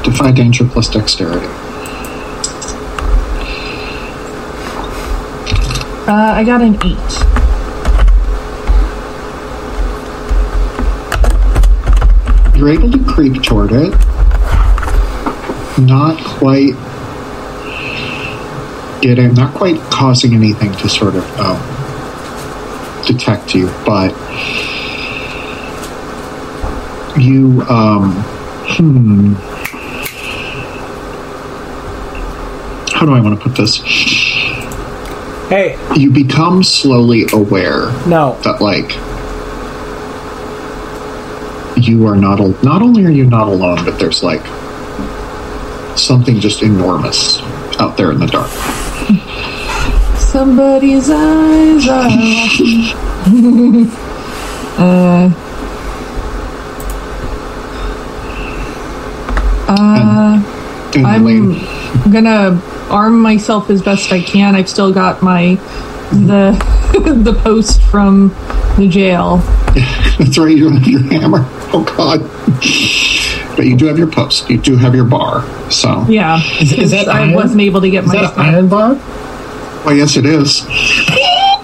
Defy 0.04 0.32
danger 0.32 0.66
plus 0.66 0.90
dexterity. 0.90 1.48
Uh, 6.08 6.34
I 6.36 6.44
got 6.44 6.62
an 6.62 6.76
eight. 6.84 7.41
You're 12.62 12.70
able 12.70 12.92
to 12.92 13.04
creep 13.06 13.42
toward 13.42 13.72
it. 13.72 13.90
Not 15.80 16.24
quite 16.24 16.74
getting, 19.02 19.34
not 19.34 19.56
quite 19.56 19.80
causing 19.90 20.36
anything 20.36 20.72
to 20.74 20.88
sort 20.88 21.16
of 21.16 21.24
um, 21.40 21.58
detect 23.08 23.56
you, 23.56 23.66
but 23.84 24.12
you, 27.20 27.64
um, 27.64 28.12
hmm. 28.68 29.34
How 32.94 33.08
do 33.08 33.14
I 33.14 33.22
want 33.22 33.40
to 33.40 33.44
put 33.44 33.58
this? 33.58 33.78
Hey, 35.50 35.80
You 35.96 36.12
become 36.12 36.62
slowly 36.62 37.26
aware 37.34 37.92
no. 38.06 38.40
that 38.44 38.62
like 38.62 38.92
you 41.88 42.06
are 42.08 42.16
not 42.16 42.40
al- 42.40 42.56
not 42.64 42.82
only 42.82 43.06
are 43.06 43.12
you 43.12 43.26
not 43.26 43.48
alone 43.48 43.84
but 43.86 43.98
there's 44.00 44.24
like 44.24 44.42
something 45.98 46.40
just 46.40 46.62
enormous 46.64 47.40
out 47.80 47.98
there 47.98 48.12
in 48.12 48.20
the 48.20 48.28
dark 48.28 48.50
Somebody's 50.18 51.10
eyes 51.10 51.88
are 51.90 52.08
watching. 52.08 52.96
uh, 54.78 55.30
uh, 59.68 60.44
And 60.96 61.06
I'm 61.08 61.24
Elaine, 61.28 61.60
gonna 62.12 62.62
arm 62.90 63.20
myself 63.22 63.70
as 63.70 63.82
best 63.82 64.12
I 64.12 64.22
can. 64.22 64.56
I've 64.56 64.70
still 64.70 64.94
got 64.94 65.22
my 65.22 65.56
the 66.12 66.52
the 67.24 67.34
post 67.44 67.82
from 67.84 68.30
the 68.78 68.88
jail. 68.90 69.38
that's 70.20 70.38
right 70.38 70.56
you 70.58 70.66
don't 70.70 70.78
have 70.78 70.88
your 70.88 71.02
hammer 71.04 71.40
oh 71.74 71.84
god 71.98 72.20
but 73.56 73.66
you 73.66 73.76
do 73.78 73.86
have 73.86 73.98
your 73.98 74.08
post 74.08 74.50
you 74.50 74.58
do 74.58 74.76
have 74.78 74.94
your 74.96 75.06
bar 75.06 75.44
so 75.72 76.06
Yeah, 76.10 76.42
Is- 76.60 76.74
is 76.74 76.92
that 76.92 77.08
I 77.08 77.22
iron? 77.22 77.34
wasn't 77.34 77.62
able 77.62 77.80
to 77.82 77.90
get 77.90 78.04
Is 78.04 78.14
my 78.14 78.22
that 78.22 78.38
iron 78.38 78.68
bar? 78.70 78.96
well 79.86 79.96
yes 79.96 80.18
it 80.18 80.26
is 80.26 80.66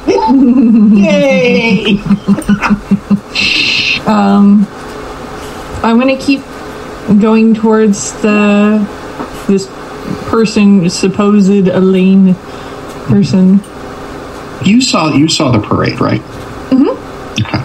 Yay! 0.07 1.99
um, 4.07 4.65
I'm 5.83 5.99
gonna 5.99 6.17
keep 6.17 6.41
going 7.21 7.53
towards 7.53 8.13
the 8.21 8.79
this 9.47 9.67
person, 10.29 10.89
supposed 10.89 11.49
Elaine 11.49 12.35
person. 13.07 13.59
you 14.65 14.81
saw 14.81 15.13
you 15.13 15.27
saw 15.27 15.51
the 15.51 15.59
parade 15.59 15.99
right 16.01 16.21
mm-hmm. 16.71 16.95
okay 17.43 17.59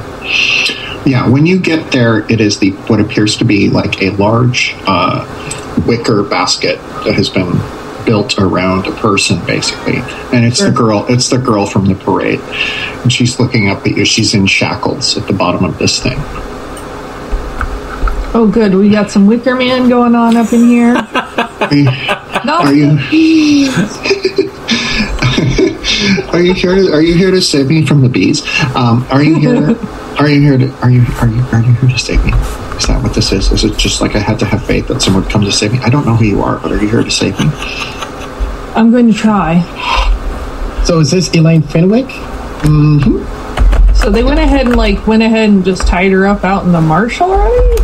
yeah 1.05 1.29
when 1.29 1.47
you 1.47 1.59
get 1.59 1.93
there 1.93 2.31
it 2.31 2.41
is 2.41 2.59
the 2.59 2.71
what 2.89 3.01
appears 3.01 3.37
to 3.37 3.45
be 3.45 3.69
like 3.69 4.01
a 4.03 4.11
large 4.11 4.75
uh, 4.87 5.25
wicker 5.87 6.23
basket 6.23 6.79
that 7.05 7.15
has 7.15 7.29
been 7.29 7.53
built 8.05 8.39
around 8.39 8.87
a 8.87 8.93
person 8.93 9.45
basically. 9.47 9.99
And 10.33 10.45
it's 10.45 10.61
the 10.61 10.71
girl 10.71 11.07
it's 11.09 11.29
the 11.29 11.39
girl 11.39 11.67
from 11.67 11.87
the 11.87 11.95
parade. 11.95 12.41
And 13.03 13.13
she's 13.13 13.39
looking 13.39 13.69
up 13.69 13.87
at 13.87 13.97
you. 13.97 14.05
She's 14.05 14.35
in 14.35 14.47
shackles 14.47 15.17
at 15.17 15.27
the 15.27 15.33
bottom 15.33 15.65
of 15.65 15.79
this 15.79 16.03
thing. 16.03 16.19
Oh, 18.35 18.49
good. 18.51 18.75
We 18.75 18.89
got 18.89 19.11
some 19.11 19.27
Wicker 19.27 19.55
Man 19.55 19.91
going 19.91 20.15
on 20.15 20.37
up 20.37 20.53
in 20.53 20.67
here. 20.67 20.97
are 21.15 21.75
you 21.75 21.85
No, 22.45 22.61
are 22.61 22.73
you, 22.73 22.89
are 26.33 26.41
you 26.41 26.53
here 26.55 26.75
to, 26.75 26.93
are 26.93 27.03
you 27.03 27.15
here 27.15 27.31
to 27.31 27.41
save 27.41 27.69
me 27.69 27.85
from 27.87 28.01
the 28.01 28.09
bees 28.09 28.43
um, 28.77 29.07
are 29.11 29.23
you 29.23 29.35
here 29.39 29.77
are 30.19 30.29
you 30.29 30.41
here 30.41 30.59
to 30.59 30.71
are 30.83 30.91
you 30.91 31.03
are 31.21 31.29
you 31.29 31.43
are 31.53 31.61
you 31.63 31.73
here 31.75 31.89
to 31.89 31.99
save 31.99 32.25
me 32.25 32.33
is 32.77 32.87
that 32.87 33.01
what 33.03 33.15
this 33.15 33.33
is 33.33 33.51
is 33.53 33.65
it 33.65 33.77
just 33.77 34.01
like 34.01 34.15
i 34.15 34.19
had 34.19 34.39
to 34.39 34.45
have 34.45 34.65
faith 34.65 34.87
that 34.89 35.01
someone 35.03 35.23
would 35.23 35.33
come 35.33 35.43
to 35.43 35.53
save 35.53 35.73
me 35.73 35.79
i 35.81 35.89
don't 35.91 36.05
know 36.07 36.15
who 36.17 36.25
you 36.25 36.43
are 36.43 36.59
but 36.61 36.73
are 36.73 36.79
you 36.83 36.89
here 36.89 37.03
to 37.03 37.11
save 37.11 37.39
me 37.39 37.47
I'm 38.75 38.91
going 38.91 39.07
to 39.07 39.13
try. 39.13 39.61
So 40.87 40.99
is 41.01 41.11
this 41.11 41.29
Elaine 41.35 41.61
Fenwick? 41.61 42.09
So 43.95 44.11
they 44.11 44.25
went 44.25 44.41
ahead 44.41 44.65
and 44.67 44.77
like 44.77 45.07
went 45.07 45.23
ahead 45.23 45.51
and 45.51 45.63
just 45.63 45.87
tied 45.87 46.11
her 46.11 46.27
up 46.27 46.43
out 46.43 46.65
in 46.65 46.73
the 46.73 46.81
marsh 46.81 47.21
already. 47.21 47.77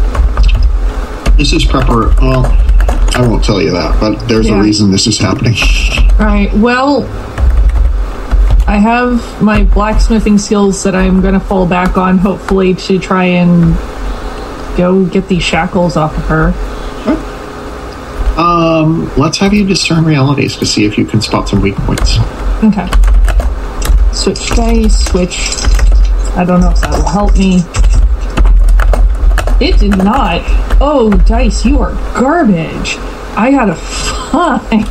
this 1.37 1.53
is 1.53 1.63
prepper 1.67 2.19
well 2.23 2.47
i 3.17 3.21
won't 3.29 3.45
tell 3.45 3.61
you 3.61 3.71
that 3.71 4.01
but 4.01 4.17
there's 4.29 4.49
Yeah. 4.49 4.59
a 4.59 4.63
reason 4.63 4.91
this 4.91 5.07
is 5.07 5.19
happening 5.19 5.57
All 6.19 6.25
right. 6.27 6.51
Well, 6.55 7.03
I 8.69 8.77
have 8.77 9.43
my 9.43 9.65
blacksmithing 9.65 10.37
skills 10.39 10.83
that 10.85 10.95
I'm 10.95 11.23
going 11.23 11.33
to 11.35 11.41
fall 11.41 11.67
back 11.67 11.97
on, 11.97 12.19
hopefully, 12.19 12.75
to 12.75 12.99
try 12.99 13.25
and 13.25 13.75
go 14.77 15.07
get 15.07 15.27
these 15.27 15.43
shackles 15.43 15.97
off 15.97 16.17
of 16.17 16.25
her. 16.27 16.53
um 18.39 19.11
let's 19.17 19.39
have 19.39 19.53
you 19.53 19.67
discern 19.67 20.05
realities 20.05 20.55
to 20.57 20.65
see 20.65 20.85
if 20.85 20.97
you 20.97 21.05
can 21.05 21.21
spot 21.21 21.49
some 21.49 21.61
weak 21.61 21.75
points 21.75 22.19
Okay. 22.63 22.87
Switch 24.13 24.49
dice, 24.51 25.05
switch. 25.07 25.39
I 26.37 26.45
don't 26.47 26.61
know 26.61 26.71
if 26.71 26.81
that 26.83 26.91
will 26.91 27.09
help 27.09 27.37
me. 27.37 27.63
It 29.65 29.79
did 29.81 29.97
not. 29.99 30.43
Oh, 30.81 31.11
dice, 31.27 31.65
you 31.65 31.79
are 31.81 31.93
garbage. 32.15 32.97
I 33.37 33.51
gotta 33.51 33.75
find. 34.31 34.85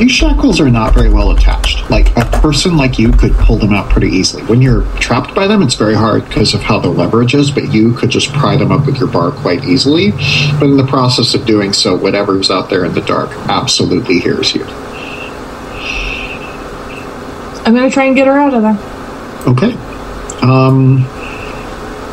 These 0.00 0.12
shackles 0.12 0.60
are 0.60 0.70
not 0.70 0.94
very 0.94 1.10
well 1.10 1.30
attached. 1.32 1.90
Like 1.90 2.16
a 2.16 2.24
person 2.40 2.78
like 2.78 2.98
you 2.98 3.12
could 3.12 3.32
pull 3.34 3.58
them 3.58 3.74
out 3.74 3.90
pretty 3.90 4.08
easily. 4.08 4.42
When 4.44 4.62
you're 4.62 4.82
trapped 4.98 5.34
by 5.34 5.46
them, 5.46 5.60
it's 5.62 5.74
very 5.74 5.94
hard 5.94 6.24
because 6.26 6.54
of 6.54 6.62
how 6.62 6.78
the 6.80 6.88
leverage 6.88 7.34
is, 7.34 7.50
but 7.50 7.70
you 7.70 7.92
could 7.92 8.08
just 8.08 8.32
pry 8.32 8.56
them 8.56 8.72
up 8.72 8.86
with 8.86 8.96
your 8.96 9.08
bar 9.08 9.30
quite 9.30 9.62
easily. 9.66 10.12
But 10.58 10.70
in 10.70 10.78
the 10.78 10.86
process 10.86 11.34
of 11.34 11.44
doing 11.44 11.74
so, 11.74 11.94
whatever's 11.94 12.50
out 12.50 12.70
there 12.70 12.86
in 12.86 12.94
the 12.94 13.02
dark 13.02 13.30
absolutely 13.50 14.20
hears 14.20 14.54
you. 14.54 14.64
I'm 17.66 17.74
gonna 17.74 17.90
try 17.90 18.06
and 18.06 18.16
get 18.16 18.26
her 18.26 18.38
out 18.38 18.54
of 18.54 18.62
there. 18.62 18.78
Okay. 19.46 19.74
Um, 20.42 21.04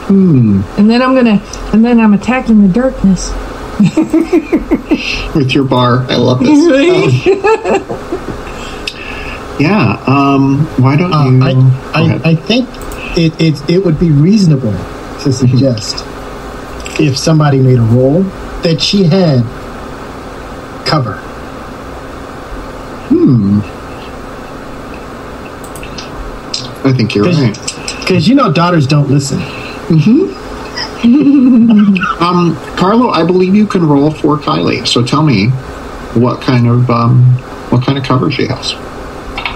And 0.09 0.89
then 0.89 1.01
I'm 1.01 1.15
gonna. 1.15 1.41
And 1.71 1.85
then 1.85 2.01
I'm 2.01 2.13
attacking 2.13 2.61
the 2.67 2.73
darkness. 2.73 3.31
with 5.35 5.51
your 5.53 5.63
bar, 5.65 6.05
I 6.09 6.15
love 6.15 6.39
this. 6.39 6.57
Um, 9.57 9.63
Yeah. 9.63 10.03
Um, 10.05 10.65
why 10.81 10.95
don't 10.95 11.11
Uh, 11.13 11.25
you? 11.25 11.43
I, 11.43 11.51
I. 11.95 12.29
I 12.31 12.35
think 12.35 12.69
it, 13.17 13.33
it, 13.41 13.69
it 13.69 13.83
would 13.83 13.99
be 13.99 14.11
reasonable 14.11 14.73
to 15.23 15.33
suggest 15.33 16.03
if 16.99 17.17
somebody 17.17 17.57
made 17.59 17.79
a 17.79 17.81
roll 17.81 18.21
that 18.61 18.79
she 18.81 19.03
had 19.03 19.41
cover. 20.85 21.17
Hmm. 23.09 23.61
I 26.87 26.93
think 26.93 27.15
you're 27.15 27.25
right. 27.25 27.57
Because 27.99 28.27
you 28.27 28.35
know 28.35 28.51
daughters 28.51 28.85
don't 28.87 29.09
listen. 29.09 29.39
Um, 32.19 32.55
Carlo, 32.75 33.09
I 33.09 33.23
believe 33.23 33.55
you 33.55 33.67
can 33.67 33.87
roll 33.87 34.11
for 34.11 34.37
Kylie. 34.37 34.87
So 34.87 35.03
tell 35.05 35.23
me, 35.23 35.49
what 36.19 36.41
kind 36.41 36.67
of 36.67 36.89
um, 36.89 37.23
what 37.69 37.85
kind 37.85 37.97
of 37.97 38.03
cover 38.03 38.31
she 38.31 38.47
has? 38.47 38.73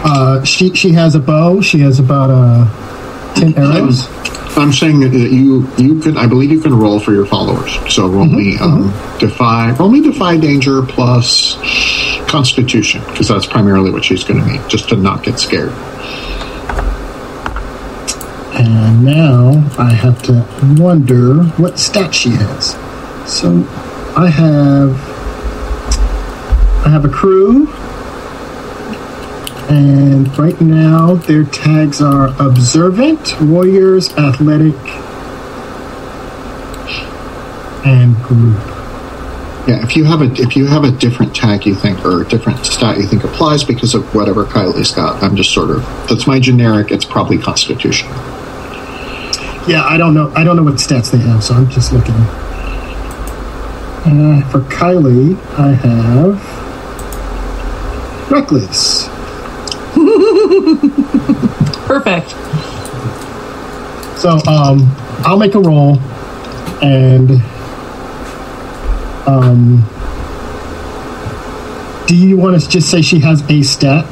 Uh, 0.04 0.44
she 0.44 0.74
she 0.76 0.92
has 0.92 1.16
a 1.16 1.20
bow. 1.20 1.60
She 1.62 1.80
has 1.80 2.00
about 2.00 2.30
uh, 2.32 3.34
ten 3.36 3.56
arrows. 3.58 4.08
I'm 4.58 4.72
saying 4.74 5.00
that 5.02 5.14
you 5.14 5.68
you 5.78 6.00
can. 6.00 6.18
I 6.18 6.28
believe 6.28 6.52
you 6.52 6.62
can 6.62 6.78
roll 6.78 7.00
for 7.00 7.14
your 7.14 7.26
followers. 7.26 7.78
So 7.94 8.08
roll 8.08 8.26
me 8.26 8.58
um, 8.58 8.94
defy 9.20 9.72
roll 9.72 9.90
me 9.90 10.02
defy 10.02 10.38
danger 10.38 10.82
plus 10.84 11.56
Constitution 12.28 13.02
because 13.08 13.28
that's 13.28 13.46
primarily 13.46 13.92
what 13.92 14.06
she's 14.06 14.24
going 14.24 14.40
to 14.42 14.52
need, 14.52 14.70
just 14.70 14.90
to 14.90 14.96
not 14.96 15.24
get 15.24 15.40
scared. 15.40 15.72
And 18.64 19.04
now 19.04 19.68
I 19.80 19.92
have 19.92 20.22
to 20.24 20.46
wonder 20.80 21.46
what 21.58 21.80
stat 21.80 22.14
she 22.14 22.30
has. 22.30 22.74
So 23.26 23.66
I 24.16 24.28
have 24.30 24.92
I 26.86 26.90
have 26.90 27.04
a 27.04 27.10
crew, 27.10 27.74
and 29.68 30.38
right 30.38 30.62
now 30.62 31.16
their 31.16 31.44
tags 31.44 32.04
are 32.04 32.28
observant, 32.40 33.42
warriors, 33.42 34.14
athletic, 34.14 34.76
and 37.84 38.16
group. 38.22 38.60
Yeah, 39.68 39.84
if 39.84 39.96
you 39.96 40.04
have 40.04 40.22
a 40.22 40.32
if 40.34 40.56
you 40.56 40.68
have 40.68 40.84
a 40.84 40.92
different 40.92 41.36
tag 41.36 41.66
you 41.66 41.74
think 41.74 42.06
or 42.06 42.22
a 42.22 42.28
different 42.28 42.64
stat 42.64 42.98
you 42.98 43.08
think 43.08 43.24
applies 43.24 43.64
because 43.64 43.96
of 43.96 44.14
whatever 44.14 44.46
Kylie's 44.46 44.92
got, 44.92 45.24
I'm 45.24 45.36
just 45.36 45.52
sort 45.52 45.72
of 45.72 45.82
that's 46.08 46.28
my 46.28 46.40
generic. 46.40 46.92
It's 46.92 47.06
probably 47.06 47.40
Constitution. 47.40 48.08
Yeah, 49.68 49.84
I 49.86 49.98
don't 49.98 50.14
know. 50.14 50.32
I 50.36 50.44
don't 50.44 50.56
know 50.56 50.64
what 50.64 50.76
stats 50.76 51.12
they 51.12 51.20
have, 51.20 51.44
so 51.44 51.54
I'm 51.54 51.70
just 51.70 51.94
looking. 51.94 52.16
Uh, 54.04 54.42
for 54.50 54.62
Kylie, 54.62 55.38
I 55.60 55.74
have 55.74 56.42
reckless. 58.32 59.08
Perfect. 61.88 62.32
So 64.20 64.40
um, 64.48 64.96
I'll 65.24 65.38
make 65.38 65.54
a 65.54 65.60
roll, 65.60 66.00
and 66.82 67.32
um, 69.28 69.84
do 72.08 72.16
you 72.16 72.38
want 72.38 72.60
to 72.60 72.68
just 72.68 72.90
say 72.90 73.02
she 73.04 73.20
has 73.20 73.44
a 73.50 73.62
stat? 73.62 74.06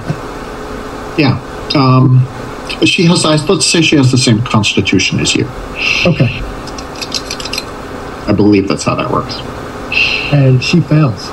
Yeah. 1.17 1.39
Um, 1.75 2.25
she 2.85 3.03
has. 3.05 3.25
I- 3.25 3.35
Let's 3.45 3.65
say 3.65 3.81
she 3.81 3.95
has 3.97 4.11
the 4.11 4.17
same 4.17 4.41
Constitution 4.43 5.19
as 5.19 5.35
you. 5.35 5.45
Okay, 6.05 6.29
I 8.27 8.33
believe 8.35 8.67
that's 8.67 8.83
how 8.83 8.95
that 8.95 9.09
works. 9.11 9.35
and 10.33 10.63
she 10.63 10.81
fails. 10.81 11.27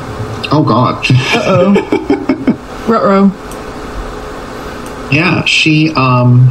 Oh 0.53 0.65
God. 0.67 1.05
Uh 1.11 1.75
oh. 1.77 2.87
Ruh-roh. 2.89 3.33
Yeah, 5.13 5.45
she 5.45 5.91
um 5.95 6.51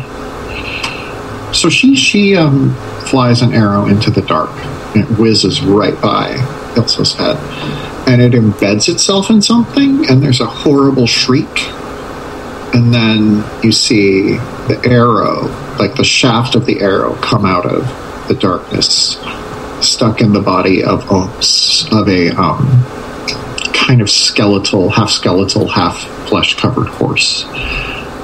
so 1.54 1.70
she 1.70 1.96
she 1.96 2.36
um 2.36 2.76
flies 3.08 3.42
an 3.42 3.54
arrow 3.54 3.86
into 3.86 4.10
the 4.12 4.22
dark 4.22 4.50
and 4.96 5.04
it 5.04 5.20
whizzes 5.20 5.62
right 5.62 6.00
by 6.02 6.34
Ilsa's 6.76 7.14
head. 7.14 7.38
And 8.08 8.22
it 8.22 8.34
embeds 8.34 8.88
itself 8.90 9.30
in 9.30 9.42
something 9.42 10.08
and 10.10 10.22
there's 10.22 10.42
a 10.42 10.46
horrible 10.46 11.08
shriek. 11.08 11.48
And 12.76 12.94
then 12.94 13.44
you 13.64 13.72
see 13.72 14.34
the 14.68 14.80
arrow, 14.86 15.48
like 15.80 15.96
the 15.96 16.04
shaft 16.04 16.56
of 16.56 16.66
the 16.66 16.82
arrow 16.82 17.16
come 17.16 17.46
out 17.46 17.66
of 17.66 17.88
the 18.28 18.36
darkness, 18.36 19.18
stuck 19.82 20.20
in 20.20 20.34
the 20.34 20.42
body 20.42 20.84
of 20.84 21.10
a 21.10 21.96
of 21.96 22.10
a 22.10 22.30
um 22.32 22.84
kind 23.74 24.02
of 24.02 24.10
skeletal, 24.10 24.90
half 24.90 25.10
skeletal, 25.10 25.70
half 25.70 26.00
flesh 26.28 26.56
covered 26.56 26.88
horse 26.88 27.46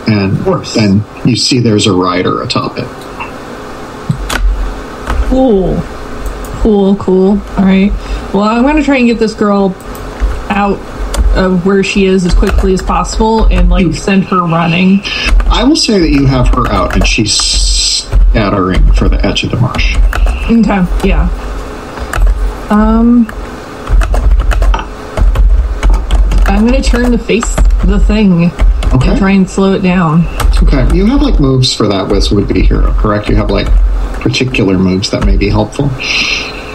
and 0.07 0.37
Horse. 0.39 0.73
then 0.75 1.03
you 1.25 1.35
see 1.35 1.59
there's 1.59 1.87
a 1.87 1.93
rider 1.93 2.41
atop 2.41 2.77
it. 2.77 2.87
Cool. 5.29 5.79
Cool, 6.61 6.95
cool. 6.97 7.29
All 7.57 7.65
right. 7.65 7.91
Well, 8.33 8.43
I'm 8.43 8.63
going 8.63 8.75
to 8.75 8.83
try 8.83 8.97
and 8.97 9.07
get 9.07 9.17
this 9.17 9.33
girl 9.33 9.75
out 10.49 10.77
of 11.35 11.65
where 11.65 11.83
she 11.83 12.05
is 12.05 12.25
as 12.25 12.33
quickly 12.33 12.73
as 12.73 12.81
possible 12.81 13.45
and, 13.45 13.69
like, 13.69 13.93
send 13.93 14.25
her 14.25 14.41
running. 14.41 15.01
I 15.47 15.63
will 15.63 15.75
say 15.75 15.99
that 15.99 16.09
you 16.09 16.25
have 16.25 16.47
her 16.49 16.67
out 16.71 16.93
and 16.95 17.05
she's 17.07 17.33
scattering 17.33 18.91
for 18.93 19.07
the 19.09 19.23
edge 19.25 19.43
of 19.43 19.51
the 19.51 19.57
marsh. 19.57 19.95
Okay, 20.49 21.07
yeah. 21.07 21.29
Um. 22.69 23.27
I'm 26.47 26.67
going 26.67 26.81
to 26.81 26.87
turn 26.89 27.11
to 27.11 27.17
face 27.17 27.55
the 27.85 27.99
thing 27.99 28.51
Okay. 28.93 29.09
and 29.09 29.17
try 29.17 29.31
and 29.31 29.49
slow 29.49 29.73
it 29.73 29.79
down. 29.81 30.25
Okay, 30.63 30.95
you 30.95 31.05
have 31.05 31.21
like 31.21 31.39
moves 31.39 31.73
for 31.73 31.87
that 31.87 32.07
with 32.09 32.29
would 32.31 32.47
be 32.47 32.61
hero, 32.61 32.91
correct? 32.93 33.29
You 33.29 33.35
have 33.37 33.49
like 33.49 33.67
particular 34.19 34.77
moves 34.77 35.09
that 35.11 35.25
may 35.25 35.37
be 35.37 35.49
helpful. 35.49 35.89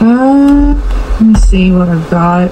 Uh, 0.01 0.75
let 1.21 1.21
me 1.23 1.35
see 1.35 1.73
what 1.73 1.89
I've 1.89 2.11
got. 2.11 2.51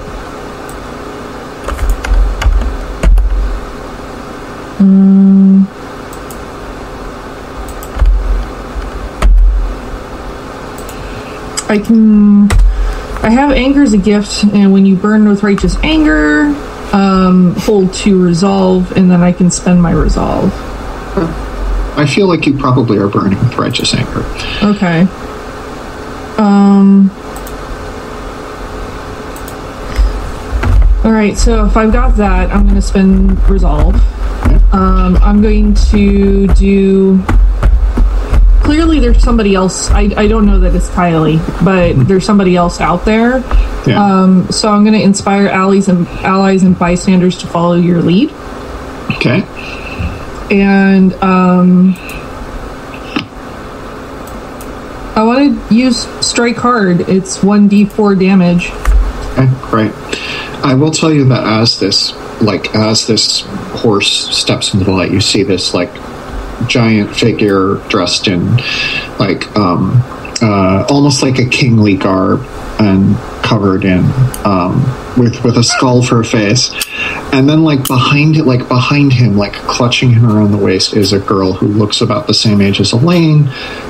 Um, 4.85 5.67
I 11.67 11.79
can. 11.79 12.51
I 13.23 13.29
have 13.31 13.51
anger 13.51 13.81
as 13.81 13.93
a 13.93 13.97
gift, 13.97 14.43
and 14.43 14.71
when 14.71 14.85
you 14.85 14.95
burn 14.95 15.27
with 15.27 15.41
righteous 15.41 15.75
anger, 15.77 16.53
um, 16.93 17.55
hold 17.57 17.93
to 17.95 18.23
resolve, 18.23 18.91
and 18.95 19.09
then 19.09 19.23
I 19.23 19.31
can 19.31 19.49
spend 19.49 19.81
my 19.81 19.91
resolve. 19.91 20.53
I 21.97 22.05
feel 22.05 22.27
like 22.27 22.45
you 22.45 22.55
probably 22.55 22.99
are 22.99 23.07
burning 23.07 23.39
with 23.39 23.57
righteous 23.57 23.95
anger. 23.95 24.23
Okay. 24.61 25.01
Um. 26.37 27.09
All 31.03 31.11
right. 31.11 31.35
So 31.35 31.65
if 31.65 31.75
I've 31.75 31.91
got 31.91 32.17
that, 32.17 32.51
I'm 32.51 32.63
going 32.63 32.75
to 32.75 32.81
spend 32.81 33.49
resolve. 33.49 33.95
Um, 34.73 35.17
I'm 35.17 35.41
going 35.41 35.73
to 35.91 36.47
do. 36.47 37.21
Clearly, 38.63 38.99
there's 38.99 39.21
somebody 39.21 39.53
else. 39.53 39.91
I, 39.91 40.11
I 40.17 40.27
don't 40.27 40.45
know 40.45 40.59
that 40.59 40.75
it's 40.75 40.89
Kylie, 40.89 41.39
but 41.63 42.07
there's 42.07 42.25
somebody 42.25 42.55
else 42.55 42.81
out 42.81 43.05
there. 43.05 43.39
Yeah. 43.87 44.03
Um, 44.03 44.51
so 44.51 44.69
I'm 44.69 44.83
going 44.83 44.97
to 44.97 45.03
inspire 45.03 45.47
allies 45.47 45.87
and 45.87 46.07
allies 46.07 46.63
and 46.63 46.77
bystanders 46.77 47.37
to 47.39 47.47
follow 47.47 47.75
your 47.75 48.01
lead 48.01 48.31
okay. 49.11 49.43
and 50.51 51.13
um, 51.15 51.95
I 55.15 55.23
want 55.23 55.69
to 55.69 55.75
use 55.75 56.05
strike 56.25 56.57
hard. 56.57 57.01
It's 57.01 57.41
one 57.43 57.69
d4 57.69 58.19
damage. 58.19 58.71
Okay, 59.37 59.49
great. 59.69 59.91
I 60.63 60.75
will 60.75 60.91
tell 60.91 61.11
you 61.11 61.25
that 61.29 61.43
as 61.45 61.79
this, 61.79 62.11
like, 62.45 62.73
as 62.75 63.07
this 63.07 63.41
horse 63.81 64.35
steps 64.35 64.73
into 64.73 64.85
the 64.85 64.91
light, 64.91 65.11
you 65.11 65.21
see 65.21 65.43
this 65.43 65.73
like 65.73 65.91
giant 66.67 67.15
figure 67.15 67.75
dressed 67.89 68.27
in, 68.27 68.57
like, 69.19 69.55
um, 69.57 70.01
uh, 70.41 70.85
almost 70.89 71.21
like 71.21 71.39
a 71.39 71.45
kingly 71.45 71.95
garb 71.95 72.41
and 72.79 73.15
covered 73.41 73.85
in, 73.85 74.03
um, 74.43 74.81
with 75.17 75.43
with 75.43 75.57
a 75.57 75.63
skull 75.63 76.03
for 76.03 76.19
a 76.19 76.25
face, 76.25 76.71
and 77.31 77.47
then 77.47 77.63
like 77.63 77.87
behind 77.87 78.35
it, 78.35 78.45
like 78.45 78.67
behind 78.67 79.13
him, 79.13 79.37
like 79.37 79.53
clutching 79.53 80.11
him 80.11 80.25
around 80.25 80.51
the 80.51 80.57
waist, 80.57 80.95
is 80.95 81.13
a 81.13 81.19
girl 81.19 81.53
who 81.53 81.67
looks 81.67 82.01
about 82.01 82.27
the 82.27 82.33
same 82.33 82.59
age 82.59 82.81
as 82.81 82.91
Elaine, 82.91 83.47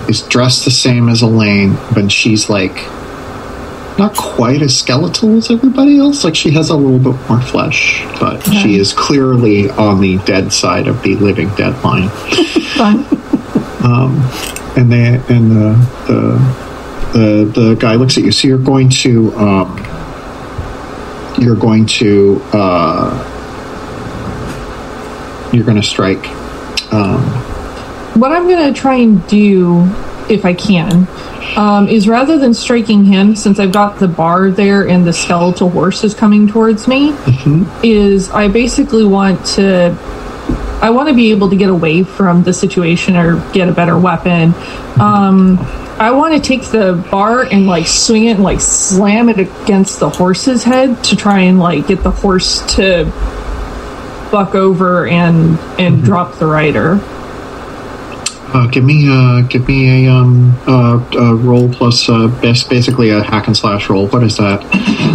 is 0.08 0.22
dressed 0.24 0.66
the 0.66 0.72
same 0.72 1.10
as 1.10 1.22
Elaine, 1.24 1.76
but 1.94 2.12
she's 2.12 2.50
like 2.50 2.76
not 3.98 4.16
quite 4.16 4.62
as 4.62 4.78
skeletal 4.78 5.38
as 5.38 5.50
everybody 5.50 5.98
else. 5.98 6.24
Like 6.24 6.36
she 6.36 6.52
has 6.52 6.70
a 6.70 6.76
little 6.76 7.00
bit 7.14 7.30
more 7.30 7.42
flesh, 7.42 8.04
but 8.20 8.42
she 8.62 8.78
is 8.78 8.92
clearly 8.94 9.70
on 9.70 10.02
the 10.02 10.18
dead 10.20 10.52
side 10.52 10.88
of 10.88 11.02
the 11.02 11.16
living 11.16 11.50
dead 11.56 11.82
line. 11.84 12.10
Fun. 12.78 13.06
And 14.78 14.92
they 14.92 15.16
and 15.30 15.52
the 15.52 15.76
the 16.08 16.66
the, 17.14 17.46
the 17.60 17.76
guy 17.76 17.96
looks 17.96 18.18
at 18.18 18.26
you. 18.26 18.32
So 18.34 18.48
you're 18.50 18.58
going 18.58 18.90
to 18.90 19.34
um, 19.36 19.78
you're 21.40 21.56
going 21.56 21.86
to 21.86 22.42
uh, 22.52 23.32
you're 25.54 25.64
going 25.64 25.78
to 25.78 25.84
strike 25.84 26.28
Um, 26.92 27.22
What 28.20 28.32
I'm 28.34 28.48
going 28.48 28.74
to 28.74 28.80
try 28.80 28.96
and 28.96 29.26
do, 29.28 29.84
if 30.30 30.44
I 30.46 30.54
can, 30.54 31.08
um, 31.58 31.88
is 31.88 32.08
rather 32.08 32.38
than 32.38 32.54
striking 32.54 33.06
him, 33.06 33.36
since 33.36 33.60
I've 33.60 33.72
got 33.72 34.00
the 34.00 34.08
bar 34.08 34.50
there 34.50 34.88
and 34.88 35.06
the 35.06 35.14
skeletal 35.14 35.70
horse 35.70 36.04
is 36.04 36.14
coming 36.14 36.48
towards 36.48 36.88
me, 36.88 37.16
is 37.84 38.30
I 38.30 38.48
basically 38.48 39.06
want 39.06 39.46
to. 39.56 39.98
I 40.82 40.90
want 40.92 41.10
to 41.10 41.16
be 41.16 41.32
able 41.32 41.50
to 41.50 41.56
get 41.56 41.70
away 41.70 42.04
from 42.04 42.44
the 42.44 42.54
situation 42.54 43.16
or 43.16 43.40
get 43.54 43.70
a 43.70 43.72
better 43.72 43.98
weapon. 43.98 44.54
Um, 45.00 45.58
I 45.98 46.12
want 46.12 46.36
to 46.36 46.42
take 46.42 46.70
the 46.70 46.94
bar 47.10 47.44
and 47.44 47.66
like 47.66 47.88
swing 47.88 48.26
it 48.26 48.32
and 48.32 48.44
like 48.44 48.60
slam 48.60 49.30
it 49.30 49.40
against 49.40 50.02
the 50.02 50.10
horse's 50.10 50.64
head 50.64 51.02
to 51.06 51.16
try 51.16 51.40
and 51.40 51.58
like 51.58 51.88
get 51.88 52.04
the 52.04 52.12
horse 52.12 52.60
to 52.76 53.06
buck 54.32 54.54
over 54.54 55.08
and 55.08 55.58
and 55.80 56.04
drop 56.04 56.38
the 56.38 56.46
rider. 56.46 57.00
Uh, 58.56 58.68
give 58.68 58.84
me 58.86 59.08
uh, 59.10 59.42
give 59.50 59.68
me 59.68 60.06
a 60.06 60.12
um 60.12 60.58
uh, 60.66 60.98
a 61.20 61.36
roll 61.36 61.68
plus 61.72 62.08
uh, 62.08 62.28
bas- 62.42 62.64
basically 62.64 63.10
a 63.10 63.22
hack 63.22 63.48
and 63.48 63.58
slash 63.58 63.90
roll. 63.90 64.08
What 64.08 64.24
is 64.24 64.38
that? 64.38 64.64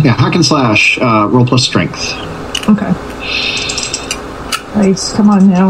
Yeah, 0.04 0.12
hack 0.12 0.34
and 0.34 0.44
slash 0.44 0.98
uh, 1.00 1.26
roll 1.30 1.46
plus 1.46 1.64
strength. 1.64 2.12
Okay. 2.68 2.92
Nice. 4.76 5.12
Come 5.14 5.30
on 5.30 5.48
now. 5.48 5.68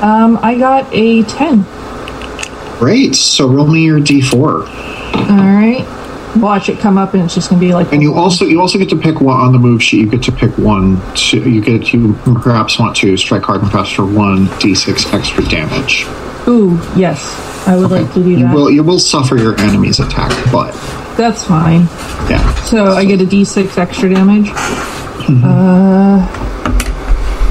Um, 0.00 0.38
I 0.42 0.56
got 0.58 0.86
a 0.92 1.22
10. 1.22 1.64
Great. 2.78 3.14
So 3.14 3.48
roll 3.48 3.66
me 3.66 3.84
your 3.84 4.00
d4. 4.00 4.34
All 4.34 5.36
right. 5.36 5.86
Watch 6.36 6.68
it 6.68 6.78
come 6.80 6.98
up 6.98 7.14
and 7.14 7.22
it's 7.22 7.34
just 7.34 7.48
going 7.48 7.60
to 7.60 7.66
be 7.66 7.72
like. 7.72 7.92
And 7.92 8.02
you 8.02 8.14
also 8.14 8.44
you 8.44 8.60
also 8.60 8.78
get 8.78 8.88
to 8.90 8.96
pick 8.96 9.20
one 9.20 9.38
on 9.40 9.52
the 9.52 9.58
move 9.58 9.82
sheet. 9.82 10.00
You 10.00 10.10
get 10.10 10.22
to 10.24 10.32
pick 10.32 10.56
one. 10.58 11.00
To, 11.14 11.48
you 11.48 11.60
get 11.60 11.92
you 11.92 12.14
perhaps 12.24 12.78
want 12.78 12.96
to 12.96 13.16
strike 13.16 13.42
hard 13.44 13.62
and 13.62 13.70
fast 13.70 13.94
for 13.94 14.04
one 14.04 14.46
d6 14.58 15.14
extra 15.14 15.44
damage. 15.48 16.04
Ooh, 16.48 16.74
yes. 16.96 17.66
I 17.68 17.76
would 17.76 17.90
like 17.90 18.12
to 18.14 18.22
do 18.22 18.30
You 18.30 18.38
that. 18.46 18.54
will 18.54 18.70
you 18.70 18.82
will 18.82 18.98
suffer 18.98 19.36
your 19.36 19.58
enemy's 19.60 20.00
attack, 20.00 20.30
but 20.52 20.72
That's 21.16 21.44
fine. 21.44 21.82
yeah. 22.28 22.52
So 22.64 22.86
I 22.92 23.04
get 23.04 23.20
a 23.20 23.24
d6 23.24 23.78
extra 23.78 24.12
damage. 24.12 24.50
Uh. 25.44 26.40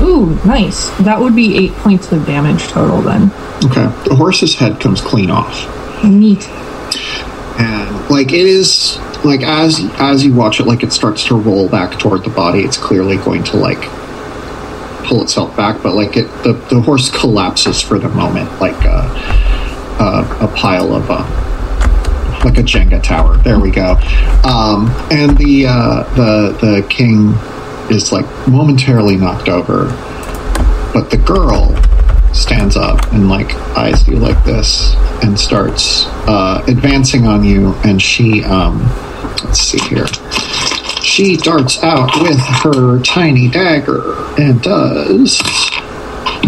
Ooh, 0.04 0.36
nice. 0.46 0.90
That 1.00 1.20
would 1.20 1.36
be 1.36 1.58
eight 1.58 1.72
points 1.78 2.12
of 2.12 2.26
damage 2.26 2.64
total 2.68 3.02
then. 3.02 3.32
Okay. 3.64 3.86
The 4.10 4.16
horse's 4.16 4.56
head 4.56 4.80
comes 4.82 5.00
clean 5.02 5.32
off. 5.32 6.04
Neat. 6.04 6.48
And 7.60 8.10
like 8.10 8.32
it 8.32 8.46
is 8.46 8.98
like 9.24 9.42
as 9.42 9.80
as 10.00 10.26
you 10.26 10.34
watch 10.34 10.60
it 10.60 10.66
like 10.66 10.84
it 10.84 10.92
starts 10.92 11.24
to 11.26 11.36
roll 11.36 11.70
back 11.70 12.00
toward 12.00 12.24
the 12.24 12.30
body 12.30 12.62
it's 12.62 12.78
clearly 12.78 13.18
going 13.18 13.44
to 13.44 13.58
like 13.58 13.82
pull 15.06 15.22
itself 15.22 15.56
back 15.56 15.82
but 15.84 15.94
like 15.94 16.18
it 16.18 16.28
the, 16.44 16.54
the 16.70 16.82
horse 16.82 17.10
collapses 17.12 17.82
for 17.82 18.00
the 18.00 18.10
moment 18.10 18.50
like 18.60 18.86
a, 18.86 19.02
a, 20.00 20.46
a 20.46 20.48
pile 20.56 20.94
of 20.96 21.10
uh 21.10 21.50
like 22.44 22.58
a 22.58 22.62
jenga 22.62 23.02
tower. 23.02 23.38
There 23.38 23.58
we 23.58 23.72
go. 23.72 23.94
Um 24.44 24.90
and 25.10 25.38
the 25.38 25.66
uh 25.68 26.04
the 26.16 26.58
the 26.60 26.88
king 26.90 27.34
is 27.90 28.12
like 28.12 28.26
momentarily 28.48 29.16
knocked 29.16 29.50
over 29.50 29.86
but 30.94 31.10
the 31.10 31.18
girl 31.18 31.74
stands 32.34 32.76
up 32.76 33.12
and 33.14 33.30
like 33.30 33.54
eyes 33.78 34.08
you 34.08 34.18
like 34.18 34.44
this 34.44 34.96
and 35.24 35.40
starts 35.40 36.06
uh, 36.28 36.64
advancing 36.68 37.28
on 37.28 37.44
you 37.44 37.74
and 37.86 38.02
she 38.02 38.44
um 38.44 38.80
let's 39.46 39.60
see 39.60 39.80
here 39.90 40.08
she 41.02 41.38
darts 41.38 41.84
out 41.84 42.10
with 42.22 42.40
her 42.40 43.00
tiny 43.04 43.48
dagger 43.50 44.02
and 44.40 44.62
does 44.62 45.40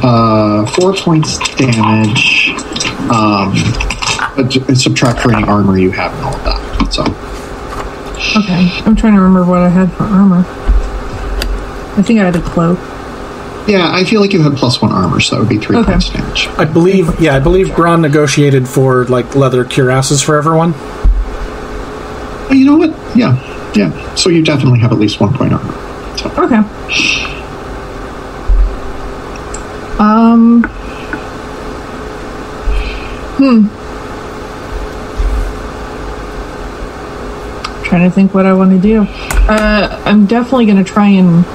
uh 0.03 0.65
four 0.75 0.93
points 0.93 1.37
damage 1.55 2.49
um 3.11 3.55
subtract 4.75 5.19
for 5.19 5.33
any 5.33 5.43
armor 5.47 5.77
you 5.77 5.91
have 5.91 6.13
and 6.15 6.23
all 6.25 6.35
of 6.35 6.43
that 6.43 6.93
so 6.93 7.03
Okay. 8.37 8.69
I'm 8.85 8.95
trying 8.95 9.13
to 9.15 9.21
remember 9.21 9.45
what 9.49 9.59
I 9.61 9.69
had 9.69 9.91
for 9.93 10.03
armor. 10.03 10.43
I 11.97 12.01
think 12.01 12.19
I 12.19 12.25
had 12.25 12.35
a 12.35 12.41
cloak. 12.41 12.79
Yeah 13.67 13.89
i 13.91 14.03
feel 14.03 14.21
like 14.21 14.31
you 14.33 14.41
had 14.41 14.53
plus 14.55 14.81
one 14.81 14.91
armor 14.91 15.19
so 15.19 15.35
that 15.35 15.39
would 15.41 15.49
be 15.49 15.57
three 15.57 15.75
Okay. 15.77 15.91
points 15.91 16.09
damage 16.09 16.47
I 16.57 16.65
believe, 16.65 17.19
yeah, 17.19 17.35
I 17.35 17.39
believe 17.39 17.75
Braun 17.75 18.01
negotiated 18.01 18.67
for 18.67 19.05
like 19.05 19.35
leather 19.35 19.63
cuirasses 19.65 20.21
for 20.23 20.35
everyone. 20.37 20.73
Oh, 20.75 22.49
you 22.51 22.65
know 22.65 22.77
what 22.77 22.91
yeah 23.15 23.71
yeah 23.75 24.15
so 24.15 24.29
you 24.29 24.43
definitely 24.43 24.79
have 24.79 24.91
at 24.91 24.99
least 24.99 25.19
one 25.19 25.33
point 25.33 25.53
armor 25.53 25.73
so 26.17 26.29
Okay. 26.43 26.61
Um. 29.97 30.63
Hmm. 33.37 33.67
Trying 37.85 38.09
to 38.09 38.13
think 38.13 38.33
what 38.33 38.45
I 38.45 38.53
want 38.53 38.71
to 38.71 38.79
do. 38.79 39.05
Uh, 39.47 40.01
I'm 40.05 40.25
definitely 40.25 40.65
going 40.65 40.77
to 40.77 40.83
try 40.83 41.07
and 41.07 41.45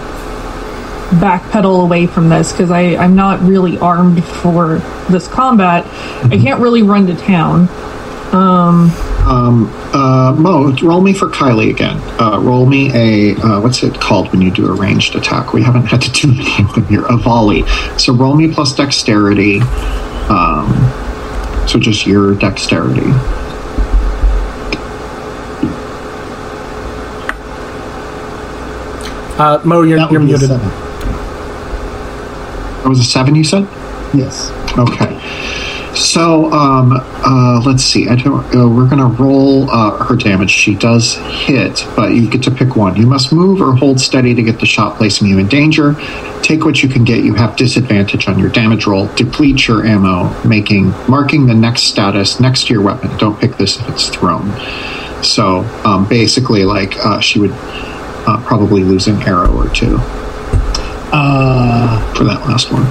backpedal 1.18 1.82
away 1.82 2.06
from 2.06 2.28
this 2.28 2.52
because 2.52 2.70
I'm 2.70 3.14
not 3.16 3.40
really 3.40 3.78
armed 3.78 4.24
for 4.24 4.78
this 5.10 5.26
combat. 5.28 5.84
I 6.24 6.38
can't 6.38 6.60
really 6.60 6.82
run 6.82 7.06
to 7.06 7.16
town. 7.16 7.68
Uh, 9.92 10.34
Mo, 10.38 10.72
roll 10.82 11.00
me 11.00 11.12
for 11.12 11.28
Kylie 11.28 11.70
again. 11.70 11.98
Uh, 12.20 12.38
roll 12.40 12.66
me 12.66 12.90
a 12.94 13.36
uh, 13.36 13.60
what's 13.60 13.82
it 13.82 13.94
called 14.00 14.30
when 14.32 14.40
you 14.40 14.50
do 14.50 14.66
a 14.68 14.72
ranged 14.72 15.14
attack? 15.16 15.52
We 15.52 15.62
haven't 15.62 15.86
had 15.86 16.00
to 16.02 16.10
do 16.12 16.28
many 16.34 16.64
of 16.64 16.74
them 16.74 16.86
here. 16.86 17.04
A 17.06 17.16
volley. 17.16 17.66
So 17.98 18.12
roll 18.14 18.34
me 18.34 18.52
plus 18.52 18.74
dexterity. 18.74 19.60
Um, 20.28 20.68
so 21.68 21.78
just 21.78 22.06
your 22.06 22.34
dexterity. 22.34 23.10
Uh, 29.38 29.60
Mo, 29.64 29.82
you're, 29.82 29.98
you're 29.98 30.08
would 30.08 30.10
be 30.10 30.16
a 30.16 30.20
muted. 30.20 30.48
seven. 30.48 30.89
That 32.82 32.88
was 32.88 33.00
a 33.00 33.04
seven. 33.04 33.34
You 33.34 33.44
said. 33.44 33.62
Yes. 34.14 34.50
Okay. 34.76 35.18
So 35.94 36.50
um, 36.52 36.92
uh, 36.92 37.60
let's 37.66 37.82
see. 37.82 38.08
I 38.08 38.14
don't. 38.14 38.44
Uh, 38.54 38.68
we're 38.68 38.88
gonna 38.88 39.06
roll 39.06 39.70
uh, 39.70 40.02
her 40.04 40.16
damage. 40.16 40.50
She 40.50 40.74
does 40.74 41.16
hit, 41.16 41.84
but 41.96 42.12
you 42.12 42.30
get 42.30 42.42
to 42.44 42.50
pick 42.50 42.76
one. 42.76 42.96
You 42.96 43.06
must 43.06 43.32
move 43.32 43.60
or 43.60 43.74
hold 43.74 44.00
steady 44.00 44.34
to 44.34 44.42
get 44.42 44.60
the 44.60 44.66
shot, 44.66 44.96
placing 44.96 45.26
you 45.26 45.38
in 45.38 45.48
danger. 45.48 45.94
Take 46.42 46.64
what 46.64 46.82
you 46.82 46.88
can 46.88 47.04
get. 47.04 47.24
You 47.24 47.34
have 47.34 47.56
disadvantage 47.56 48.28
on 48.28 48.38
your 48.38 48.50
damage 48.50 48.86
roll. 48.86 49.08
Deplete 49.14 49.66
your 49.66 49.84
ammo, 49.84 50.32
making 50.46 50.90
marking 51.08 51.46
the 51.46 51.54
next 51.54 51.82
status 51.82 52.40
next 52.40 52.68
to 52.68 52.72
your 52.72 52.82
weapon. 52.82 53.14
Don't 53.18 53.38
pick 53.38 53.56
this 53.56 53.78
if 53.78 53.88
it's 53.88 54.08
thrown. 54.08 54.52
So 55.24 55.58
um, 55.84 56.08
basically, 56.08 56.64
like 56.64 56.96
uh, 57.04 57.20
she 57.20 57.40
would 57.40 57.52
uh, 57.52 58.42
probably 58.46 58.84
lose 58.84 59.08
an 59.08 59.20
arrow 59.22 59.54
or 59.54 59.68
two 59.70 59.98
Uh, 61.12 62.14
for 62.14 62.24
that 62.24 62.40
last 62.46 62.70
one. 62.72 62.84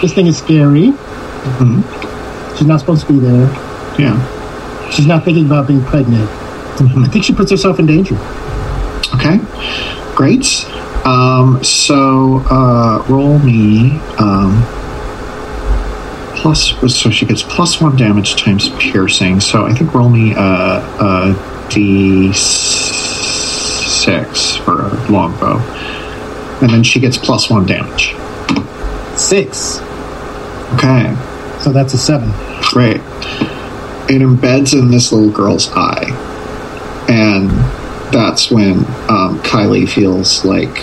this 0.00 0.12
thing 0.14 0.26
is 0.26 0.38
scary. 0.38 0.92
She's 2.56 2.66
not 2.66 2.80
supposed 2.80 3.06
to 3.06 3.12
be 3.12 3.18
there. 3.18 3.46
Yeah. 3.98 4.90
She's 4.90 5.06
not 5.06 5.24
thinking 5.24 5.46
about 5.46 5.66
being 5.66 5.82
pregnant. 5.82 6.28
I 6.80 7.08
think 7.08 7.24
she 7.24 7.34
puts 7.34 7.50
herself 7.50 7.78
in 7.78 7.86
danger. 7.86 8.16
Okay, 9.14 9.38
great. 10.14 10.64
Um, 11.04 11.62
so 11.64 12.42
uh, 12.50 13.04
roll 13.08 13.38
me 13.38 13.98
um, 14.18 14.62
plus. 16.36 16.74
So 16.94 17.10
she 17.10 17.26
gets 17.26 17.42
plus 17.42 17.80
one 17.80 17.96
damage 17.96 18.36
times 18.36 18.68
piercing. 18.78 19.40
So 19.40 19.66
I 19.66 19.74
think 19.74 19.94
roll 19.94 20.08
me 20.08 20.32
a, 20.32 20.38
a 20.38 21.66
d 21.70 22.32
six 24.04 24.56
for 24.56 24.82
a 24.86 25.10
longbow, 25.10 25.58
and 26.62 26.70
then 26.70 26.82
she 26.82 27.00
gets 27.00 27.16
plus 27.18 27.50
one 27.50 27.66
damage. 27.66 28.14
Six. 29.18 29.78
Okay, 30.74 31.14
So 31.60 31.72
that's 31.72 31.94
a 31.94 31.98
seven. 31.98 32.30
great. 32.62 33.00
It 34.08 34.22
embeds 34.22 34.72
in 34.78 34.90
this 34.90 35.12
little 35.12 35.30
girl's 35.30 35.68
eye, 35.72 36.06
and 37.08 37.50
that's 38.12 38.50
when 38.50 38.78
um, 39.08 39.40
Kylie 39.42 39.88
feels 39.88 40.44
like 40.44 40.78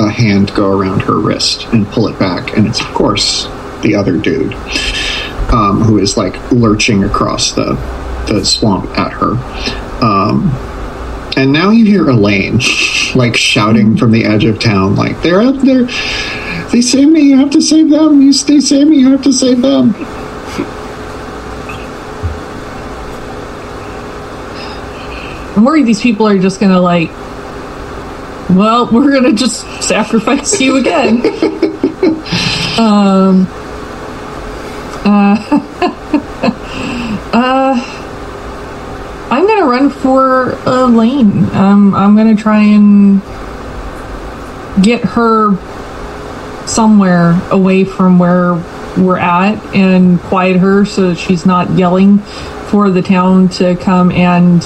a 0.00 0.10
hand 0.10 0.52
go 0.54 0.70
around 0.76 1.00
her 1.02 1.18
wrist 1.18 1.66
and 1.72 1.86
pull 1.88 2.08
it 2.08 2.18
back, 2.18 2.56
and 2.56 2.66
it's 2.66 2.80
of 2.80 2.86
course 2.88 3.46
the 3.82 3.94
other 3.94 4.16
dude 4.16 4.54
um, 5.52 5.80
who 5.82 5.98
is 5.98 6.16
like 6.16 6.34
lurching 6.52 7.04
across 7.04 7.52
the 7.52 7.74
the 8.28 8.44
swamp 8.44 8.86
at 8.98 9.12
her. 9.12 9.32
Um, 10.04 10.50
and 11.36 11.52
now 11.52 11.70
you 11.70 11.84
hear 11.84 12.08
Elaine 12.08 12.60
like 13.14 13.36
shouting 13.36 13.96
from 13.96 14.12
the 14.12 14.24
edge 14.24 14.44
of 14.44 14.58
town, 14.58 14.96
like 14.96 15.20
they're 15.22 15.40
up 15.40 15.56
there. 15.56 15.84
They 16.70 16.80
save 16.80 17.08
me. 17.08 17.22
You 17.22 17.38
have 17.38 17.50
to 17.50 17.62
save 17.62 17.90
them. 17.90 18.20
You, 18.20 18.32
they 18.32 18.60
save 18.60 18.88
me. 18.88 18.98
You 18.98 19.12
have 19.12 19.22
to 19.22 19.32
save 19.32 19.62
them. 19.62 19.94
I'm 25.56 25.64
worried 25.64 25.86
these 25.86 26.00
people 26.00 26.26
are 26.26 26.38
just 26.38 26.58
gonna 26.60 26.80
like 26.80 27.10
Well, 28.50 28.88
we're 28.92 29.12
gonna 29.12 29.34
just 29.34 29.60
sacrifice 29.82 30.60
you 30.60 30.76
again. 30.76 31.18
um. 32.78 33.46
Uh. 35.06 35.36
uh. 37.32 37.93
Gonna 39.64 39.80
run 39.80 39.90
for 39.90 40.58
Elaine. 40.66 41.44
Um, 41.54 41.94
I'm 41.94 42.14
gonna 42.14 42.36
try 42.36 42.58
and 42.58 43.22
get 44.84 45.02
her 45.02 45.56
somewhere 46.66 47.40
away 47.50 47.84
from 47.84 48.18
where 48.18 48.62
we're 48.98 49.16
at 49.16 49.54
and 49.74 50.20
quiet 50.20 50.58
her 50.58 50.84
so 50.84 51.08
that 51.08 51.14
she's 51.16 51.46
not 51.46 51.70
yelling 51.78 52.18
for 52.68 52.90
the 52.90 53.00
town 53.00 53.48
to 53.48 53.74
come 53.76 54.12
and 54.12 54.62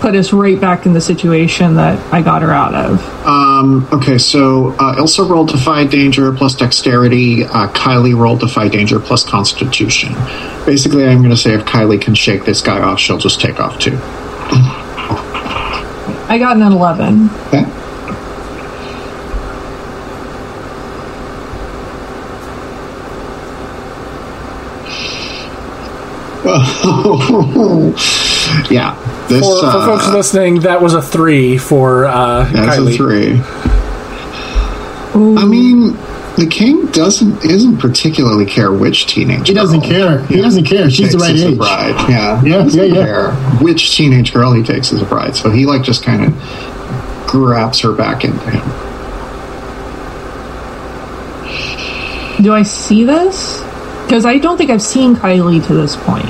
put 0.00 0.14
us 0.14 0.32
right 0.32 0.60
back 0.60 0.86
in 0.86 0.92
the 0.92 1.00
situation 1.00 1.76
that 1.76 1.98
I 2.12 2.22
got 2.22 2.42
her 2.42 2.52
out 2.52 2.74
of. 2.74 3.26
Um, 3.26 3.88
okay, 3.92 4.18
so 4.18 4.70
uh, 4.72 4.96
Ilsa 4.96 5.28
rolled 5.28 5.48
Defy 5.48 5.84
Danger 5.84 6.32
plus 6.32 6.54
Dexterity. 6.54 7.44
Uh, 7.44 7.68
Kylie 7.68 8.16
rolled 8.16 8.40
Defy 8.40 8.68
Danger 8.68 9.00
plus 9.00 9.24
Constitution. 9.24 10.14
Basically, 10.64 11.06
I'm 11.06 11.18
going 11.18 11.30
to 11.30 11.36
say 11.36 11.54
if 11.54 11.64
Kylie 11.64 12.00
can 12.00 12.14
shake 12.14 12.44
this 12.44 12.60
guy 12.60 12.80
off, 12.80 13.00
she'll 13.00 13.18
just 13.18 13.40
take 13.40 13.58
off 13.60 13.78
too. 13.78 13.98
I 16.28 16.38
got 16.38 16.56
an 16.56 16.62
11. 16.62 17.30
Okay. 17.48 17.64
yeah. 28.70 28.94
This, 29.28 29.40
For, 29.44 29.60
for 29.60 29.66
uh, 29.66 29.86
folks 29.86 30.08
listening, 30.12 30.60
that 30.60 30.80
was 30.80 30.94
a 30.94 31.02
three 31.02 31.58
for 31.58 32.04
uh, 32.06 32.44
That's 32.52 32.76
Kylie. 32.78 32.94
a 32.94 32.96
three. 32.96 33.40
I 35.38 35.44
mean, 35.46 35.92
the 36.36 36.46
king 36.50 36.86
doesn't 36.88 37.42
isn't 37.44 37.78
particularly 37.78 38.44
care 38.44 38.70
which 38.72 39.06
teenage. 39.06 39.48
He 39.48 39.54
doesn't 39.54 39.80
care. 39.80 40.18
He 40.26 40.40
doesn't 40.42 40.64
care. 40.64 40.90
She's 40.90 41.12
the 41.12 41.18
right 41.18 41.34
as 41.34 41.42
a 41.42 41.48
age. 41.48 41.56
bride. 41.56 42.10
Yeah, 42.10 42.42
Yeah, 42.44 42.64
He 42.68 42.76
yeah, 42.76 42.82
yeah. 42.84 42.94
care 43.04 43.32
which 43.62 43.96
teenage 43.96 44.32
girl 44.34 44.52
he 44.52 44.62
takes 44.62 44.92
as 44.92 45.00
a 45.00 45.06
bride. 45.06 45.34
So 45.34 45.50
he 45.50 45.64
like 45.64 45.82
just 45.82 46.02
kind 46.04 46.24
of 46.26 47.26
grabs 47.26 47.80
her 47.80 47.92
back 47.92 48.24
into 48.24 48.50
him. 48.50 48.62
Do 52.42 52.52
I 52.52 52.62
see 52.62 53.04
this? 53.04 53.62
Because 54.04 54.26
I 54.26 54.36
don't 54.38 54.58
think 54.58 54.70
I've 54.70 54.82
seen 54.82 55.16
Kylie 55.16 55.66
to 55.66 55.74
this 55.74 55.96
point. 55.96 56.26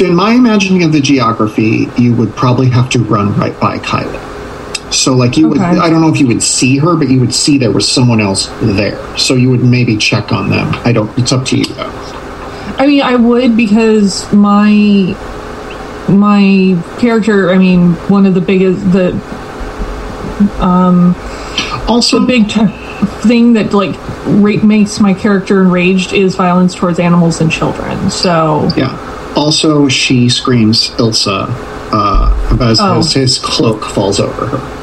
In 0.00 0.14
my 0.14 0.32
imagining 0.34 0.82
of 0.82 0.92
the 0.92 1.00
geography, 1.00 1.88
you 1.98 2.14
would 2.14 2.34
probably 2.34 2.68
have 2.70 2.88
to 2.90 2.98
run 3.00 3.34
right 3.36 3.58
by 3.60 3.78
Kylie. 3.78 4.28
So, 4.92 5.14
like, 5.14 5.36
you 5.36 5.48
would, 5.48 5.58
I 5.60 5.88
don't 5.88 6.00
know 6.02 6.08
if 6.12 6.20
you 6.20 6.26
would 6.26 6.42
see 6.42 6.76
her, 6.78 6.96
but 6.96 7.08
you 7.08 7.18
would 7.20 7.34
see 7.34 7.56
there 7.56 7.70
was 7.70 7.88
someone 7.90 8.20
else 8.20 8.46
there. 8.60 9.16
So, 9.16 9.34
you 9.34 9.48
would 9.50 9.62
maybe 9.64 9.96
check 9.96 10.32
on 10.32 10.50
them. 10.50 10.68
I 10.84 10.92
don't, 10.92 11.16
it's 11.18 11.32
up 11.32 11.46
to 11.46 11.56
you, 11.58 11.64
though. 11.64 11.90
I 12.78 12.86
mean, 12.86 13.00
I 13.02 13.16
would 13.16 13.56
because 13.56 14.30
my 14.32 15.14
my 16.08 16.82
character. 16.98 17.50
I 17.52 17.58
mean, 17.58 17.92
one 18.08 18.26
of 18.26 18.34
the 18.34 18.40
biggest 18.40 18.80
the 18.92 19.12
um, 20.60 21.14
Also, 21.88 22.18
the 22.20 22.26
big 22.26 22.48
t- 22.48 22.66
thing 23.28 23.52
that 23.52 23.72
like 23.72 23.94
ra- 24.26 24.62
makes 24.64 25.00
my 25.00 25.14
character 25.14 25.62
enraged 25.62 26.12
is 26.12 26.34
violence 26.34 26.74
towards 26.74 26.98
animals 26.98 27.40
and 27.40 27.50
children. 27.52 28.10
So 28.10 28.68
Yeah. 28.76 28.90
Also, 29.36 29.88
she 29.88 30.28
screams 30.28 30.90
Ilsa 30.90 31.46
uh, 31.92 32.58
as, 32.60 32.78
Oh. 32.80 32.98
as 32.98 33.12
his 33.12 33.38
cloak 33.38 33.84
falls 33.84 34.20
over 34.20 34.46
her. 34.46 34.78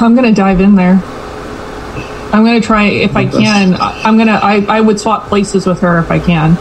I'm 0.00 0.14
gonna 0.14 0.32
dive 0.32 0.60
in 0.60 0.74
there. 0.74 1.00
I'm 2.32 2.44
gonna 2.44 2.60
try 2.60 2.84
if 2.84 3.16
I 3.16 3.26
can. 3.26 3.74
I- 3.74 4.02
I'm 4.04 4.16
gonna. 4.18 4.38
I, 4.42 4.64
I 4.68 4.80
would 4.80 5.00
swap 5.00 5.26
places 5.28 5.66
with 5.66 5.80
her 5.80 5.98
if 5.98 6.10
I 6.10 6.18
can. 6.18 6.56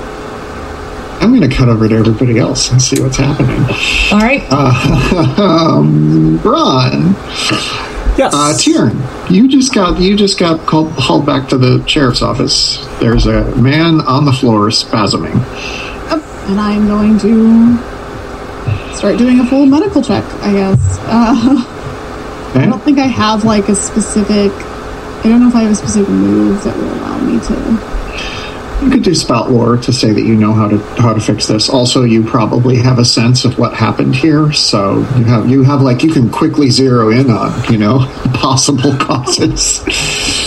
I'm 1.20 1.36
going 1.36 1.50
to 1.50 1.54
cut 1.54 1.68
over 1.68 1.90
to 1.90 1.96
everybody 1.96 2.38
else 2.38 2.72
and 2.72 2.80
see 2.80 3.02
what's 3.02 3.18
happening. 3.18 3.60
All 4.14 4.20
right. 4.20 4.44
um, 5.40 6.38
Ron, 6.44 7.16
Yes. 8.18 8.34
uh, 8.34 8.54
Tieran, 8.58 9.30
you 9.30 9.48
just 9.48 9.74
got 9.74 10.00
you 10.00 10.16
just 10.18 10.40
got 10.40 10.66
called 10.66 10.92
hauled 10.94 11.26
back 11.26 11.50
to 11.50 11.58
the 11.58 11.86
sheriff's 11.88 12.22
office. 12.24 12.84
There's 13.00 13.28
a 13.28 13.56
man 13.56 14.02
on 14.02 14.26
the 14.26 14.32
floor 14.34 14.70
spasming. 14.70 15.36
Yep, 16.10 16.24
and 16.50 16.60
I'm 16.60 16.88
going 16.88 17.20
to 17.20 17.78
start 18.96 19.18
doing 19.18 19.40
a 19.40 19.46
full 19.46 19.66
medical 19.68 20.02
check, 20.02 20.24
I 20.42 20.52
guess. 20.52 20.98
Uh, 21.02 21.74
I 22.56 22.66
don't 22.66 22.82
think 22.82 22.98
I 22.98 23.06
have 23.06 23.44
like 23.44 23.70
a 23.70 23.76
specific. 23.76 24.52
I 24.52 25.24
don't 25.30 25.40
know 25.40 25.50
if 25.50 25.56
I 25.56 25.62
have 25.62 25.72
a 25.72 25.76
specific 25.76 26.10
move 26.10 26.64
that 26.64 26.76
will 26.76 26.94
allow 26.96 27.20
me 27.20 27.40
to. 27.40 27.97
You 28.82 28.92
could 28.92 29.04
do 29.04 29.16
spout 29.16 29.50
lore 29.52 29.78
to 29.78 29.92
say 29.92 30.12
that 30.12 30.22
you 30.22 30.36
know 30.36 30.54
how 30.54 30.68
to 30.68 30.78
how 31.02 31.12
to 31.14 31.20
fix 31.20 31.48
this. 31.48 31.68
Also, 31.68 32.04
you 32.04 32.24
probably 32.24 32.76
have 32.78 33.00
a 33.00 33.06
sense 33.06 33.44
of 33.44 33.58
what 33.58 33.74
happened 33.74 34.16
here, 34.16 34.52
so 34.54 34.98
you 35.18 35.24
have 35.26 35.50
you 35.50 35.64
have 35.64 35.82
like 35.82 36.04
you 36.04 36.12
can 36.14 36.30
quickly 36.30 36.70
zero 36.70 37.10
in 37.10 37.32
on 37.32 37.72
you 37.72 37.80
know 37.80 38.00
possible 38.36 38.96
causes. 38.98 39.84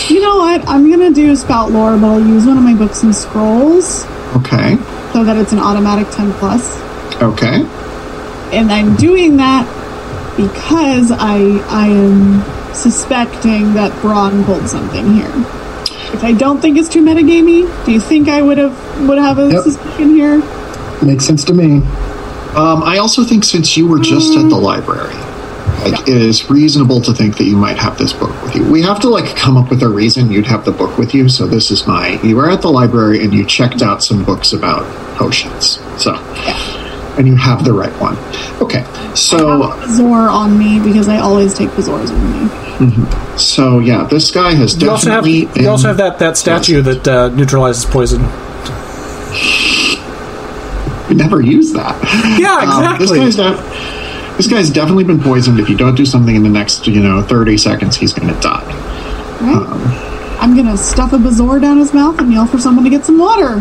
You 0.09 0.21
know 0.21 0.37
what? 0.37 0.65
I'm 0.67 0.89
gonna 0.89 1.11
do 1.11 1.35
spout 1.35 1.71
lore, 1.71 1.97
but 1.97 2.07
I'll 2.07 2.25
use 2.25 2.45
one 2.45 2.57
of 2.57 2.63
my 2.63 2.73
books 2.73 3.03
and 3.03 3.13
scrolls 3.13 4.05
Okay, 4.37 4.77
so 5.11 5.25
that 5.25 5.35
it's 5.35 5.51
an 5.51 5.59
automatic 5.59 6.07
10 6.11 6.31
plus. 6.33 6.77
okay, 7.21 7.63
and 8.57 8.71
I'm 8.71 8.95
doing 8.95 9.35
that 9.37 9.65
because 10.37 11.11
I 11.11 11.37
I 11.67 11.87
am 11.87 12.73
suspecting 12.73 13.73
that 13.73 13.91
Braun 14.01 14.45
pulled 14.45 14.69
something 14.69 15.13
here. 15.15 15.45
If 16.13 16.23
I 16.23 16.33
don't 16.33 16.59
think 16.61 16.77
it's 16.77 16.89
too 16.89 17.01
metagamey, 17.01 17.85
do 17.85 17.91
you 17.91 17.99
think 17.99 18.27
I 18.27 18.41
would 18.41 18.57
have 18.57 19.07
would 19.07 19.17
have 19.17 19.39
a 19.39 19.49
Yep. 19.51 19.63
suspicion 19.63 20.15
here? 20.15 20.43
Makes 21.01 21.25
sense 21.25 21.43
to 21.45 21.53
me. 21.53 21.77
Um, 22.55 22.83
I 22.83 22.97
also 22.97 23.23
think 23.23 23.43
since 23.45 23.77
you 23.77 23.87
were 23.87 23.99
just 23.99 24.35
at 24.37 24.49
the 24.49 24.57
library, 24.57 25.15
like 25.85 26.01
it 26.07 26.21
is 26.21 26.49
reasonable 26.49 26.99
to 27.01 27.13
think 27.13 27.37
that 27.37 27.45
you 27.45 27.55
might 27.55 27.77
have 27.77 27.97
this 27.97 28.11
book 28.13 28.29
with 28.43 28.55
you. 28.55 28.63
We 28.69 28.81
have 28.81 28.99
to 28.99 29.09
like 29.09 29.35
come 29.35 29.55
up 29.57 29.69
with 29.69 29.81
a 29.83 29.87
reason 29.89 30.29
you'd 30.31 30.45
have 30.47 30.65
the 30.65 30.71
book 30.71 30.97
with 30.97 31.15
you. 31.15 31.29
So 31.29 31.47
this 31.47 31.71
is 31.71 31.87
my. 31.87 32.19
You 32.21 32.35
were 32.35 32.49
at 32.49 32.61
the 32.61 32.69
library 32.71 33.23
and 33.23 33.33
you 33.33 33.45
checked 33.45 33.81
out 33.81 34.03
some 34.03 34.23
books 34.25 34.51
about 34.53 34.85
potions. 35.15 35.79
So, 35.97 36.13
and 37.17 37.27
you 37.27 37.35
have 37.35 37.63
the 37.65 37.73
right 37.73 37.91
one. 38.01 38.15
Okay, 38.61 38.83
so 39.15 39.61
bezoar 39.71 40.29
on 40.31 40.57
me 40.57 40.79
because 40.79 41.07
I 41.07 41.17
always 41.19 41.53
take 41.53 41.69
bezoars 41.71 42.09
with 42.11 42.91
me. 43.03 43.37
so 43.37 43.79
yeah, 43.79 44.03
this 44.05 44.31
guy 44.31 44.53
has 44.53 44.81
you 44.81 44.89
also 44.89 45.09
have 45.09 45.23
definitely. 45.23 45.39
you 45.41 45.47
been- 45.53 45.67
also 45.67 45.87
have 45.89 45.97
that, 45.97 46.19
that 46.19 46.37
statue 46.37 46.81
that 46.81 47.07
uh, 47.07 47.29
neutralizes 47.29 47.85
poison. 47.85 48.21
We 51.09 51.15
never 51.17 51.41
use 51.41 51.73
that. 51.73 51.95
Yeah, 52.39 52.57
Um, 52.59 52.95
exactly. 52.95 53.19
this 53.19 53.35
guy's 53.35 53.57
def- 53.57 54.37
this 54.37 54.47
guy's 54.47 54.69
definitely 54.69 55.03
been 55.03 55.19
poisoned. 55.19 55.59
If 55.59 55.69
you 55.69 55.75
don't 55.75 55.95
do 55.95 56.05
something 56.05 56.33
in 56.35 56.43
the 56.43 56.49
next, 56.49 56.87
you 56.87 57.01
know, 57.01 57.21
thirty 57.21 57.57
seconds, 57.57 57.97
he's 57.97 58.13
going 58.13 58.33
to 58.33 58.39
die. 58.39 58.63
Right? 59.41 60.07
I'm 60.41 60.55
gonna 60.55 60.75
stuff 60.75 61.13
a 61.13 61.17
bezoar 61.17 61.61
down 61.61 61.77
his 61.77 61.93
mouth 61.93 62.19
and 62.19 62.33
yell 62.33 62.47
for 62.47 62.57
someone 62.57 62.83
to 62.83 62.89
get 62.89 63.05
some 63.05 63.17
water. 63.19 63.59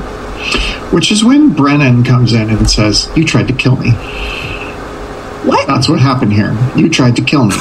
Which 0.90 1.12
is 1.12 1.23
when 1.23 1.51
Brennan 1.52 2.02
comes 2.05 2.32
in 2.32 2.48
and 2.51 2.69
says, 2.69 3.09
"You 3.15 3.24
tried 3.24 3.47
to 3.48 3.52
kill 3.55 3.77
me." 3.77 3.90
What? 5.44 5.66
That's 5.66 5.89
what 5.89 6.01
happened 6.01 6.32
here. 6.32 6.57
You 6.77 6.89
tried 6.89 7.16
to 7.16 7.23
kill 7.23 7.44
me. 7.44 7.55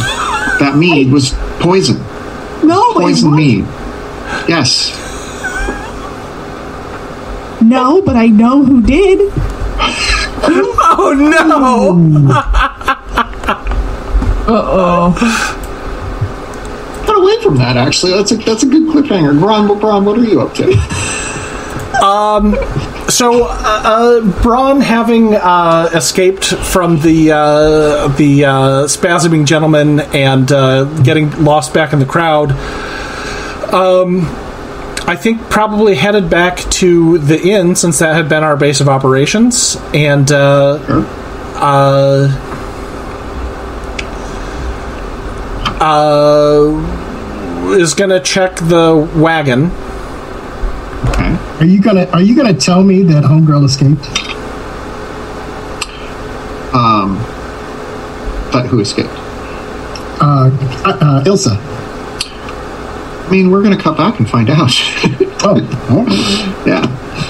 That 0.59 0.75
mead 0.77 1.11
was 1.11 1.33
poison. 1.59 1.97
No, 2.63 2.93
wait, 2.95 3.03
Poison 3.03 3.35
mead. 3.35 3.65
Yes. 4.47 4.91
No, 7.61 8.01
but 8.01 8.15
I 8.15 8.27
know 8.27 8.63
who 8.63 8.81
did. 8.81 9.31
Oh 11.01 11.13
no! 11.13 12.33
Uh 14.49 14.63
oh. 14.65 15.58
Away 17.29 17.43
from 17.43 17.57
that. 17.57 17.77
Actually, 17.77 18.13
that's 18.13 18.31
a 18.31 18.37
that's 18.37 18.63
a 18.63 18.67
good 18.67 18.83
cliffhanger. 18.87 19.39
Ron, 19.41 19.67
Ron, 19.79 20.05
what 20.05 20.17
are 20.17 20.23
you 20.23 20.41
up 20.41 20.53
to? 20.55 20.71
um, 22.03 22.55
So, 23.09 23.43
uh, 23.45 23.49
uh, 23.51 24.41
Braun, 24.43 24.81
having 24.81 25.35
uh, 25.35 25.89
escaped 25.93 26.45
from 26.45 26.99
the 27.01 27.31
uh, 27.31 28.07
the 28.09 28.45
uh, 28.45 28.51
spasming 28.87 29.45
gentleman 29.45 29.99
and 29.99 30.51
uh, 30.51 30.83
getting 31.03 31.43
lost 31.43 31.73
back 31.73 31.91
in 31.93 31.99
the 31.99 32.05
crowd, 32.05 32.51
um, 33.73 34.21
I 35.07 35.15
think 35.15 35.41
probably 35.49 35.95
headed 35.95 36.29
back 36.29 36.57
to 36.81 37.17
the 37.19 37.39
inn 37.41 37.75
since 37.75 37.99
that 37.99 38.15
had 38.15 38.29
been 38.29 38.43
our 38.43 38.55
base 38.57 38.79
of 38.81 38.89
operations, 38.89 39.75
and 39.93 40.31
uh, 40.31 40.85
Sure. 40.85 41.05
uh, 41.55 42.45
uh, 45.81 46.98
is 47.73 47.93
going 47.93 48.09
to 48.09 48.19
check 48.19 48.55
the 48.55 49.09
wagon. 49.15 49.65
Okay. 51.09 51.37
Are 51.59 51.65
you 51.65 51.81
gonna 51.81 52.05
Are 52.11 52.21
you 52.21 52.35
gonna 52.35 52.53
tell 52.53 52.83
me 52.83 53.03
that 53.03 53.23
homegirl 53.23 53.65
escaped? 53.65 54.05
Um, 56.73 57.17
but 58.51 58.67
who 58.67 58.79
escaped? 58.79 59.09
Uh, 60.21 60.49
uh, 60.85 60.97
uh, 61.01 61.23
Ilsa. 61.23 61.57
I 63.27 63.31
mean, 63.31 63.51
we're 63.51 63.61
going 63.63 63.75
to 63.75 63.81
cut 63.81 63.95
back 63.97 64.19
and 64.19 64.29
find 64.29 64.49
out. 64.49 64.71
Oh, 65.41 65.55
yeah. 66.67 66.81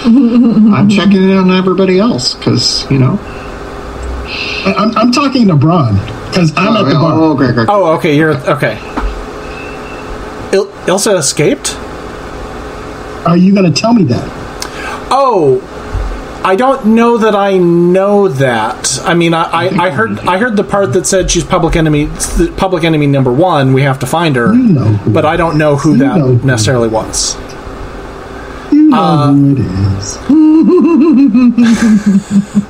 I'm 0.03 0.89
checking 0.89 1.21
in 1.21 1.37
on 1.37 1.51
everybody 1.51 1.99
else 1.99 2.33
because, 2.33 2.89
you 2.89 2.97
know. 2.97 3.19
I- 3.21 4.73
I'm, 4.75 4.97
I'm 4.97 5.11
talking 5.11 5.47
to 5.47 5.55
Braun 5.55 5.93
because 6.25 6.51
I'm 6.57 6.75
at 6.75 6.85
the 6.89 6.97
oh, 6.97 7.01
bar. 7.01 7.13
oh, 7.13 7.35
great, 7.35 7.53
great. 7.53 7.69
Oh, 7.69 7.95
okay. 7.97 8.17
You're 8.17 8.35
okay. 8.49 8.79
Ilsa 10.89 11.17
escaped. 11.17 11.75
Are 13.27 13.37
you 13.37 13.53
going 13.53 13.71
to 13.71 13.81
tell 13.81 13.93
me 13.93 14.03
that? 14.05 14.27
Oh, 15.11 15.61
I 16.43 16.55
don't 16.55 16.85
know 16.95 17.17
that 17.17 17.35
I 17.35 17.57
know 17.57 18.27
that. 18.27 18.99
I 19.03 19.13
mean, 19.13 19.33
I, 19.33 19.43
I, 19.43 19.65
I 19.87 19.89
heard 19.91 20.19
I 20.21 20.37
heard 20.37 20.55
the 20.55 20.63
part 20.63 20.93
that 20.93 21.05
said 21.05 21.29
she's 21.29 21.43
public 21.43 21.75
enemy 21.75 22.07
public 22.57 22.83
enemy 22.83 23.07
number 23.07 23.31
one. 23.31 23.73
We 23.73 23.81
have 23.83 23.99
to 23.99 24.05
find 24.07 24.35
her, 24.35 24.53
You 24.53 24.63
know 24.69 24.99
but 25.07 25.25
I 25.25 25.35
don't 25.37 25.57
know 25.57 25.75
who 25.75 25.97
that 25.97 26.17
know 26.17 26.35
who. 26.35 26.47
necessarily 26.47 26.87
was. 26.87 27.35
You 28.71 28.83
know 28.89 28.97
Uh, 28.97 29.33
who 29.33 29.51
it 29.51 29.59
is. 29.59 30.17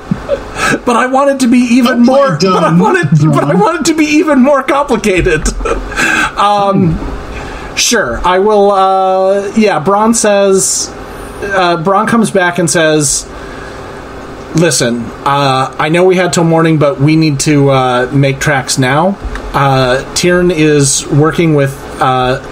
But 0.86 0.94
I 0.96 1.06
want 1.06 1.30
it 1.30 1.40
to 1.40 1.48
be 1.48 1.58
even 1.58 2.02
more. 2.02 2.36
But 2.40 2.44
I 2.44 2.60
dumb, 2.70 2.78
want 2.78 2.98
it. 2.98 3.10
But 3.32 3.44
I 3.44 3.52
Braun. 3.52 3.60
want 3.60 3.80
it 3.80 3.92
to 3.92 3.98
be 3.98 4.04
even 4.04 4.40
more 4.42 4.62
complicated. 4.62 5.48
um, 6.38 6.94
sure, 7.80 8.20
I 8.24 8.38
will. 8.38 8.70
Uh, 8.70 9.52
yeah, 9.56 9.78
Braun 9.80 10.14
says. 10.14 10.90
Uh, 11.42 11.82
Braun 11.82 12.06
comes 12.06 12.30
back 12.30 12.58
and 12.58 12.68
says, 12.68 13.26
"Listen, 14.54 15.00
uh, 15.24 15.74
I 15.78 15.88
know 15.88 16.04
we 16.04 16.16
had 16.16 16.32
till 16.32 16.44
morning, 16.44 16.78
but 16.78 17.00
we 17.00 17.16
need 17.16 17.40
to 17.40 17.70
uh, 17.70 18.10
make 18.12 18.38
tracks 18.40 18.78
now. 18.78 19.18
Uh, 19.52 20.14
Tyrn 20.14 20.50
is 20.50 21.06
working 21.06 21.54
with." 21.54 21.76
Uh, 22.00 22.46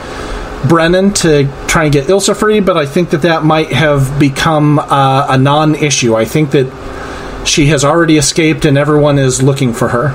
Brennan 0.69 1.13
to 1.15 1.45
try 1.69 1.85
and 1.85 1.93
get 1.93 2.09
Ilsa 2.09 2.37
free, 2.37 2.59
but 2.59 2.77
I 2.77 2.85
think 2.85 3.11
that 3.11 3.23
that 3.23 3.45
might 3.45 3.71
have 3.71 4.19
become 4.19 4.81
uh, 4.81 5.27
a 5.29 5.39
non-issue. 5.39 6.17
I 6.17 6.25
think 6.25 6.51
that 6.51 7.47
she 7.47 7.67
has 7.67 7.85
already 7.85 8.17
escaped, 8.17 8.65
and 8.65 8.77
everyone 8.77 9.19
is 9.19 9.41
looking 9.41 9.73
for 9.73 9.89
her. 9.91 10.09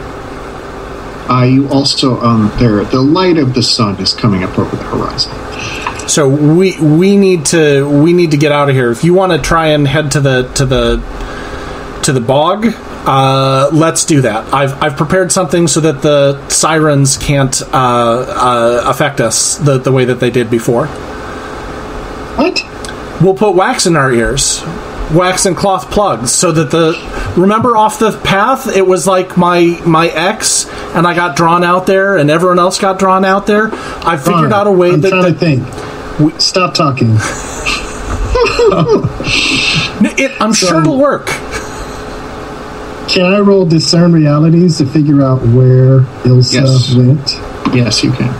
Uh, 1.29 1.43
you 1.43 1.69
also, 1.69 2.19
um, 2.21 2.51
there, 2.59 2.83
the 2.83 3.01
light 3.01 3.37
of 3.37 3.53
the 3.53 3.63
sun 3.63 3.99
is 4.01 4.13
coming 4.13 4.43
up 4.43 4.57
over 4.59 4.75
the 4.75 4.83
horizon. 4.83 5.31
So 6.09 6.27
we 6.27 6.79
we 6.81 7.15
need 7.15 7.45
to 7.47 7.87
we 7.87 8.11
need 8.13 8.31
to 8.31 8.37
get 8.37 8.51
out 8.51 8.69
of 8.69 8.75
here. 8.75 8.91
If 8.91 9.03
you 9.03 9.13
want 9.13 9.31
to 9.31 9.37
try 9.37 9.67
and 9.67 9.87
head 9.87 10.11
to 10.11 10.19
the 10.19 10.51
to 10.55 10.65
the 10.65 12.01
to 12.03 12.11
the 12.11 12.19
bog, 12.19 12.65
uh, 13.05 13.69
let's 13.71 14.03
do 14.03 14.21
that. 14.21 14.53
I've 14.53 14.81
I've 14.83 14.97
prepared 14.97 15.31
something 15.31 15.67
so 15.67 15.79
that 15.79 16.01
the 16.01 16.47
sirens 16.49 17.17
can't 17.17 17.61
uh, 17.61 17.67
uh, 17.73 18.83
affect 18.85 19.21
us 19.21 19.57
the 19.57 19.77
the 19.77 19.91
way 19.91 20.03
that 20.05 20.19
they 20.19 20.29
did 20.29 20.49
before. 20.49 20.87
What? 22.35 22.61
We'll 23.21 23.35
put 23.35 23.55
wax 23.55 23.85
in 23.85 23.95
our 23.95 24.11
ears, 24.11 24.61
wax 25.13 25.45
and 25.45 25.55
cloth 25.55 25.91
plugs, 25.91 26.31
so 26.31 26.51
that 26.51 26.71
the 26.71 26.93
remember 27.37 27.75
off 27.77 27.99
the 27.99 28.11
path 28.23 28.67
it 28.75 28.85
was 28.85 29.05
like 29.07 29.37
my 29.37 29.79
my 29.85 30.07
ex 30.07 30.67
and 30.95 31.05
I 31.07 31.13
got 31.15 31.35
drawn 31.35 31.63
out 31.63 31.85
there 31.87 32.17
and 32.17 32.29
everyone 32.29 32.59
else 32.59 32.79
got 32.79 32.99
drawn 32.99 33.23
out 33.25 33.45
there. 33.47 33.69
I 33.73 34.17
figured 34.17 34.51
Fine. 34.51 34.53
out 34.53 34.67
a 34.67 34.71
way 34.71 34.91
I'm 34.91 35.01
that, 35.01 35.09
trying 35.09 35.23
that 35.23 35.33
to 35.33 35.39
think. 35.39 36.41
Stop 36.41 36.73
talking. 36.73 37.15
it, 40.17 40.41
I'm 40.41 40.53
sure 40.53 40.81
it'll 40.81 40.99
work. 40.99 41.27
Can 43.09 43.25
I 43.25 43.39
roll 43.39 43.65
discern 43.65 44.11
realities 44.13 44.77
to 44.79 44.85
figure 44.85 45.21
out 45.21 45.41
where 45.41 46.01
Ilsa 46.23 46.53
Yes. 46.53 46.95
went? 46.95 47.75
Yes, 47.75 48.03
you 48.03 48.11
can. 48.11 48.33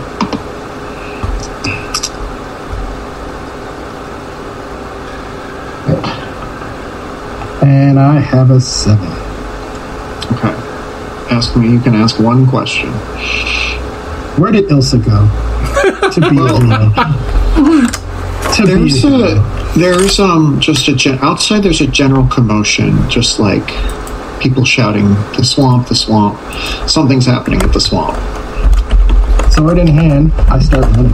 And 7.64 7.98
I 7.98 8.20
have 8.20 8.50
a 8.50 8.60
seven. 8.60 9.06
Okay. 10.36 10.54
Ask 11.34 11.56
me. 11.56 11.70
You 11.70 11.80
can 11.80 11.94
ask 11.94 12.18
one 12.18 12.46
question. 12.46 12.90
Where 14.38 14.52
did 14.52 14.64
Ilsa 14.66 14.98
go? 15.04 15.28
to 16.10 16.20
be 16.30 16.38
a. 16.38 18.00
To 18.54 18.64
There's 18.64 19.02
be 19.02 19.08
a 19.08 19.36
a 19.38 19.72
there's 19.76 20.20
um 20.20 20.60
just 20.60 20.86
a 20.86 20.94
gen- 20.94 21.18
outside. 21.22 21.64
There's 21.64 21.80
a 21.80 21.88
general 21.88 22.24
commotion, 22.28 22.96
just 23.10 23.40
like 23.40 23.66
people 24.40 24.64
shouting, 24.64 25.08
"The 25.36 25.42
swamp! 25.42 25.88
The 25.88 25.96
swamp!" 25.96 26.38
Something's 26.88 27.26
happening 27.26 27.60
at 27.62 27.72
the 27.72 27.80
swamp. 27.80 28.16
Sword 29.50 29.78
in 29.78 29.88
hand, 29.88 30.32
I 30.48 30.60
start 30.60 30.84
running. 30.94 31.10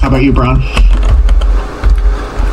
How 0.00 0.08
about 0.08 0.22
you, 0.22 0.32
Braun? 0.32 0.62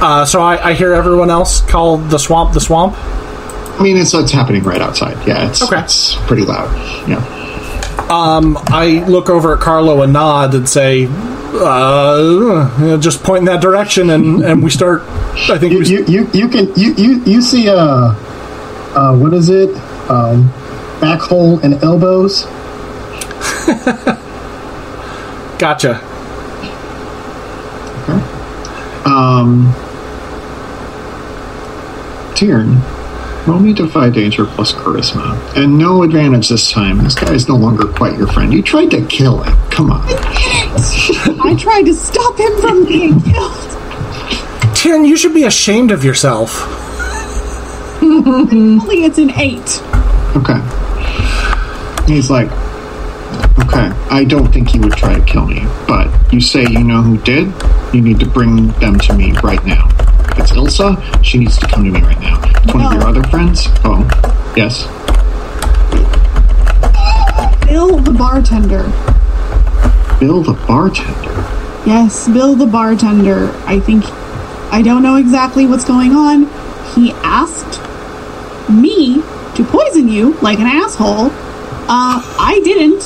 Uh, 0.01 0.25
so 0.25 0.41
I, 0.41 0.69
I 0.69 0.73
hear 0.73 0.93
everyone 0.93 1.29
else 1.29 1.61
call 1.61 1.97
the 1.97 2.17
swamp 2.17 2.53
the 2.53 2.61
swamp. 2.61 2.95
I 2.97 3.83
mean, 3.83 3.97
it's 3.97 4.13
it's 4.13 4.31
happening 4.31 4.63
right 4.63 4.81
outside. 4.81 5.15
Yeah, 5.27 5.49
it's 5.49 5.61
Okay. 5.61 5.79
it's 5.79 6.15
pretty 6.27 6.43
loud. 6.43 6.69
Yeah. 7.07 7.37
I 8.13 9.05
look 9.07 9.29
over 9.29 9.53
at 9.53 9.61
Carlo 9.61 10.01
and 10.01 10.11
nod 10.11 10.53
and 10.53 10.67
say, 10.67 11.05
uh, 11.07 12.69
you 12.79 12.85
know, 12.87 12.97
just 12.99 13.23
point 13.23 13.39
in 13.39 13.45
that 13.45 13.61
direction, 13.61 14.09
and, 14.09 14.43
and 14.43 14.61
we 14.63 14.69
start. 14.69 15.01
I 15.49 15.57
think 15.57 15.71
You, 15.73 15.79
we, 15.79 15.87
you, 15.87 16.05
you, 16.07 16.29
you 16.33 16.47
can 16.49 16.73
you, 16.75 16.93
you, 16.95 17.23
you 17.23 17.41
see 17.41 17.69
uh 17.69 17.75
uh 17.75 19.17
what 19.17 19.33
is 19.33 19.49
it? 19.49 19.69
Um 20.09 20.47
back 20.99 21.21
hole 21.21 21.59
and 21.59 21.81
elbows. 21.83 22.43
gotcha. 25.57 26.01
Um, 29.05 29.73
Tyrn, 32.41 32.81
roll 33.45 33.59
me 33.59 33.72
defy 33.72 34.09
danger 34.09 34.47
plus 34.47 34.73
charisma, 34.73 35.38
and 35.55 35.77
no 35.77 36.01
advantage 36.01 36.49
this 36.49 36.72
time. 36.72 36.97
This 36.97 37.13
guy 37.13 37.34
is 37.34 37.47
no 37.47 37.55
longer 37.55 37.85
quite 37.85 38.18
your 38.18 38.26
friend. 38.26 38.51
You 38.51 38.63
tried 38.63 38.89
to 38.89 39.05
kill 39.05 39.43
him. 39.43 39.55
Come 39.69 39.91
on. 39.91 40.01
I 40.09 41.55
tried 41.59 41.84
to 41.84 41.93
stop 41.93 42.39
him 42.39 42.59
from 42.59 42.88
being 42.88 43.22
killed. 43.22 43.53
Tyrion, 44.73 45.07
you 45.07 45.18
should 45.18 45.35
be 45.35 45.43
ashamed 45.43 45.91
of 45.91 46.03
yourself. 46.03 46.63
Only 48.01 49.03
it's 49.03 49.19
an 49.19 49.30
eight. 49.39 49.80
Okay. 50.35 50.57
He's 52.11 52.31
like, 52.31 52.49
okay, 53.59 53.91
I 54.09 54.26
don't 54.27 54.51
think 54.51 54.69
he 54.69 54.80
would 54.80 54.93
try 54.93 55.13
to 55.13 55.23
kill 55.26 55.45
me, 55.45 55.61
but 55.88 56.34
you 56.34 56.41
say 56.41 56.63
you 56.63 56.84
know 56.84 57.03
who 57.03 57.19
did? 57.19 57.53
You 57.93 58.01
need 58.01 58.19
to 58.19 58.26
bring 58.26 58.69
them 58.80 58.97
to 58.97 59.13
me 59.13 59.34
right 59.43 59.63
now. 59.63 59.88
It's 60.41 60.53
Ilsa, 60.53 61.23
she 61.23 61.38
needs 61.38 61.55
to 61.59 61.68
come 61.68 61.85
to 61.85 61.91
me 61.91 62.01
right 62.01 62.19
now. 62.19 62.41
It's 62.63 62.73
one 62.73 62.84
of 62.84 62.93
your 62.93 63.03
other 63.03 63.22
friends? 63.30 63.68
Oh, 63.85 64.01
yes. 64.57 64.88
Bill 67.68 67.99
the 67.99 68.11
bartender. 68.11 68.81
Bill 70.19 70.41
the 70.41 70.53
bartender. 70.68 71.31
Yes, 71.85 72.27
Bill 72.27 72.55
the 72.55 72.65
bartender. 72.65 73.51
I 73.68 73.80
think 73.80 74.03
I 74.73 74.81
don't 74.81 75.03
know 75.03 75.18
exactly 75.18 75.68
what's 75.68 75.85
going 75.85 76.13
on. 76.13 76.49
He 76.95 77.11
asked 77.23 77.80
me 78.68 79.22
to 79.55 79.63
poison 79.63 80.09
you 80.09 80.34
like 80.41 80.57
an 80.57 80.65
asshole. 80.65 81.27
Uh, 81.88 82.19
I 82.39 82.59
didn't. 82.63 83.03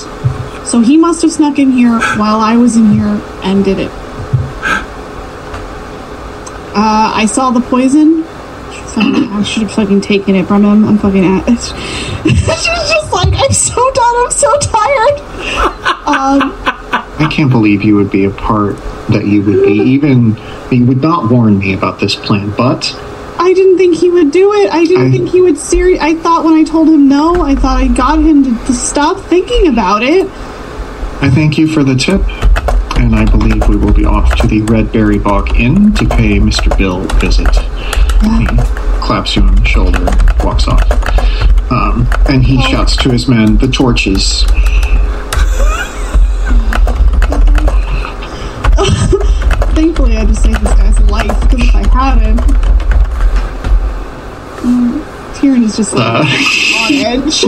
So 0.66 0.80
he 0.80 0.96
must 0.96 1.22
have 1.22 1.34
snuck 1.34 1.60
in 1.60 1.72
here 1.72 2.00
while 2.18 2.40
I 2.40 2.56
was 2.56 2.78
in 2.78 2.94
here 2.94 3.22
and 3.44 3.66
did 3.66 3.80
it. 3.80 4.05
Uh, 6.78 7.12
I 7.16 7.26
saw 7.26 7.52
the 7.52 7.62
poison. 7.62 8.24
I 8.98 9.44
should 9.44 9.64
have 9.64 9.72
fucking 9.74 10.02
taken 10.02 10.36
it 10.36 10.46
from 10.46 10.64
him. 10.64 10.86
I'm 10.86 10.98
fucking 10.98 11.24
at 11.24 11.44
It's 11.48 11.68
she 12.64 12.70
was 12.72 12.90
just 12.90 13.12
like, 13.12 13.34
I'm 13.34 13.52
so 13.52 13.76
done. 13.92 14.16
I'm 14.18 14.32
so 14.32 14.58
tired. 14.60 15.20
Um, 16.08 16.54
I 17.18 17.28
can't 17.32 17.50
believe 17.50 17.84
you 17.84 17.96
would 17.96 18.12
be 18.12 18.26
a 18.26 18.30
part 18.30 18.78
that 19.10 19.26
you 19.26 19.42
would 19.44 19.66
be 19.66 19.74
even 19.74 20.38
you 20.72 20.86
would 20.86 21.02
not 21.02 21.32
warn 21.32 21.60
me 21.60 21.74
about 21.74 22.00
this 22.00 22.16
plan, 22.16 22.52
but 22.58 22.94
I 23.40 23.54
didn't 23.54 23.78
think 23.78 23.96
he 23.98 24.10
would 24.10 24.32
do 24.32 24.54
it. 24.54 24.70
I 24.72 24.86
didn't 24.86 25.08
I- 25.08 25.12
think 25.12 25.30
he 25.30 25.42
would 25.42 25.58
seri 25.58 26.00
I 26.00 26.16
thought 26.16 26.44
when 26.46 26.54
I 26.56 26.64
told 26.64 26.90
him 26.90 27.08
no, 27.08 27.42
I 27.42 27.56
thought 27.56 27.78
I 27.78 27.88
got 27.88 28.20
him 28.20 28.44
to, 28.44 28.66
to 28.66 28.74
stop 28.74 29.18
thinking 29.20 29.68
about 29.68 30.04
it. 30.04 30.28
I 31.22 31.30
thank 31.34 31.58
you 31.58 31.68
for 31.68 31.84
the 31.84 31.96
tip. 31.96 32.22
And 33.06 33.16
I 33.16 33.24
believe 33.26 33.68
we 33.70 33.76
will 33.78 33.94
be 33.94 34.04
off 34.04 34.36
to 34.42 34.48
the 34.48 34.62
Red 34.64 34.92
Berry 34.92 35.20
Bog 35.20 35.56
Inn 35.60 35.94
to 35.94 36.06
pay 36.08 36.40
Mr. 36.40 36.76
Bill 36.76 37.04
a 37.04 37.08
visit. 37.20 37.48
He 38.40 38.48
claps 39.00 39.36
you 39.36 39.44
on 39.44 39.54
the 39.56 39.64
shoulder 39.66 40.00
and 40.08 40.44
walks 40.44 40.68
off. 40.68 40.82
Um, 41.72 42.08
and 42.28 42.44
he 42.44 42.60
shouts 42.64 42.96
to 42.98 43.12
his 43.12 43.28
men, 43.28 43.58
the 43.58 43.68
torches. 43.68 44.44
Thankfully, 49.76 50.16
I 50.18 50.26
just 50.26 50.44
saved 50.44 50.60
this 50.62 50.74
guy's 50.76 51.00
life 51.10 51.40
because 51.42 51.68
if 51.70 51.76
I 51.76 51.88
hadn't, 51.88 52.40
mm, 54.62 55.02
Kieran 55.40 55.64
is 55.64 55.76
just 55.78 55.94
like 55.94 56.06
Uh. 56.06 56.26
on 56.86 56.94
edge. 56.94 57.44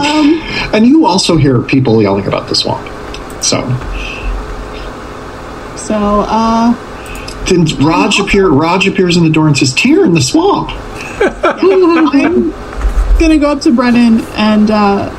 um, 0.00 0.40
And 0.74 0.86
you 0.86 1.06
also 1.06 1.36
hear 1.36 1.60
people 1.62 2.02
yelling 2.02 2.26
about 2.26 2.48
the 2.48 2.54
swamp. 2.54 2.86
So 3.42 3.60
so, 5.92 6.24
uh, 6.26 6.72
then 7.44 7.66
Raj 7.84 8.18
appear 8.18 8.48
Raj 8.48 8.88
appears 8.88 9.18
in 9.18 9.24
the 9.24 9.30
door 9.30 9.46
and 9.46 9.58
says, 9.58 9.74
Tear 9.74 10.06
in 10.06 10.14
the 10.14 10.22
swamp. 10.22 10.70
I'm 11.20 12.50
gonna 13.18 13.36
go 13.36 13.52
up 13.52 13.60
to 13.62 13.72
Brennan 13.72 14.20
and 14.34 14.70
uh, 14.70 15.10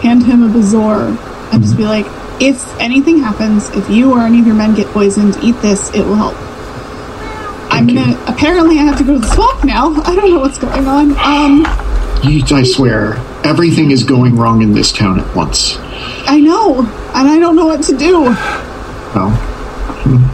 hand 0.00 0.26
him 0.26 0.42
a 0.42 0.48
bezoar 0.48 1.16
and 1.52 1.62
just 1.62 1.76
be 1.76 1.84
like, 1.84 2.06
if 2.42 2.80
anything 2.80 3.18
happens, 3.18 3.70
if 3.70 3.88
you 3.88 4.12
or 4.12 4.22
any 4.22 4.40
of 4.40 4.46
your 4.46 4.56
men 4.56 4.74
get 4.74 4.88
poisoned, 4.88 5.36
eat 5.40 5.54
this, 5.62 5.94
it 5.94 6.04
will 6.04 6.16
help. 6.16 6.34
I'm 7.70 7.86
Thank 7.86 7.90
you. 7.90 8.16
gonna. 8.16 8.24
Apparently, 8.26 8.80
I 8.80 8.82
have 8.82 8.98
to 8.98 9.04
go 9.04 9.12
to 9.14 9.20
the 9.20 9.32
swamp 9.32 9.62
now. 9.62 9.94
I 10.02 10.16
don't 10.16 10.30
know 10.30 10.40
what's 10.40 10.58
going 10.58 10.88
on. 10.88 11.12
Um, 11.12 11.62
I 12.24 12.64
swear, 12.64 13.18
everything 13.44 13.92
is 13.92 14.02
going 14.02 14.34
wrong 14.34 14.62
in 14.62 14.72
this 14.72 14.90
town 14.90 15.20
at 15.20 15.36
once. 15.36 15.76
I 16.26 16.40
know, 16.40 16.80
and 16.80 17.28
I 17.28 17.38
don't 17.38 17.54
know 17.54 17.66
what 17.66 17.84
to 17.84 17.96
do. 17.96 18.22
Well, 19.14 19.47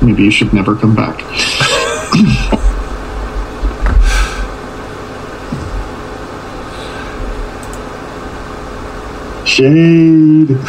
maybe 0.03 0.25
you 0.25 0.31
should 0.31 0.53
never 0.53 0.75
come 0.77 0.95
back. 0.95 1.21
Shade. 9.45 10.57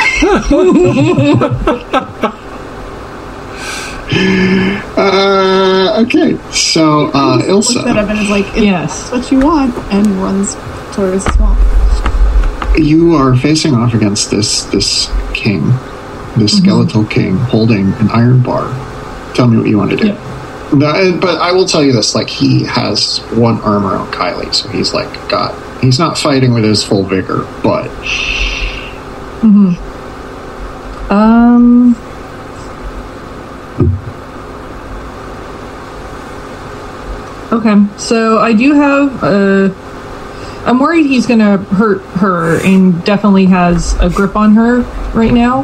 uh, 4.98 6.04
okay, 6.06 6.38
so 6.52 7.10
uh, 7.14 7.38
Looks 7.48 7.76
at 7.76 7.86
Ilsa, 7.86 8.08
him 8.10 8.18
is 8.18 8.30
like, 8.30 8.46
if 8.58 8.64
Yes. 8.64 9.12
what 9.12 9.32
you 9.32 9.40
want, 9.40 9.76
and 9.92 10.06
runs 10.22 10.56
towards 10.94 11.24
the 11.26 11.32
swamp. 11.34 11.60
you 12.78 13.16
are 13.16 13.36
facing 13.38 13.74
off 13.74 13.94
against 13.94 14.30
this 14.32 14.64
this 14.64 15.10
king, 15.34 15.62
this 16.38 16.56
Mm-hmm. 16.56 16.66
skeletal 16.66 17.06
king 17.06 17.38
holding 17.38 17.94
an 17.94 18.10
iron 18.12 18.42
bar. 18.42 18.68
Tell 19.36 19.48
me 19.48 19.58
what 19.58 19.68
you 19.68 19.78
want 19.78 19.92
to 19.92 19.98
do. 19.98 20.08
Yep. 20.08 20.20
No, 20.74 20.88
uh, 20.88 21.20
but 21.20 21.40
I 21.40 21.52
will 21.52 21.68
tell 21.68 21.84
you 21.84 21.92
this: 21.94 22.16
like 22.16 22.30
he 22.30 22.64
has 22.64 23.20
one 23.34 23.60
arm 23.62 23.86
around 23.86 24.12
Kylie, 24.14 24.54
so 24.54 24.70
he's 24.70 24.94
like 24.94 25.12
got. 25.30 25.54
He's 25.82 26.00
not 26.00 26.18
fighting 26.18 26.54
with 26.54 26.64
his 26.64 26.84
full 26.84 27.04
vigor, 27.04 27.44
but 27.62 27.92
Um. 31.10 31.96
Okay, 37.52 37.98
so 37.98 38.40
I 38.40 38.54
do 38.54 38.74
have. 38.74 39.24
Uh, 39.24 39.85
I'm 40.66 40.80
worried 40.80 41.06
he's 41.06 41.28
gonna 41.28 41.58
hurt 41.58 42.02
her, 42.18 42.60
and 42.66 43.04
definitely 43.06 43.46
has 43.46 43.94
a 44.00 44.10
grip 44.10 44.36
on 44.36 44.56
her 44.56 44.80
right 45.14 45.32
now. 45.32 45.62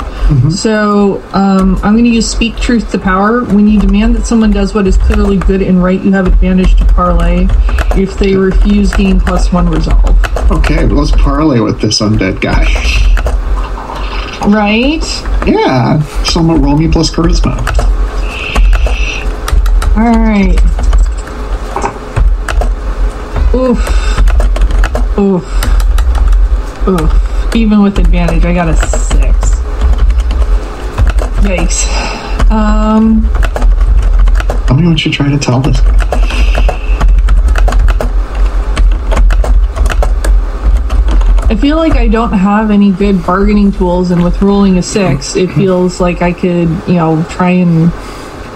So 0.50 1.22
um, 1.34 1.76
I'm 1.78 1.96
gonna 1.96 2.08
use 2.10 2.30
speak 2.30 2.56
truth 2.58 2.92
to 2.92 3.00
power. 3.00 3.44
When 3.44 3.68
you 3.68 3.80
demand 3.80 4.16
that 4.16 4.26
someone 4.26 4.52
does 4.52 4.74
what 4.74 4.86
is 4.88 4.98
clearly 4.98 5.38
good 5.38 5.62
and 5.62 5.84
right, 5.84 6.00
you 6.02 6.12
have 6.14 6.28
advantage 6.28 6.76
to 6.78 6.86
parley. 6.86 7.48
If 8.00 8.18
they 8.20 8.36
refuse, 8.36 8.94
gain 8.94 9.20
plus 9.20 9.52
one 9.52 9.68
resolve. 9.70 10.18
okay. 10.52 10.86
Let's 10.86 11.12
parley 11.12 11.60
with 11.62 11.82
this 11.82 12.00
undead 12.00 12.40
guy. 12.40 12.66
Right. 14.48 15.04
yeah, 15.48 16.02
someone 16.24 16.62
roll 16.62 16.78
me 16.78 16.88
plus 16.88 17.12
charisma. 17.12 17.58
All 19.98 20.18
right. 20.18 20.58
Oof. 23.54 24.11
Oof. 25.18 25.44
Oof. 26.88 27.56
Even 27.56 27.82
with 27.82 28.00
advantage, 28.00 28.46
I 28.46 28.54
got 28.54 28.70
a 28.70 28.76
six. 28.76 29.52
Yikes. 31.42 32.52
Um. 32.52 33.28
Tell 34.68 34.78
me 34.78 34.88
what 34.88 35.04
you 35.06 35.12
try 35.12 35.30
to 35.30 35.38
tell 35.38 35.60
this. 35.60 35.78
I 41.50 41.58
feel 41.60 41.76
like 41.76 41.94
I 41.94 42.08
don't 42.08 42.32
have 42.32 42.72
any 42.72 42.94
good 42.94 43.26
bargaining 43.26 43.74
tools, 43.74 44.12
and 44.12 44.24
with 44.24 44.42
rolling 44.42 44.78
a 44.78 44.82
six, 44.82 45.36
it 45.36 45.52
feels 45.56 46.00
like 46.00 46.22
I 46.22 46.32
could, 46.32 46.70
you 46.88 46.94
know, 46.94 47.26
try 47.30 47.50
and 47.50 47.92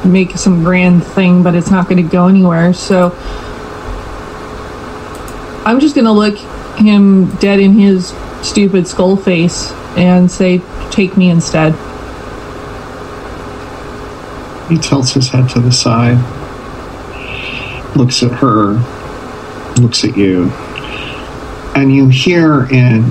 make 0.05 0.37
some 0.37 0.63
grand 0.63 1.03
thing, 1.03 1.43
but 1.43 1.55
it's 1.55 1.69
not 1.69 1.89
going 1.89 2.01
to 2.01 2.09
go 2.09 2.27
anywhere. 2.27 2.73
So 2.73 3.09
I'm 5.65 5.79
just 5.79 5.95
going 5.95 6.05
to 6.05 6.11
look 6.11 6.37
him 6.77 7.33
dead 7.37 7.59
in 7.59 7.73
his 7.73 8.13
stupid 8.43 8.87
skull 8.87 9.17
face 9.17 9.71
and 9.97 10.29
say, 10.29 10.61
"Take 10.91 11.17
me 11.17 11.29
instead." 11.31 11.73
He 14.69 14.77
tilts 14.77 15.13
his 15.13 15.29
head 15.29 15.49
to 15.49 15.59
the 15.59 15.71
side, 15.71 16.17
looks 17.95 18.21
at 18.23 18.31
her, 18.31 18.73
looks 19.81 20.03
at 20.03 20.15
you, 20.17 20.51
and 21.75 21.93
you 21.93 22.09
hear 22.09 22.65
in 22.65 23.01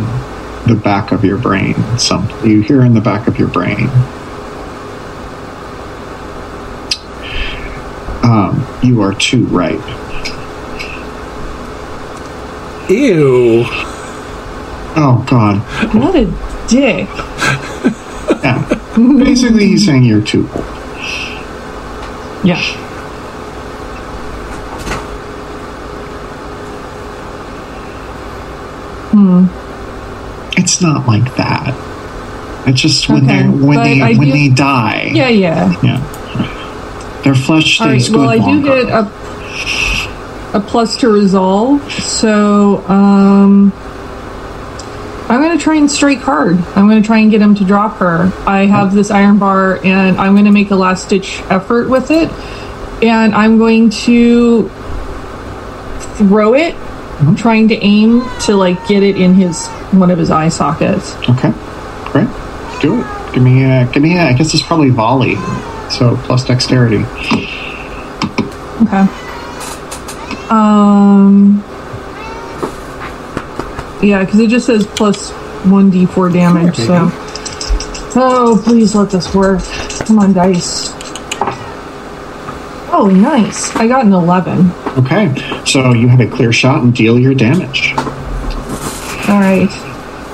the 0.66 0.74
back 0.74 1.12
of 1.12 1.24
your 1.24 1.36
brain 1.36 1.74
some 1.98 2.26
you 2.42 2.62
hear 2.62 2.82
in 2.82 2.94
the 2.94 3.00
back 3.00 3.28
of 3.28 3.38
your 3.38 3.48
brain 3.48 3.86
um, 8.22 8.66
you 8.82 9.02
are 9.02 9.12
too 9.14 9.44
ripe 9.46 9.78
Ew. 12.88 13.64
oh 14.96 15.24
god 15.28 15.58
What 15.94 16.14
a 16.14 16.26
dick! 16.68 17.08
yeah 18.42 18.62
basically 18.96 19.66
he's 19.68 19.84
saying 19.86 20.04
you're 20.04 20.20
too 20.22 20.48
old 20.54 20.64
Yeah. 22.44 22.60
Hmm. 29.12 29.46
It's 30.58 30.80
not 30.80 31.06
like 31.06 31.34
that 31.36 31.74
it's 32.66 32.80
just 32.80 33.08
when 33.10 33.24
Okay, 33.24 33.42
they 33.42 33.48
when 33.48 33.76
but 33.78 33.84
they 33.84 34.00
I 34.00 34.12
when 34.14 34.28
do- 34.28 34.32
they 34.32 34.48
die 34.48 35.10
Yeah, 35.12 35.28
yeah. 35.28 35.80
yeah 35.82 37.20
their 37.22 37.34
flesh 37.34 37.80
All 37.80 37.88
right. 37.88 38.00
stays 38.00 38.08
good 38.10 38.18
Well, 38.20 38.30
I 38.30 38.36
do 38.38 38.42
longer. 38.44 38.84
get 38.84 38.88
a 38.88 39.02
a 40.54 40.60
plus 40.60 40.96
to 40.98 41.08
resolve, 41.08 41.92
so 41.92 42.78
um, 42.88 43.72
I'm 45.28 45.42
going 45.42 45.56
to 45.56 45.62
try 45.62 45.76
and 45.76 45.90
strike 45.90 46.20
hard. 46.20 46.56
I'm 46.76 46.88
going 46.88 47.02
to 47.02 47.06
try 47.06 47.18
and 47.18 47.30
get 47.30 47.42
him 47.42 47.54
to 47.56 47.64
drop 47.64 47.98
her. 47.98 48.32
I 48.46 48.66
have 48.66 48.94
this 48.94 49.10
iron 49.10 49.38
bar, 49.38 49.84
and 49.84 50.16
I'm 50.16 50.32
going 50.34 50.46
to 50.46 50.52
make 50.52 50.70
a 50.70 50.76
last 50.76 51.08
ditch 51.08 51.40
effort 51.50 51.90
with 51.90 52.10
it, 52.10 52.30
and 53.02 53.34
I'm 53.34 53.58
going 53.58 53.90
to 53.90 54.70
throw 56.16 56.54
it, 56.54 56.74
I'm 57.20 57.36
trying 57.36 57.68
to 57.68 57.76
aim 57.76 58.22
to 58.40 58.56
like 58.56 58.86
get 58.86 59.02
it 59.02 59.16
in 59.16 59.34
his 59.34 59.68
one 59.92 60.10
of 60.10 60.18
his 60.18 60.30
eye 60.30 60.48
sockets. 60.48 61.14
Okay, 61.28 61.52
great. 62.10 62.28
Do 62.80 63.00
it. 63.00 63.34
Give 63.34 63.42
me 63.42 63.64
a. 63.64 63.88
Give 63.92 64.02
me 64.02 64.16
a. 64.16 64.22
I 64.22 64.32
guess 64.32 64.52
it's 64.52 64.62
probably 64.62 64.90
volley. 64.90 65.36
So 65.90 66.16
plus 66.24 66.44
dexterity. 66.44 67.04
Okay. 68.82 69.23
Um. 70.50 71.62
Yeah, 74.02 74.24
because 74.24 74.40
it 74.40 74.50
just 74.50 74.66
says 74.66 74.86
plus 74.86 75.30
one 75.64 75.90
d4 75.90 76.32
damage. 76.32 76.76
So. 76.76 77.10
Oh, 78.16 78.60
please 78.64 78.94
let 78.94 79.10
this 79.10 79.34
work. 79.34 79.62
Come 80.06 80.18
on, 80.18 80.32
dice. 80.32 80.92
Oh, 82.96 83.10
nice. 83.12 83.74
I 83.74 83.88
got 83.88 84.04
an 84.06 84.12
11. 84.12 84.70
Okay, 84.98 85.34
so 85.64 85.92
you 85.92 86.06
have 86.06 86.20
a 86.20 86.28
clear 86.28 86.52
shot 86.52 86.82
and 86.82 86.94
deal 86.94 87.18
your 87.18 87.34
damage. 87.34 87.92
All 89.28 89.40
right. 89.40 89.68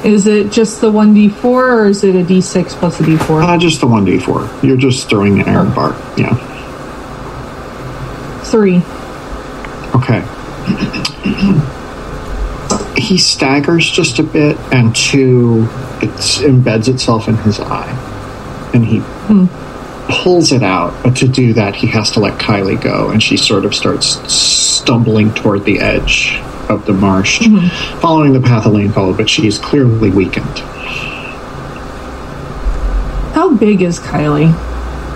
Is 0.05 0.27
it 0.27 0.51
just 0.51 0.81
the 0.81 0.91
1d4 0.91 1.45
or 1.45 1.87
is 1.87 2.05
it 2.05 2.15
a 2.17 2.25
d6 2.25 2.69
plus 2.71 3.01
a 3.01 3.03
d4? 3.05 3.43
Uh, 3.45 3.59
just 3.59 3.81
the 3.81 3.87
one 3.87 4.05
d 4.05 4.19
four. 4.19 4.51
You're 4.63 4.77
just 4.77 5.09
throwing 5.09 5.39
the 5.39 5.45
iron 5.45 5.75
bar. 5.75 5.93
Yeah. 6.17 6.35
Three. 8.45 8.83
Okay. 9.95 10.23
he 12.97 13.19
staggers 13.19 13.91
just 13.91 14.19
a 14.19 14.23
bit, 14.23 14.57
and 14.73 14.95
two, 14.95 15.63
it 16.01 16.11
embeds 16.45 16.89
itself 16.89 17.29
in 17.29 17.37
his 17.39 17.59
eye, 17.59 17.91
and 18.73 18.85
he 18.85 18.99
hmm. 19.01 19.47
pulls 20.23 20.53
it 20.53 20.63
out. 20.63 21.03
But 21.03 21.17
to 21.17 21.29
do 21.29 21.53
that, 21.55 21.75
he 21.75 21.87
has 21.89 22.13
to 22.13 22.21
let 22.21 22.39
Kylie 22.39 22.81
go, 22.81 23.11
and 23.11 23.23
she 23.23 23.37
sort 23.37 23.65
of 23.65 23.75
starts 23.75 24.33
stumbling 24.33 25.35
toward 25.35 25.65
the 25.65 25.81
edge 25.81 26.39
of 26.69 26.87
the 26.87 26.93
marsh, 26.93 27.41
mm-hmm. 27.41 28.01
following 28.01 28.33
the 28.33 28.41
path 28.41 28.67
Elaine 28.67 28.93
followed. 28.93 29.17
But 29.17 29.29
she 29.29 29.47
is 29.47 29.59
clearly 29.59 30.11
weakened. 30.11 30.61
How 33.35 33.55
big 33.55 33.83
is 33.83 33.99
Kylie? 33.99 34.53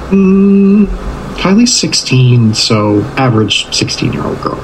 Mm, 0.08 0.86
Kylie's 1.36 1.74
sixteen, 1.74 2.54
so 2.54 3.02
average 3.16 3.72
sixteen-year-old 3.74 4.40
girl. 4.42 4.62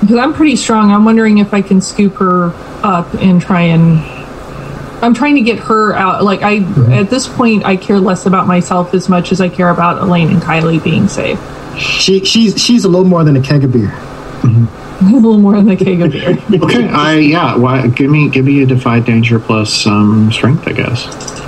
Because 0.00 0.16
I'm 0.16 0.34
pretty 0.34 0.56
strong. 0.56 0.90
I'm 0.90 1.04
wondering 1.04 1.38
if 1.38 1.54
I 1.54 1.62
can 1.62 1.80
scoop 1.80 2.14
her 2.14 2.52
up 2.82 3.14
and 3.14 3.40
try 3.40 3.62
and. 3.62 4.00
I'm 5.02 5.14
trying 5.14 5.34
to 5.34 5.40
get 5.40 5.58
her 5.60 5.94
out. 5.94 6.22
Like 6.22 6.42
I, 6.42 6.58
at 6.92 7.10
this 7.10 7.28
point, 7.28 7.64
I 7.64 7.76
care 7.76 7.98
less 7.98 8.26
about 8.26 8.46
myself 8.46 8.94
as 8.94 9.08
much 9.08 9.32
as 9.32 9.40
I 9.40 9.48
care 9.48 9.68
about 9.68 10.00
Elaine 10.00 10.30
and 10.30 10.40
Kylie 10.40 10.82
being 10.82 11.08
safe. 11.08 11.40
She 11.78 12.24
she's 12.24 12.60
she's 12.60 12.84
a 12.84 12.88
little 12.88 13.06
more 13.06 13.24
than 13.24 13.36
a 13.36 13.42
keg 13.42 13.64
of 13.64 13.72
beer. 13.72 13.92
a 14.44 15.04
little 15.04 15.38
more 15.38 15.56
than 15.56 15.70
a 15.70 15.76
keg 15.76 16.00
of 16.00 16.12
beer. 16.12 16.38
Okay, 16.62 16.88
I 16.88 17.14
yeah. 17.18 17.56
Why, 17.56 17.86
give 17.88 18.10
me 18.10 18.28
give 18.28 18.44
me 18.44 18.62
a 18.62 18.66
defy 18.66 19.00
danger 19.00 19.38
plus 19.38 19.86
um, 19.86 20.30
strength, 20.32 20.66
I 20.68 20.72
guess. 20.72 21.41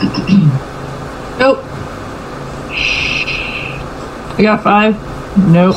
Nope. 1.38 1.58
I 4.38 4.42
got 4.42 4.62
five. 4.62 4.96
Nope. 5.48 5.76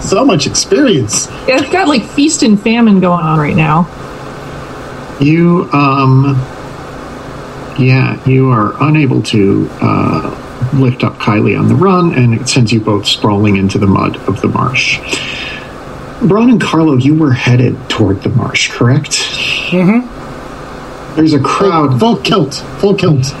So 0.00 0.24
much 0.24 0.46
experience. 0.46 1.26
Yeah, 1.48 1.60
it's 1.60 1.70
got 1.70 1.88
like 1.88 2.04
feast 2.04 2.42
and 2.42 2.60
famine 2.60 3.00
going 3.00 3.24
on 3.24 3.38
right 3.38 3.56
now. 3.56 3.88
You 5.20 5.68
um, 5.72 6.36
yeah, 7.78 8.22
you 8.28 8.50
are 8.50 8.74
unable 8.82 9.22
to 9.24 9.68
uh, 9.80 10.70
lift 10.74 11.04
up 11.04 11.14
Kylie 11.14 11.58
on 11.58 11.68
the 11.68 11.74
run, 11.74 12.14
and 12.14 12.34
it 12.34 12.48
sends 12.48 12.72
you 12.72 12.80
both 12.80 13.06
sprawling 13.06 13.56
into 13.56 13.78
the 13.78 13.86
mud 13.86 14.16
of 14.28 14.40
the 14.40 14.48
marsh. 14.48 14.98
Braun 16.22 16.50
and 16.50 16.60
Carlo, 16.60 16.96
you 16.96 17.16
were 17.16 17.32
headed 17.32 17.76
toward 17.88 18.22
the 18.22 18.28
marsh, 18.30 18.70
correct? 18.70 19.10
Mm-hmm. 19.70 20.21
There's 21.16 21.34
a 21.34 21.40
crowd. 21.40 21.98
Full 22.00 22.16
kilt. 22.18 22.54
Full 22.78 22.94
kilt. 22.94 23.34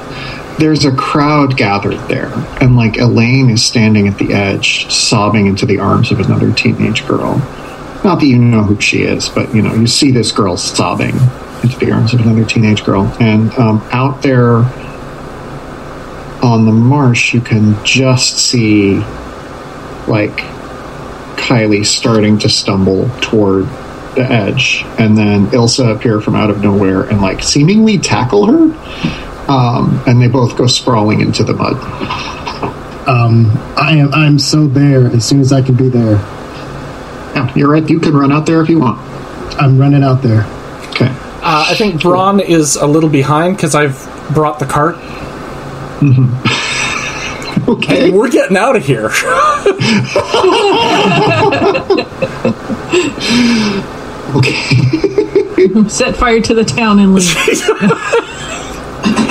there's 0.58 0.84
a 0.84 0.92
crowd 0.94 1.56
gathered 1.56 1.98
there, 2.08 2.32
and 2.60 2.76
like 2.76 2.98
Elaine 2.98 3.50
is 3.50 3.64
standing 3.64 4.06
at 4.08 4.18
the 4.18 4.32
edge, 4.34 4.90
sobbing 4.92 5.46
into 5.46 5.66
the 5.66 5.78
arms 5.78 6.10
of 6.12 6.20
another 6.20 6.52
teenage 6.52 7.06
girl. 7.06 7.38
Not 8.04 8.20
that 8.20 8.26
you 8.26 8.38
know 8.38 8.62
who 8.62 8.80
she 8.80 9.02
is, 9.02 9.28
but 9.28 9.54
you 9.54 9.62
know 9.62 9.74
you 9.74 9.86
see 9.86 10.10
this 10.10 10.32
girl 10.32 10.56
sobbing 10.56 11.16
into 11.62 11.78
the 11.78 11.92
arms 11.92 12.12
of 12.12 12.20
another 12.20 12.44
teenage 12.44 12.84
girl, 12.84 13.04
and 13.20 13.52
um, 13.54 13.80
out 13.92 14.22
there 14.22 14.64
on 16.42 16.66
the 16.66 16.72
marsh, 16.72 17.32
you 17.32 17.40
can 17.40 17.82
just 17.84 18.38
see 18.38 18.96
like 20.08 20.36
Kylie 21.38 21.86
starting 21.86 22.38
to 22.40 22.48
stumble 22.48 23.08
toward 23.20 23.66
the 24.14 24.22
edge, 24.22 24.82
and 24.98 25.16
then 25.16 25.46
Ilsa 25.48 25.94
appear 25.94 26.20
from 26.20 26.34
out 26.34 26.50
of 26.50 26.62
nowhere 26.62 27.02
and 27.02 27.20
like 27.20 27.42
seemingly 27.42 27.98
tackle 27.98 28.46
her 28.46 29.22
um, 29.48 30.02
and 30.06 30.20
they 30.20 30.28
both 30.28 30.56
go 30.56 30.66
sprawling 30.66 31.20
into 31.20 31.44
the 31.44 31.52
mud. 31.52 31.76
Um, 33.08 33.50
I 33.76 33.96
am 33.96 34.14
I'm 34.14 34.38
so 34.38 34.66
there 34.66 35.06
as 35.08 35.26
soon 35.26 35.40
as 35.40 35.52
I 35.52 35.62
can 35.62 35.74
be 35.74 35.88
there. 35.88 36.16
Yeah, 37.34 37.52
you're 37.54 37.70
right. 37.70 37.88
You 37.88 37.98
can 37.98 38.14
run 38.14 38.30
out 38.30 38.46
there 38.46 38.62
if 38.62 38.68
you 38.68 38.78
want. 38.78 39.00
I'm 39.60 39.78
running 39.78 40.04
out 40.04 40.22
there. 40.22 40.44
Okay. 40.90 41.08
Uh, 41.44 41.66
I 41.68 41.74
think 41.74 42.00
Braun 42.00 42.40
is 42.40 42.76
a 42.76 42.86
little 42.86 43.10
behind 43.10 43.56
because 43.56 43.74
I've 43.74 43.98
brought 44.32 44.58
the 44.58 44.66
cart. 44.66 44.96
Okay. 47.68 48.10
We're 48.10 48.30
getting 48.30 48.56
out 48.56 48.74
of 48.74 48.84
here. 48.84 49.08
Okay. 54.34 54.52
Set 55.88 56.16
fire 56.16 56.40
to 56.40 56.54
the 56.54 56.64
town 56.64 56.98
and 56.98 57.14
leave. 57.14 57.32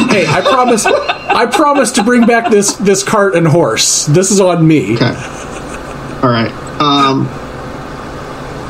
hey, 0.10 0.26
I 0.28 0.42
promise. 0.42 0.86
I 0.86 1.46
promise 1.46 1.92
to 1.94 2.04
bring 2.04 2.26
back 2.26 2.52
this 2.52 2.74
this 2.76 3.04
cart 3.04 3.36
and 3.36 3.48
horse. 3.48 4.06
This 4.06 4.32
is 4.32 4.40
on 4.40 4.68
me. 4.68 4.96
Okay. 4.96 5.14
All 6.24 6.30
right. 6.30 6.52
Um, 6.80 7.28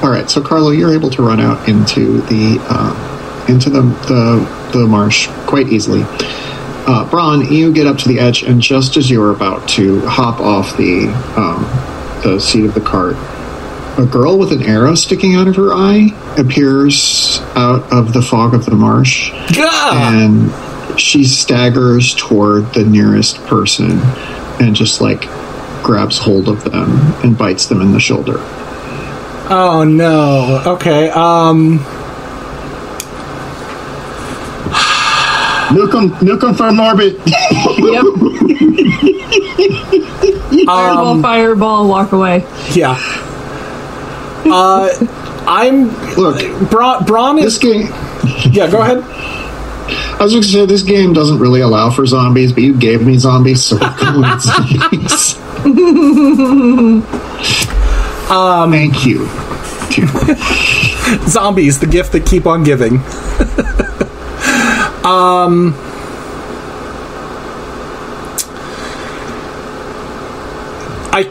all 0.03 0.09
right. 0.09 0.29
So, 0.29 0.41
Carlo, 0.41 0.69
you're 0.71 0.93
able 0.93 1.09
to 1.11 1.21
run 1.21 1.39
out 1.39 1.67
into 1.67 2.21
the 2.21 2.57
uh, 2.61 3.45
into 3.49 3.69
the, 3.69 3.81
the 3.81 4.79
the 4.79 4.87
marsh 4.87 5.27
quite 5.47 5.67
easily. 5.67 6.03
Uh, 6.87 7.07
Braun, 7.09 7.51
you 7.51 7.71
get 7.73 7.85
up 7.87 7.97
to 7.99 8.07
the 8.07 8.19
edge, 8.19 8.43
and 8.43 8.61
just 8.61 8.97
as 8.97 9.09
you're 9.09 9.31
about 9.31 9.67
to 9.69 10.01
hop 10.01 10.39
off 10.39 10.75
the 10.77 11.07
um, 11.37 11.63
the 12.23 12.39
seat 12.39 12.65
of 12.65 12.73
the 12.73 12.81
cart, 12.81 13.15
a 13.97 14.05
girl 14.05 14.37
with 14.37 14.51
an 14.51 14.63
arrow 14.63 14.95
sticking 14.95 15.35
out 15.35 15.47
of 15.47 15.55
her 15.55 15.73
eye 15.73 16.09
appears 16.37 17.39
out 17.55 17.91
of 17.91 18.13
the 18.13 18.21
fog 18.21 18.53
of 18.53 18.65
the 18.65 18.75
marsh 18.75 19.31
Gah! 19.53 19.91
and 19.93 20.99
she 20.99 21.23
staggers 21.23 22.15
toward 22.15 22.73
the 22.73 22.83
nearest 22.83 23.37
person 23.45 23.99
and 24.61 24.75
just 24.75 25.01
like 25.01 25.21
grabs 25.83 26.17
hold 26.17 26.47
of 26.47 26.63
them 26.63 26.89
and 27.23 27.37
bites 27.37 27.65
them 27.67 27.81
in 27.81 27.91
the 27.91 27.99
shoulder. 27.99 28.35
Oh 29.49 29.83
no. 29.83 30.61
Okay. 30.75 31.09
Um. 31.09 31.79
Nuke 35.71 35.95
'em, 35.95 36.09
nuke 36.19 36.43
'em 36.43 36.53
from 36.53 36.79
orbit. 36.79 37.17
yep. 37.79 38.05
fireball, 40.65 41.21
fireball, 41.21 41.87
walk 41.87 42.11
away. 42.11 42.45
Yeah. 42.73 42.97
Uh, 44.45 44.89
I'm. 45.47 45.89
Look, 46.15 46.69
Braun, 46.69 47.03
Braun 47.05 47.35
this 47.37 47.53
is. 47.53 47.59
game. 47.59 47.87
Yeah. 48.51 48.69
Go 48.69 48.81
ahead. 48.81 48.99
I 50.19 50.23
was 50.23 50.31
going 50.33 50.43
to 50.43 50.47
say 50.49 50.65
this 50.65 50.83
game 50.83 51.13
doesn't 51.13 51.39
really 51.39 51.61
allow 51.61 51.89
for 51.89 52.05
zombies, 52.05 52.53
but 52.53 52.63
you 52.63 52.77
gave 52.77 53.01
me 53.05 53.17
zombies, 53.17 53.63
so 53.63 53.77
we're 53.77 53.97
going 53.99 54.21
with 54.21 54.41
zombies. 54.41 55.37
um, 58.31 58.71
Thank 58.71 59.05
you. 59.05 59.27
Zombies, 61.27 61.79
the 61.79 61.87
gift 61.87 62.13
that 62.13 62.25
keep 62.25 62.45
on 62.45 62.63
giving. 62.63 62.93
um. 65.03 65.73
I. 71.13 71.23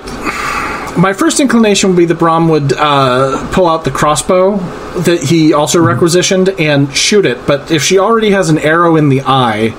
My 0.99 1.13
first 1.13 1.41
inclination 1.41 1.91
would 1.91 1.97
be 1.97 2.05
that 2.07 2.19
Braun 2.19 2.49
would 2.49 2.73
uh, 2.73 3.49
pull 3.53 3.69
out 3.69 3.85
the 3.85 3.91
crossbow 3.91 4.57
that 5.03 5.23
he 5.23 5.53
also 5.53 5.81
requisitioned 5.81 6.49
and 6.49 6.95
shoot 6.95 7.25
it. 7.25 7.47
But 7.47 7.71
if 7.71 7.83
she 7.83 7.99
already 7.99 8.31
has 8.33 8.49
an 8.49 8.59
arrow 8.59 8.97
in 8.97 9.09
the 9.09 9.23
eye, 9.23 9.73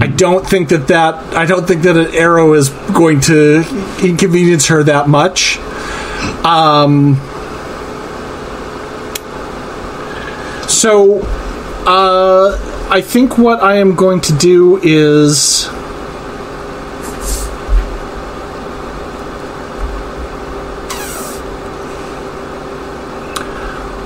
I 0.00 0.08
don't 0.08 0.44
think 0.46 0.70
that 0.70 0.88
that 0.88 1.14
I 1.34 1.46
don't 1.46 1.66
think 1.66 1.82
that 1.82 1.96
an 1.96 2.14
arrow 2.14 2.54
is 2.54 2.70
going 2.70 3.20
to 3.22 3.62
inconvenience 4.02 4.66
her 4.66 4.82
that 4.82 5.08
much. 5.08 5.58
Um, 6.44 7.16
so, 10.68 11.20
uh, 11.86 12.88
I 12.90 13.00
think 13.00 13.38
what 13.38 13.62
I 13.62 13.76
am 13.76 13.94
going 13.94 14.20
to 14.22 14.32
do 14.36 14.78
is. 14.82 15.68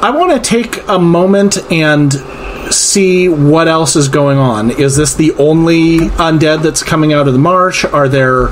I 0.03 0.11
want 0.11 0.33
to 0.33 0.41
take 0.41 0.87
a 0.89 0.99
moment 0.99 1.59
and 1.71 2.13
see 2.73 3.29
what 3.29 3.69
else 3.69 3.97
is 3.97 4.09
going 4.09 4.39
on. 4.39 4.71
Is 4.71 4.97
this 4.97 5.15
the 5.15 5.33
only 5.33 5.99
undead 5.99 6.63
that's 6.63 6.83
coming 6.83 7.13
out 7.13 7.27
of 7.27 7.33
the 7.35 7.39
marsh? 7.39 7.85
Are 7.85 8.09
there 8.09 8.49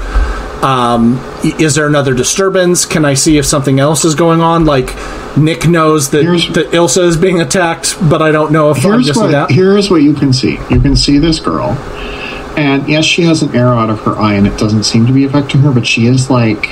um, 0.64 1.18
is 1.44 1.76
there 1.76 1.86
another 1.86 2.14
disturbance? 2.14 2.84
Can 2.84 3.04
I 3.04 3.14
see 3.14 3.38
if 3.38 3.46
something 3.46 3.78
else 3.78 4.04
is 4.04 4.14
going 4.16 4.40
on? 4.40 4.64
Like 4.64 4.94
Nick 5.36 5.68
knows 5.68 6.10
that 6.10 6.22
Here's- 6.22 6.48
that 6.48 6.70
Ilsa 6.72 7.02
is 7.04 7.16
being 7.16 7.40
attacked, 7.40 7.96
but 8.10 8.20
I 8.22 8.32
don't 8.32 8.50
know 8.52 8.70
if 8.70 8.78
I'm 8.84 8.92
here's 8.92 9.06
just 9.06 9.20
what 9.20 9.30
that. 9.30 9.50
here's 9.50 9.88
what 9.88 10.02
you 10.02 10.14
can 10.14 10.32
see. 10.32 10.58
You 10.68 10.80
can 10.80 10.96
see 10.96 11.18
this 11.18 11.38
girl, 11.38 11.70
and 12.56 12.88
yes, 12.88 13.04
she 13.04 13.22
has 13.22 13.42
an 13.42 13.54
arrow 13.54 13.76
out 13.78 13.88
of 13.88 14.00
her 14.00 14.16
eye, 14.18 14.34
and 14.34 14.46
it 14.48 14.58
doesn't 14.58 14.82
seem 14.82 15.06
to 15.06 15.12
be 15.12 15.24
affecting 15.24 15.60
her. 15.60 15.70
But 15.70 15.86
she 15.86 16.06
is 16.06 16.28
like, 16.28 16.68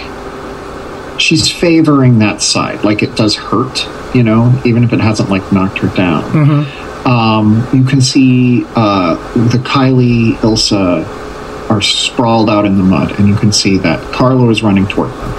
she's 1.19 1.51
favoring 1.51 2.19
that 2.21 2.43
side. 2.43 2.85
Like 2.85 3.03
it 3.03 3.17
does 3.17 3.37
hurt, 3.37 3.87
you 4.15 4.23
know, 4.23 4.61
even 4.65 4.85
if 4.85 4.93
it 4.93 5.01
hasn't 5.01 5.31
like 5.31 5.53
knocked 5.53 5.79
her 5.79 5.89
down. 5.95 6.25
Mm-hmm. 6.25 7.09
Um, 7.09 7.69
you 7.73 7.85
can 7.85 8.01
see 8.01 8.65
uh, 8.75 9.15
the 9.35 9.59
Kylie 9.59 10.35
Ilsa 10.39 11.07
are 11.71 11.81
sprawled 11.83 12.51
out 12.51 12.65
in 12.65 12.77
the 12.77 12.83
mud, 12.83 13.19
and 13.19 13.29
you 13.29 13.37
can 13.37 13.53
see 13.53 13.79
that 13.79 14.01
Carlo 14.13 14.51
is 14.51 14.63
running 14.63 14.87
toward 14.87 15.11
them. 15.11 15.33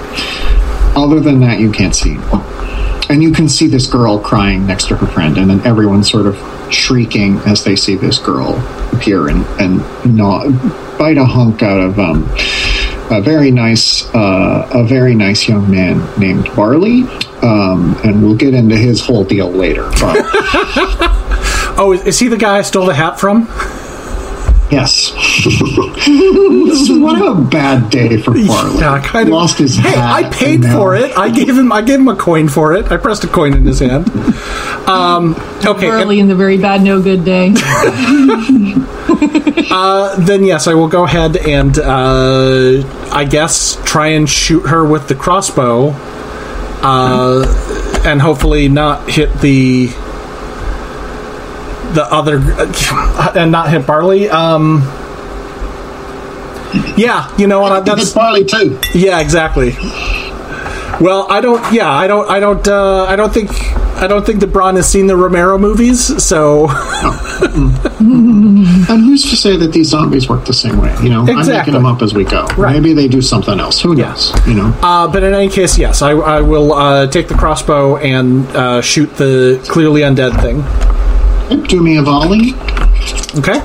Other 0.95 1.20
than 1.20 1.40
that, 1.41 1.60
you 1.60 1.72
can't 1.72 1.95
see. 1.95 2.18
And 3.10 3.24
you 3.24 3.32
can 3.32 3.48
see 3.48 3.68
this 3.68 3.88
girl 3.88 4.20
crying 4.20 4.66
next 4.66 4.88
to 4.88 4.98
her 4.98 5.08
friend, 5.08 5.38
and 5.38 5.49
then 5.49 5.66
everyone 5.66 6.04
sort 6.04 6.26
of 6.26 6.36
shrieking 6.74 7.38
as 7.40 7.64
they 7.64 7.76
see 7.76 7.95
this 7.95 8.20
girl 8.20 8.56
appear 8.94 9.30
and, 9.30 9.45
and 9.60 10.16
gnaw, 10.16 10.49
bite 10.98 11.18
a 11.18 11.26
hunk 11.26 11.64
out 11.64 11.80
of 11.80 11.99
um, 11.99 12.28
a 13.10 13.22
very 13.22 13.52
nice 13.52 14.06
uh, 14.14 14.70
a 14.74 14.84
very 14.84 15.16
nice 15.16 15.48
young 15.48 15.70
man 15.70 16.08
named 16.20 16.46
Barley. 16.56 17.04
Um, 17.42 17.96
and 18.04 18.24
we'll 18.24 18.36
get 18.36 18.54
into 18.54 18.76
his 18.76 19.00
whole 19.00 19.24
deal 19.24 19.50
later. 19.50 19.84
But 20.02 20.26
Oh, 21.80 21.94
is, 21.94 22.18
he 22.18 22.28
the 22.28 22.38
guy 22.38 22.58
I 22.58 22.62
stole 22.64 22.88
the 22.88 22.96
hat 22.96 23.20
from? 23.20 23.48
Yes. 24.69 25.11
this 25.45 26.89
is 26.89 26.99
what 26.99 27.22
a 27.22 27.41
bad 27.41 27.89
day 27.89 28.22
for 28.22 28.31
Barley. 28.31 28.80
Yeah, 28.80 29.02
kind 29.02 29.30
of. 29.30 29.34
Lost 29.34 29.60
his 29.60 29.77
Hey. 29.77 29.94
I 29.95 30.30
paid 30.30 30.65
for 30.65 30.95
it. 30.95 31.18
I 31.18 31.30
gave 31.30 31.57
him. 31.57 31.72
I 31.72 31.81
gave 31.81 31.99
him 31.99 32.10
a 32.10 32.15
coin 32.15 32.49
for 32.49 32.73
it. 32.73 32.91
I 32.91 32.98
pressed 32.98 33.23
a 33.23 33.27
coin 33.27 33.53
in 33.53 33.65
his 33.65 33.80
hand. 33.80 34.10
Um, 34.88 35.35
okay, 35.65 35.88
Early 35.88 36.19
in 36.19 36.27
the 36.27 36.35
very 36.35 36.57
bad, 36.57 36.81
no 36.81 37.02
good 37.02 37.23
day. 37.23 37.49
then 40.26 40.44
yes, 40.44 40.68
I 40.68 40.73
will 40.73 40.88
go 40.88 41.06
ahead 41.06 41.38
and 41.38 41.77
uh, 41.80 42.84
I 43.11 43.26
guess 43.26 43.81
try 43.85 44.07
and 44.07 44.30
shoot 44.30 44.68
her 44.68 44.85
with 44.85 45.07
the 45.07 45.15
crossbow, 45.15 45.91
uh, 46.81 48.02
and 48.06 48.22
hopefully 48.22 48.68
not 48.68 49.10
hit 49.10 49.34
the 49.39 49.89
the 51.93 52.05
other 52.09 52.38
and 53.39 53.51
not 53.51 53.69
hit 53.69 53.85
Barley. 53.85 54.30
Um, 54.30 54.81
yeah, 56.97 57.34
you 57.38 57.47
know 57.47 57.61
what? 57.61 57.72
I 57.72 57.80
that's 57.81 58.03
It's 58.03 58.14
barley 58.14 58.45
too. 58.45 58.80
Yeah, 58.93 59.19
exactly. 59.19 59.72
Well, 60.99 61.27
I 61.30 61.41
don't. 61.41 61.73
Yeah, 61.73 61.89
I 61.89 62.07
don't. 62.07 62.30
I 62.30 62.39
don't. 62.39 62.68
Uh, 62.68 63.05
I 63.05 63.15
don't 63.15 63.34
think. 63.34 63.51
I 63.97 64.05
don't 64.07 64.26
think 64.26 64.41
that 64.41 64.47
Braun 64.47 64.76
has 64.76 64.88
seen 64.88 65.07
the 65.07 65.15
Romero 65.15 65.57
movies. 65.57 66.23
So 66.23 66.68
And 67.39 69.01
who's 69.01 69.23
to 69.30 69.35
say 69.35 69.57
that 69.57 69.72
these 69.72 69.89
zombies 69.89 70.30
work 70.30 70.45
the 70.45 70.53
same 70.53 70.80
way? 70.80 70.95
You 71.01 71.09
know, 71.09 71.26
I'm 71.27 71.47
making 71.47 71.73
them 71.73 71.85
up 71.85 72.01
as 72.01 72.14
we 72.14 72.23
go. 72.23 72.45
Right. 72.57 72.73
Maybe 72.73 72.93
they 72.93 73.07
do 73.07 73.22
something 73.22 73.59
else. 73.59 73.81
Who 73.81 73.95
knows? 73.95 74.31
You 74.47 74.53
know. 74.53 74.77
Uh, 74.81 75.07
but 75.11 75.23
in 75.23 75.34
any 75.34 75.49
case, 75.49 75.77
yes, 75.77 76.01
I, 76.01 76.11
I 76.11 76.41
will 76.41 76.73
uh, 76.73 77.07
take 77.07 77.27
the 77.27 77.35
crossbow 77.35 77.97
and 77.97 78.45
uh, 78.55 78.81
shoot 78.81 79.15
the 79.15 79.64
clearly 79.69 80.01
undead 80.01 80.39
thing. 80.41 80.61
Do 81.49 81.82
me 81.82 81.98
a 81.98 82.02
volley. 82.02 82.53
Okay. 83.38 83.61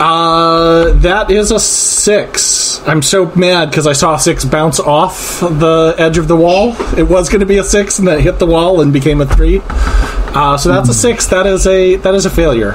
Uh, 0.00 0.92
that 0.94 1.30
is 1.30 1.50
a 1.50 1.60
six. 1.60 2.80
I'm 2.88 3.02
so 3.02 3.30
mad 3.34 3.68
because 3.68 3.86
I 3.86 3.92
saw 3.92 4.14
a 4.14 4.18
six 4.18 4.46
bounce 4.46 4.80
off 4.80 5.40
the 5.40 5.94
edge 5.98 6.16
of 6.16 6.26
the 6.26 6.36
wall. 6.36 6.74
It 6.96 7.02
was 7.02 7.28
going 7.28 7.40
to 7.40 7.46
be 7.46 7.58
a 7.58 7.62
six, 7.64 7.98
and 7.98 8.08
then 8.08 8.18
it 8.18 8.22
hit 8.22 8.38
the 8.38 8.46
wall 8.46 8.80
and 8.80 8.94
became 8.94 9.20
a 9.20 9.26
three. 9.26 9.60
Uh, 9.62 10.56
so 10.56 10.70
that's 10.70 10.88
a 10.88 10.94
six. 10.94 11.26
That 11.26 11.46
is 11.46 11.66
a 11.66 11.96
that 11.96 12.14
is 12.14 12.24
a 12.24 12.30
failure. 12.30 12.72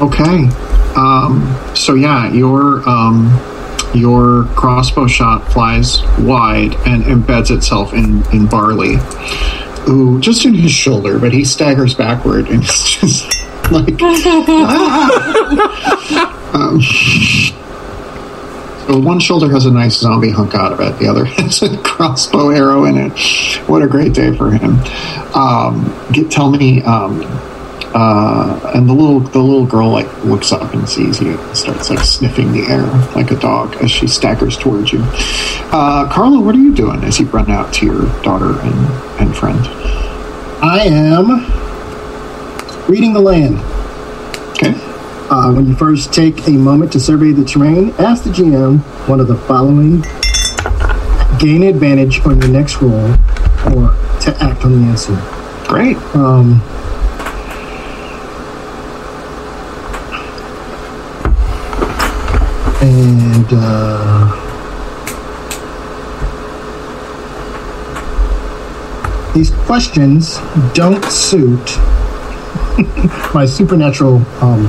Okay. 0.00 0.48
Um, 0.96 1.54
so 1.74 1.94
yeah, 1.94 2.32
your 2.32 2.88
um, 2.88 3.28
your 3.94 4.44
crossbow 4.54 5.06
shot 5.06 5.52
flies 5.52 6.02
wide 6.18 6.74
and 6.86 7.04
embeds 7.04 7.50
itself 7.54 7.92
in 7.92 8.22
in 8.32 8.46
Barley, 8.46 8.96
who 9.86 10.20
just 10.20 10.44
in 10.44 10.54
his 10.54 10.72
shoulder, 10.72 11.18
but 11.18 11.32
he 11.32 11.44
staggers 11.44 11.94
backward 11.94 12.48
and 12.48 12.62
it's 12.64 12.90
just 12.90 13.24
like. 13.70 14.00
um, 16.52 16.80
so 18.86 18.98
one 18.98 19.20
shoulder 19.20 19.48
has 19.50 19.66
a 19.66 19.70
nice 19.70 19.96
zombie 19.98 20.30
hunk 20.30 20.54
out 20.54 20.72
of 20.72 20.80
it. 20.80 20.98
The 20.98 21.06
other 21.06 21.24
has 21.36 21.62
a 21.62 21.76
crossbow 21.82 22.50
arrow 22.50 22.84
in 22.86 22.96
it. 22.96 23.12
What 23.68 23.82
a 23.82 23.86
great 23.86 24.14
day 24.14 24.36
for 24.36 24.50
him! 24.50 24.78
Um, 25.34 25.94
get, 26.12 26.30
tell 26.30 26.50
me. 26.50 26.82
Um, 26.82 27.20
uh, 27.94 28.72
and 28.74 28.88
the 28.88 28.92
little 28.92 29.20
the 29.20 29.38
little 29.38 29.66
girl 29.66 29.90
like 29.90 30.24
looks 30.24 30.52
up 30.52 30.74
and 30.74 30.88
sees 30.88 31.20
you 31.20 31.38
and 31.38 31.56
starts 31.56 31.90
like 31.90 32.00
sniffing 32.00 32.52
the 32.52 32.62
air 32.66 32.86
like 33.14 33.30
a 33.30 33.36
dog 33.36 33.74
as 33.82 33.90
she 33.90 34.06
staggers 34.06 34.56
towards 34.56 34.92
you. 34.92 35.00
Uh, 35.72 36.08
Carlo, 36.12 36.40
what 36.40 36.54
are 36.54 36.58
you 36.58 36.74
doing 36.74 37.02
as 37.04 37.18
you 37.18 37.26
run 37.26 37.50
out 37.50 37.72
to 37.74 37.86
your 37.86 38.02
daughter 38.22 38.60
and, 38.60 39.20
and 39.20 39.36
friend? 39.36 39.60
I 40.62 40.84
am 40.84 41.28
reading 42.88 43.12
the 43.12 43.20
land. 43.20 43.58
Okay. 44.50 44.74
Uh, 45.30 45.52
when 45.52 45.66
you 45.66 45.74
first 45.74 46.12
take 46.12 46.46
a 46.48 46.50
moment 46.50 46.92
to 46.92 47.00
survey 47.00 47.32
the 47.32 47.44
terrain, 47.44 47.90
ask 47.98 48.24
the 48.24 48.30
GM 48.30 48.80
one 49.08 49.20
of 49.20 49.28
the 49.28 49.36
following. 49.36 50.02
Gain 51.38 51.62
advantage 51.62 52.20
on 52.26 52.40
your 52.40 52.50
next 52.50 52.82
roll 52.82 53.12
or 53.72 53.94
to 54.20 54.36
act 54.40 54.64
on 54.64 54.82
the 54.82 54.88
answer. 54.88 55.16
Great. 55.66 55.96
Um, 56.14 56.60
uh, 63.52 64.46
these 69.34 69.50
questions 69.66 70.38
don't 70.74 71.04
suit 71.04 71.78
my 73.34 73.46
supernatural 73.46 74.16
um. 74.42 74.66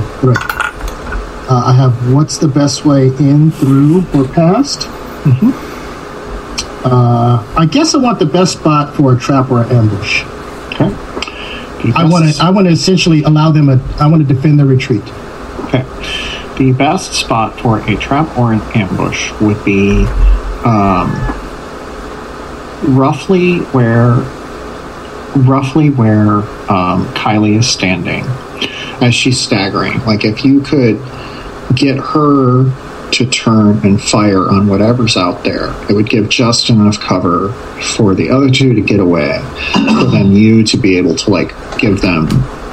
Uh, 1.48 1.64
I 1.66 1.72
have 1.72 2.14
what's 2.14 2.38
the 2.38 2.48
best 2.48 2.84
way 2.84 3.08
in, 3.08 3.50
through, 3.50 4.06
or 4.14 4.26
past. 4.28 4.86
Uh, 6.84 7.54
I 7.56 7.66
guess 7.66 7.94
I 7.94 7.98
want 7.98 8.18
the 8.18 8.26
best 8.26 8.52
spot 8.58 8.94
for 8.94 9.14
a 9.14 9.18
trap 9.18 9.50
or 9.50 9.62
an 9.62 9.70
ambush. 9.70 10.22
Okay. 10.72 10.90
I 11.94 12.04
want 12.04 12.32
to. 12.32 12.42
I 12.42 12.50
want 12.50 12.66
to 12.68 12.72
essentially 12.72 13.22
allow 13.22 13.50
them 13.50 13.68
a. 13.68 13.80
I 13.98 14.06
want 14.06 14.26
to 14.26 14.34
defend 14.34 14.58
their 14.58 14.66
retreat. 14.66 15.02
Okay. 15.66 15.84
The 16.62 16.70
best 16.70 17.14
spot 17.14 17.58
for 17.58 17.80
a 17.80 17.96
trap 17.96 18.38
or 18.38 18.52
an 18.52 18.60
ambush 18.76 19.32
would 19.40 19.64
be 19.64 20.04
um, 20.64 21.10
roughly 22.96 23.58
where 23.72 24.12
roughly 25.44 25.90
where 25.90 26.36
um, 26.70 27.04
Kylie 27.16 27.58
is 27.58 27.68
standing 27.68 28.24
as 29.04 29.12
she's 29.12 29.40
staggering. 29.40 30.04
Like 30.04 30.24
if 30.24 30.44
you 30.44 30.60
could 30.60 30.98
get 31.74 31.96
her 31.96 32.70
to 33.10 33.26
turn 33.26 33.84
and 33.84 34.00
fire 34.00 34.48
on 34.48 34.68
whatever's 34.68 35.16
out 35.16 35.42
there, 35.42 35.74
it 35.90 35.94
would 35.94 36.08
give 36.08 36.28
just 36.28 36.70
enough 36.70 37.00
cover 37.00 37.48
for 37.96 38.14
the 38.14 38.30
other 38.30 38.48
two 38.48 38.72
to 38.72 38.80
get 38.80 39.00
away, 39.00 39.40
for 39.72 40.04
then 40.12 40.30
you 40.30 40.62
to 40.62 40.76
be 40.76 40.96
able 40.96 41.16
to 41.16 41.30
like 41.30 41.52
give 41.78 42.00
them, 42.00 42.28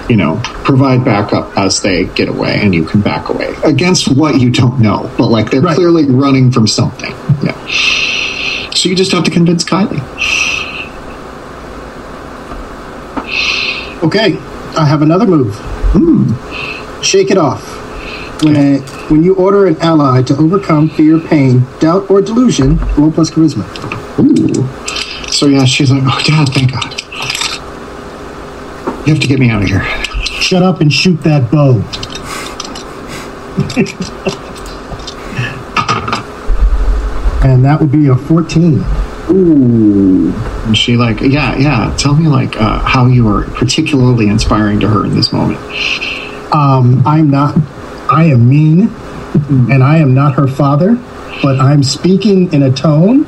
you 0.10 0.16
know, 0.16 0.40
provide 0.64 1.06
backup 1.06 1.56
as 1.58 1.82
they 1.82 2.06
get 2.06 2.28
away, 2.28 2.60
and 2.62 2.74
you 2.74 2.84
can 2.84 3.00
back 3.02 3.30
away 3.30 3.54
against 3.64 4.16
what 4.18 4.40
you 4.42 4.50
don't 4.50 4.80
know, 4.80 5.10
but 5.18 5.28
like 5.28 5.52
they're 5.52 5.62
Right. 5.62 5.76
clearly 5.76 6.06
running 6.06 6.52
from 6.52 6.66
something. 6.68 7.12
Yeah. 7.44 7.56
So 8.74 8.90
you 8.90 8.96
just 8.96 9.12
have 9.12 9.24
to 9.26 9.32
convince 9.32 9.64
Kylie. 9.64 10.02
Okay, 14.04 14.38
I 14.78 14.86
have 14.86 15.02
another 15.02 15.26
move. 15.28 15.54
Hmm. 15.94 17.02
Shake 17.04 17.32
it 17.32 17.38
off. 17.38 17.62
When 18.44 18.56
a, 18.56 18.78
when 19.10 19.24
you 19.24 19.36
order 19.36 19.66
an 19.68 19.76
ally 19.82 20.22
to 20.24 20.38
overcome 20.38 20.90
fear, 20.90 21.20
pain, 21.20 21.66
doubt, 21.80 22.10
or 22.10 22.22
delusion, 22.22 22.78
roll 22.98 23.12
plus 23.12 23.30
charisma. 23.30 23.66
Ooh. 24.20 25.30
So 25.32 25.48
yeah, 25.48 25.66
she's 25.66 25.92
like, 25.92 26.04
oh 26.06 26.22
dad, 26.26 26.48
thank 26.50 26.72
God. 26.72 27.04
You 29.10 29.16
have 29.16 29.24
to 29.24 29.28
get 29.28 29.40
me 29.40 29.50
out 29.50 29.64
of 29.64 29.68
here. 29.68 29.84
Shut 30.24 30.62
up 30.62 30.82
and 30.82 30.94
shoot 30.94 31.20
that 31.24 31.50
bow. 31.50 31.78
and 37.44 37.66
that 37.66 37.80
would 37.82 37.92
be 37.92 38.06
a 38.06 38.16
14. 38.16 38.84
Ooh. 39.32 40.32
And 40.68 40.78
she 40.78 40.96
like, 40.96 41.22
yeah, 41.22 41.58
yeah. 41.58 41.96
Tell 41.98 42.14
me 42.14 42.28
like 42.28 42.56
uh, 42.58 42.82
how 42.82 43.08
you 43.08 43.28
are 43.30 43.46
particularly 43.46 44.28
inspiring 44.28 44.80
to 44.82 44.88
her 44.88 45.06
in 45.06 45.16
this 45.16 45.34
moment. 45.34 45.60
Um, 46.54 47.02
I'm 47.08 47.32
not, 47.32 47.58
I 48.12 48.26
am 48.26 48.48
mean, 48.48 48.90
and 49.72 49.84
I 49.84 49.98
am 49.98 50.14
not 50.14 50.36
her 50.36 50.48
father, 50.48 50.94
but 51.42 51.60
I'm 51.60 51.82
speaking 51.82 52.54
in 52.54 52.62
a 52.62 52.72
tone 52.72 53.24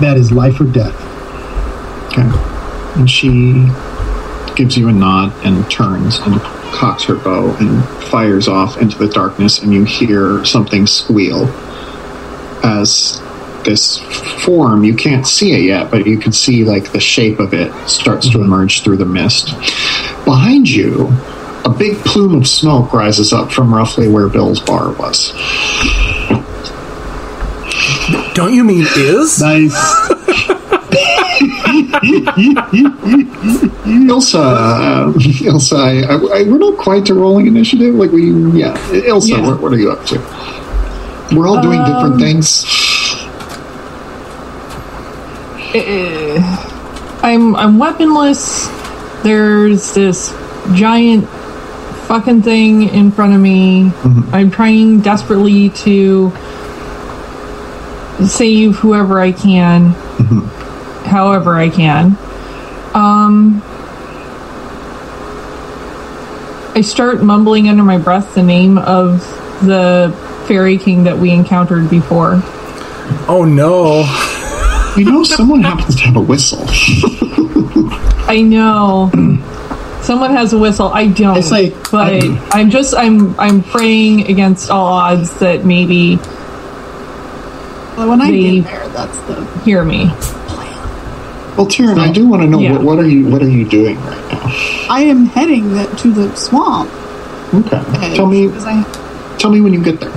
that 0.00 0.16
is 0.16 0.32
life 0.32 0.58
or 0.62 0.64
death. 0.64 0.96
Okay. 2.06 2.22
And 2.98 3.10
she 3.10 3.68
gives 4.60 4.76
you 4.76 4.88
a 4.88 4.92
nod 4.92 5.32
and 5.42 5.70
turns 5.70 6.18
and 6.18 6.38
cocks 6.70 7.04
her 7.04 7.14
bow 7.14 7.56
and 7.56 7.82
fires 8.10 8.46
off 8.46 8.76
into 8.76 8.98
the 8.98 9.08
darkness, 9.08 9.60
and 9.60 9.72
you 9.72 9.84
hear 9.84 10.44
something 10.44 10.86
squeal 10.86 11.46
as 12.62 13.22
this 13.64 13.98
form 14.44 14.84
you 14.84 14.94
can't 14.94 15.26
see 15.26 15.52
it 15.52 15.62
yet 15.62 15.90
but 15.90 16.06
you 16.06 16.18
can 16.18 16.32
see 16.32 16.64
like 16.64 16.92
the 16.92 17.00
shape 17.00 17.38
of 17.38 17.52
it 17.52 17.70
starts 17.86 18.26
to 18.26 18.38
mm-hmm. 18.38 18.46
emerge 18.46 18.82
through 18.82 18.96
the 18.96 19.04
mist 19.04 19.48
behind 20.24 20.66
you 20.66 21.08
a 21.66 21.70
big 21.70 21.94
plume 21.98 22.34
of 22.34 22.48
smoke 22.48 22.94
rises 22.94 23.34
up 23.34 23.52
from 23.52 23.72
roughly 23.74 24.08
where 24.08 24.28
bill's 24.28 24.60
bar 24.60 24.92
was 24.92 25.32
Don't 28.34 28.54
you 28.54 28.64
mean 28.64 28.86
is? 28.96 29.40
Nice. 29.40 29.74
Ilsa, 34.08 34.38
uh, 34.38 35.12
Ilsa, 35.12 35.76
I, 35.76 36.14
I, 36.14 36.42
we're 36.44 36.58
not 36.58 36.78
quite 36.78 37.06
to 37.06 37.14
rolling 37.14 37.46
initiative. 37.46 37.94
Like 37.94 38.10
we, 38.10 38.30
yeah, 38.58 38.76
Ilsa, 38.88 39.28
Yeah. 39.28 39.46
What, 39.46 39.60
what 39.60 39.72
are 39.72 39.78
you 39.78 39.90
up 39.90 40.04
to? 40.06 40.18
We're 41.34 41.46
all 41.46 41.62
doing 41.62 41.78
different 41.80 42.14
um, 42.14 42.18
things. 42.18 42.64
Uh, 45.72 47.20
I'm 47.22 47.54
I'm 47.54 47.78
weaponless. 47.78 48.68
There's 49.22 49.94
this 49.94 50.32
giant 50.74 51.28
fucking 52.08 52.42
thing 52.42 52.88
in 52.88 53.12
front 53.12 53.34
of 53.34 53.40
me. 53.40 53.84
Mm-hmm. 53.84 54.34
I'm 54.34 54.50
trying 54.50 55.00
desperately 55.00 55.70
to 55.70 56.32
save 58.26 58.74
whoever 58.76 59.20
I 59.20 59.30
can, 59.30 59.92
mm-hmm. 59.92 60.59
However 61.10 61.56
I 61.56 61.68
can. 61.68 62.16
Um, 62.94 63.62
I 66.74 66.82
start 66.82 67.22
mumbling 67.22 67.68
under 67.68 67.82
my 67.82 67.98
breath 67.98 68.34
the 68.34 68.42
name 68.42 68.78
of 68.78 69.20
the 69.66 70.14
fairy 70.46 70.78
king 70.78 71.04
that 71.04 71.18
we 71.18 71.30
encountered 71.30 71.90
before. 71.90 72.40
Oh 73.28 73.44
no. 73.44 74.04
You 74.96 75.04
know, 75.10 75.22
someone 75.24 75.62
happens 75.62 75.96
to 75.96 76.02
have 76.02 76.16
a 76.16 76.20
whistle. 76.20 76.64
I 78.28 78.40
know. 78.44 79.10
Someone 80.02 80.30
has 80.30 80.52
a 80.52 80.58
whistle. 80.58 80.88
I 80.88 81.06
don't. 81.08 81.36
It's 81.36 81.50
like- 81.50 81.74
but 81.90 82.22
I'm 82.52 82.70
just 82.70 82.94
I'm 82.96 83.38
I'm 83.38 83.62
praying 83.62 84.28
against 84.30 84.70
all 84.70 84.86
odds 84.86 85.32
that 85.40 85.64
maybe 85.64 86.16
Well, 87.96 88.08
when 88.08 88.20
I 88.20 88.30
The- 88.30 88.60
get 88.62 88.64
there, 88.70 88.88
that's 88.88 89.18
the 89.26 89.44
hear 89.64 89.84
me. 89.84 90.10
Well, 91.60 91.68
Tyrion, 91.68 91.98
I 91.98 92.10
do 92.10 92.26
want 92.26 92.40
to 92.42 92.48
know 92.48 92.58
Yeah. 92.58 92.72
what, 92.72 92.82
what 92.82 92.98
are 92.98 93.06
you 93.06 93.26
what 93.28 93.42
are 93.42 93.48
you 93.48 93.66
doing 93.68 93.96
right 94.00 94.32
now? 94.32 94.40
I 94.88 95.02
am 95.02 95.26
heading 95.26 95.74
the, 95.74 95.84
to 95.98 96.10
the 96.10 96.34
swamp. 96.34 96.90
Okay, 97.52 97.76
edge, 98.06 98.16
tell 98.16 98.24
me 98.26 98.48
'cause 98.48 98.64
I, 98.66 98.82
tell 99.38 99.50
me 99.50 99.60
when 99.60 99.74
you 99.74 99.82
get 99.82 100.00
there, 100.00 100.08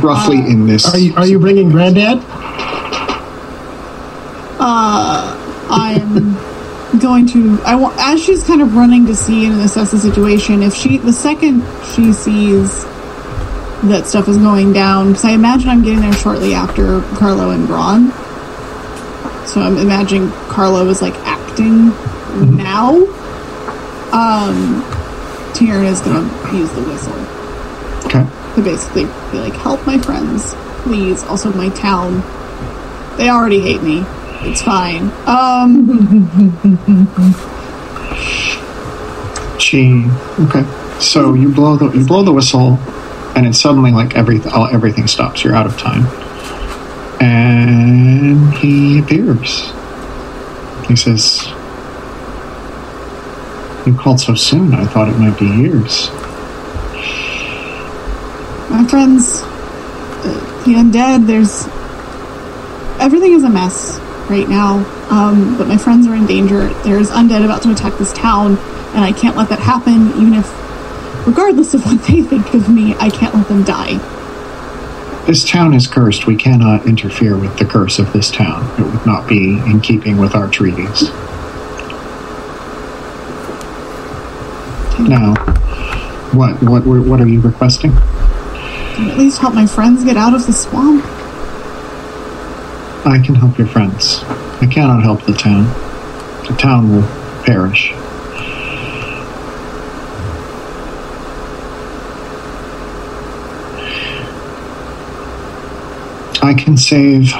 roughly 0.00 0.38
Uh, 0.38 0.46
in 0.46 0.66
this. 0.66 0.86
Are 0.86 0.96
you 0.96 1.12
are 1.16 1.26
you 1.26 1.40
bringing 1.40 1.70
Granddad? 1.70 2.22
I'm 5.72 6.36
going 7.00 7.26
to. 7.28 7.58
I 7.64 7.74
want 7.74 7.96
as 7.98 8.22
she's 8.22 8.44
kind 8.44 8.62
of 8.62 8.76
running 8.76 9.06
to 9.06 9.16
see 9.16 9.46
and 9.46 9.60
assess 9.62 9.90
the 9.90 9.98
situation. 9.98 10.62
If 10.62 10.74
she, 10.74 10.98
the 10.98 11.12
second 11.12 11.62
she 11.94 12.12
sees 12.12 12.84
that 13.90 14.04
stuff 14.06 14.28
is 14.28 14.36
going 14.36 14.72
down, 14.72 15.08
because 15.08 15.24
I 15.24 15.30
imagine 15.32 15.68
I'm 15.68 15.82
getting 15.82 16.00
there 16.02 16.12
shortly 16.12 16.54
after 16.54 17.00
Carlo 17.16 17.50
and 17.50 17.66
Braun. 17.66 18.12
So 19.52 19.60
I'm 19.60 19.76
imagining 19.78 20.30
Carlo 20.48 20.88
is 20.88 21.02
like 21.02 21.14
acting 21.26 21.88
now. 22.56 22.94
Um, 24.12 24.84
is 25.60 26.00
going 26.00 26.28
to 26.28 26.56
use 26.56 26.70
the 26.72 26.82
whistle 26.82 27.12
okay? 28.06 28.24
to 28.54 28.62
basically 28.62 29.04
be 29.32 29.38
like, 29.38 29.52
"Help 29.54 29.84
my 29.86 29.98
friends, 29.98 30.54
please." 30.82 31.24
Also, 31.24 31.52
my 31.52 31.68
town. 31.70 32.22
They 33.16 33.28
already 33.28 33.60
hate 33.60 33.82
me. 33.82 34.04
It's 34.48 34.62
fine. 34.62 35.10
Um. 35.26 35.86
She 39.60 40.06
okay. 40.40 40.64
So 41.00 41.34
you 41.34 41.52
blow 41.52 41.76
the 41.76 41.90
you 41.90 42.04
blow 42.04 42.22
the 42.22 42.32
whistle, 42.32 42.78
and 43.36 43.46
it's 43.46 43.60
suddenly 43.60 43.92
like 43.92 44.16
everything 44.16 44.50
all, 44.52 44.66
everything 44.66 45.06
stops. 45.06 45.44
You're 45.44 45.54
out 45.54 45.66
of 45.66 45.76
time, 45.78 46.06
and 47.20 48.52
he 48.54 48.98
appears. 48.98 49.72
He 50.88 50.96
says, 50.96 51.46
"You 53.86 53.94
called 53.94 54.20
so 54.20 54.34
soon. 54.34 54.74
I 54.74 54.86
thought 54.86 55.08
it 55.08 55.18
might 55.18 55.38
be 55.38 55.46
years." 55.46 56.10
my 58.70 58.86
friends, 58.86 59.42
uh, 59.42 60.62
the 60.64 60.74
undead, 60.74 61.26
there's. 61.26 61.66
Everything 63.00 63.32
is 63.32 63.44
a 63.44 63.50
mess 63.50 63.98
right 64.28 64.48
now, 64.48 64.76
um, 65.10 65.56
but 65.58 65.66
my 65.66 65.76
friends 65.76 66.06
are 66.06 66.14
in 66.14 66.26
danger. 66.26 66.68
There's 66.84 67.10
undead 67.10 67.44
about 67.44 67.62
to 67.62 67.72
attack 67.72 67.98
this 67.98 68.12
town, 68.12 68.56
and 68.94 69.04
I 69.04 69.12
can't 69.12 69.36
let 69.36 69.48
that 69.48 69.58
happen, 69.58 70.08
even 70.12 70.34
if, 70.34 71.26
regardless 71.26 71.74
of 71.74 71.84
what 71.84 72.02
they 72.06 72.22
think 72.22 72.54
of 72.54 72.68
me, 72.68 72.94
I 72.96 73.10
can't 73.10 73.34
let 73.34 73.48
them 73.48 73.64
die. 73.64 73.98
This 75.26 75.48
town 75.48 75.74
is 75.74 75.86
cursed. 75.86 76.26
We 76.26 76.36
cannot 76.36 76.86
interfere 76.86 77.36
with 77.36 77.56
the 77.58 77.64
curse 77.64 77.98
of 77.98 78.12
this 78.12 78.30
town. 78.30 78.64
It 78.80 78.84
would 78.84 79.06
not 79.06 79.28
be 79.28 79.58
in 79.58 79.80
keeping 79.80 80.16
with 80.16 80.34
our 80.34 80.48
treaties. 80.48 81.10
Now, 84.98 85.34
what 86.32 86.62
what 86.62 86.84
what 86.86 87.20
are 87.20 87.28
you 87.28 87.40
requesting? 87.40 87.92
Can 87.92 89.08
at 89.08 89.18
least 89.18 89.38
help 89.38 89.54
my 89.54 89.66
friends 89.66 90.04
get 90.04 90.16
out 90.16 90.34
of 90.34 90.46
the 90.46 90.52
swamp? 90.52 91.04
I 93.06 93.18
can 93.24 93.34
help 93.34 93.56
your 93.56 93.66
friends. 93.66 94.22
I 94.60 94.66
cannot 94.66 95.02
help 95.02 95.24
the 95.24 95.32
town. 95.32 95.64
The 96.46 96.56
town 96.58 96.90
will 96.90 97.06
perish. 97.44 97.92
I 106.50 106.54
can 106.54 106.76
save. 106.76 107.32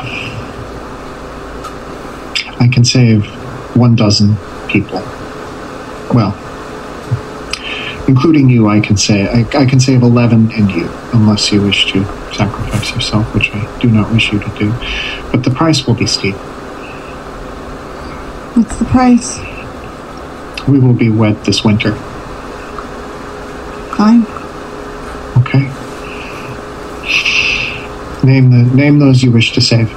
I 2.61 2.69
can 2.73 2.85
save 2.85 3.27
one 3.75 3.97
dozen 3.97 4.37
people. 4.69 5.01
Well, 6.15 6.33
including 8.07 8.49
you, 8.49 8.69
I 8.69 8.79
can 8.79 8.97
say 8.97 9.27
I, 9.27 9.41
I 9.59 9.67
can 9.67 9.81
save 9.81 10.03
eleven 10.03 10.53
and 10.53 10.71
you, 10.71 10.89
unless 11.13 11.51
you 11.51 11.61
wish 11.61 11.91
to 11.91 12.05
sacrifice 12.33 12.93
yourself, 12.93 13.35
which 13.35 13.51
I 13.53 13.79
do 13.81 13.91
not 13.91 14.13
wish 14.13 14.33
you 14.33 14.39
to 14.39 14.49
do. 14.57 14.71
But 15.33 15.43
the 15.43 15.51
price 15.51 15.89
will 15.89 15.95
be 15.95 16.07
steep. 16.07 16.37
What's 18.55 18.79
the 18.79 18.85
price? 18.85 19.41
We 20.69 20.79
will 20.79 20.95
be 20.95 21.11
wed 21.11 21.45
this 21.45 21.65
winter. 21.65 21.97
Fine. 23.97 24.25
Okay. 25.39 25.69
Name 28.23 28.51
the 28.51 28.65
name 28.75 28.99
those 28.99 29.23
you 29.23 29.31
wish 29.31 29.53
to 29.53 29.61
save. 29.61 29.91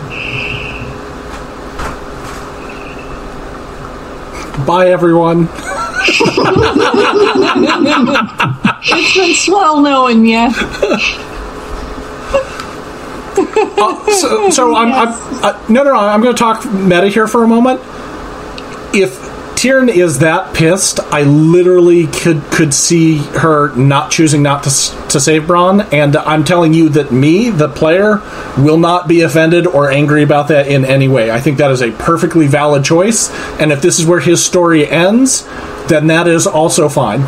Bye 4.66 4.90
everyone. 4.90 5.50
It's 8.86 9.16
been 9.16 9.34
swell 9.34 9.82
knowing 9.82 10.26
you. 10.26 10.52
So, 14.14 14.50
so 14.50 14.76
I'm, 14.76 14.92
I'm 14.94 15.10
uh, 15.44 15.66
no, 15.70 15.84
no, 15.84 15.92
no. 15.92 16.00
I'm 16.00 16.22
going 16.22 16.36
to 16.36 16.40
talk 16.40 16.66
meta 16.72 17.08
here 17.10 17.28
for 17.28 17.44
a 17.44 17.48
moment. 17.48 17.82
If 18.94 19.23
Tyrion 19.64 19.88
is 19.88 20.20
that 20.20 20.54
pissed, 20.54 21.00
I 21.00 21.24
literally 21.24 22.08
could 22.08 22.44
could 22.52 22.74
see 22.74 23.20
her 23.20 23.74
not 23.78 24.12
choosing 24.12 24.44
not 24.44 24.66
to 24.66 24.70
to 25.08 25.22
save 25.22 25.48
Braun, 25.48 25.80
and 25.94 26.18
I'm 26.18 26.44
telling 26.44 26.74
you 26.74 26.90
that 26.90 27.14
me, 27.14 27.50
the 27.50 27.70
player, 27.70 28.22
will 28.58 28.78
not 28.78 29.08
be 29.08 29.22
offended 29.22 29.66
or 29.66 29.90
angry 29.90 30.22
about 30.22 30.50
that 30.50 30.68
in 30.68 30.84
any 30.84 31.08
way. 31.08 31.32
I 31.32 31.40
think 31.40 31.60
that 31.60 31.72
is 31.72 31.82
a 31.82 31.92
perfectly 31.92 32.46
valid 32.46 32.84
choice, 32.84 33.32
and 33.58 33.72
if 33.72 33.82
this 33.82 34.00
is 34.00 34.06
where 34.06 34.20
his 34.20 34.44
story 34.44 34.86
ends, 34.86 35.48
then 35.88 36.08
that 36.08 36.28
is 36.28 36.46
also 36.46 36.90
fine. 36.90 37.22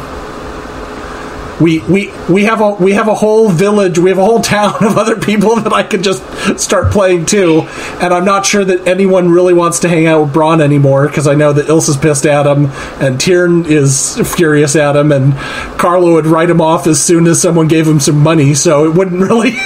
We 1.60 1.80
we 1.80 2.11
we 2.30 2.44
have 2.44 2.61
a 2.61 2.72
we 2.72 2.94
have 2.94 3.07
a 3.07 3.14
whole 3.14 3.49
village 3.49 3.98
we 3.98 4.10
have 4.10 4.19
a 4.19 4.26
whole 4.26 4.41
town 4.41 4.84
of 4.84 4.98
other 4.98 5.15
people 5.19 5.56
that 5.56 5.72
I 5.72 5.84
could 5.84 6.03
just 6.03 6.23
start 6.60 6.91
playing 6.91 7.26
too 7.26 7.61
and 8.02 8.14
I'm 8.14 8.26
not 8.26 8.45
sure 8.45 8.65
that 8.65 8.88
anyone 8.88 9.30
really 9.30 9.53
wants 9.53 9.80
to 9.80 9.90
hang 9.90 10.06
out 10.06 10.22
with 10.22 10.34
Braun 10.34 10.61
anymore 10.61 11.07
because 11.07 11.27
I 11.27 11.36
know 11.36 11.53
that 11.53 11.68
Ilsa's 11.68 11.98
pissed 11.98 12.26
at 12.26 12.45
him 12.45 12.72
and 12.99 13.19
Tyrn 13.19 13.65
is 13.65 14.19
furious 14.36 14.76
at 14.76 14.95
him 14.95 15.11
and 15.11 15.34
Carlo 15.77 16.14
would 16.14 16.26
write 16.26 16.49
him 16.49 16.61
off 16.61 16.88
as 16.88 17.02
soon 17.03 17.27
as 17.27 17.41
someone 17.41 17.68
gave 17.68 17.88
him 17.88 17.99
some 17.99 18.19
money 18.19 18.53
so 18.53 18.86
it 18.86 18.95
wouldn't 18.95 19.22
really 19.22 19.52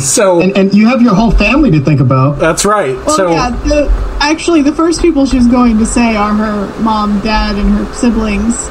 so 0.00 0.40
And, 0.40 0.56
and 0.56 0.74
you 0.74 0.88
have 0.88 1.02
your 1.02 1.14
whole 1.14 1.30
family 1.30 1.70
to 1.72 1.80
think 1.80 2.00
about. 2.00 2.38
that's 2.38 2.64
right 2.64 2.96
Well, 3.06 3.16
so 3.16 3.30
yeah. 3.30 3.50
The, 3.50 3.88
actually, 4.20 4.62
the 4.62 4.72
first 4.72 5.00
people 5.02 5.26
she's 5.26 5.46
going 5.46 5.78
to 5.78 5.86
say 5.86 6.16
are 6.16 6.32
her 6.32 6.80
mom, 6.82 7.20
dad, 7.20 7.56
and 7.56 7.70
her 7.70 7.92
siblings, 7.94 8.68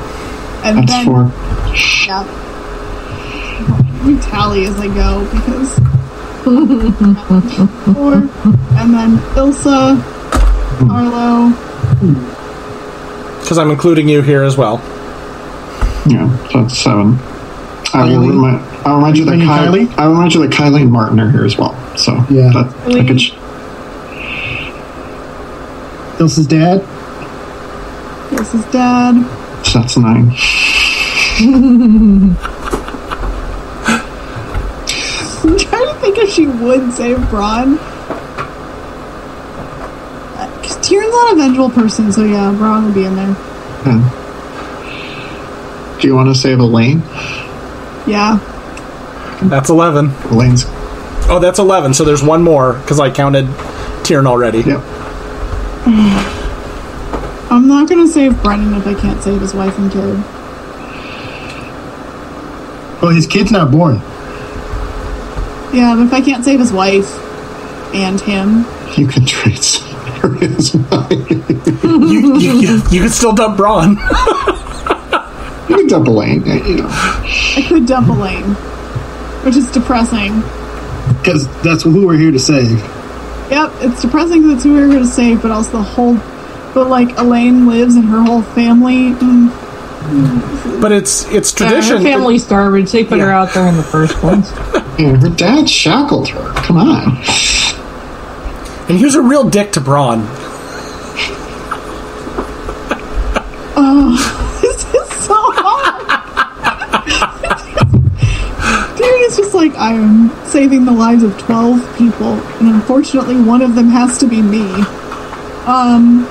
and 0.65 0.77
That's 0.79 0.91
then 0.91 1.05
for 1.05 1.31
yeah. 2.05 2.23
We 4.05 4.17
tally 4.19 4.65
as 4.65 4.77
I 4.79 4.87
go 4.87 5.23
because. 5.31 5.79
Four, 6.45 8.13
and 8.13 8.93
then 8.93 9.17
Ilsa, 9.33 9.97
Arlo. 10.91 11.49
because 13.41 13.57
I'm 13.57 13.71
including 13.71 14.07
you 14.09 14.21
here 14.21 14.43
as 14.43 14.55
well 14.57 14.79
yeah, 16.07 16.29
so 16.49 16.61
that's 16.61 16.77
seven. 16.77 17.17
I 17.93 18.03
will 18.07 18.27
remind, 18.27 18.61
I'll 18.85 18.95
remind 18.97 19.17
you 19.17 19.25
that 19.25 19.35
Kylie, 19.39 19.87
Kylie? 19.87 19.97
I'll 19.97 20.09
remind 20.11 20.33
you 20.35 20.41
that 20.47 20.51
Kylie 20.51 20.81
and 20.83 20.91
Martin 20.91 21.19
are 21.19 21.31
here 21.31 21.45
as 21.45 21.57
well. 21.57 21.73
So 21.97 22.13
Yeah. 22.29 22.51
that, 22.53 22.71
I 22.95 23.05
could, 23.07 23.19
sh- 23.19 23.31
Ilsa's 26.19 26.45
dad. 26.45 26.81
Ilsa's 28.31 28.65
dad. 28.71 29.15
So 29.65 29.79
that's 29.79 29.97
nine. 29.97 30.31
I'm 35.43 35.57
trying 35.57 35.87
to 35.87 35.97
think 35.99 36.17
if 36.17 36.29
she 36.29 36.45
would 36.47 36.93
save 36.93 37.29
Braun. 37.29 37.73
Because 40.61 40.77
Tyrion's 40.87 41.11
not 41.11 41.33
a 41.33 41.35
vengeful 41.35 41.69
person, 41.71 42.11
so 42.11 42.23
yeah, 42.23 42.51
Braun 42.51 42.85
would 42.85 42.93
be 42.93 43.05
in 43.05 43.15
there. 43.15 43.35
Do 45.99 46.07
you 46.07 46.15
want 46.15 46.29
to 46.29 46.35
save 46.35 46.59
Elaine? 46.59 46.99
Yeah. 48.07 48.39
That's 49.43 49.69
11. 49.69 50.11
Elaine's. 50.31 50.65
Oh, 51.27 51.39
that's 51.41 51.59
11. 51.59 51.95
So 51.95 52.03
there's 52.05 52.23
one 52.23 52.43
more 52.43 52.73
because 52.73 52.99
I 52.99 53.09
counted 53.11 53.47
Tiernan 54.03 54.27
already. 54.27 54.59
Yep. 54.59 56.31
I'm 57.55 57.67
not 57.67 57.87
gonna 57.89 58.07
save 58.07 58.41
Brennan 58.43 58.73
if 58.73 58.85
I 58.85 58.93
can't 58.93 59.21
save 59.23 59.39
his 59.41 59.53
wife 59.53 59.77
and 59.79 59.91
kid. 59.91 60.15
Well, 63.01 63.11
his 63.13 63.27
kid's 63.27 63.51
not 63.51 63.71
born. 63.71 63.95
Yeah, 65.73 65.93
but 65.95 66.07
if 66.07 66.13
I 66.13 66.21
can't 66.21 66.43
save 66.43 66.59
his 66.59 66.71
wife 66.73 67.07
and 67.93 68.19
him, 68.21 68.65
You 68.97 69.07
can 69.07 69.25
trade 69.25 69.57
scenarios. 69.63 70.73
You, 70.73 72.37
you, 72.37 72.59
you, 72.59 72.81
you 72.91 73.01
could 73.03 73.11
still 73.11 73.33
dump 73.33 73.57
Braun. 73.57 73.91
you 75.69 75.75
can 75.77 75.87
dump 75.87 76.07
Elaine. 76.07 76.43
uh, 76.49 76.55
You 76.55 76.75
know. 76.77 76.87
I 76.89 77.65
could 77.67 77.85
dump 77.85 78.07
Elaine, 78.09 78.53
which 79.45 79.55
is 79.55 79.69
depressing. 79.71 80.41
Because 81.19 81.47
that's 81.61 81.83
who 81.83 82.05
we're 82.07 82.17
here 82.17 82.31
to 82.31 82.39
save. 82.39 82.79
Yep, 83.51 83.71
it's 83.81 84.01
depressing 84.01 84.41
because 84.41 84.55
it's 84.55 84.63
who 84.63 84.73
we're 84.73 84.89
here 84.89 84.99
to 84.99 85.07
save, 85.07 85.41
but 85.41 85.51
also 85.51 85.71
the 85.77 85.83
whole. 85.83 86.17
But 86.75 86.89
like 86.89 87.17
Elaine 87.17 87.65
lives 87.67 87.95
and 87.95 88.05
her 88.05 88.21
whole 88.21 88.41
family. 88.43 89.11
Mm, 89.13 90.81
But 90.81 90.91
it's 90.91 91.25
it's 91.31 91.51
Yeah, 91.59 91.69
tradition. 91.69 91.97
her 91.97 92.03
family's 92.03 92.43
garbage. 92.45 92.91
They 92.91 93.03
put 93.05 93.19
her 93.19 93.31
out 93.31 93.53
there 93.55 93.65
in 93.67 93.77
the 93.77 93.83
first 93.83 94.13
place. 94.15 94.51
Yeah, 94.97 95.17
her 95.17 95.27
dad 95.29 95.69
shackled 95.69 96.29
her. 96.29 96.53
Come 96.63 96.77
on. 96.77 97.17
and 98.87 98.97
he 98.97 99.03
was 99.03 99.15
a 99.15 99.21
real 99.21 99.49
dick 99.49 99.71
to 99.73 99.81
Braun. 99.81 100.21
Oh, 103.77 104.15
this 104.61 104.85
is 104.85 105.25
so 105.25 105.35
hard. 105.35 106.05
Dude 108.97 109.05
is 109.29 109.35
just 109.35 109.53
like 109.53 109.75
I 109.75 109.93
am 109.93 110.29
saving 110.45 110.85
the 110.85 110.93
lives 110.93 111.23
of 111.23 111.37
twelve 111.37 111.81
people, 111.97 112.33
and 112.59 112.69
unfortunately, 112.69 113.35
one 113.41 113.61
of 113.61 113.75
them 113.75 113.89
has 113.89 114.17
to 114.19 114.27
be 114.27 114.41
me. 114.41 114.71
Um, 115.65 116.25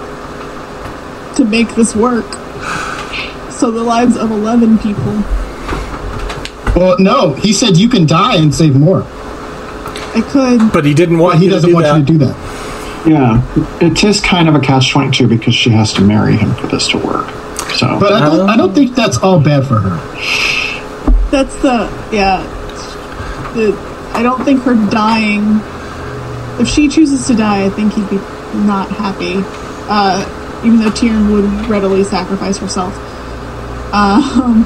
to 1.44 1.50
make 1.50 1.74
this 1.74 1.94
work. 1.94 2.24
So 3.52 3.70
the 3.70 3.82
lives 3.82 4.16
of 4.16 4.30
eleven 4.30 4.78
people. 4.78 5.12
Well, 6.76 6.96
no, 6.98 7.34
he 7.34 7.52
said 7.52 7.76
you 7.76 7.88
can 7.88 8.04
die 8.06 8.36
and 8.36 8.52
save 8.54 8.74
more. 8.74 9.04
I 9.04 10.22
could. 10.28 10.72
But 10.72 10.84
he 10.84 10.92
didn't 10.94 11.18
want 11.18 11.34
But 11.34 11.38
he 11.40 11.44
you 11.46 11.50
doesn't 11.50 11.68
do 11.70 11.74
want 11.74 11.84
that. 11.86 11.98
you 11.98 12.04
to 12.06 12.12
do 12.12 12.18
that. 12.18 12.36
Yeah, 13.06 13.86
it 13.86 14.02
is 14.02 14.20
kind 14.20 14.48
of 14.48 14.54
a 14.54 14.60
catch 14.60 14.90
twenty 14.90 15.10
two 15.10 15.28
because 15.28 15.54
she 15.54 15.70
has 15.70 15.92
to 15.94 16.00
marry 16.02 16.36
him 16.36 16.54
for 16.54 16.66
this 16.66 16.88
to 16.88 16.98
work. 16.98 17.28
So, 17.76 17.98
But 17.98 18.12
I 18.12 18.20
don't, 18.20 18.48
I 18.50 18.56
don't 18.56 18.72
think 18.74 18.94
that's 18.94 19.18
all 19.18 19.40
bad 19.40 19.66
for 19.66 19.78
her. 19.80 19.96
That's 21.30 21.54
the 21.62 21.90
yeah. 22.12 22.42
The, 23.54 23.76
I 24.14 24.22
don't 24.22 24.44
think 24.44 24.62
her 24.62 24.74
dying. 24.90 25.60
If 26.60 26.68
she 26.68 26.88
chooses 26.88 27.26
to 27.26 27.34
die, 27.34 27.64
I 27.66 27.70
think 27.70 27.92
he'd 27.94 28.08
be 28.08 28.16
not 28.64 28.88
happy. 28.90 29.34
Uh, 29.88 30.24
even 30.64 30.78
though 30.78 30.90
Tyrion 30.90 31.32
would 31.32 31.68
readily 31.68 32.04
sacrifice 32.04 32.58
herself. 32.58 32.94
Um, 33.92 34.64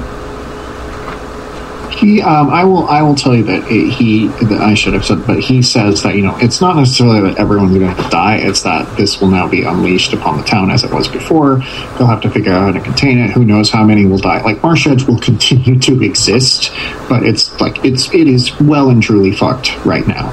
he, 1.99 2.21
um, 2.21 2.49
I 2.49 2.63
will, 2.63 2.87
I 2.87 3.01
will 3.01 3.15
tell 3.15 3.35
you 3.35 3.43
that 3.43 3.69
it, 3.69 3.91
he, 3.91 4.27
that 4.27 4.61
I 4.61 4.73
should 4.73 4.93
have 4.93 5.03
said, 5.05 5.27
but 5.27 5.39
he 5.39 5.61
says 5.61 6.03
that 6.03 6.15
you 6.15 6.21
know 6.21 6.37
it's 6.37 6.61
not 6.61 6.77
necessarily 6.77 7.21
that 7.21 7.37
everyone's 7.37 7.77
going 7.77 7.95
to 7.95 8.09
die; 8.09 8.37
it's 8.37 8.61
that 8.61 8.95
this 8.97 9.19
will 9.19 9.27
now 9.27 9.47
be 9.47 9.63
unleashed 9.63 10.13
upon 10.13 10.37
the 10.37 10.43
town 10.43 10.71
as 10.71 10.83
it 10.83 10.93
was 10.93 11.07
before. 11.07 11.57
They'll 11.97 12.07
have 12.07 12.21
to 12.21 12.29
figure 12.29 12.53
out 12.53 12.61
how 12.61 12.71
to 12.71 12.79
contain 12.79 13.17
it. 13.17 13.31
Who 13.31 13.43
knows 13.43 13.69
how 13.69 13.83
many 13.83 14.05
will 14.05 14.17
die? 14.17 14.41
Like 14.41 14.63
Marsh 14.63 14.87
Edge 14.87 15.03
will 15.03 15.19
continue 15.29 15.77
to 15.79 16.01
exist, 16.01 16.71
but 17.09 17.23
it's 17.23 17.59
like 17.59 17.83
it's 17.83 18.13
it 18.13 18.27
is 18.27 18.57
well 18.61 18.89
and 18.89 19.03
truly 19.03 19.33
fucked 19.33 19.83
right 19.85 20.07
now. 20.07 20.31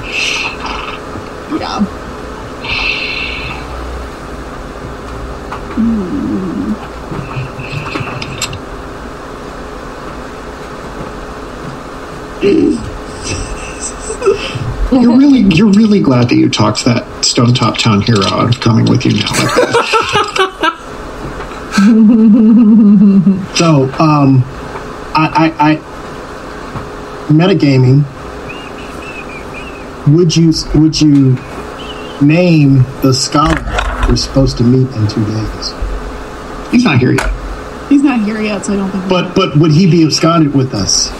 yeah. 1.58 1.95
You're 5.76 5.88
really, 15.14 15.40
you're 15.54 15.70
really 15.72 16.00
glad 16.00 16.30
that 16.30 16.36
you 16.36 16.48
talked 16.48 16.86
that 16.86 17.22
Stone 17.22 17.52
Top 17.52 17.76
Town 17.76 18.00
hero 18.00 18.24
out 18.24 18.54
of 18.54 18.60
coming 18.60 18.86
with 18.86 19.04
you 19.04 19.12
now. 19.14 19.82
So, 23.56 23.84
um, 23.98 24.42
I, 25.14 25.52
I, 25.58 25.72
I 25.72 25.76
metagaming. 27.28 28.04
Would 30.14 30.34
you 30.34 30.52
would 30.74 31.00
you 31.00 31.36
name 32.22 32.84
the 33.02 33.12
scholar 33.12 33.75
we're 34.08 34.16
supposed 34.16 34.56
to 34.58 34.64
meet 34.64 34.88
in 34.96 35.08
two 35.08 35.24
days? 35.24 35.72
He's 36.70 36.84
not 36.84 36.98
here 36.98 37.12
yet. 37.12 37.30
He's 37.88 38.02
not 38.02 38.20
here 38.24 38.40
yet, 38.40 38.64
so 38.64 38.72
I 38.72 38.76
don't 38.76 38.90
think. 38.90 39.08
But 39.08 39.34
but 39.34 39.56
would 39.56 39.72
he 39.72 39.90
be 39.90 40.04
absconded 40.04 40.54
with 40.54 40.74
us, 40.74 41.10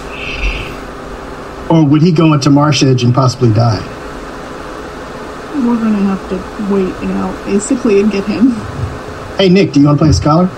or 1.70 1.84
would 1.84 2.02
he 2.02 2.12
go 2.12 2.32
into 2.32 2.50
Marsh 2.50 2.82
Edge 2.82 3.02
and 3.02 3.14
possibly 3.14 3.52
die? 3.52 3.82
we're 5.64 5.76
gonna 5.76 5.98
have 5.98 6.28
to 6.28 6.36
wait 6.72 6.88
it 7.02 7.10
out 7.16 7.34
basically 7.46 8.00
and 8.00 8.12
get 8.12 8.24
him. 8.24 8.50
Hey 9.36 9.48
Nick, 9.48 9.72
do 9.72 9.80
you 9.80 9.86
want 9.86 9.98
to 9.98 10.02
play 10.02 10.10
a 10.10 10.12
scholar? 10.12 10.44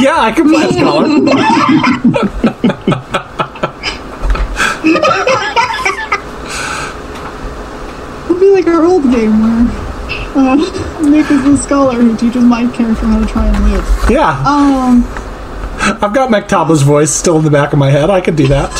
yeah, 0.00 0.20
I 0.20 0.32
can 0.34 0.48
play 0.48 0.64
a 0.64 0.72
scholar. 0.72 1.06
It'll 8.24 8.40
be 8.40 8.50
like 8.50 8.66
our 8.66 8.84
old 8.84 9.04
game 9.04 9.40
where 9.42 9.66
uh, 10.36 10.56
Nick 11.02 11.30
is 11.30 11.42
the 11.44 11.56
scholar 11.56 11.94
who 12.00 12.16
teaches 12.16 12.42
my 12.42 12.66
character 12.72 13.06
how 13.06 13.20
to 13.20 13.26
try 13.26 13.46
and 13.46 13.64
live. 13.72 13.84
yeah, 14.10 14.42
Um, 14.46 15.04
I've 16.02 16.12
got 16.14 16.30
Mactaba's 16.30 16.82
voice 16.82 17.10
still 17.10 17.38
in 17.38 17.44
the 17.44 17.50
back 17.50 17.72
of 17.72 17.78
my 17.78 17.90
head. 17.90 18.10
I 18.10 18.20
could 18.20 18.34
do 18.36 18.46
that. 18.48 18.70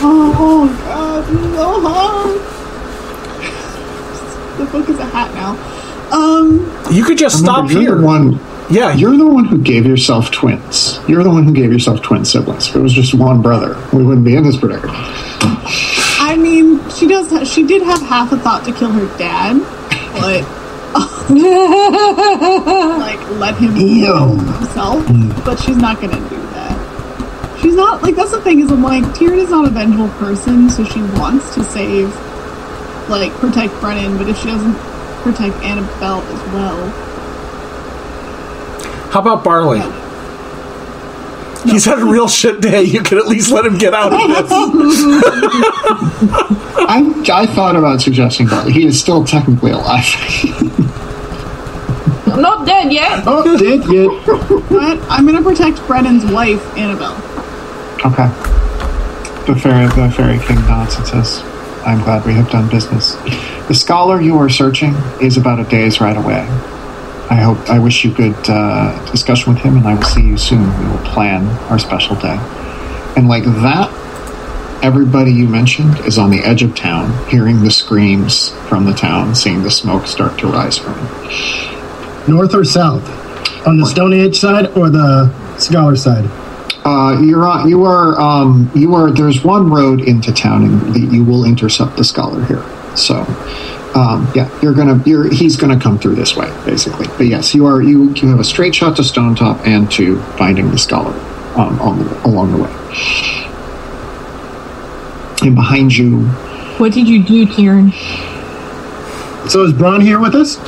oh, 0.00 0.34
oh 0.38 0.68
god, 0.84 1.24
this 1.26 1.40
is 1.40 1.54
so 1.54 1.80
hard. 1.80 2.40
The 4.58 4.64
book 4.66 4.88
is 4.88 4.98
a 4.98 5.04
hat 5.06 5.32
now. 5.34 5.56
Um, 6.14 6.70
You 6.90 7.04
could 7.04 7.18
just 7.18 7.38
stop 7.38 7.68
Remember, 7.68 7.72
you're 7.82 7.92
here. 7.94 8.00
the 8.00 8.06
one. 8.06 8.40
Yeah, 8.70 8.92
You're 8.92 9.16
the 9.16 9.26
one 9.26 9.46
who 9.46 9.56
gave 9.58 9.86
yourself 9.86 10.30
twins. 10.30 11.00
You're 11.08 11.22
the 11.22 11.30
one 11.30 11.44
who 11.44 11.54
gave 11.54 11.72
yourself 11.72 12.02
twin 12.02 12.24
siblings. 12.26 12.68
If 12.68 12.76
it 12.76 12.80
was 12.80 12.92
just 12.92 13.14
one 13.14 13.40
brother, 13.40 13.78
we 13.94 14.02
wouldn't 14.04 14.26
be 14.26 14.36
in 14.36 14.42
this 14.44 14.58
predicament. 14.58 14.94
I 16.28 16.36
mean, 16.36 16.78
she 16.90 17.06
does. 17.08 17.30
Ha- 17.30 17.44
she 17.44 17.66
did 17.66 17.82
have 17.82 18.02
half 18.02 18.30
a 18.32 18.36
thought 18.38 18.64
to 18.66 18.72
kill 18.72 18.90
her 18.90 19.06
dad, 19.18 19.56
but 20.12 20.42
like 22.98 23.20
let 23.38 23.56
him 23.56 23.76
Ew. 23.76 24.36
himself. 24.36 25.06
But 25.44 25.58
she's 25.58 25.76
not 25.78 26.00
gonna 26.00 26.20
do 26.28 26.36
that. 26.52 27.58
She's 27.62 27.74
not 27.74 28.02
like 28.02 28.14
that's 28.14 28.30
the 28.32 28.40
thing 28.42 28.60
is 28.60 28.70
I'm 28.70 28.82
like 28.82 29.04
Tyrion 29.16 29.38
is 29.38 29.50
not 29.50 29.66
a 29.66 29.70
vengeful 29.70 30.08
person, 30.20 30.68
so 30.70 30.84
she 30.84 31.00
wants 31.18 31.54
to 31.54 31.64
save, 31.64 32.14
like 33.08 33.32
protect 33.34 33.72
Brennan. 33.80 34.18
But 34.18 34.28
if 34.28 34.38
she 34.38 34.48
doesn't 34.48 34.74
protect 35.22 35.56
Annabelle 35.64 36.20
as 36.20 36.42
well, 36.52 36.90
How 39.10 39.20
about 39.20 39.42
Barley? 39.44 39.80
He's 41.64 41.84
had 41.84 41.98
a 41.98 42.04
real 42.04 42.28
shit 42.28 42.60
day. 42.60 42.82
You 42.84 43.02
could 43.02 43.18
at 43.18 43.26
least 43.26 43.50
let 43.50 43.64
him 43.66 43.78
get 43.78 43.92
out 43.94 44.12
of 44.12 44.18
this. 44.18 44.50
I, 46.80 47.02
I 47.32 47.46
thought 47.46 47.74
about 47.76 48.00
suggesting 48.00 48.46
Barley. 48.46 48.72
He 48.72 48.86
is 48.86 48.98
still 49.00 49.24
technically 49.24 49.72
alive. 49.72 50.04
I'm 52.26 52.40
not 52.42 52.66
dead 52.66 52.92
yet. 52.92 53.24
Oh, 53.26 53.56
did 53.58 53.84
you? 53.86 54.20
but 54.70 54.98
I'm 55.10 55.26
gonna 55.26 55.42
protect 55.42 55.78
Brennan's 55.86 56.24
wife, 56.30 56.62
Annabelle. 56.76 57.16
okay. 58.06 58.28
The 59.46 59.56
fairy, 59.58 59.86
the 59.88 60.10
fairy 60.14 60.38
king 60.46 60.60
nods 60.66 60.94
and 60.96 61.06
says, 61.06 61.42
"I'm 61.84 62.02
glad 62.04 62.24
we 62.26 62.34
have 62.34 62.48
done 62.50 62.68
business. 62.68 63.16
The 63.66 63.74
scholar 63.74 64.20
you 64.20 64.38
are 64.38 64.48
searching 64.48 64.94
is 65.20 65.36
about 65.36 65.58
a 65.58 65.64
day's 65.64 66.00
ride 66.00 66.16
away. 66.18 66.46
I 67.30 67.36
hope. 67.36 67.58
I 67.68 67.78
wish 67.78 68.04
you 68.04 68.12
good 68.12 68.36
uh, 68.48 69.10
discussion 69.10 69.54
with 69.54 69.62
him, 69.62 69.76
and 69.76 69.86
I 69.86 69.94
will 69.94 70.02
see 70.02 70.22
you 70.22 70.38
soon. 70.38 70.62
We 70.80 70.90
will 70.90 71.04
plan 71.04 71.46
our 71.70 71.78
special 71.78 72.16
day." 72.16 72.38
And 73.16 73.28
like 73.28 73.44
that, 73.44 73.90
everybody 74.82 75.32
you 75.32 75.48
mentioned 75.48 75.98
is 76.00 76.18
on 76.18 76.30
the 76.30 76.40
edge 76.40 76.62
of 76.62 76.74
town, 76.74 77.12
hearing 77.28 77.62
the 77.62 77.70
screams 77.70 78.50
from 78.68 78.84
the 78.84 78.94
town, 78.94 79.34
seeing 79.34 79.62
the 79.62 79.70
smoke 79.70 80.06
start 80.06 80.38
to 80.38 80.46
rise 80.46 80.78
from 80.78 80.94
it. 80.94 82.28
North 82.28 82.54
or 82.54 82.64
south? 82.64 83.06
On 83.66 83.76
the 83.76 83.86
Stone 83.86 84.12
Age 84.12 84.36
side 84.36 84.66
or 84.76 84.88
the 84.88 85.32
Scholar 85.58 85.96
side? 85.96 86.24
Uh, 86.84 87.20
you're 87.20 87.46
on. 87.46 87.68
You 87.68 87.84
are. 87.84 88.18
Um, 88.18 88.70
you 88.74 88.94
are. 88.94 89.10
There's 89.10 89.44
one 89.44 89.68
road 89.68 90.00
into 90.00 90.32
town, 90.32 90.64
and 90.64 91.12
you 91.12 91.24
will 91.24 91.44
intercept 91.44 91.96
the 91.96 92.04
scholar 92.04 92.44
here. 92.44 92.64
So, 92.96 93.24
um, 93.98 94.30
yeah, 94.34 94.48
you're 94.62 94.74
gonna, 94.74 95.02
you're, 95.04 95.28
he's 95.32 95.56
gonna 95.56 95.78
come 95.78 95.98
through 95.98 96.14
this 96.14 96.36
way, 96.36 96.48
basically. 96.64 97.08
But 97.16 97.26
yes, 97.26 97.52
you 97.54 97.66
are, 97.66 97.82
you, 97.82 98.10
you 98.14 98.28
have 98.28 98.38
a 98.38 98.44
straight 98.44 98.74
shot 98.74 98.96
to 98.96 99.04
Stone 99.04 99.34
Top 99.34 99.66
and 99.66 99.90
to 99.92 100.20
finding 100.38 100.70
the 100.70 100.78
scholar 100.78 101.12
um, 101.56 101.80
on 101.80 101.98
the, 101.98 102.26
along 102.26 102.52
the 102.52 102.58
way. 102.62 102.70
And 105.46 105.54
behind 105.56 105.96
you, 105.96 106.20
What 106.78 106.92
did 106.92 107.08
you 107.08 107.24
do, 107.24 107.46
Kieran? 107.46 107.90
So 109.48 109.64
is 109.64 109.72
Braun 109.72 110.00
here 110.00 110.20
with 110.20 110.34
us? 110.34 110.58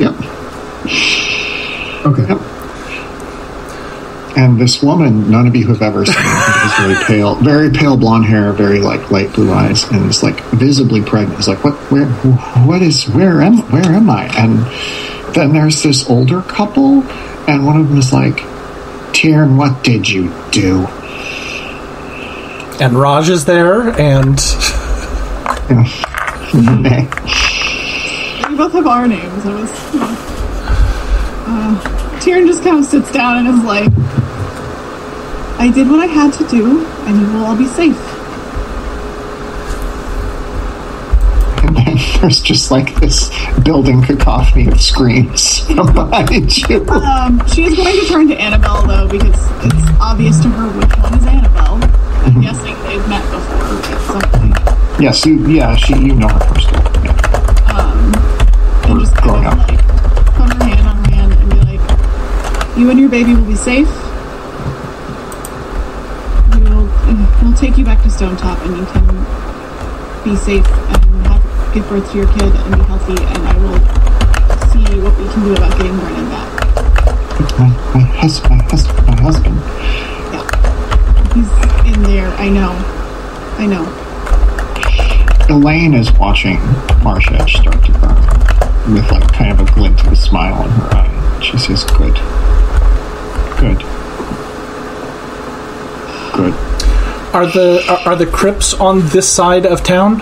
yep, 0.00 0.14
Okay. 2.04 2.26
Yep. 2.28 2.40
And 4.36 4.60
this 4.60 4.82
woman, 4.82 5.30
none 5.30 5.46
of 5.46 5.54
you 5.54 5.66
have 5.68 5.82
ever 5.82 6.04
seen, 6.06 6.14
is 6.16 6.74
very 6.78 7.04
pale, 7.04 7.34
very 7.36 7.70
pale 7.70 7.96
blonde 7.96 8.24
hair, 8.24 8.52
very 8.52 8.80
like 8.80 9.10
light 9.10 9.32
blue 9.34 9.52
eyes, 9.52 9.84
and 9.90 10.08
is 10.08 10.22
like 10.22 10.40
visibly 10.52 11.02
pregnant. 11.02 11.38
Is 11.40 11.48
like, 11.48 11.62
what, 11.64 11.74
where, 11.90 12.06
what 12.66 12.82
is, 12.82 13.08
where 13.08 13.42
am, 13.42 13.58
where 13.70 13.84
am 13.84 14.08
I? 14.08 14.26
And 14.36 14.64
then 15.34 15.52
there's 15.52 15.82
this 15.82 16.08
older 16.08 16.42
couple, 16.42 17.02
and 17.48 17.66
one 17.66 17.80
of 17.80 17.88
them 17.88 17.98
is 17.98 18.12
like, 18.12 18.42
Tiernan, 19.12 19.56
what 19.56 19.84
did 19.84 20.08
you 20.08 20.32
do? 20.50 20.86
And 22.80 22.94
Raj 22.94 23.28
is 23.28 23.44
there, 23.44 23.90
and 24.00 24.38
Okay. 26.54 27.08
We 28.50 28.56
both 28.58 28.72
have 28.72 28.86
our 28.86 29.08
names. 29.08 29.46
It 29.46 29.54
was. 29.54 29.70
Uh, 31.44 31.80
Tyrion 32.20 32.46
just 32.46 32.62
kind 32.62 32.78
of 32.78 32.84
sits 32.84 33.10
down 33.10 33.38
and 33.38 33.58
is 33.58 33.64
like, 33.64 33.90
I 35.62 35.70
did 35.70 35.88
what 35.88 36.00
I 36.00 36.06
had 36.06 36.32
to 36.34 36.44
do, 36.48 36.84
and 37.06 37.20
you 37.20 37.26
will 37.32 37.44
all 37.44 37.56
be 37.56 37.66
safe. 37.66 37.96
And 41.64 41.76
then 41.76 41.96
there's 42.20 42.40
just 42.42 42.72
like 42.72 42.96
this 42.96 43.30
building 43.62 44.02
cacophony 44.02 44.66
of 44.66 44.80
screams 44.80 45.60
from 45.66 45.94
behind 45.94 46.68
you. 46.68 46.84
Um, 46.88 47.46
she 47.46 47.62
is 47.62 47.76
going 47.76 47.94
to 47.94 48.06
turn 48.06 48.26
to 48.28 48.36
Annabelle, 48.36 48.84
though, 48.88 49.08
because 49.08 49.38
it's 49.64 50.00
obvious 50.00 50.40
to 50.40 50.48
her 50.48 50.68
which 50.78 50.98
one 50.98 51.14
is 51.14 51.26
Annabelle. 51.26 51.78
I'm 52.26 52.40
guessing 52.40 52.74
they've 52.82 53.08
met 53.08 53.22
before 53.30 53.78
at 53.78 54.00
some 54.06 54.40
point. 54.40 55.00
Yes, 55.00 55.24
you, 55.24 55.46
yeah, 55.46 55.76
she, 55.76 55.94
you 55.94 56.14
know 56.16 56.26
her 56.26 56.40
first 56.40 56.72
name. 56.72 56.82
Yeah. 57.04 57.12
Um, 57.72 58.12
and 58.90 59.00
just 59.00 59.14
growing 59.16 59.44
up. 59.46 59.58
like 59.58 59.78
put 59.78 60.52
her 60.54 60.64
hand 60.64 60.88
on 60.88 60.96
her 61.04 61.10
hand 61.14 61.32
and 61.32 61.50
be 61.50 61.56
like, 61.78 62.76
"You 62.76 62.90
and 62.90 62.98
your 62.98 63.08
baby 63.08 63.34
will 63.34 63.46
be 63.46 63.54
safe. 63.54 63.88
We 66.54 66.60
will 66.60 66.84
we'll 67.42 67.51
take 67.62 67.78
you 67.78 67.84
back 67.84 68.02
to 68.02 68.10
Stone 68.10 68.36
Top, 68.38 68.58
and 68.66 68.76
you 68.76 68.84
can 68.86 69.06
be 70.24 70.34
safe 70.34 70.66
and 70.66 71.26
have, 71.28 71.72
give 71.72 71.88
birth 71.88 72.10
to 72.10 72.18
your 72.18 72.26
kid 72.32 72.42
and 72.42 72.74
be 72.74 72.82
healthy. 72.82 73.12
And 73.12 73.46
I 73.46 73.56
will 73.62 73.78
see 74.72 75.00
what 75.00 75.16
we 75.16 75.28
can 75.32 75.44
do 75.44 75.52
about 75.54 75.70
getting 75.78 75.96
Brennan 75.96 76.28
back. 76.28 76.50
My, 77.60 77.68
my, 77.94 78.00
hus- 78.18 78.42
my, 78.50 78.56
husband, 78.64 79.06
my 79.06 79.20
husband. 79.20 79.54
Yeah. 80.34 80.42
He's 81.34 81.94
in 81.94 82.02
there. 82.02 82.26
I 82.30 82.48
know. 82.48 82.74
I 83.58 83.66
know. 83.66 83.86
Elaine 85.48 85.94
is 85.94 86.10
watching 86.14 86.58
Marsh 87.04 87.28
Edge 87.30 87.54
start 87.54 87.84
to 87.84 87.92
burn 87.92 88.92
with 88.92 89.08
like 89.12 89.32
kind 89.34 89.52
of 89.52 89.60
a 89.68 89.72
glint 89.72 90.00
of 90.00 90.12
a 90.12 90.16
smile 90.16 90.64
in 90.64 90.70
her 90.70 90.96
eye. 90.96 91.40
She 91.40 91.56
says, 91.58 91.84
Good. 91.84 92.14
Good. 93.60 93.78
Good. 96.34 96.71
Are 97.32 97.46
the 97.46 97.84
are, 97.88 98.12
are 98.12 98.16
the 98.16 98.26
crypts 98.26 98.74
on 98.74 99.00
this 99.08 99.30
side 99.30 99.66
of 99.66 99.82
town? 99.82 100.18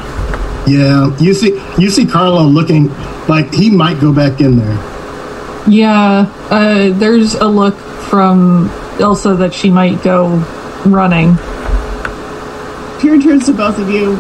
Yeah. 0.67 1.17
You 1.19 1.35
see, 1.35 1.61
you 1.79 1.91
see 1.91 2.07
Carlo 2.07 2.43
looking 2.45 2.89
like 3.27 3.53
he 3.53 3.71
might 3.71 4.01
go 4.01 4.13
back 4.13 4.41
in 4.41 4.57
there. 4.57 4.79
Yeah, 5.69 6.33
uh, 6.51 6.91
there's 6.99 7.35
a 7.35 7.47
look 7.47 7.77
from 8.09 8.71
Elsa 8.99 9.35
that 9.37 9.53
she 9.53 9.71
might 9.71 10.03
go 10.03 10.29
running. 10.87 11.35
Tyrion 12.99 13.23
turns 13.23 13.47
to 13.47 13.53
both 13.53 13.79
of 13.79 13.89
you 13.91 14.17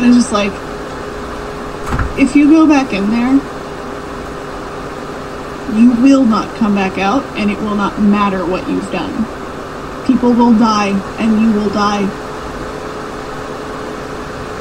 and 0.00 0.08
is 0.08 0.16
just 0.16 0.32
like, 0.32 0.52
if 2.18 2.34
you 2.34 2.50
go 2.50 2.66
back 2.66 2.92
in 2.92 3.10
there, 3.10 3.34
you 5.78 5.90
will 6.02 6.24
not 6.24 6.54
come 6.56 6.74
back 6.74 6.98
out, 6.98 7.22
and 7.38 7.50
it 7.50 7.58
will 7.58 7.74
not 7.74 8.00
matter 8.00 8.44
what 8.44 8.66
you've 8.68 8.90
done. 8.90 9.39
People 10.10 10.32
will 10.32 10.58
die, 10.58 10.88
and 11.20 11.40
you 11.40 11.52
will 11.52 11.70
die. 11.70 12.02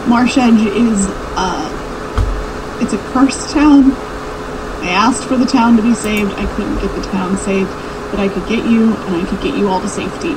Marsh 0.07 0.37
Edge 0.37 0.61
is, 0.61 1.07
uh, 1.35 2.77
it's 2.79 2.93
a 2.93 2.99
cursed 3.11 3.49
town. 3.49 3.91
I 4.83 4.91
asked 4.91 5.23
for 5.23 5.37
the 5.37 5.47
town 5.47 5.75
to 5.77 5.81
be 5.81 5.95
saved. 5.95 6.31
I 6.33 6.45
couldn't 6.55 6.75
get 6.75 6.95
the 6.95 7.01
town 7.09 7.35
saved, 7.37 7.71
but 8.11 8.19
I 8.19 8.27
could 8.27 8.47
get 8.47 8.63
you, 8.69 8.93
and 8.93 9.15
I 9.15 9.27
could 9.27 9.41
get 9.41 9.57
you 9.57 9.69
all 9.69 9.81
to 9.81 9.89
safety. 9.89 10.33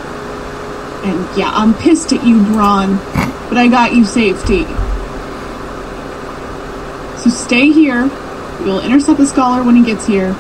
And 1.07 1.39
yeah, 1.39 1.51
I'm 1.53 1.75
pissed 1.75 2.15
at 2.15 2.25
you, 2.25 2.43
Braun, 2.45 2.97
but 3.51 3.59
I 3.59 3.69
got 3.69 3.95
you 3.95 4.07
safety. 4.07 4.65
So 7.21 7.29
stay 7.29 7.71
here. 7.71 8.05
We 8.61 8.65
will 8.65 8.81
intercept 8.81 9.19
the 9.19 9.27
scholar 9.27 9.63
when 9.63 9.77
he 9.77 9.85
gets 9.85 10.07
here, 10.07 10.35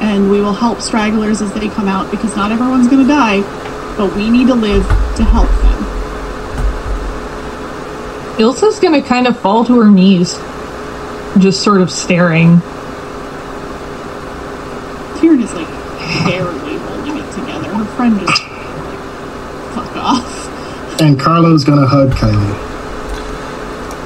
and 0.00 0.30
we 0.30 0.40
will 0.40 0.54
help 0.54 0.80
stragglers 0.80 1.42
as 1.42 1.52
they 1.52 1.68
come 1.68 1.88
out 1.88 2.10
because 2.10 2.34
not 2.34 2.52
everyone's 2.52 2.88
going 2.88 3.02
to 3.02 3.08
die, 3.08 3.67
but 3.98 4.14
we 4.14 4.30
need 4.30 4.46
to 4.46 4.54
live 4.54 4.86
to 5.16 5.24
help 5.24 5.48
them. 5.48 5.84
Ilsa's 8.38 8.78
gonna 8.78 9.02
kind 9.02 9.26
of 9.26 9.38
fall 9.40 9.64
to 9.64 9.80
her 9.80 9.90
knees, 9.90 10.34
just 11.38 11.62
sort 11.62 11.80
of 11.80 11.90
staring. 11.90 12.58
Tyrion 15.18 15.42
is 15.42 15.52
like 15.52 15.66
barely 16.24 16.78
holding 16.78 17.18
it 17.18 17.32
together. 17.32 17.68
Her 17.74 17.84
friend 17.96 18.20
just 18.20 18.42
like 18.42 18.52
fuck 19.74 19.96
off. 19.96 21.00
And 21.00 21.18
Carlo's 21.18 21.64
gonna 21.64 21.86
hug 21.86 22.10
Kylie. 22.10 22.68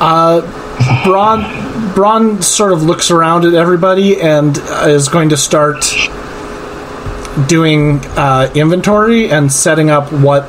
Uh, 0.00 0.40
Braun 1.04 1.94
Braun 1.94 2.40
sort 2.40 2.72
of 2.72 2.82
looks 2.82 3.10
around 3.10 3.44
at 3.44 3.52
everybody 3.52 4.20
and 4.20 4.58
uh, 4.58 4.88
is 4.88 5.08
going 5.08 5.28
to 5.28 5.36
start 5.36 5.84
doing 7.48 7.98
uh, 8.16 8.50
inventory 8.54 9.30
and 9.30 9.50
setting 9.52 9.90
up 9.90 10.12
what 10.12 10.48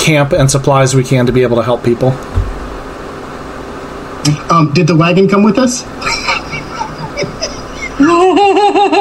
camp 0.00 0.32
and 0.32 0.50
supplies 0.50 0.94
we 0.94 1.04
can 1.04 1.26
to 1.26 1.32
be 1.32 1.42
able 1.42 1.56
to 1.56 1.62
help 1.62 1.84
people. 1.84 2.08
Um, 4.50 4.72
did 4.72 4.86
the 4.86 4.96
wagon 4.96 5.28
come 5.28 5.42
with 5.42 5.58
us? 5.58 5.82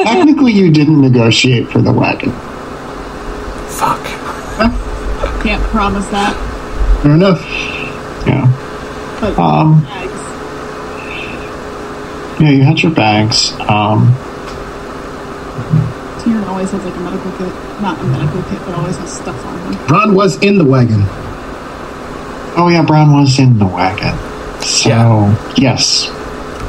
Technically, 0.04 0.52
you 0.54 0.72
didn't 0.72 1.02
negotiate 1.02 1.70
for 1.70 1.82
the 1.82 1.92
wagon. 1.92 2.32
Fuck. 3.70 4.04
Can't 5.44 5.62
promise 5.72 6.06
that, 6.08 6.36
Fair 7.02 7.14
enough. 7.14 7.42
Yeah. 8.28 8.46
but 9.20 9.40
Um, 9.40 9.82
bags. 9.84 10.12
yeah, 12.42 12.50
you 12.50 12.64
had 12.64 12.82
your 12.84 12.92
bags. 12.92 13.54
Um, 13.62 14.14
Tyrion 14.14 14.31
always 16.62 16.72
has 16.74 16.86
like 16.86 16.96
a 16.96 17.00
medical 17.00 17.32
kit, 17.38 17.82
not 17.82 18.00
a 18.00 18.04
medical 18.04 18.44
kit, 18.44 18.60
but 18.66 18.76
always 18.76 18.96
has 18.98 19.12
stuff 19.12 19.46
on 19.46 19.74
him. 19.74 19.88
Ron 19.88 20.14
was 20.16 20.42
in 20.44 20.58
the 20.60 20.66
wagon. 20.66 21.02
oh, 22.56 22.70
yeah, 22.72 22.84
Braun 22.86 23.14
was 23.14 23.40
in 23.40 23.58
the 23.58 23.66
wagon. 23.66 24.16
So, 24.62 24.90
Yeah. 24.90 25.54
yes. 25.58 26.10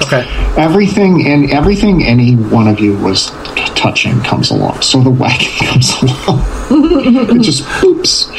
Okay. 0.03 0.27
Everything 0.57 1.27
and 1.27 1.51
everything 1.51 2.05
any 2.05 2.35
one 2.37 2.69
of 2.69 2.81
you 2.81 2.97
was 2.97 3.31
t- 3.55 3.65
touching 3.75 4.19
comes 4.23 4.51
along. 4.51 4.81
So 4.81 5.01
the 5.01 5.11
wagon 5.11 5.49
comes 5.67 5.93
along. 6.03 6.43
it 6.71 7.43
just 7.43 7.63
oops. 7.85 8.31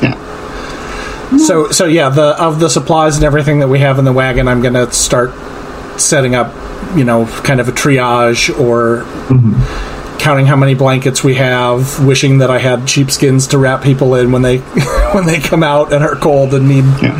Yeah. 0.00 0.14
So 1.38 1.70
so 1.72 1.86
yeah, 1.86 2.08
the 2.08 2.40
of 2.40 2.60
the 2.60 2.68
supplies 2.70 3.16
and 3.16 3.24
everything 3.24 3.58
that 3.58 3.68
we 3.68 3.80
have 3.80 3.98
in 3.98 4.04
the 4.04 4.12
wagon, 4.12 4.46
I'm 4.48 4.62
going 4.62 4.74
to 4.74 4.90
start 4.92 5.32
setting 6.00 6.34
up, 6.34 6.54
you 6.96 7.04
know, 7.04 7.26
kind 7.42 7.60
of 7.60 7.68
a 7.68 7.72
triage 7.72 8.48
or 8.58 9.02
mm-hmm. 9.28 9.93
Counting 10.24 10.46
how 10.46 10.56
many 10.56 10.74
blankets 10.74 11.22
we 11.22 11.34
have, 11.34 12.02
wishing 12.04 12.38
that 12.38 12.50
I 12.50 12.58
had 12.58 12.88
sheepskins 12.88 13.48
to 13.48 13.58
wrap 13.58 13.82
people 13.82 14.14
in 14.14 14.32
when 14.32 14.40
they 14.42 14.58
when 15.12 15.26
they 15.26 15.38
come 15.38 15.62
out 15.62 15.92
and 15.92 16.02
are 16.02 16.16
cold 16.16 16.54
and 16.54 16.66
need 16.66 16.84
Yeah. 17.02 17.12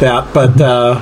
that, 0.00 0.32
but 0.32 0.60
uh, 0.60 0.94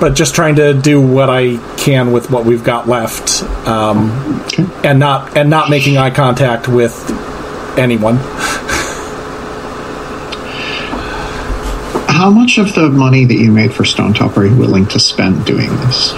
but 0.00 0.14
just 0.14 0.34
trying 0.34 0.56
to 0.56 0.74
do 0.74 1.00
what 1.00 1.30
I 1.30 1.58
can 1.76 2.10
with 2.10 2.28
what 2.30 2.44
we've 2.44 2.64
got 2.64 2.88
left, 2.88 3.42
um, 3.68 4.10
Okay. 4.46 4.66
and 4.82 4.98
not 4.98 5.36
and 5.36 5.48
not 5.48 5.70
making 5.70 5.96
eye 5.96 6.10
contact 6.10 6.66
with 6.68 6.94
anyone. 7.78 8.16
How 12.08 12.28
much 12.30 12.58
of 12.58 12.74
the 12.74 12.88
money 12.90 13.24
that 13.24 13.34
you 13.36 13.50
made 13.52 13.72
for 13.72 13.84
Stone 13.84 14.12
Top 14.14 14.36
are 14.36 14.44
you 14.44 14.54
willing 14.56 14.86
to 14.88 14.98
spend 15.00 15.46
doing 15.46 15.70
this? 15.76 16.12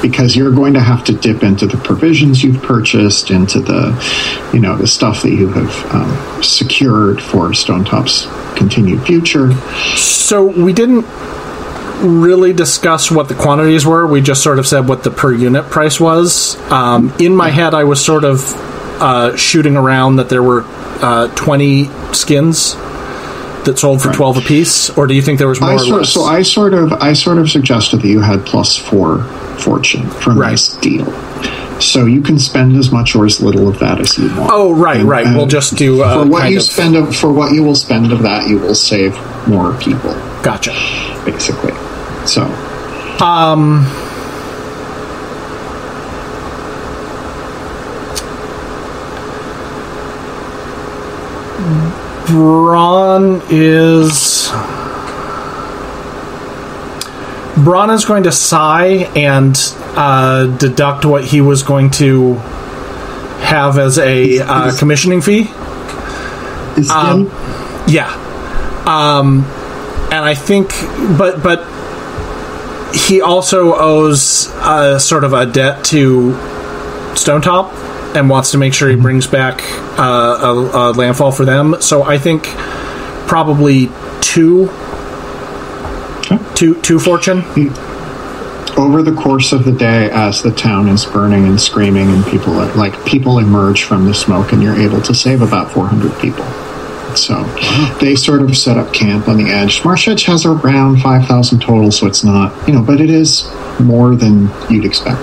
Because 0.00 0.36
you're 0.36 0.52
going 0.52 0.74
to 0.74 0.80
have 0.80 1.04
to 1.04 1.12
dip 1.12 1.42
into 1.42 1.66
the 1.66 1.76
provisions 1.76 2.42
you've 2.42 2.62
purchased, 2.62 3.30
into 3.30 3.60
the, 3.60 4.50
you 4.52 4.60
know, 4.60 4.76
the 4.76 4.86
stuff 4.86 5.22
that 5.22 5.30
you 5.30 5.48
have 5.48 5.94
um, 5.94 6.42
secured 6.42 7.20
for 7.20 7.52
Stone 7.52 7.84
Top's 7.84 8.26
continued 8.56 9.04
future. 9.04 9.52
So 9.96 10.44
we 10.44 10.72
didn't 10.72 11.04
really 12.00 12.52
discuss 12.52 13.10
what 13.10 13.28
the 13.28 13.34
quantities 13.34 13.84
were. 13.84 14.06
We 14.06 14.20
just 14.20 14.42
sort 14.42 14.58
of 14.58 14.66
said 14.66 14.88
what 14.88 15.02
the 15.02 15.10
per 15.10 15.32
unit 15.32 15.64
price 15.66 15.98
was. 15.98 16.56
Um, 16.70 17.12
in 17.18 17.34
my 17.34 17.50
head, 17.50 17.74
I 17.74 17.84
was 17.84 18.04
sort 18.04 18.24
of 18.24 18.54
uh, 19.00 19.36
shooting 19.36 19.76
around 19.76 20.16
that 20.16 20.28
there 20.28 20.42
were 20.42 20.62
uh, 21.00 21.28
20 21.34 21.86
skins 22.12 22.76
that 23.68 23.78
sold 23.78 24.02
for 24.02 24.12
12 24.12 24.38
apiece, 24.38 24.90
or 24.90 25.06
do 25.06 25.14
you 25.14 25.22
think 25.22 25.38
there 25.38 25.48
was 25.48 25.60
more 25.60 25.70
I 25.70 25.74
or 25.74 25.78
sort, 25.78 26.06
so 26.06 26.22
I 26.24 26.42
sort 26.42 26.74
of 26.74 26.92
I 26.92 27.12
sort 27.12 27.38
of 27.38 27.48
suggested 27.50 28.00
that 28.02 28.08
you 28.08 28.20
had 28.20 28.44
plus 28.44 28.76
four 28.76 29.22
fortune 29.60 30.08
for 30.10 30.30
a 30.32 30.34
Right. 30.34 30.50
nice 30.50 30.74
deal. 30.76 31.06
So 31.80 32.06
you 32.06 32.20
can 32.22 32.38
spend 32.40 32.76
as 32.76 32.90
much 32.90 33.14
or 33.14 33.24
as 33.24 33.40
little 33.40 33.68
of 33.68 33.78
that 33.78 34.00
as 34.00 34.18
you 34.18 34.26
want. 34.36 34.50
oh, 34.52 34.72
right, 34.74 35.00
And- 35.00 35.08
right. 35.08 35.26
and 35.26 35.36
we'll 35.36 35.46
just 35.46 35.76
do 35.76 36.02
uh, 36.02 36.24
for 36.24 36.28
what 36.28 36.50
you 36.50 36.56
of, 36.56 36.62
spend 36.64 36.96
of, 36.96 37.14
for 37.14 37.32
what 37.32 37.52
you 37.52 37.62
will 37.62 37.76
spend 37.76 38.10
of 38.12 38.22
that, 38.22 38.48
you 38.48 38.58
will 38.58 38.74
save 38.74 39.16
more 39.46 39.72
people, 39.74 40.12
Gotcha. 40.42 40.72
basically. 41.24 41.72
So 42.26 42.42
Um, 43.24 43.86
Braun 52.28 53.40
is. 53.50 54.50
Braun 57.64 57.90
is 57.90 58.04
going 58.04 58.24
to 58.24 58.32
sigh 58.32 59.10
and 59.16 59.56
uh, 59.96 60.46
deduct 60.58 61.04
what 61.04 61.24
he 61.24 61.40
was 61.40 61.62
going 61.62 61.90
to 61.92 62.34
have 63.40 63.78
as 63.78 63.98
a 63.98 64.40
uh, 64.40 64.76
commissioning 64.78 65.22
fee. 65.22 65.50
Is 66.76 66.90
Um. 66.90 67.30
Yeah. 67.88 68.12
Um, 68.86 69.44
and 70.12 70.24
I 70.24 70.34
think, 70.34 70.68
but 71.18 71.42
but 71.42 71.64
he 72.94 73.22
also 73.22 73.74
owes 73.74 74.48
uh, 74.56 74.98
sort 74.98 75.24
of 75.24 75.32
a 75.32 75.46
debt 75.46 75.84
to 75.86 76.34
Stone 77.16 77.40
Top 77.40 77.72
and 78.18 78.28
wants 78.28 78.50
to 78.50 78.58
make 78.58 78.74
sure 78.74 78.88
he 78.88 78.96
brings 78.96 79.26
back 79.26 79.62
uh, 79.98 80.02
a, 80.42 80.52
a 80.52 80.84
landfall 80.92 81.32
for 81.32 81.44
them. 81.44 81.80
So 81.80 82.02
I 82.02 82.18
think 82.18 82.44
probably 83.28 83.88
two, 84.20 84.68
two, 86.54 86.80
two 86.82 86.98
fortune. 86.98 87.44
over 88.76 89.02
the 89.02 89.14
course 89.14 89.52
of 89.52 89.64
the 89.64 89.72
day, 89.72 90.08
as 90.10 90.42
the 90.42 90.52
town 90.52 90.88
is 90.88 91.04
burning 91.04 91.46
and 91.46 91.60
screaming, 91.60 92.08
and 92.10 92.24
people 92.26 92.52
like 92.52 93.04
people 93.04 93.38
emerge 93.38 93.82
from 93.84 94.06
the 94.06 94.14
smoke, 94.14 94.52
and 94.52 94.62
you're 94.62 94.78
able 94.78 95.00
to 95.02 95.14
save 95.14 95.42
about 95.42 95.70
400 95.72 96.18
people. 96.20 96.44
So 97.16 97.42
they 98.00 98.14
sort 98.14 98.42
of 98.42 98.56
set 98.56 98.76
up 98.76 98.92
camp 98.92 99.28
on 99.28 99.38
the 99.38 99.50
edge. 99.50 99.84
Marsh 99.84 100.06
has 100.06 100.44
around 100.44 101.00
5,000 101.00 101.60
total, 101.60 101.90
so 101.90 102.06
it's 102.06 102.22
not 102.22 102.68
you 102.68 102.74
know, 102.74 102.82
but 102.82 103.00
it 103.00 103.10
is 103.10 103.50
more 103.80 104.14
than 104.14 104.48
you'd 104.70 104.84
expect. 104.84 105.22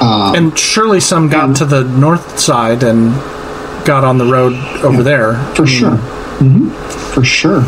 And 0.00 0.58
surely 0.58 1.00
some 1.00 1.28
got 1.28 1.56
to 1.56 1.64
the 1.64 1.84
north 1.84 2.38
side 2.38 2.82
and 2.82 3.12
got 3.84 4.04
on 4.04 4.18
the 4.18 4.24
road 4.24 4.54
over 4.82 5.02
there. 5.02 5.34
For 5.54 5.66
sure. 5.66 5.96
hmm 5.96 6.70
For 7.12 7.24
sure. 7.24 7.64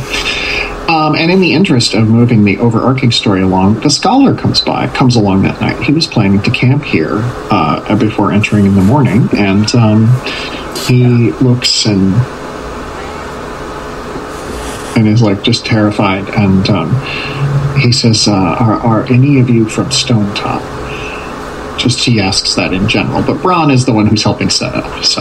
Um, 0.89 1.15
and 1.15 1.31
in 1.31 1.41
the 1.41 1.53
interest 1.55 1.95
of 1.95 2.09
moving 2.09 2.45
the 2.45 2.59
overarching 2.59 3.13
story 3.13 3.41
along, 3.41 3.81
the 3.81 3.89
scholar 3.89 4.35
comes 4.35 4.61
by, 4.61 4.89
comes 4.89 5.17
along 5.17 5.43
that 5.43 5.61
night. 5.61 5.81
He 5.83 5.93
was 5.93 6.07
planning 6.07 6.43
to 6.43 6.51
camp 6.51 6.85
here 6.85 7.21
uh, 7.51 7.97
before 7.97 8.33
entering 8.33 8.67
in 8.67 8.75
the 8.75 8.83
morning, 8.83 9.29
and 9.33 9.73
um, 9.75 10.09
he 10.87 11.31
looks 11.33 11.87
and 11.87 12.15
and 14.97 15.09
is 15.09 15.23
like 15.23 15.43
just 15.43 15.65
terrified. 15.65 16.29
And 16.35 16.69
um, 16.69 17.79
he 17.79 17.93
says, 17.93 18.29
uh, 18.29 18.33
are, 18.33 18.75
"Are 18.75 19.05
any 19.11 19.39
of 19.41 19.49
you 19.49 19.67
from 19.69 19.91
Stone 19.91 20.35
Top?" 20.35 20.63
Just 21.79 22.05
he 22.05 22.21
asks 22.21 22.55
that 22.55 22.73
in 22.73 22.89
general, 22.89 23.23
but 23.23 23.41
Braun 23.43 23.71
is 23.71 23.85
the 23.85 23.93
one 23.93 24.07
who's 24.07 24.23
helping 24.23 24.51
set 24.51 24.75
up. 24.75 25.05
So 25.05 25.21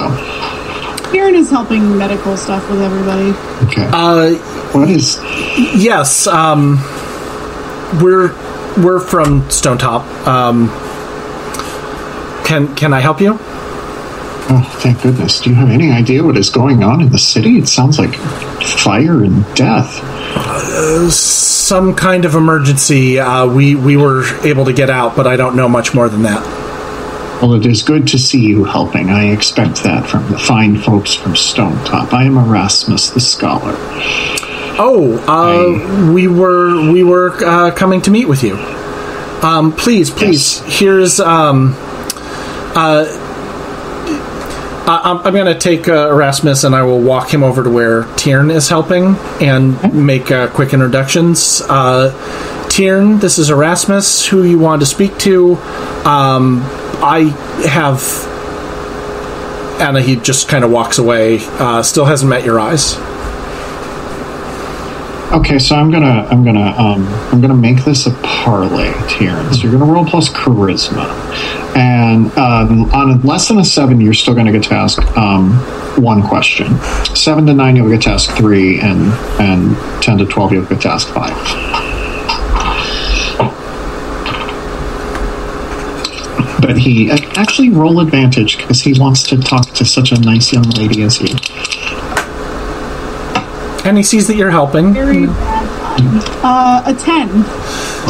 Kieran 1.12 1.36
is 1.36 1.50
helping 1.50 1.98
medical 1.98 2.38
stuff 2.38 2.70
with 2.70 2.82
everybody. 2.82 3.30
okay, 3.68 3.90
Uh, 3.92 4.36
what 4.74 4.90
is 4.90 5.18
Yes, 5.76 6.28
um, 6.28 6.78
we're 8.02 8.34
we're 8.84 9.00
from 9.00 9.50
Stone 9.50 9.78
Top. 9.80 10.04
Um, 10.28 10.70
can 12.46 12.74
can 12.76 12.94
I 12.94 13.00
help 13.00 13.20
you? 13.22 13.40
Oh, 14.54 14.62
thank 14.82 15.02
goodness. 15.02 15.40
Do 15.40 15.50
you 15.50 15.56
have 15.56 15.70
any 15.70 15.92
idea 15.92 16.22
what 16.24 16.36
is 16.36 16.50
going 16.50 16.84
on 16.84 17.00
in 17.00 17.10
the 17.10 17.18
city? 17.18 17.58
It 17.58 17.70
sounds 17.70 17.98
like 17.98 18.14
fire 18.62 19.24
and 19.24 19.46
death. 19.56 19.94
Some 21.14 21.96
kind 21.96 22.26
of 22.26 22.36
emergency. 22.36 23.18
Uh, 23.18 23.48
we 23.48 23.76
we 23.76 23.96
were 23.96 24.26
able 24.46 24.66
to 24.66 24.74
get 24.74 24.90
out, 24.90 25.16
but 25.16 25.26
I 25.26 25.38
don't 25.38 25.56
know 25.56 25.70
much 25.70 25.94
more 25.94 26.10
than 26.10 26.24
that. 26.24 26.44
Well, 27.42 27.54
it 27.54 27.66
is 27.66 27.82
good 27.82 28.10
to 28.10 28.20
see 28.20 28.42
you 28.42 28.66
helping. 28.66 29.10
I 29.10 29.32
expect 29.32 29.84
that 29.84 30.06
from 30.06 30.30
the 30.30 30.38
fine 30.38 30.78
folks 30.78 31.14
from 31.14 31.38
Stone 31.38 31.86
Top. 31.86 32.12
I 32.14 32.26
am 32.26 32.38
Erasmus 32.38 33.12
the 33.12 33.22
Scholar. 33.22 33.76
Oh, 34.78 35.18
uh, 35.30 36.12
we 36.12 36.28
were 36.28 36.92
we 36.92 37.04
were 37.04 37.32
uh, 37.42 37.72
coming 37.72 38.02
to 38.02 38.12
meet 38.12 38.28
with 38.28 38.44
you. 38.44 38.56
Um, 39.42 39.72
please, 39.72 40.10
please. 40.12 40.60
Here's 40.66 41.22
um, 41.22 41.74
uh, 42.76 43.21
I- 44.88 45.02
I'm, 45.12 45.18
I'm 45.20 45.34
going 45.34 45.46
to 45.46 45.58
take 45.60 45.88
uh, 45.88 46.10
Erasmus 46.10 46.64
and 46.64 46.76
I 46.76 46.84
will 46.84 47.00
walk 47.00 47.34
him 47.34 47.44
over 47.44 47.64
to 47.64 47.70
where 47.70 48.04
Tiern 48.16 48.52
is 48.54 48.68
helping 48.70 49.16
and 49.42 49.94
make 49.94 50.32
uh, 50.32 50.48
quick 50.50 50.74
introductions. 50.74 51.62
Uh, 51.68 52.12
Tiern, 52.70 53.20
this 53.20 53.38
is 53.38 53.50
Erasmus, 53.50 54.26
who 54.28 54.44
you 54.44 54.58
want 54.60 54.82
to 54.82 54.86
speak 54.86 55.18
to. 55.20 55.56
Um, 56.06 56.62
I 57.04 57.24
have. 57.68 58.30
Anna, 59.82 60.02
he 60.02 60.16
just 60.16 60.48
kind 60.48 60.64
of 60.64 60.72
walks 60.72 60.98
away. 61.00 61.40
Uh, 61.42 61.82
still 61.84 62.06
hasn't 62.06 62.30
met 62.30 62.46
your 62.46 62.60
eyes. 62.60 62.96
Okay, 65.34 65.60
so 65.60 65.78
I'm 65.78 65.90
gonna 65.90 66.28
I'm 66.30 66.44
gonna 66.44 66.76
um, 66.78 67.08
I'm 67.32 67.40
gonna 67.40 67.56
make 67.56 67.86
this 67.86 68.06
a 68.06 68.12
parley, 68.22 68.90
Tieran. 69.08 69.56
So 69.56 69.62
you're 69.62 69.72
gonna 69.72 69.90
roll 69.90 70.04
plus 70.04 70.28
charisma, 70.28 71.08
and 71.74 72.30
um, 72.38 72.92
on 72.92 73.22
less 73.22 73.48
than 73.48 73.58
a 73.58 73.64
seven, 73.64 74.02
you're 74.02 74.14
still 74.14 74.36
gonna 74.36 74.52
get 74.52 74.64
to 74.64 74.74
ask 74.74 75.02
um, 75.16 75.54
one 76.04 76.22
question. 76.22 76.78
Seven 77.16 77.46
to 77.46 77.54
nine, 77.54 77.78
you'll 77.78 77.90
get 77.90 78.02
to 78.02 78.10
ask 78.10 78.30
three, 78.36 78.82
and 78.82 79.14
and 79.40 80.04
ten 80.04 80.18
to 80.18 80.26
twelve, 80.26 80.52
you'll 80.52 80.66
get 80.66 80.82
to 80.82 80.90
ask 80.90 81.08
five. 81.14 81.32
But 86.62 86.78
he 86.78 87.10
actually 87.10 87.70
roll 87.70 88.02
advantage 88.02 88.58
because 88.58 88.82
he 88.82 89.00
wants 89.00 89.24
to 89.30 89.38
talk 89.38 89.68
to 89.76 89.86
such 89.86 90.12
a 90.12 90.20
nice 90.20 90.52
young 90.52 90.70
lady 90.72 91.04
as 91.04 91.22
you. 91.22 91.36
And 93.84 93.98
he 93.98 94.04
sees 94.04 94.28
that 94.28 94.36
you're 94.36 94.52
helping. 94.52 94.94
Very. 94.94 95.26
Uh, 95.30 96.84
a 96.86 96.94
10. 96.94 97.30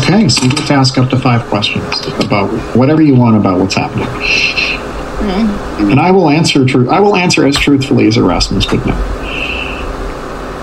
Okay, 0.03 0.27
so 0.29 0.43
you 0.45 0.51
get 0.51 0.67
to 0.67 0.73
ask 0.73 0.97
up 0.97 1.09
to 1.09 1.17
five 1.19 1.43
questions 1.47 2.05
about 2.23 2.49
whatever 2.75 3.01
you 3.01 3.15
want 3.15 3.35
about 3.37 3.59
what's 3.59 3.75
happening, 3.75 4.07
Okay. 4.07 5.91
and 5.91 5.99
I 5.99 6.11
will 6.11 6.29
answer 6.29 6.65
true. 6.65 6.89
I 6.89 6.99
will 6.99 7.15
answer 7.15 7.45
as 7.45 7.57
truthfully 7.57 8.07
as 8.07 8.17
Erasmus 8.17 8.69
would 8.71 8.85
know. 8.85 8.95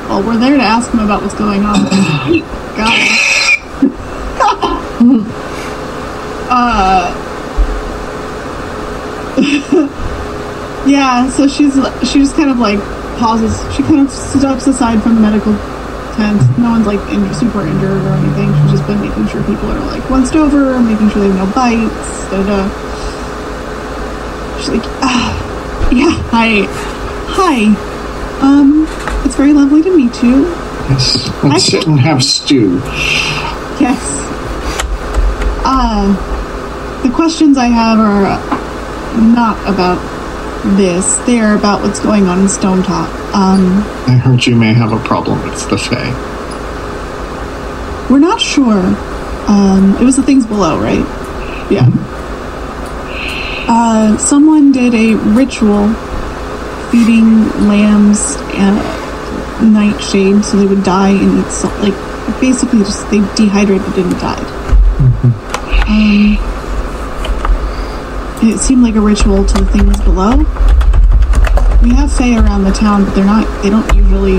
Well, 0.08 0.22
we're 0.26 0.38
there 0.38 0.56
to 0.56 0.62
ask 0.62 0.90
him 0.92 1.00
about 1.00 1.22
what's 1.22 1.34
going 1.34 1.62
on. 1.64 1.84
Got 2.76 2.94
it. 2.98 3.10
uh, 6.50 7.14
yeah, 10.88 11.28
so 11.30 11.46
she's 11.46 11.74
she 12.10 12.20
just 12.20 12.34
kind 12.36 12.50
of 12.50 12.58
like 12.58 12.78
pauses. 13.18 13.58
She 13.74 13.82
kind 13.82 14.00
of 14.00 14.10
steps 14.10 14.66
aside 14.66 15.02
from 15.02 15.16
the 15.16 15.20
medical 15.20 15.52
tent. 16.14 16.40
No 16.58 16.70
one's 16.70 16.86
like 16.86 17.00
in, 17.12 17.22
super 17.34 17.66
injured 17.66 18.02
or 18.02 18.14
anything. 18.14 18.54
She's 18.62 18.78
just 18.78 18.86
been 18.86 19.00
making 19.00 19.26
sure 19.28 19.42
people 19.44 19.70
are 19.70 19.80
like 19.86 20.08
once 20.10 20.32
over, 20.34 20.80
making 20.80 21.10
sure 21.10 21.22
they 21.22 21.28
have 21.30 21.36
no 21.36 21.54
bites. 21.54 22.30
Da 22.30 22.42
da. 22.46 22.68
She's 24.58 24.70
like, 24.70 24.86
ah, 25.02 25.90
yeah, 25.92 26.10
hi, 26.30 26.66
hi. 27.30 27.74
Um, 28.40 28.86
it's 29.24 29.36
very 29.36 29.52
lovely 29.52 29.82
to 29.82 29.96
meet 29.96 30.22
you. 30.22 30.46
Yes, 30.90 31.28
let's 31.42 31.64
sit 31.64 31.86
and 31.86 32.00
have 32.00 32.24
stew. 32.24 32.80
Yes. 33.78 34.00
Uh, 35.64 36.06
the 37.02 37.10
questions 37.14 37.58
I 37.58 37.66
have 37.66 37.98
are 37.98 38.38
not 39.34 39.56
about 39.68 39.98
this. 40.76 41.16
They 41.18 41.40
are 41.40 41.56
about 41.56 41.82
what's 41.82 42.00
going 42.00 42.26
on 42.26 42.40
in 42.40 42.48
Stone 42.48 42.82
Top. 42.82 43.08
Um, 43.34 43.82
I 44.06 44.12
heard 44.16 44.46
you 44.46 44.56
may 44.56 44.72
have 44.72 44.92
a 44.92 44.98
problem 45.04 45.42
with 45.42 45.68
the 45.70 45.78
Fae. 45.78 46.10
we're 48.10 48.18
not 48.18 48.40
sure. 48.40 48.82
Um, 49.48 49.96
it 50.00 50.04
was 50.04 50.16
the 50.16 50.22
things 50.22 50.46
below, 50.46 50.78
right? 50.78 51.04
Yeah. 51.70 51.88
Uh, 53.70 54.16
someone 54.18 54.72
did 54.72 54.94
a 54.94 55.14
ritual 55.14 55.92
feeding 56.90 57.48
lambs 57.68 58.36
and 58.54 59.74
nightshade 59.74 60.42
so 60.44 60.56
they 60.56 60.66
would 60.66 60.82
die 60.84 61.10
and 61.10 61.38
eat 61.38 61.50
salt, 61.50 61.74
like 61.80 62.40
basically 62.40 62.78
just 62.80 63.08
they 63.10 63.18
dehydrated 63.34 63.98
and 63.98 64.12
died. 64.18 64.46
Um, 65.88 66.38
it 68.42 68.58
seemed 68.58 68.82
like 68.82 68.94
a 68.94 69.00
ritual 69.00 69.44
to 69.44 69.64
the 69.64 69.66
things 69.66 70.00
below. 70.02 70.36
We 71.82 71.94
have 71.94 72.12
Fae 72.12 72.36
around 72.36 72.64
the 72.64 72.72
town, 72.72 73.04
but 73.04 73.14
they're 73.14 73.24
not. 73.24 73.46
They 73.62 73.70
don't 73.70 73.92
usually 73.94 74.38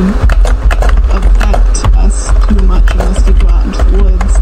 affect 1.09 1.85
us 1.97 2.29
too 2.47 2.65
much 2.65 2.89
unless 2.91 3.27
we 3.27 3.33
go 3.33 3.47
out 3.47 3.65
into 3.65 3.83
the 3.91 4.03
woods. 4.03 4.33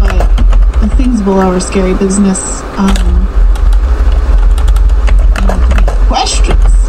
But 0.00 0.80
the 0.80 0.96
things 0.96 1.20
below 1.22 1.50
are 1.50 1.60
scary 1.60 1.94
business. 1.94 2.62
Um, 2.78 3.26
questions. 6.06 6.88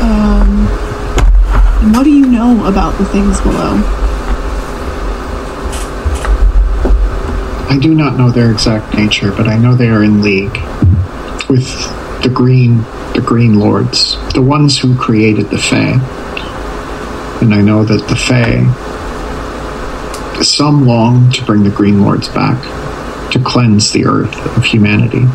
Um, 0.00 0.66
what 1.92 2.04
do 2.04 2.10
you 2.10 2.26
know 2.26 2.66
about 2.66 2.96
the 2.98 3.04
things 3.06 3.40
below? 3.42 4.05
I 7.76 7.78
do 7.78 7.94
not 7.94 8.16
know 8.16 8.30
their 8.30 8.50
exact 8.50 8.96
nature, 8.96 9.30
but 9.32 9.48
I 9.48 9.58
know 9.58 9.74
they 9.74 9.90
are 9.90 10.02
in 10.02 10.22
league 10.22 10.56
with 11.50 11.68
the 12.22 12.30
green 12.32 12.78
the 13.12 13.22
green 13.22 13.58
lords, 13.58 14.16
the 14.32 14.40
ones 14.40 14.78
who 14.78 14.96
created 14.96 15.50
the 15.50 15.58
Fae. 15.58 16.00
And 17.42 17.54
I 17.54 17.60
know 17.60 17.84
that 17.84 18.08
the 18.08 18.16
Fae 18.16 18.64
some 20.42 20.86
long 20.86 21.30
to 21.32 21.44
bring 21.44 21.64
the 21.64 21.70
green 21.70 22.00
lords 22.00 22.30
back, 22.30 22.62
to 23.32 23.38
cleanse 23.40 23.92
the 23.92 24.06
earth 24.06 24.34
of 24.56 24.64
humanity. 24.64 25.26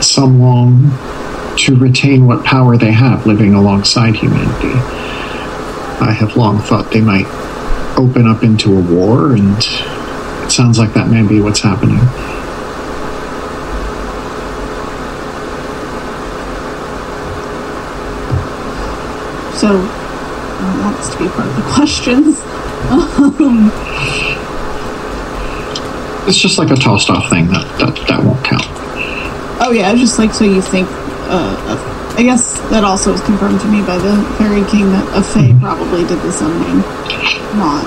Some 0.00 0.40
long 0.40 0.88
to 1.58 1.76
retain 1.76 2.26
what 2.26 2.42
power 2.42 2.78
they 2.78 2.92
have 2.92 3.26
living 3.26 3.52
alongside 3.52 4.16
humanity. 4.16 4.72
I 6.00 6.16
have 6.18 6.38
long 6.38 6.58
thought 6.60 6.90
they 6.90 7.02
might 7.02 7.26
open 7.98 8.26
up 8.26 8.42
into 8.42 8.78
a 8.78 8.80
war, 8.80 9.34
and 9.34 9.62
sounds 10.50 10.78
like 10.78 10.92
that 10.94 11.08
may 11.08 11.26
be 11.26 11.40
what's 11.40 11.60
happening. 11.60 11.98
So, 19.56 19.76
want 20.80 20.96
this 20.96 21.10
to 21.10 21.18
be 21.18 21.28
part 21.28 21.46
of 21.48 21.56
the 21.56 21.62
questions. 21.74 22.40
Um, 22.90 23.70
It's 26.26 26.38
just 26.38 26.58
like 26.58 26.70
a 26.70 26.76
tossed 26.76 27.10
off 27.10 27.28
thing 27.28 27.48
that, 27.48 27.66
that, 27.78 27.94
that 28.08 28.24
won't 28.24 28.42
count. 28.44 28.64
oh 29.60 29.72
yeah, 29.74 29.94
just 29.94 30.18
like 30.18 30.32
so 30.32 30.44
you 30.44 30.62
think. 30.62 30.88
Uh, 31.28 32.14
I 32.16 32.22
guess 32.22 32.58
that 32.70 32.84
also 32.84 33.12
was 33.12 33.20
confirmed 33.20 33.60
to 33.60 33.68
me 33.68 33.80
by 33.82 33.98
the 33.98 34.16
fairy 34.36 34.64
king 34.70 34.90
that 34.90 35.06
a 35.16 35.22
fae 35.22 35.56
probably 35.60 36.02
did 36.06 36.18
the 36.20 36.32
summoning, 36.32 36.80
not 37.56 37.84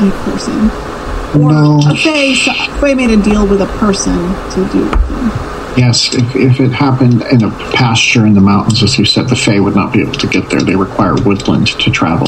a 0.00 0.10
person. 0.24 0.87
Or 1.34 1.52
No. 1.52 1.80
a 1.86 1.94
fae, 1.96 2.34
fae 2.80 2.94
made 2.94 3.10
a 3.10 3.22
deal 3.22 3.46
with 3.46 3.60
a 3.60 3.66
person 3.78 4.14
to 4.52 4.68
do 4.72 4.80
with 4.84 4.92
them. 5.08 5.30
Yes, 5.76 6.12
if, 6.14 6.34
if 6.34 6.60
it 6.60 6.72
happened 6.72 7.22
in 7.30 7.44
a 7.44 7.50
pasture 7.72 8.26
in 8.26 8.34
the 8.34 8.40
mountains, 8.40 8.82
as 8.82 8.98
you 8.98 9.04
said, 9.04 9.28
the 9.28 9.36
Fae 9.36 9.60
would 9.60 9.76
not 9.76 9.92
be 9.92 10.00
able 10.00 10.14
to 10.14 10.26
get 10.26 10.50
there. 10.50 10.60
They 10.60 10.74
require 10.74 11.14
woodland 11.14 11.68
to 11.68 11.90
travel. 11.92 12.26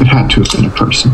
It 0.00 0.06
had 0.06 0.28
to 0.30 0.40
have 0.42 0.50
been 0.50 0.64
a 0.64 0.70
person. 0.70 1.10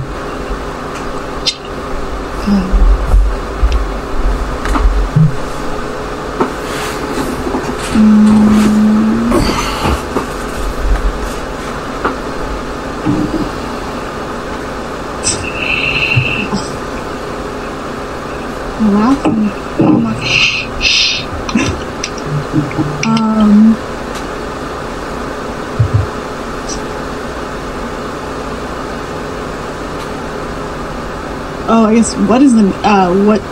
You're 13.06 13.59
Oh 18.82 18.86
um. 23.04 23.76
Oh, 31.68 31.84
I 31.84 31.94
guess 31.94 32.14
what 32.14 32.40
is 32.40 32.54
the 32.54 32.68
uh, 32.82 33.12
what? 33.26 33.42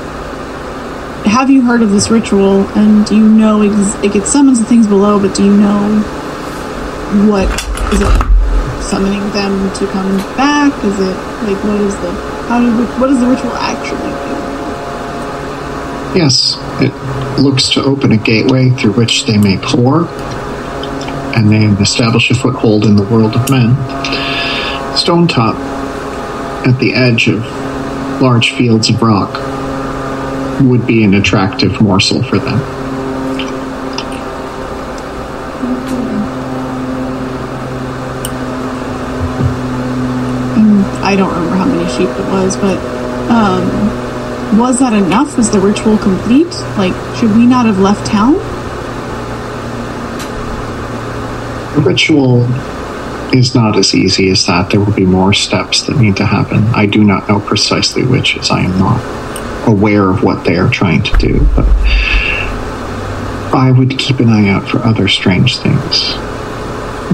Have 1.26 1.50
you 1.50 1.60
heard 1.60 1.82
of 1.82 1.90
this 1.90 2.08
ritual? 2.08 2.66
And 2.68 3.04
do 3.04 3.14
you 3.14 3.28
know 3.28 3.60
it 3.60 4.12
gets 4.14 4.32
summons 4.32 4.60
the 4.60 4.64
things 4.64 4.86
below? 4.86 5.20
But 5.20 5.36
do 5.36 5.44
you 5.44 5.54
know 5.54 6.00
what 7.28 7.52
is 7.92 8.00
it 8.00 8.82
summoning 8.82 9.28
them 9.32 9.70
to 9.74 9.86
come 9.88 10.16
back? 10.38 10.72
Is 10.84 10.98
it 10.98 11.16
like 11.44 11.62
what 11.64 11.82
is 11.82 11.94
the 11.96 12.12
how 12.48 12.60
do 12.60 12.72
what 12.98 13.08
does 13.08 13.20
the 13.20 13.26
ritual 13.26 13.52
actually? 13.52 14.07
Yes, 16.14 16.56
it 16.80 16.92
looks 17.38 17.68
to 17.70 17.82
open 17.82 18.12
a 18.12 18.16
gateway 18.16 18.70
through 18.70 18.92
which 18.92 19.26
they 19.26 19.36
may 19.36 19.58
pour 19.58 20.06
and 21.36 21.50
then 21.50 21.76
establish 21.82 22.30
a 22.30 22.34
foothold 22.34 22.84
in 22.86 22.96
the 22.96 23.04
world 23.04 23.34
of 23.34 23.50
men. 23.50 23.76
Stone 24.96 25.28
Top, 25.28 25.54
at 26.66 26.78
the 26.80 26.94
edge 26.94 27.28
of 27.28 27.44
large 28.20 28.52
fields 28.52 28.88
of 28.88 29.00
rock, 29.00 29.32
would 30.62 30.86
be 30.86 31.04
an 31.04 31.14
attractive 31.14 31.80
morsel 31.80 32.22
for 32.22 32.38
them. 32.38 32.58
I 41.04 41.16
don't 41.16 41.32
remember 41.32 41.56
how 41.56 41.64
many 41.64 41.88
sheep 41.90 42.08
it 42.08 42.30
was, 42.32 42.56
but 42.56 42.76
um, 43.30 44.07
was 44.56 44.78
that 44.78 44.92
enough? 44.92 45.36
Was 45.36 45.50
the 45.50 45.60
ritual 45.60 45.98
complete? 45.98 46.52
Like, 46.76 46.94
should 47.16 47.36
we 47.36 47.46
not 47.46 47.66
have 47.66 47.78
left 47.78 48.06
town? 48.06 48.34
The 51.74 51.82
ritual 51.82 52.44
is 53.34 53.54
not 53.54 53.76
as 53.76 53.94
easy 53.94 54.30
as 54.30 54.46
that. 54.46 54.70
There 54.70 54.80
will 54.80 54.94
be 54.94 55.04
more 55.04 55.32
steps 55.32 55.82
that 55.82 55.96
need 55.98 56.16
to 56.16 56.26
happen. 56.26 56.64
I 56.68 56.86
do 56.86 57.04
not 57.04 57.28
know 57.28 57.40
precisely 57.40 58.04
which, 58.04 58.36
as 58.36 58.50
I 58.50 58.60
am 58.62 58.78
not 58.78 59.68
aware 59.68 60.08
of 60.08 60.22
what 60.22 60.44
they 60.44 60.56
are 60.56 60.70
trying 60.70 61.02
to 61.02 61.16
do, 61.18 61.40
but 61.54 61.66
I 63.54 63.70
would 63.76 63.98
keep 63.98 64.18
an 64.20 64.28
eye 64.28 64.48
out 64.48 64.68
for 64.68 64.78
other 64.78 65.08
strange 65.08 65.58
things. 65.58 66.14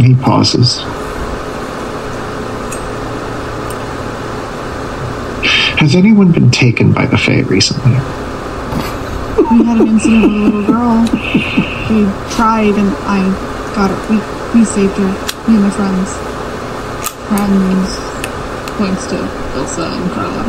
He 0.00 0.14
pauses. 0.14 0.78
Has 5.84 5.94
anyone 5.94 6.32
been 6.32 6.50
taken 6.50 6.94
by 6.94 7.04
the 7.04 7.18
Fae 7.18 7.40
recently? 7.40 7.90
We 7.92 9.64
had 9.66 9.78
an 9.82 9.88
incident 9.88 10.22
with 10.22 10.32
a 10.32 10.38
little 10.38 10.64
girl. 10.64 11.04
She 11.04 12.08
tried, 12.34 12.72
and 12.72 12.88
I 13.04 13.20
got 13.76 13.90
her. 13.90 13.96
We, 14.08 14.16
we 14.58 14.64
saved 14.64 14.96
her. 14.96 15.12
Me 15.46 15.56
and 15.56 15.64
my 15.64 15.68
friends. 15.68 16.08
Friends. 17.28 17.98
Points 18.78 19.06
to 19.08 19.16
Ilsa 19.58 19.92
and 20.00 20.10
Carla. 20.12 20.44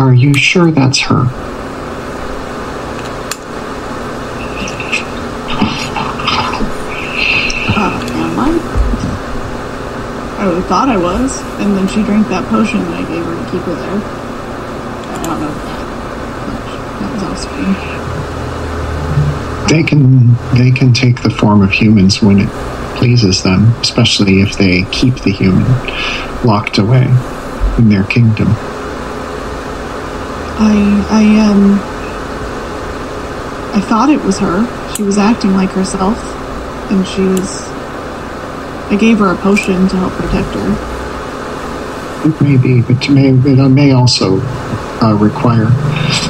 Are 0.00 0.14
you 0.14 0.34
sure 0.34 0.72
that's 0.72 0.98
her? 1.02 1.28
Uh, 7.76 8.00
am 8.14 8.40
I? 8.40 8.48
Have 10.54 10.66
thought 10.66 10.88
I 10.88 10.96
was. 10.96 11.40
And 11.60 11.76
then 11.76 11.86
she 11.88 12.02
drank 12.02 12.28
that 12.28 12.48
potion 12.48 12.80
that 12.80 12.94
I 12.94 13.08
gave 13.08 13.24
her 13.24 13.34
to 13.34 13.50
keep 13.50 13.62
her 13.62 13.74
there. 13.74 14.00
I 14.00 15.22
don't 15.24 15.40
know 15.40 15.52
that. 15.52 15.80
That 17.00 17.12
was 17.14 17.22
off 17.22 17.38
screen. 17.38 17.74
They 19.68 19.82
can 19.82 20.34
they 20.56 20.70
can 20.70 20.92
take 20.92 21.22
the 21.22 21.30
form 21.30 21.62
of 21.62 21.70
humans 21.70 22.20
when 22.20 22.40
it 22.40 22.50
pleases 22.96 23.42
them, 23.42 23.72
especially 23.80 24.40
if 24.40 24.56
they 24.58 24.82
keep 24.90 25.14
the 25.20 25.30
human 25.30 25.64
locked 26.44 26.78
away 26.78 27.06
in 27.78 27.88
their 27.88 28.04
kingdom. 28.04 28.48
I 30.62 31.06
I 31.10 31.24
um 31.48 31.78
I 33.72 33.80
thought 33.80 34.10
it 34.10 34.20
was 34.22 34.38
her. 34.40 34.66
She 34.96 35.02
was 35.04 35.16
acting 35.16 35.54
like 35.54 35.70
herself, 35.70 36.18
and 36.90 37.06
she 37.06 37.22
was. 37.22 37.59
I 38.90 38.96
gave 38.96 39.18
her 39.20 39.32
a 39.32 39.36
potion 39.36 39.86
to 39.88 39.96
help 39.96 40.12
protect 40.14 40.48
her. 40.56 42.28
It 42.28 42.40
may 42.40 42.56
be, 42.56 42.82
but 42.82 43.00
it 43.02 43.10
may, 43.10 43.28
it 43.28 43.68
may 43.68 43.92
also 43.92 44.40
uh, 45.00 45.14
require 45.14 45.68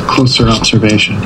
closer 0.07 0.47
observation. 0.47 1.17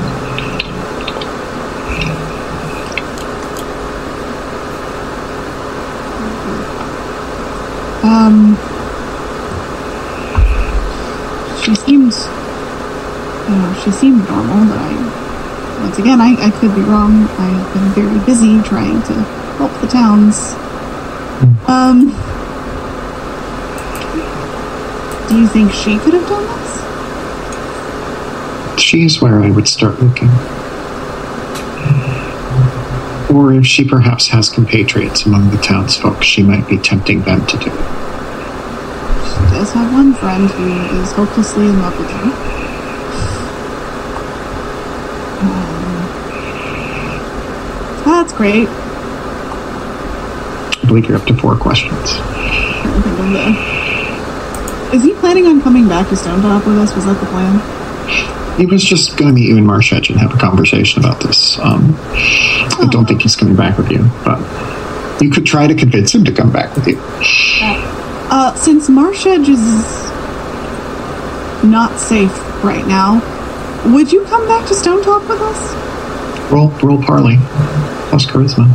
Um, 8.04 8.54
she 11.64 11.74
seems, 11.74 12.26
know, 13.48 13.80
she 13.82 13.90
seemed 13.90 14.24
normal, 14.28 14.68
but 14.68 14.78
I, 14.78 15.80
once 15.82 15.98
again, 15.98 16.20
I, 16.20 16.36
I 16.38 16.50
could 16.60 16.74
be 16.76 16.82
wrong. 16.82 17.24
I 17.24 17.48
have 17.48 17.74
been 17.74 18.04
very 18.04 18.24
busy 18.24 18.62
trying 18.62 19.02
to 19.02 19.14
help 19.58 19.72
the 19.80 19.88
towns. 19.88 20.54
Um, 21.66 22.14
Do 25.34 25.40
you 25.40 25.48
think 25.48 25.72
she 25.72 25.98
could 25.98 26.14
have 26.14 26.28
done 26.28 26.46
this? 26.46 26.80
She's 28.80 29.20
where 29.20 29.40
I 29.40 29.50
would 29.50 29.66
start 29.66 30.00
looking. 30.00 30.28
Or 33.34 33.52
if 33.52 33.66
she 33.66 33.84
perhaps 33.84 34.28
has 34.28 34.48
compatriots 34.48 35.26
among 35.26 35.50
the 35.50 35.56
townsfolk, 35.56 36.22
she 36.22 36.44
might 36.44 36.68
be 36.68 36.78
tempting 36.78 37.22
them 37.22 37.44
to 37.46 37.56
do 37.56 37.66
it. 37.66 37.72
She 39.26 39.40
does 39.50 39.72
have 39.72 39.92
one 39.92 40.14
friend 40.14 40.48
who 40.50 40.72
is 41.00 41.10
hopelessly 41.10 41.66
in 41.66 41.80
love 41.80 41.98
with 41.98 42.10
her. 42.10 42.30
Um, 45.40 46.06
that's 48.04 48.32
great. 48.34 48.68
Believe 50.94 51.08
you're 51.08 51.18
up 51.18 51.26
to 51.26 51.34
four 51.34 51.56
questions. 51.56 51.92
I 51.92 53.00
think 53.02 53.18
of 53.18 53.32
the- 53.32 54.96
Is 54.96 55.02
he 55.02 55.12
planning 55.14 55.44
on 55.44 55.60
coming 55.60 55.88
back 55.88 56.08
to 56.10 56.14
Stone 56.16 56.40
Top 56.42 56.64
with 56.64 56.78
us? 56.78 56.94
Was 56.94 57.04
that 57.06 57.18
the 57.18 57.26
plan? 57.26 57.60
He 58.56 58.64
was 58.66 58.84
just 58.84 59.16
going 59.16 59.28
to 59.28 59.34
meet 59.34 59.48
you 59.48 59.56
in 59.56 59.66
Marsh 59.66 59.92
Edge 59.92 60.08
and 60.10 60.20
have 60.20 60.32
a 60.32 60.36
conversation 60.36 61.04
about 61.04 61.18
this. 61.18 61.58
Um, 61.58 61.96
I 62.78 62.86
don't 62.92 63.06
think 63.06 63.22
he's 63.22 63.34
coming 63.34 63.56
back 63.56 63.76
with 63.76 63.90
you, 63.90 64.08
but 64.24 64.38
you 65.20 65.30
could 65.30 65.44
try 65.44 65.66
to 65.66 65.74
convince 65.74 66.14
him 66.14 66.22
to 66.26 66.30
come 66.32 66.52
back 66.52 66.76
with 66.76 66.86
you. 66.86 66.96
Uh, 68.30 68.54
since 68.54 68.88
Marsh 68.88 69.26
Edge 69.26 69.48
is 69.48 69.58
not 71.64 71.98
safe 71.98 72.30
right 72.62 72.86
now, 72.86 73.20
would 73.92 74.12
you 74.12 74.22
come 74.26 74.46
back 74.46 74.64
to 74.68 74.74
Stone 74.74 75.02
Top 75.02 75.28
with 75.28 75.40
us? 75.40 76.52
Roll, 76.52 76.68
roll 76.84 77.02
parley 77.02 77.38
plus 78.10 78.26
charisma. 78.26 78.70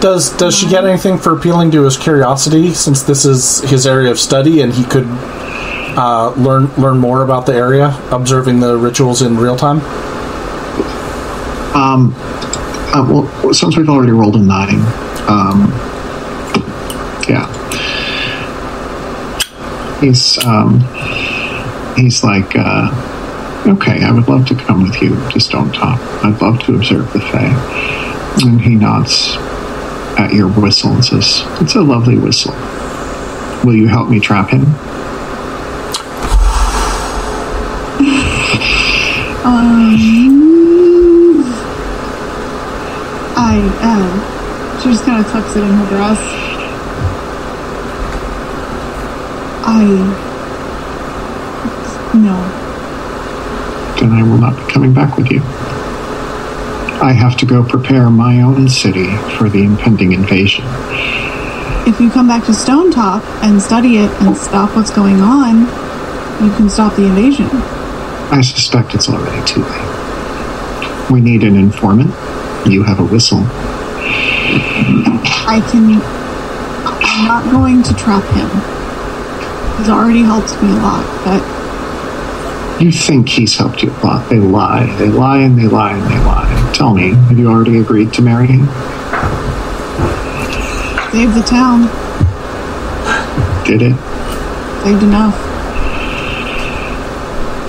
Does 0.00 0.34
does 0.38 0.56
she 0.56 0.66
get 0.66 0.86
anything 0.86 1.18
for 1.18 1.36
appealing 1.36 1.70
to 1.72 1.84
his 1.84 1.98
curiosity 1.98 2.72
since 2.72 3.02
this 3.02 3.26
is 3.26 3.60
his 3.60 3.86
area 3.86 4.10
of 4.10 4.18
study 4.18 4.62
and 4.62 4.72
he 4.72 4.82
could 4.84 5.04
uh, 5.06 6.32
learn 6.38 6.72
learn 6.76 6.96
more 6.96 7.22
about 7.22 7.44
the 7.44 7.54
area, 7.54 7.98
observing 8.10 8.60
the 8.60 8.78
rituals 8.78 9.20
in 9.20 9.36
real 9.36 9.56
time? 9.56 9.80
Um, 11.76 12.14
uh, 12.94 13.06
well, 13.08 13.52
since 13.52 13.76
we've 13.76 13.90
already 13.90 14.12
rolled 14.12 14.36
a 14.36 14.38
nine, 14.38 14.80
um, 15.28 15.70
yeah, 17.28 17.46
he's 20.00 20.38
um, 20.46 20.80
he's 21.96 22.24
like, 22.24 22.56
uh, 22.56 23.66
okay, 23.66 24.02
I 24.02 24.12
would 24.12 24.28
love 24.28 24.46
to 24.46 24.54
come 24.54 24.82
with 24.82 25.02
you 25.02 25.14
Just 25.28 25.50
don't 25.50 25.72
talk. 25.72 26.00
I'd 26.24 26.40
love 26.40 26.58
to 26.64 26.74
observe 26.74 27.12
the 27.12 27.20
Fae. 27.20 27.52
And 28.42 28.60
he 28.60 28.76
nods 28.76 29.36
at 30.20 30.32
your 30.34 30.48
whistle 30.48 30.92
and 30.92 31.04
says, 31.04 31.42
"It's 31.60 31.74
a 31.74 31.80
lovely 31.80 32.18
whistle. 32.18 32.54
Will 33.64 33.74
you 33.74 33.88
help 33.88 34.08
me 34.08 34.20
trap 34.20 34.50
him?" 34.50 34.66
Um, 39.42 41.42
I, 43.36 43.58
uh, 43.80 44.80
she 44.80 44.90
just 44.90 45.04
kind 45.04 45.24
of 45.24 45.30
tucks 45.32 45.56
it 45.56 45.62
in 45.62 45.72
her 45.72 45.86
dress. 45.88 46.18
I, 49.64 49.84
no. 52.14 52.36
then 53.98 54.12
I 54.12 54.22
will 54.22 54.38
not 54.38 54.56
be 54.56 54.62
coming 54.72 54.92
back 54.92 55.16
with 55.16 55.30
you. 55.30 55.40
I 57.02 57.12
have 57.12 57.36
to 57.38 57.46
go 57.46 57.64
prepare 57.64 58.10
my 58.10 58.42
own 58.42 58.68
city 58.68 59.08
for 59.38 59.48
the 59.48 59.62
impending 59.64 60.12
invasion. 60.12 60.64
If 61.86 61.98
you 61.98 62.10
come 62.10 62.28
back 62.28 62.44
to 62.44 62.54
Stone 62.54 62.90
Top 62.92 63.22
and 63.42 63.60
study 63.60 63.96
it 63.96 64.10
and 64.20 64.36
stop 64.36 64.76
what's 64.76 64.90
going 64.90 65.20
on, 65.20 65.60
you 66.44 66.54
can 66.56 66.68
stop 66.68 66.94
the 66.96 67.04
invasion. 67.06 67.48
I 68.30 68.42
suspect 68.42 68.94
it's 68.94 69.08
already 69.08 69.44
too 69.46 69.62
late. 69.62 71.10
We 71.10 71.20
need 71.20 71.42
an 71.42 71.56
informant. 71.56 72.10
You 72.66 72.82
have 72.82 73.00
a 73.00 73.04
whistle. 73.04 73.40
I 75.48 75.60
can. 75.72 76.00
I'm 76.84 77.26
not 77.26 77.50
going 77.50 77.82
to 77.82 77.94
trap 77.94 78.24
him. 78.34 78.48
He's 79.78 79.88
already 79.88 80.20
helped 80.22 80.62
me 80.62 80.68
a 80.70 80.74
lot, 80.74 81.04
but 81.24 81.40
You 82.82 82.92
think 82.92 83.28
he's 83.28 83.56
helped 83.56 83.82
you 83.82 83.90
a 83.90 84.00
lot. 84.04 84.28
They 84.28 84.38
lie. 84.38 84.86
They 84.96 85.08
lie 85.08 85.38
and 85.38 85.58
they 85.58 85.66
lie 85.66 85.92
and 85.92 86.02
they 86.10 86.18
lie. 86.26 86.59
Tell 86.80 86.94
me, 86.94 87.10
have 87.10 87.38
you 87.38 87.46
already 87.46 87.78
agreed 87.78 88.10
to 88.14 88.22
marry 88.22 88.46
him? 88.46 88.64
saved 91.12 91.34
the 91.34 91.42
town. 91.42 91.82
Did 93.66 93.82
it? 93.82 93.96
Saved 94.82 95.02
enough. 95.02 95.34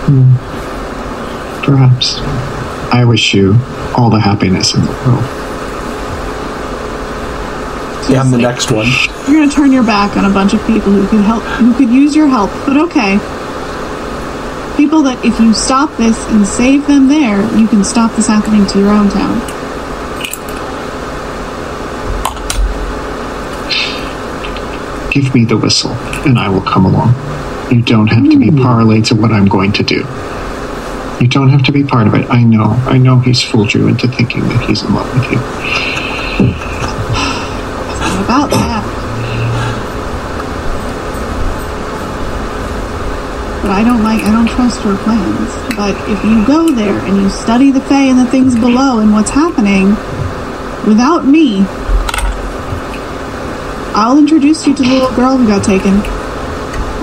Hmm. 0.07 1.61
Perhaps. 1.61 2.19
I 2.93 3.03
wish 3.03 3.33
you 3.33 3.57
all 3.97 4.09
the 4.09 4.21
happiness 4.21 4.75
in 4.75 4.79
the 4.79 4.91
world. 4.91 5.25
And 8.15 8.33
the 8.33 8.37
next 8.37 8.71
one. 8.71 8.87
You're 9.27 9.41
gonna 9.41 9.51
turn 9.51 9.73
your 9.73 9.83
back 9.83 10.15
on 10.15 10.23
a 10.23 10.33
bunch 10.33 10.53
of 10.53 10.65
people 10.65 10.93
who 10.93 11.05
could 11.09 11.25
help, 11.25 11.43
who 11.43 11.73
could 11.73 11.89
use 11.89 12.15
your 12.15 12.27
help. 12.27 12.49
But 12.65 12.77
okay, 12.77 13.17
people 14.77 15.03
that 15.03 15.23
if 15.25 15.39
you 15.39 15.53
stop 15.53 15.95
this 15.97 16.17
and 16.29 16.45
save 16.45 16.87
them 16.87 17.07
there, 17.07 17.41
you 17.57 17.67
can 17.67 17.83
stop 17.83 18.15
this 18.15 18.27
happening 18.27 18.65
to 18.67 18.79
your 18.79 18.89
own 18.89 19.09
town. 19.09 19.39
Give 25.11 25.33
me 25.35 25.45
the 25.45 25.57
whistle, 25.57 25.91
and 26.25 26.39
I 26.39 26.49
will 26.49 26.61
come 26.61 26.85
along. 26.85 27.13
You 27.71 27.81
don't 27.81 28.07
have 28.07 28.29
to 28.29 28.37
be 28.37 28.49
hmm. 28.49 28.59
parlayed 28.59 29.07
to 29.07 29.15
what 29.15 29.31
I'm 29.31 29.47
going 29.47 29.71
to 29.73 29.83
do. 29.83 30.05
You 31.21 31.27
don't 31.27 31.49
have 31.49 31.63
to 31.65 31.71
be 31.71 31.83
part 31.83 32.07
of 32.07 32.15
it. 32.15 32.29
I 32.29 32.43
know. 32.43 32.71
I 32.87 32.97
know 32.97 33.19
he's 33.19 33.41
fooled 33.43 33.73
you 33.73 33.87
into 33.87 34.07
thinking 34.07 34.41
that 34.49 34.65
he's 34.67 34.81
in 34.83 34.93
love 34.93 35.13
with 35.13 35.31
you. 35.31 35.37
What 38.17 38.25
about 38.25 38.49
that? 38.49 38.81
But 43.60 43.60
I 43.71 43.83
don't 43.83 44.03
like, 44.03 44.21
I 44.23 44.31
don't 44.31 44.47
trust 44.47 44.83
your 44.83 44.97
plans. 44.97 45.49
But 45.75 45.95
if 46.09 46.23
you 46.23 46.45
go 46.45 46.71
there 46.71 46.99
and 46.99 47.17
you 47.17 47.29
study 47.29 47.71
the 47.71 47.81
Fae 47.81 48.03
and 48.03 48.19
the 48.19 48.25
things 48.25 48.55
below 48.55 48.99
and 48.99 49.11
what's 49.11 49.31
happening, 49.31 49.89
without 50.87 51.25
me, 51.25 51.65
I'll 53.93 54.17
introduce 54.17 54.65
you 54.65 54.73
to 54.75 54.81
the 54.81 54.89
little 54.89 55.15
girl 55.15 55.37
who 55.37 55.47
got 55.47 55.63
taken. 55.63 56.01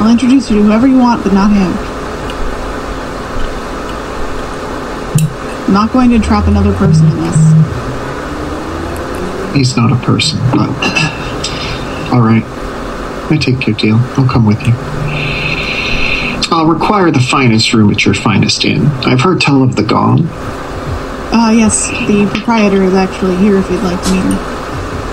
I'll 0.01 0.11
introduce 0.11 0.51
you 0.51 0.57
to 0.59 0.63
whoever 0.63 0.87
you 0.87 0.99
want, 0.99 1.23
but 1.23 1.33
not 1.33 1.51
him. 1.51 1.73
I'm 5.67 5.75
not 5.75 5.93
going 5.93 6.11
to 6.11 6.19
trap 6.19 6.47
another 6.47 6.73
person 6.75 7.07
in 7.07 7.17
this. 7.17 7.37
He's 9.55 9.77
not 9.77 9.93
a 9.93 9.97
person, 9.97 10.39
but. 10.53 10.71
All 12.13 12.23
right. 12.23 12.43
I 13.31 13.37
take 13.39 13.67
your 13.67 13.77
deal. 13.77 13.97
I'll 14.17 14.27
come 14.27 14.47
with 14.47 14.67
you. 14.67 14.73
I'll 16.59 16.67
require 16.67 17.13
the 17.13 17.21
finest 17.21 17.73
room 17.73 17.89
at 17.93 18.05
your 18.05 18.15
finest 18.15 18.65
inn. 18.65 18.85
I've 19.07 19.21
heard 19.21 19.41
tell 19.41 19.63
of 19.63 19.77
the 19.77 19.85
Gong. 19.85 20.27
Uh, 20.27 21.53
yes, 21.57 21.87
the 22.09 22.29
proprietor 22.35 22.83
is 22.83 22.95
actually 22.95 23.37
here 23.37 23.59
if 23.59 23.71
you'd 23.71 23.81
like 23.85 24.03
to 24.03 24.11
meet 24.11 24.23
him. 24.23 24.33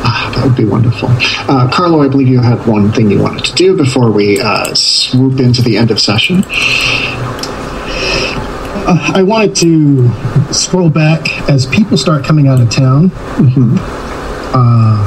Ah, 0.08 0.32
that 0.36 0.44
would 0.44 0.56
be 0.56 0.66
wonderful. 0.66 1.10
Uh, 1.48 1.70
Carlo, 1.72 2.02
I 2.02 2.08
believe 2.08 2.30
you 2.30 2.40
had 2.40 2.66
one 2.66 2.92
thing 2.92 3.12
you 3.12 3.22
wanted 3.22 3.46
to 3.46 3.54
do 3.54 3.78
before 3.78 4.10
we 4.10 4.42
uh, 4.42 4.74
swoop 4.74 5.40
into 5.40 5.62
the 5.62 5.78
end 5.78 5.92
of 5.92 6.00
session. 6.00 6.44
Uh, 8.88 9.12
I 9.14 9.22
wanted 9.22 9.56
to 9.58 10.10
scroll 10.52 10.90
back 10.90 11.30
as 11.48 11.68
people 11.68 11.96
start 11.96 12.26
coming 12.26 12.48
out 12.48 12.60
of 12.60 12.72
town. 12.72 13.12
Uh, 14.52 14.98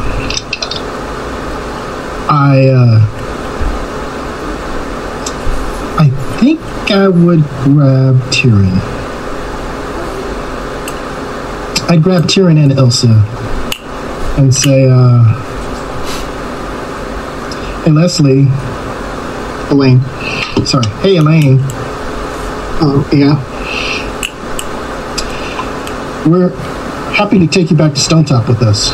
I 2.31 2.69
uh, 2.69 3.18
I 3.18 3.18
think 6.89 7.01
I 7.01 7.09
would 7.09 7.43
grab 7.65 8.17
Tyrion. 8.33 8.73
I'd 11.91 12.03
grab 12.03 12.25
Tyrion 12.25 12.63
and 12.63 12.73
Elsa 12.73 13.09
and 14.39 14.55
say, 14.55 14.89
uh, 14.91 15.23
"Hey 17.85 17.91
Leslie, 17.93 18.49
Elaine. 19.71 20.01
sorry, 20.65 20.87
hey 21.03 21.17
Elaine, 21.17 21.59
Oh, 22.81 23.07
yeah. 23.13 23.37
we're 26.27 26.51
happy 27.15 27.39
to 27.39 27.47
take 27.47 27.71
you 27.71 27.77
back 27.77 27.93
to 27.95 28.01
Stone 28.01 28.25
Top 28.25 28.49
with 28.49 28.63
us." 28.63 28.93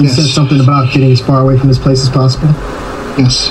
You 0.00 0.06
Yes. 0.08 0.16
said 0.16 0.26
something 0.26 0.60
about 0.60 0.92
getting 0.92 1.10
as 1.12 1.20
far 1.20 1.40
away 1.40 1.58
from 1.58 1.68
this 1.68 1.78
place 1.78 2.02
as 2.02 2.08
possible. 2.08 2.48
Yes. 3.18 3.50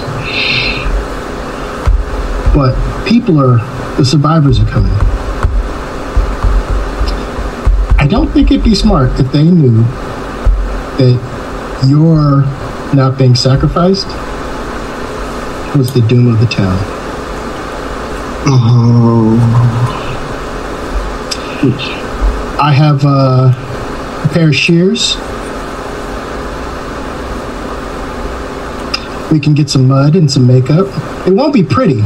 But 2.56 2.74
people 3.06 3.38
are, 3.38 3.58
the 3.98 4.06
survivors 4.06 4.59
are 4.59 4.66
coming. 4.66 4.93
I 8.00 8.08
don't 8.08 8.32
think 8.32 8.50
it'd 8.50 8.64
be 8.64 8.74
smart 8.75 9.19
if 9.19 9.32
they 9.32 9.43
knew 9.43 9.84
that 10.98 11.84
your 11.85 12.43
not 12.95 13.17
being 13.17 13.35
sacrificed 13.35 14.08
was 15.75 15.93
the 15.93 16.01
doom 16.08 16.34
of 16.34 16.40
the 16.40 16.45
town. 16.45 16.80
Oh. 18.48 19.75
I 22.61 22.72
have 22.72 23.03
uh, 23.03 23.51
a 24.24 24.34
pair 24.34 24.50
of 24.50 24.56
shears. 24.56 25.16
We 29.32 29.40
can 29.40 29.53
get 29.56 29.69
some 29.69 29.88
mud 29.88 30.16
and 30.16 30.32
some 30.32 30.48
makeup. 30.48 30.88
It 31.27 31.34
won't 31.34 31.53
be 31.53 31.64
pretty, 31.64 32.01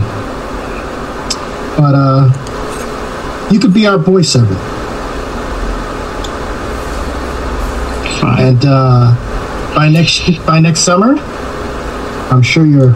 but 1.79 1.95
uh, 1.95 3.49
you 3.49 3.57
could 3.57 3.73
be 3.73 3.87
our 3.87 3.97
boy 3.97 4.21
servant. 4.21 4.59
Fine. 8.19 8.45
And 8.47 8.65
uh, 8.65 9.73
by 9.73 9.87
next 9.87 10.45
by 10.45 10.59
next 10.59 10.81
summer, 10.81 11.15
I'm 12.31 12.41
sure 12.41 12.65
your 12.65 12.95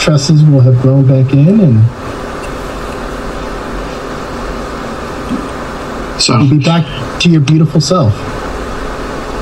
tresses 0.00 0.42
will 0.42 0.60
have 0.62 0.82
grown 0.82 1.06
back 1.06 1.32
in, 1.32 1.60
and 1.60 1.78
so, 6.20 6.40
you'll 6.40 6.58
be 6.58 6.64
back 6.64 7.20
to 7.20 7.30
your 7.30 7.40
beautiful 7.40 7.80
self. 7.80 8.12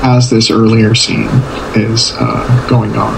as 0.03 0.29
this 0.29 0.51
earlier 0.51 0.93
scene 0.93 1.29
is 1.73 2.11
uh, 2.19 2.67
going 2.69 2.95
on, 2.95 3.15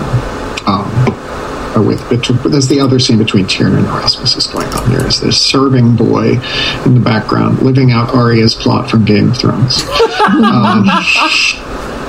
or 1.75 1.81
with 1.81 2.07
between, 2.09 2.37
there's 2.51 2.67
the 2.67 2.79
other 2.79 2.99
scene 2.99 3.17
between 3.17 3.45
Tyrion 3.45 3.77
and 3.77 3.85
Erasmus 3.85 4.35
is 4.35 4.47
going 4.47 4.67
on. 4.73 4.89
There 4.91 5.05
is 5.07 5.19
this 5.21 5.41
serving 5.41 5.95
boy 5.95 6.39
in 6.85 6.93
the 6.93 7.01
background 7.03 7.61
living 7.61 7.91
out 7.91 8.13
Arya's 8.15 8.55
plot 8.55 8.89
from 8.89 9.05
Game 9.05 9.29
of 9.31 9.37
Thrones. 9.37 9.83
Um, 10.25 10.85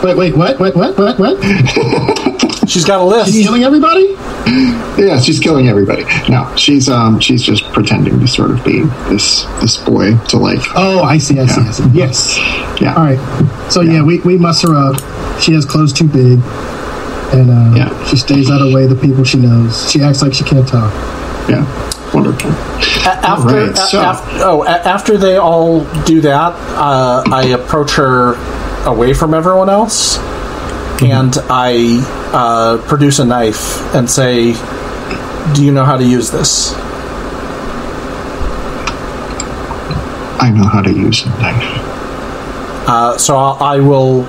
Wait, 0.03 0.17
wait, 0.17 0.37
what? 0.37 0.59
What? 0.61 0.75
What? 0.77 0.97
What? 0.99 1.19
What? 1.19 1.39
She's 2.69 2.85
got 2.85 3.01
a 3.01 3.05
list. 3.05 3.27
She's 3.27 3.37
list. 3.37 3.47
killing 3.49 3.65
everybody? 3.65 4.15
yeah, 4.99 5.21
she's 5.21 5.39
killing 5.39 5.69
everybody. 5.69 6.05
No, 6.29 6.53
she's 6.57 6.89
um, 6.89 7.21
she's 7.21 7.43
just 7.43 7.63
pretending 7.73 8.19
to 8.21 8.27
sort 8.27 8.51
of 8.51 8.65
be 8.65 8.83
this 9.09 9.45
this 9.61 9.77
boy 9.77 10.17
to 10.29 10.37
like 10.39 10.59
Oh, 10.75 11.03
I 11.03 11.19
see, 11.19 11.39
I 11.39 11.47
see, 11.47 11.61
I 11.61 11.71
see. 11.71 11.89
Yes. 11.93 12.37
yeah 12.81 12.95
All 12.97 13.05
right. 13.05 13.71
So 13.71 13.83
yeah, 13.83 14.03
we, 14.03 14.19
we 14.21 14.37
muss 14.37 14.63
her 14.63 14.75
up. 14.75 14.97
She 15.41 15.53
has 15.53 15.65
clothes 15.65 15.93
too 15.93 16.09
big, 16.09 16.41
and 17.33 17.51
uh, 17.51 17.77
Yeah. 17.77 18.05
she 18.07 18.17
stays 18.17 18.51
out 18.51 18.61
of 18.61 18.69
the 18.69 18.75
way 18.75 18.85
of 18.85 18.91
the 18.91 18.97
people 18.97 19.25
she 19.25 19.39
knows. 19.39 19.91
She 19.91 20.01
acts 20.03 20.23
like 20.23 20.35
she 20.35 20.45
can't 20.45 20.67
talk. 20.67 20.93
yeah 21.49 21.65
wonderful. 22.15 22.51
A- 22.51 23.21
After, 23.27 23.67
right, 23.67 23.77
so- 23.77 24.01
a- 24.01 24.11
af- 24.11 24.23
oh, 24.43 24.65
a- 24.65 24.69
after 24.69 25.17
they 25.19 25.37
all 25.37 25.85
do 26.05 26.21
that, 26.23 26.53
uh, 26.77 27.23
I 27.31 27.47
approach 27.53 27.93
her 27.97 28.35
away 28.87 29.13
from 29.13 29.35
everyone 29.35 29.69
else, 29.69 30.19
and 31.03 31.37
I 31.51 32.01
uh, 32.33 32.79
produce 32.89 33.19
a 33.19 33.25
knife 33.25 33.93
and 33.95 34.09
say, 34.09 34.55
"Do 35.55 35.65
you 35.65 35.73
know 35.73 35.85
how 35.85 35.97
to 35.97 36.05
use 36.05 36.31
this?" 36.31 36.73
I 40.39 40.51
know 40.51 40.65
how 40.65 40.83
to 40.83 40.93
use 40.93 41.25
a 41.25 41.29
knife. 41.41 41.83
Uh, 42.89 43.19
so 43.19 43.37
I'll, 43.37 43.63
I 43.63 43.79
will 43.81 44.23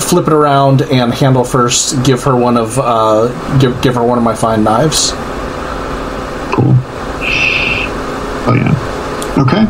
flip 0.00 0.26
it 0.26 0.32
around 0.32 0.82
and 0.82 1.12
handle 1.12 1.44
first. 1.44 2.02
Give 2.04 2.22
her 2.24 2.36
one 2.36 2.56
of 2.56 2.78
uh, 2.78 3.58
give 3.58 3.80
give 3.82 3.94
her 3.94 4.04
one 4.04 4.18
of 4.18 4.24
my 4.24 4.34
fine 4.34 4.64
knives. 4.64 5.12
Cool. 6.52 6.74
Oh 8.48 8.54
yeah. 8.54 8.72
Okay. 9.38 9.66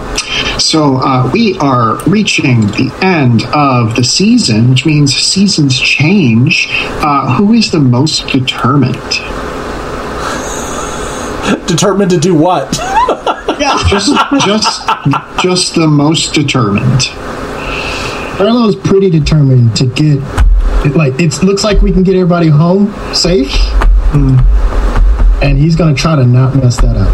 So 0.58 0.96
uh, 0.96 1.30
we 1.32 1.58
are 1.58 2.02
reaching 2.05 2.62
the 2.68 2.90
end 3.02 3.44
of 3.55 3.94
the 3.94 4.05
season, 4.05 4.70
which 4.70 4.86
means 4.86 5.14
seasons 5.14 5.78
change. 5.78 6.68
Uh, 6.70 7.36
who 7.36 7.52
is 7.52 7.70
the 7.70 7.80
most 7.80 8.28
determined? 8.28 8.96
Determined 11.66 12.10
to 12.10 12.18
do 12.18 12.34
what? 12.34 12.76
yeah. 13.60 13.76
Just, 13.88 14.12
just, 14.44 14.88
just 15.40 15.74
the 15.74 15.86
most 15.86 16.32
determined. 16.32 17.02
Arlo's 18.39 18.76
pretty 18.76 19.10
determined 19.10 19.74
to 19.76 19.86
get. 19.86 20.18
It, 20.84 20.94
like 20.94 21.18
it 21.20 21.42
looks 21.42 21.65
like 21.65 21.81
we 21.82 21.90
can 21.92 22.02
get 22.02 22.15
everybody 22.15 22.48
home 22.48 22.92
safe, 23.15 23.50
and 25.42 25.58
he's 25.58 25.74
gonna 25.76 25.94
try 25.94 26.16
to 26.16 26.24
not 26.24 26.55
mess 26.55 26.81
that 26.81 26.97
up. 26.97 27.12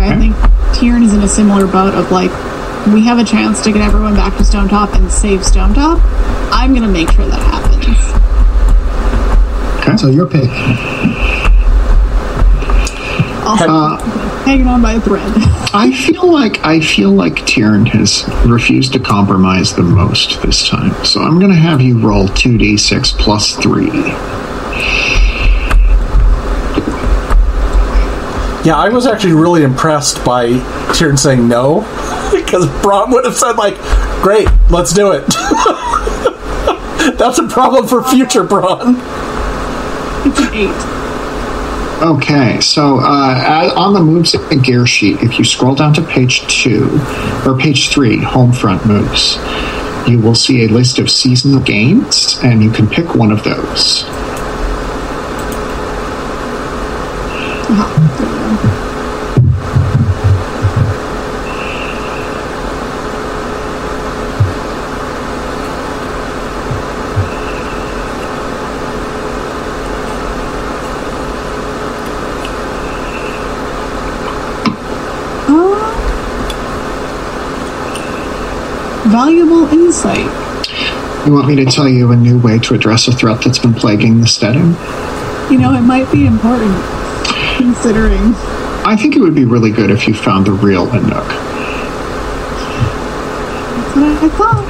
I 0.00 0.16
think 0.18 0.34
Tyrion 0.76 1.02
is 1.04 1.12
in 1.14 1.22
a 1.22 1.28
similar 1.28 1.66
boat 1.66 1.94
of 1.94 2.10
like, 2.10 2.30
we 2.92 3.04
have 3.04 3.18
a 3.18 3.24
chance 3.24 3.60
to 3.62 3.72
get 3.72 3.82
everyone 3.82 4.14
back 4.14 4.36
to 4.38 4.44
Stone 4.44 4.68
Top 4.68 4.94
and 4.94 5.10
save 5.10 5.44
Stone 5.44 5.74
Top. 5.74 5.98
I'm 6.52 6.72
gonna 6.74 6.88
make 6.88 7.10
sure 7.10 7.26
that 7.26 7.40
happens. 7.40 7.72
Okay. 9.82 9.96
So 9.96 10.08
your 10.08 10.26
pick. 10.26 10.48
Also, 13.44 13.66
Uh, 13.68 13.98
hanging 14.44 14.66
on 14.66 14.82
by 14.82 14.94
a 14.94 15.00
thread. 15.00 15.22
I 15.74 15.92
feel 15.92 16.30
like 16.30 16.64
I 16.64 16.80
feel 16.80 17.10
like 17.10 17.34
Tyrion 17.34 17.86
has 17.88 18.24
refused 18.46 18.92
to 18.94 18.98
compromise 18.98 19.74
the 19.74 19.82
most 19.82 20.42
this 20.42 20.68
time. 20.68 21.04
So 21.04 21.20
I'm 21.22 21.38
going 21.38 21.50
to 21.50 21.56
have 21.56 21.80
you 21.80 21.98
roll 21.98 22.28
two 22.28 22.58
d 22.58 22.76
six 22.76 23.12
plus 23.12 23.56
three. 23.56 23.90
Yeah, 28.64 28.76
I 28.76 28.90
was 28.90 29.06
actually 29.08 29.32
really 29.32 29.64
impressed 29.64 30.24
by 30.24 30.50
Tyrion 30.92 31.18
saying 31.18 31.48
no, 31.48 31.80
because 32.32 32.68
Braun 32.82 33.10
would 33.10 33.24
have 33.24 33.34
said 33.36 33.52
like, 33.52 33.76
"Great, 34.22 34.48
let's 34.70 34.92
do 34.92 35.12
it." 35.12 35.24
That's 37.18 37.38
a 37.38 37.48
problem 37.48 37.88
for 37.88 38.02
future 38.04 38.44
Braun. 38.44 38.96
It's 40.24 40.38
an 40.38 40.54
eight. 40.54 40.91
Okay, 42.02 42.58
so 42.60 42.98
uh, 42.98 43.72
on 43.76 43.92
the 43.94 44.00
moves 44.00 44.34
gear 44.64 44.84
sheet, 44.88 45.22
if 45.22 45.38
you 45.38 45.44
scroll 45.44 45.76
down 45.76 45.94
to 45.94 46.02
page 46.02 46.40
two 46.48 46.98
or 47.46 47.56
page 47.56 47.90
three, 47.90 48.18
home 48.18 48.50
front 48.52 48.84
moves, 48.84 49.36
you 50.08 50.18
will 50.18 50.34
see 50.34 50.64
a 50.64 50.68
list 50.68 50.98
of 50.98 51.08
seasonal 51.08 51.60
games, 51.60 52.40
and 52.42 52.60
you 52.60 52.72
can 52.72 52.88
pick 52.88 53.14
one 53.14 53.30
of 53.30 53.44
those. 53.44 54.02
Uh-huh. 57.70 58.68
Valuable 79.12 79.68
insight. 79.68 80.24
You 81.26 81.34
want 81.34 81.46
me 81.46 81.54
to 81.56 81.66
tell 81.66 81.86
you 81.86 82.12
a 82.12 82.16
new 82.16 82.38
way 82.38 82.58
to 82.60 82.72
address 82.72 83.06
a 83.08 83.12
threat 83.12 83.44
that's 83.44 83.58
been 83.58 83.74
plaguing 83.74 84.22
the 84.22 84.26
steading? 84.26 84.74
You 85.52 85.58
know, 85.58 85.74
it 85.74 85.82
might 85.82 86.10
be 86.10 86.24
important 86.24 86.74
considering. 87.58 88.32
I 88.84 88.96
think 88.98 89.14
it 89.14 89.20
would 89.20 89.34
be 89.34 89.44
really 89.44 89.70
good 89.70 89.90
if 89.90 90.08
you 90.08 90.14
found 90.14 90.46
the 90.46 90.52
real 90.52 90.86
Inuk. 90.86 91.28
That's 93.76 93.96
what 93.96 94.02
I, 94.02 94.24
I 94.24 94.28
thought. 94.30 94.62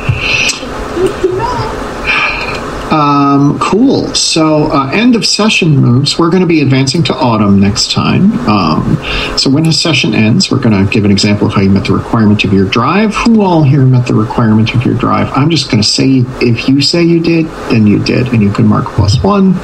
Um, 2.93 3.59
cool. 3.59 4.15
So, 4.15 4.71
uh, 4.71 4.91
end 4.93 5.17
of 5.17 5.25
session 5.25 5.77
moves. 5.77 6.19
We're 6.19 6.29
going 6.29 6.43
to 6.43 6.47
be 6.47 6.61
advancing 6.61 7.03
to 7.05 7.15
autumn 7.15 7.59
next 7.59 7.91
time. 7.91 8.33
Um, 8.47 8.99
so, 9.39 9.49
when 9.49 9.67
a 9.67 9.73
session 9.73 10.15
ends, 10.15 10.51
we're 10.51 10.61
going 10.61 10.85
to 10.85 10.93
give 10.93 11.07
an 11.07 11.11
example 11.11 11.47
of 11.47 11.55
how 11.55 11.63
you 11.63 11.71
met 11.71 11.87
the 11.87 11.95
requirement 11.95 12.45
of 12.45 12.53
your 12.53 12.69
drive. 12.69 13.15
Who 13.15 13.41
all 13.41 13.63
here 13.63 13.87
met 13.87 14.07
the 14.07 14.15
requirement 14.15 14.75
of 14.75 14.85
your 14.85 14.95
drive? 14.95 15.33
I'm 15.33 15.49
just 15.49 15.71
going 15.71 15.83
to 15.83 15.89
say 15.89 16.25
if 16.43 16.69
you 16.69 16.83
say 16.83 17.03
you 17.03 17.23
did, 17.23 17.47
then 17.71 17.87
you 17.87 18.05
did, 18.05 18.29
and 18.29 18.43
you 18.43 18.53
can 18.53 18.67
mark 18.67 18.85
plus 18.89 19.23
one. 19.23 19.55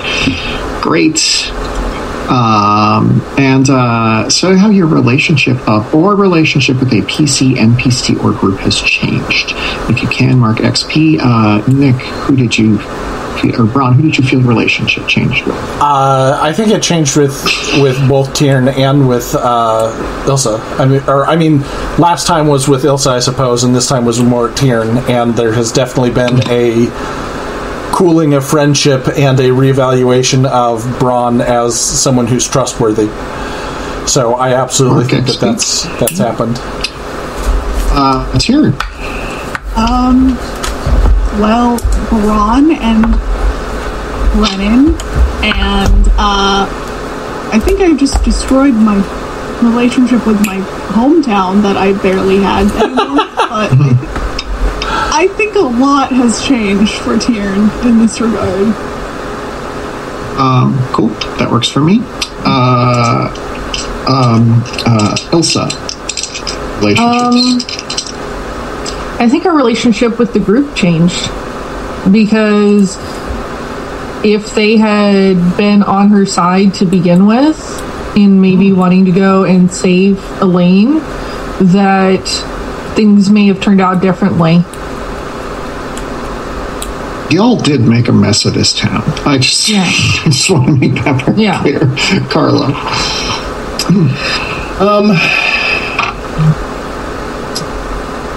Great. 0.80 1.52
Um, 2.28 3.22
and 3.38 3.68
uh, 3.70 4.28
so, 4.28 4.54
how 4.56 4.68
your 4.68 4.86
relationship 4.86 5.56
of 5.68 5.94
or 5.94 6.14
relationship 6.14 6.78
with 6.78 6.92
a 6.92 7.00
PC, 7.02 7.54
NPC, 7.54 8.22
or 8.22 8.32
group 8.38 8.60
has 8.60 8.80
changed. 8.80 9.52
If 9.90 10.02
you 10.02 10.08
can, 10.08 10.38
mark 10.38 10.58
XP. 10.58 11.18
Uh, 11.20 11.66
Nick, 11.72 11.96
who 11.96 12.36
did 12.36 12.58
you, 12.58 12.78
or 13.58 13.64
Braun, 13.64 13.94
who 13.94 14.02
did 14.02 14.18
you 14.18 14.24
feel 14.24 14.40
the 14.40 14.48
relationship 14.48 15.08
changed 15.08 15.46
with? 15.46 15.56
Uh, 15.56 16.38
I 16.40 16.52
think 16.52 16.68
it 16.70 16.82
changed 16.82 17.16
with 17.16 17.32
with 17.80 17.96
both 18.08 18.30
Tyrion 18.34 18.76
and 18.76 19.08
with 19.08 19.34
uh, 19.34 19.90
Ilsa. 20.26 20.60
I 20.78 20.84
mean, 20.84 21.02
or 21.08 21.26
I 21.26 21.36
mean, 21.36 21.60
last 21.98 22.26
time 22.26 22.46
was 22.46 22.68
with 22.68 22.82
Ilsa, 22.82 23.12
I 23.12 23.20
suppose, 23.20 23.64
and 23.64 23.74
this 23.74 23.86
time 23.86 24.04
was 24.04 24.22
more 24.22 24.50
Tyrion. 24.50 25.08
And 25.08 25.34
there 25.34 25.52
has 25.52 25.72
definitely 25.72 26.10
been 26.10 26.46
a 26.50 26.88
cooling 27.98 28.32
of 28.34 28.46
friendship 28.46 29.08
and 29.18 29.40
a 29.40 29.48
reevaluation 29.48 30.46
of 30.46 30.84
Braun 31.00 31.40
as 31.40 31.78
someone 31.80 32.28
who's 32.28 32.48
trustworthy. 32.48 33.08
So 34.06 34.34
I 34.34 34.54
absolutely 34.54 35.06
Okay, 35.06 35.16
think 35.16 35.26
that 35.26 35.40
that's 35.40 35.82
that's 35.98 36.16
happened. 36.18 36.58
Uh, 37.90 38.30
it's 38.36 38.44
here. 38.44 38.66
Um, 39.74 40.36
well, 41.42 41.76
Braun 42.08 42.70
and 42.70 43.02
Brennan, 44.34 44.94
and 45.42 46.08
uh, 46.16 46.70
I 47.52 47.60
think 47.64 47.80
I 47.80 47.96
just 47.96 48.22
destroyed 48.22 48.74
my 48.74 48.94
relationship 49.60 50.24
with 50.24 50.38
my 50.46 50.58
hometown 50.94 51.62
that 51.62 51.76
I 51.76 52.00
barely 52.00 52.36
had 52.36 52.70
anymore. 52.80 53.26
but 53.48 54.17
I 55.18 55.26
think 55.26 55.56
a 55.56 55.58
lot 55.58 56.12
has 56.12 56.46
changed 56.46 56.92
for 56.92 57.16
Tyrion 57.16 57.84
in 57.84 57.98
this 57.98 58.20
regard. 58.20 58.68
Um, 60.38 60.78
cool. 60.92 61.08
That 61.38 61.48
works 61.50 61.68
for 61.68 61.80
me. 61.80 61.98
Uh, 62.44 63.26
um, 64.06 64.62
uh, 64.86 65.16
Ilsa. 65.32 65.66
Relationships. 66.78 67.82
I 69.20 69.28
think 69.28 69.44
our 69.44 69.56
relationship 69.56 70.20
with 70.20 70.32
the 70.34 70.38
group 70.38 70.76
changed 70.76 71.28
because 72.12 72.96
if 74.24 74.54
they 74.54 74.76
had 74.76 75.56
been 75.56 75.82
on 75.82 76.10
her 76.10 76.26
side 76.26 76.74
to 76.74 76.86
begin 76.86 77.26
with, 77.26 77.58
in 78.16 78.40
maybe 78.40 78.72
wanting 78.72 79.04
to 79.06 79.10
go 79.10 79.42
and 79.42 79.68
save 79.72 80.22
Elaine, 80.40 81.00
that 81.72 82.22
things 82.94 83.30
may 83.30 83.48
have 83.48 83.60
turned 83.60 83.80
out 83.80 84.00
differently. 84.00 84.62
Y'all 87.30 87.56
did 87.56 87.82
make 87.82 88.08
a 88.08 88.12
mess 88.12 88.44
of 88.46 88.54
this 88.54 88.72
town. 88.72 89.02
I 89.26 89.36
just, 89.38 89.68
Yeah. 89.68 89.82
I 89.86 90.22
just 90.26 90.48
want 90.50 90.66
to 90.66 90.72
make 90.76 90.94
that 91.04 91.22
very 91.26 91.42
Yeah. 91.42 91.60
clear. 91.60 91.80
Carlo. 92.30 92.68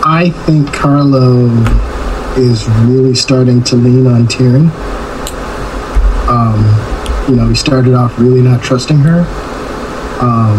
I 0.04 0.30
think 0.46 0.74
Carlo 0.74 1.48
is 2.38 2.68
really 2.86 3.16
starting 3.16 3.64
to 3.66 3.76
lean 3.76 4.08
on 4.08 4.26
Tyrion. 4.28 4.70
Um, 6.28 7.30
you 7.30 7.36
know, 7.36 7.48
he 7.48 7.56
started 7.56 7.94
off 7.94 8.18
really 8.20 8.42
not 8.42 8.64
trusting 8.64 8.98
her. 9.00 9.22
Um, 10.22 10.58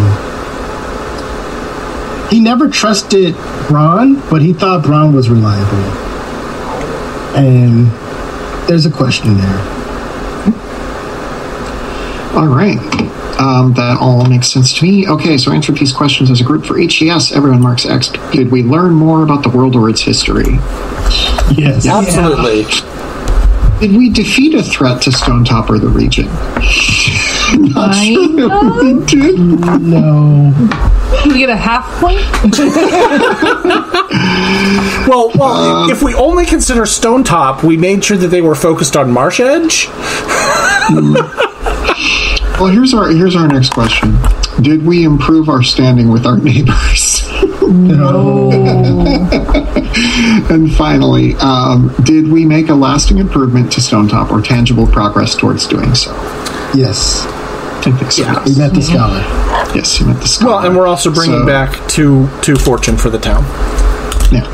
he 2.30 2.40
never 2.40 2.68
trusted 2.68 3.34
Braun, 3.68 4.20
but 4.30 4.42
he 4.42 4.52
thought 4.52 4.84
Braun 4.84 5.12
was 5.14 5.28
reliable. 5.28 5.76
And 7.36 7.88
there's 8.66 8.86
a 8.86 8.90
question 8.90 9.36
there. 9.36 9.58
All 12.34 12.48
right. 12.48 12.78
Um, 13.38 13.72
that 13.74 13.98
all 14.00 14.24
makes 14.26 14.48
sense 14.48 14.72
to 14.78 14.84
me. 14.84 15.08
Okay, 15.08 15.36
so 15.36 15.52
answer 15.52 15.72
these 15.72 15.92
questions 15.92 16.30
as 16.30 16.40
a 16.40 16.44
group 16.44 16.64
for 16.64 16.78
each. 16.78 17.02
Yes, 17.02 17.32
everyone 17.32 17.60
marks 17.60 17.84
X. 17.84 18.08
Did 18.30 18.50
we 18.50 18.62
learn 18.62 18.94
more 18.94 19.22
about 19.22 19.42
the 19.42 19.48
world 19.48 19.74
or 19.74 19.90
its 19.90 20.00
history? 20.00 20.54
Yes. 21.54 21.86
Absolutely. 21.86 22.64
Did 23.82 23.96
we 23.96 24.10
defeat 24.10 24.54
a 24.54 24.62
threat 24.62 25.02
to 25.02 25.10
Stone 25.10 25.42
Top 25.44 25.68
or 25.68 25.76
the 25.76 25.88
region? 25.88 26.26
Not 26.26 27.94
I 27.96 28.14
sure 28.14 28.48
know. 28.48 28.78
we 28.80 29.04
did. 29.06 29.40
No. 29.80 30.54
You 31.24 31.36
get 31.36 31.50
a 31.50 31.56
half 31.56 31.84
point? 32.00 32.20
Well, 35.08 35.32
well, 35.34 35.82
um, 35.84 35.90
if 35.90 36.00
we 36.00 36.14
only 36.14 36.46
consider 36.46 36.86
Stone 36.86 37.24
Top, 37.24 37.64
we 37.64 37.76
made 37.76 38.04
sure 38.04 38.16
that 38.16 38.28
they 38.28 38.40
were 38.40 38.54
focused 38.54 38.96
on 38.96 39.10
Marsh 39.10 39.40
Edge. 39.40 39.86
Hmm. 39.90 41.14
Well, 42.60 42.70
here's 42.70 42.94
our 42.94 43.08
here's 43.08 43.34
our 43.34 43.48
next 43.48 43.70
question. 43.70 44.16
Did 44.60 44.86
we 44.86 45.02
improve 45.02 45.48
our 45.48 45.64
standing 45.64 46.08
with 46.08 46.24
our 46.24 46.38
neighbors? 46.38 47.28
No. 47.62 48.50
and 49.94 50.72
finally, 50.74 51.34
um, 51.36 51.94
did 52.04 52.28
we 52.30 52.44
make 52.44 52.68
a 52.68 52.74
lasting 52.74 53.18
improvement 53.18 53.72
to 53.72 53.80
Stone 53.80 54.08
Top 54.08 54.30
or 54.30 54.40
tangible 54.40 54.86
progress 54.86 55.34
towards 55.34 55.66
doing 55.66 55.94
so? 55.94 56.12
Yes. 56.74 57.24
I 57.84 57.90
think 57.90 58.12
so. 58.12 58.22
We 58.46 58.56
met 58.56 58.72
the 58.74 58.80
scholar. 58.82 59.18
Yes, 59.74 59.98
you 60.00 60.06
met 60.06 60.20
the 60.20 60.28
scholar. 60.28 60.52
Well, 60.56 60.66
and 60.66 60.76
we're 60.76 60.86
also 60.86 61.12
bringing 61.12 61.40
So- 61.40 61.46
back 61.46 61.88
two 61.88 62.28
two 62.40 62.54
fortune 62.56 62.96
for 62.96 63.10
the 63.10 63.18
town. 63.18 63.42
Yeah. 64.30 64.46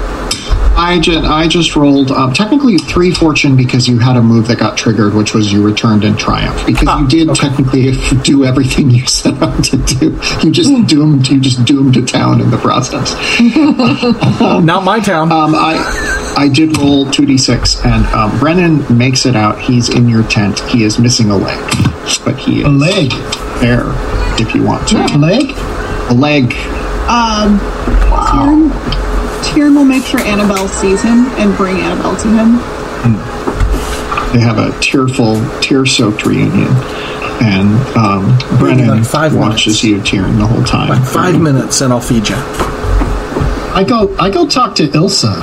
I 0.80 1.00
just, 1.00 1.24
I 1.28 1.48
just 1.48 1.74
rolled 1.74 2.12
um, 2.12 2.32
technically 2.32 2.78
three 2.78 3.10
fortune 3.12 3.56
because 3.56 3.88
you 3.88 3.98
had 3.98 4.16
a 4.16 4.22
move 4.22 4.46
that 4.46 4.58
got 4.60 4.78
triggered, 4.78 5.12
which 5.12 5.34
was 5.34 5.52
you 5.52 5.62
returned 5.64 6.04
in 6.04 6.16
triumph. 6.16 6.64
Because 6.66 6.86
Ah, 6.88 7.00
you 7.00 7.08
did 7.08 7.34
technically 7.34 7.88
f- 7.90 8.22
do 8.22 8.44
everything 8.44 8.88
you 8.90 9.04
set 9.06 9.42
out 9.42 9.64
to 9.64 9.76
do. 9.76 10.18
You 10.42 10.52
just 10.52 10.70
doomed 10.86 11.26
you 11.28 11.40
just 11.40 11.64
doomed 11.64 11.96
a 11.96 12.02
town 12.02 12.40
in 12.40 12.50
the 12.50 12.58
process. 12.58 13.12
Not 14.64 14.84
my 14.84 15.00
town. 15.00 15.32
Um, 15.32 15.54
I 15.54 16.34
I 16.36 16.48
did 16.48 16.78
roll 16.78 17.10
two 17.10 17.26
d 17.26 17.36
six, 17.36 17.84
and 17.84 18.06
um, 18.14 18.38
Brennan 18.38 18.96
makes 18.96 19.26
it 19.26 19.34
out. 19.34 19.58
He's 19.60 19.88
in 19.88 20.08
your 20.08 20.22
tent. 20.24 20.60
He 20.60 20.84
is 20.84 20.98
missing 20.98 21.30
a 21.30 21.36
leg, 21.36 21.58
but 22.24 22.38
he 22.38 22.62
A 22.62 22.68
leg. 22.68 23.10
there 23.60 23.82
if 24.40 24.54
you 24.54 24.62
want 24.62 24.86
to. 24.88 24.96
A 24.96 25.18
leg? 25.18 25.50
A 26.10 26.14
leg. 26.14 26.52
Um, 27.08 27.58
Tyrion, 27.58 28.70
Tyrion 29.42 29.74
will 29.76 29.84
make 29.84 30.04
sure 30.04 30.20
Annabelle 30.20 30.68
sees 30.68 31.02
him 31.02 31.26
and 31.38 31.56
bring 31.56 31.76
Annabelle 31.76 32.16
to 32.16 32.28
him. 32.28 32.58
They 34.32 34.40
have 34.40 34.58
a 34.58 34.78
tearful, 34.80 35.40
tear-soaked 35.60 36.26
reunion, 36.26 36.68
and 37.40 37.74
um, 37.96 38.36
Brennan 38.58 38.88
like 38.88 39.06
five 39.06 39.34
watches 39.34 39.82
minutes. 39.82 39.84
you 39.84 40.02
tearing 40.02 40.36
the 40.36 40.46
whole 40.46 40.62
time. 40.64 40.90
Like 40.90 41.04
five 41.08 41.40
minutes, 41.40 41.80
and 41.80 41.92
I'll 41.92 42.00
feed 42.00 42.28
you. 42.28 42.36
I 42.36 43.84
go 43.88 44.14
I 44.18 44.28
go 44.30 44.46
talk 44.46 44.74
to 44.76 44.86
Ilsa. 44.88 45.34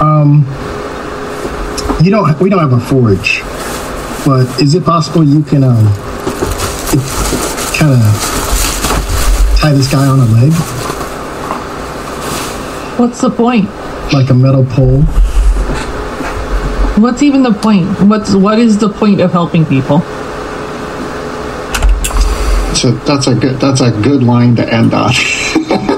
Um 0.00 0.44
you 2.04 2.10
don't 2.10 2.38
we 2.40 2.50
don't 2.50 2.60
have 2.60 2.72
a 2.72 2.80
forge. 2.80 3.40
But 4.24 4.60
is 4.60 4.74
it 4.74 4.84
possible 4.84 5.24
you 5.24 5.42
can 5.42 5.64
um 5.64 5.86
kind 7.76 7.92
of 7.92 8.43
tie 9.64 9.72
this 9.72 9.90
guy 9.90 10.06
on 10.06 10.20
a 10.20 10.26
leg 10.26 10.52
What's 12.98 13.22
the 13.22 13.30
point? 13.30 13.66
like 14.12 14.28
a 14.28 14.34
metal 14.34 14.64
pole? 14.66 15.00
What's 17.02 17.22
even 17.22 17.42
the 17.42 17.54
point? 17.54 17.88
What's 18.02 18.34
what 18.34 18.58
is 18.58 18.76
the 18.76 18.90
point 18.90 19.22
of 19.22 19.32
helping 19.32 19.64
people? 19.64 20.00
So 22.74 22.92
that's 23.08 23.26
a 23.26 23.34
good 23.34 23.58
that's 23.58 23.80
a 23.80 23.90
good 24.02 24.22
line 24.22 24.54
to 24.56 24.72
end 24.72 24.92
on. 24.92 25.14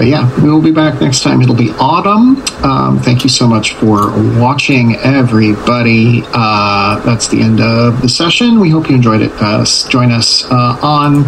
but 0.00 0.06
yeah, 0.06 0.34
we 0.42 0.50
will 0.50 0.62
be 0.62 0.70
back 0.70 0.98
next 1.02 1.20
time. 1.22 1.42
It'll 1.42 1.54
be 1.54 1.72
autumn. 1.72 2.42
Um, 2.64 2.98
thank 3.00 3.22
you 3.22 3.28
so 3.28 3.46
much 3.46 3.74
for 3.74 4.10
watching, 4.40 4.96
everybody. 4.96 6.22
Uh, 6.32 7.00
that's 7.00 7.28
the 7.28 7.42
end 7.42 7.60
of 7.60 8.00
the 8.00 8.08
session. 8.08 8.60
We 8.60 8.70
hope 8.70 8.88
you 8.88 8.94
enjoyed 8.94 9.20
it. 9.20 9.30
Uh, 9.34 9.62
join 9.90 10.10
us 10.10 10.46
uh, 10.46 10.78
on 10.82 11.24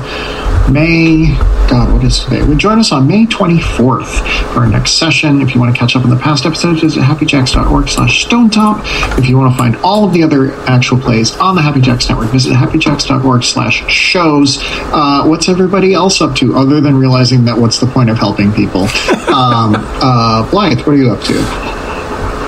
May. 0.71 1.35
God, 1.69 1.93
what 1.93 2.05
is 2.05 2.21
today? 2.25 2.43
We 2.43 2.57
join 2.57 2.79
us 2.79 2.93
on 2.93 3.07
May 3.07 3.25
24th 3.27 4.53
for 4.53 4.61
our 4.61 4.67
next 4.67 4.93
session. 4.93 5.41
If 5.41 5.55
you 5.55 5.61
want 5.61 5.75
to 5.75 5.79
catch 5.79 5.97
up 5.97 6.05
on 6.05 6.11
the 6.11 6.17
past 6.17 6.45
episodes, 6.45 6.81
visit 6.81 7.03
happyjacks.org 7.03 7.89
slash 7.89 8.27
stonetop. 8.27 8.83
If 9.19 9.29
you 9.29 9.39
want 9.39 9.53
to 9.53 9.59
find 9.59 9.77
all 9.77 10.05
of 10.07 10.13
the 10.13 10.23
other 10.23 10.53
actual 10.69 10.99
plays 10.99 11.37
on 11.39 11.55
the 11.55 11.63
Happy 11.63 11.81
Jacks 11.81 12.09
Network, 12.09 12.31
visit 12.31 12.53
happyjacks.org 12.53 13.43
slash 13.45 13.91
shows. 13.91 14.59
Uh, 14.61 15.25
what's 15.25 15.49
everybody 15.49 15.95
else 15.95 16.21
up 16.21 16.35
to 16.37 16.57
other 16.57 16.81
than 16.81 16.97
realizing 16.97 17.45
that 17.47 17.57
what's 17.57 17.79
the 17.79 17.87
point 17.87 18.11
of 18.11 18.19
helping 18.19 18.53
people? 18.53 18.83
um, 19.33 19.75
uh, 19.77 20.49
Blythe, 20.51 20.79
what 20.79 20.89
are 20.89 20.97
you 20.97 21.11
up 21.11 21.23
to? 21.23 21.35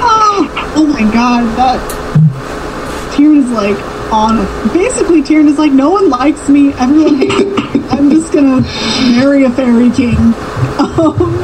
Oh, 0.07 0.73
oh 0.76 0.86
my 0.86 1.02
god, 1.12 1.44
that 1.57 1.81
Tyrion 3.15 3.39
is 3.44 3.51
like 3.51 3.76
on 4.12 4.36
basically 4.73 5.23
Tyrion 5.23 5.47
is 5.49 5.59
like 5.59 5.73
no 5.73 5.91
one 5.91 6.10
likes 6.10 6.49
me, 6.49 6.73
everyone 6.75 7.17
hates 7.17 7.34
me. 7.57 7.64
I'm 8.05 8.10
just 8.10 8.34
gonna 8.34 8.60
marry 9.16 9.44
a 9.44 9.50
fairy 9.50 9.91
king. 9.91 10.15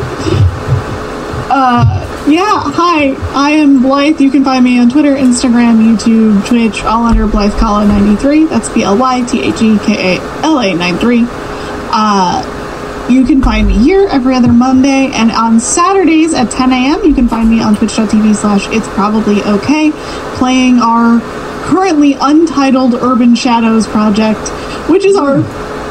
Um, 1.50 1.56
uh, 1.58 2.26
yeah, 2.28 2.60
hi, 2.62 3.16
I 3.34 3.50
am 3.50 3.82
Blythe. 3.82 4.20
You 4.20 4.30
can 4.30 4.44
find 4.44 4.64
me 4.64 4.78
on 4.78 4.88
Twitter, 4.88 5.16
Instagram, 5.16 5.82
YouTube, 5.82 6.46
Twitch, 6.46 6.84
all 6.84 7.06
under 7.06 7.26
Blythe 7.26 7.58
Kala 7.58 7.88
93. 7.88 8.44
That's 8.44 8.68
B 8.68 8.84
L 8.84 8.96
Y 8.96 9.22
T 9.22 9.42
H 9.42 9.60
E 9.60 9.76
K 9.80 10.16
A 10.16 10.20
L 10.44 10.60
A 10.60 10.72
93. 10.72 11.24
Uh, 11.26 13.08
you 13.10 13.24
can 13.24 13.42
find 13.42 13.66
me 13.66 13.78
here 13.78 14.06
every 14.06 14.36
other 14.36 14.52
Monday, 14.52 15.10
and 15.12 15.32
on 15.32 15.58
Saturdays 15.58 16.34
at 16.34 16.52
10 16.52 16.70
a.m. 16.70 17.04
you 17.04 17.16
can 17.16 17.26
find 17.26 17.50
me 17.50 17.60
on 17.60 17.74
twitch.tv 17.74 18.36
slash 18.36 18.68
it's 18.68 18.86
probably 18.90 19.42
okay, 19.42 19.90
playing 20.36 20.78
our 20.78 21.18
currently 21.66 22.12
untitled 22.20 22.94
Urban 22.94 23.34
Shadows 23.34 23.88
project, 23.88 24.50
which 24.88 25.04
is 25.04 25.16
our 25.16 25.42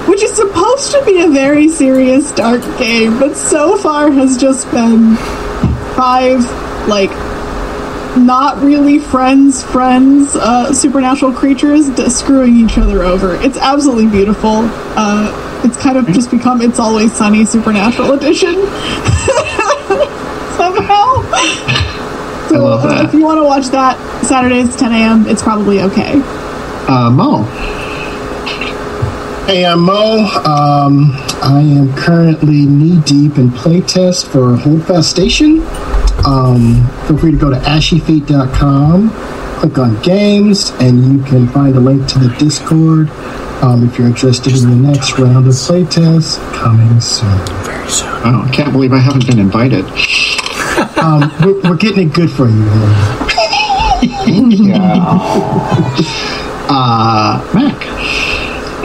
which 0.10 0.22
is 0.24 0.34
supposed 0.36 0.92
to 0.92 1.04
be 1.06 1.22
a 1.22 1.28
very 1.30 1.68
serious 1.70 2.32
dark 2.34 2.62
game, 2.78 3.20
but 3.20 3.36
so 3.36 3.78
far 3.78 4.12
has 4.12 4.38
just 4.38 4.70
been 4.72 5.16
five 5.96 6.44
like 6.88 7.12
not 8.18 8.58
really 8.64 8.98
friends 9.00 9.64
friends 9.64 10.36
uh, 10.36 10.74
supernatural 10.74 11.32
creatures 11.32 11.90
d- 11.92 12.10
screwing 12.10 12.56
each 12.58 12.78
other 12.78 13.04
over 13.04 13.36
it's 13.36 13.58
absolutely 13.58 14.08
beautiful 14.10 14.62
uh, 14.98 15.62
it's 15.64 15.78
kind 15.78 15.96
of 15.98 16.08
just 16.08 16.32
become 16.32 16.62
it's 16.62 16.80
always 16.80 17.14
sunny 17.14 17.46
supernatural 17.46 18.14
edition 18.14 18.56
somehow 20.58 21.22
So 22.50 22.64
love 22.66 22.82
that. 22.84 23.06
if 23.06 23.14
you 23.14 23.24
want 23.24 23.38
to 23.40 23.44
watch 23.44 23.68
that 23.68 23.96
Saturday 24.26 24.64
Saturdays 24.66 24.76
10 24.76 24.92
a.m., 24.92 25.28
it's 25.28 25.44
probably 25.44 25.82
okay. 25.82 26.14
Uh, 26.88 27.10
Mo. 27.12 27.46
Hey, 29.50 29.66
I'm 29.66 29.80
Mo. 29.80 30.26
Um, 30.46 31.10
I 31.42 31.62
am 31.62 31.96
currently 31.96 32.68
knee 32.68 33.02
deep 33.02 33.40
in 33.40 33.50
playtest 33.50 34.28
for 34.28 34.56
Holdfast 34.56 35.10
Station. 35.10 35.64
Um, 36.24 36.88
feel 37.08 37.18
free 37.18 37.32
to 37.32 37.38
go 37.38 37.50
to 37.50 37.56
ashyfate.com, 37.56 39.10
click 39.60 39.78
on 39.80 40.00
games, 40.04 40.70
and 40.80 41.14
you 41.14 41.24
can 41.24 41.48
find 41.48 41.76
a 41.76 41.80
link 41.80 42.08
to 42.10 42.20
the 42.20 42.30
Discord 42.38 43.10
um, 43.64 43.90
if 43.90 43.98
you're 43.98 44.06
interested 44.06 44.56
in 44.56 44.70
the 44.70 44.76
next 44.76 45.18
round 45.18 45.48
of 45.48 45.54
playtest 45.56 46.38
coming 46.54 47.02
soon. 47.02 47.36
Very 47.66 47.90
soon. 47.90 48.08
Oh, 48.26 48.46
I 48.48 48.52
can't 48.54 48.72
believe 48.72 48.94
I 48.94 49.00
haven't 49.00 49.26
been 49.26 49.40
invited. 49.40 49.84
Um, 50.96 51.34
we're, 51.44 51.60
we're 51.68 51.76
getting 51.76 52.10
it 52.10 52.14
good 52.14 52.30
for 52.30 52.48
you. 52.48 52.54
man. 54.68 55.10
Uh, 56.72 57.44
Mac. 57.56 58.29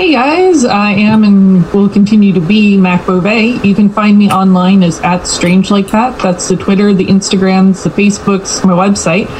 Hey 0.04 0.12
guys, 0.12 0.66
I 0.66 0.90
am 0.90 1.24
and 1.24 1.64
will 1.72 1.88
continue 1.88 2.34
to 2.34 2.40
be 2.40 2.76
Mac 2.76 3.06
Beauvais. 3.06 3.58
You 3.66 3.74
can 3.74 3.88
find 3.88 4.18
me 4.18 4.30
online 4.30 4.82
as 4.82 5.00
at 5.00 5.26
Strange 5.26 5.70
Like 5.70 5.88
That. 5.92 6.20
That's 6.20 6.46
the 6.46 6.56
Twitter, 6.56 6.92
the 6.92 7.06
Instagrams, 7.06 7.84
the 7.84 7.88
Facebooks, 7.88 8.62
my 8.66 8.74
website. 8.74 9.30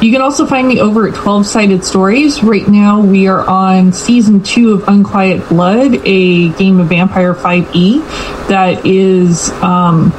You 0.00 0.12
can 0.12 0.20
also 0.20 0.46
find 0.46 0.68
me 0.68 0.78
over 0.78 1.08
at 1.08 1.16
12 1.16 1.44
Sided 1.44 1.84
Stories. 1.84 2.40
Right 2.44 2.68
now 2.68 3.00
we 3.00 3.26
are 3.26 3.44
on 3.48 3.92
season 3.92 4.44
two 4.44 4.74
of 4.74 4.86
Unquiet 4.86 5.48
Blood, 5.48 5.96
a 6.04 6.50
game 6.50 6.78
of 6.78 6.86
Vampire 6.86 7.34
5e 7.34 8.46
that 8.46 8.86
is 8.86 9.50
um, 9.54 10.12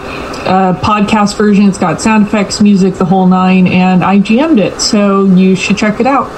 a 0.43 0.77
podcast 0.83 1.37
version. 1.37 1.69
It's 1.69 1.77
got 1.77 2.01
sound 2.01 2.27
effects, 2.27 2.59
music, 2.59 2.95
the 2.95 3.05
whole 3.05 3.27
nine, 3.27 3.67
and 3.67 4.03
I 4.03 4.19
GM'd 4.19 4.59
it, 4.59 4.81
so 4.81 5.23
you 5.27 5.55
should 5.55 5.77
check 5.77 6.01
it 6.01 6.07
out. 6.07 6.29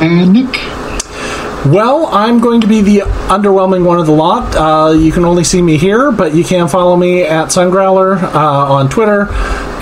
And 0.00 0.32
Nick. 0.32 0.79
Well, 1.66 2.06
I'm 2.06 2.40
going 2.40 2.62
to 2.62 2.66
be 2.66 2.80
the 2.80 3.00
underwhelming 3.28 3.84
one 3.84 3.98
of 3.98 4.06
the 4.06 4.12
lot. 4.12 4.56
Uh, 4.56 4.92
you 4.92 5.12
can 5.12 5.26
only 5.26 5.44
see 5.44 5.60
me 5.60 5.76
here, 5.76 6.10
but 6.10 6.34
you 6.34 6.42
can 6.42 6.68
follow 6.68 6.96
me 6.96 7.22
at 7.22 7.48
Sungrowler 7.48 8.16
uh, 8.22 8.72
on 8.72 8.88
Twitter, 8.88 9.28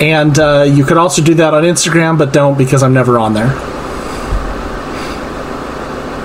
and 0.01 0.37
uh, 0.37 0.63
you 0.63 0.83
could 0.83 0.97
also 0.97 1.21
do 1.21 1.35
that 1.35 1.53
on 1.53 1.63
Instagram, 1.63 2.17
but 2.17 2.33
don't 2.33 2.57
because 2.57 2.83
I'm 2.83 2.93
never 2.93 3.17
on 3.17 3.33
there. 3.33 3.78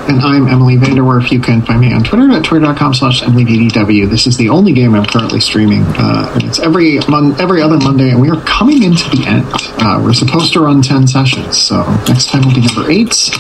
And 0.07 0.21
I'm 0.21 0.49
Emily 0.49 0.77
Vanderwerf. 0.77 1.31
You 1.31 1.41
can 1.41 1.63
find 1.63 1.81
me 1.81 1.93
on 1.95 2.05
Twitter 2.05 2.31
at 2.33 2.45
twitter.com 2.45 2.93
slash 2.93 3.23
EmilyVDW. 3.23 4.09
This 4.11 4.27
is 4.27 4.37
the 4.37 4.51
only 4.51 4.73
game 4.73 4.95
I'm 4.95 5.07
currently 5.07 5.41
streaming. 5.41 5.83
Uh, 5.83 6.31
and 6.35 6.43
it's 6.45 6.59
every 6.59 6.99
mon- 7.09 7.41
every 7.41 7.63
other 7.63 7.79
Monday, 7.79 8.11
and 8.11 8.21
we 8.21 8.29
are 8.29 8.41
coming 8.43 8.83
into 8.83 9.09
the 9.17 9.25
end. 9.27 9.47
Uh, 9.81 10.01
we're 10.05 10.13
supposed 10.13 10.53
to 10.53 10.61
run 10.61 10.83
10 10.83 11.07
sessions, 11.07 11.57
so 11.57 11.83
next 12.07 12.29
time 12.29 12.43
will 12.43 12.55
be 12.55 12.61
number 12.61 12.91
8. 12.91 13.31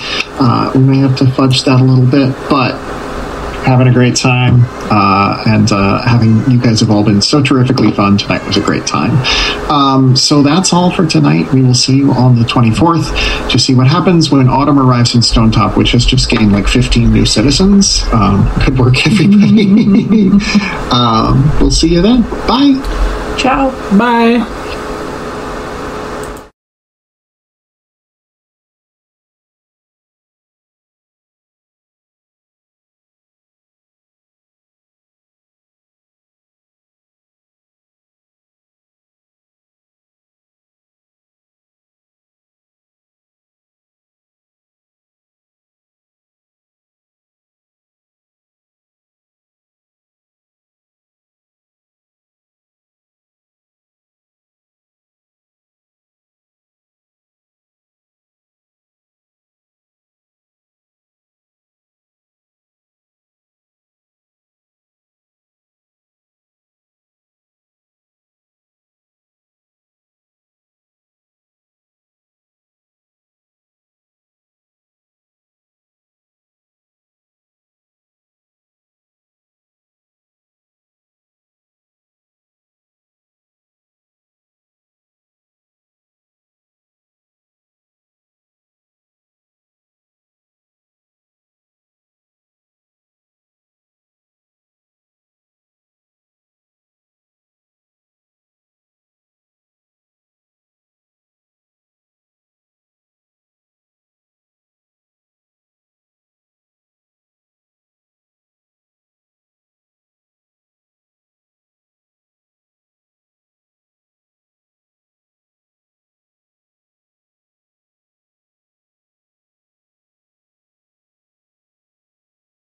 Uh, 0.40 0.72
we 0.74 0.80
may 0.80 0.98
have 0.98 1.16
to 1.18 1.26
fudge 1.32 1.64
that 1.64 1.80
a 1.80 1.84
little 1.84 2.06
bit, 2.06 2.34
but 2.48 2.72
having 3.64 3.88
a 3.88 3.92
great 3.92 4.14
time. 4.14 4.64
Uh, 4.90 5.42
and 5.46 5.72
uh, 5.72 6.02
having 6.06 6.48
you 6.50 6.60
guys 6.60 6.80
have 6.80 6.90
all 6.90 7.02
been 7.02 7.20
so 7.20 7.42
terrifically 7.42 7.90
fun. 7.90 8.18
Tonight 8.18 8.46
was 8.46 8.56
a 8.56 8.60
great 8.60 8.86
time. 8.86 9.12
Um, 9.70 10.16
so 10.16 10.42
that's 10.42 10.72
all 10.72 10.90
for 10.90 11.06
tonight. 11.06 11.52
We 11.52 11.62
will 11.62 11.74
see 11.74 11.96
you 11.96 12.12
on 12.12 12.36
the 12.36 12.44
24th 12.44 13.50
to 13.50 13.58
see 13.58 13.74
what 13.74 13.86
happens 13.86 14.30
when 14.30 14.48
autumn 14.48 14.78
arrives 14.78 15.14
in 15.14 15.22
Stone 15.22 15.50
Top, 15.52 15.76
which 15.76 15.92
has 15.92 16.04
just 16.04 16.28
gained 16.28 16.52
like 16.52 16.68
15 16.68 17.12
new 17.12 17.26
citizens. 17.26 18.02
Um, 18.12 18.48
good 18.64 18.78
work, 18.78 19.06
everybody. 19.06 20.28
um, 20.92 21.50
we'll 21.58 21.70
see 21.70 21.88
you 21.88 22.02
then. 22.02 22.22
Bye. 22.46 22.80
Ciao. 23.38 23.70
Bye. 23.98 24.82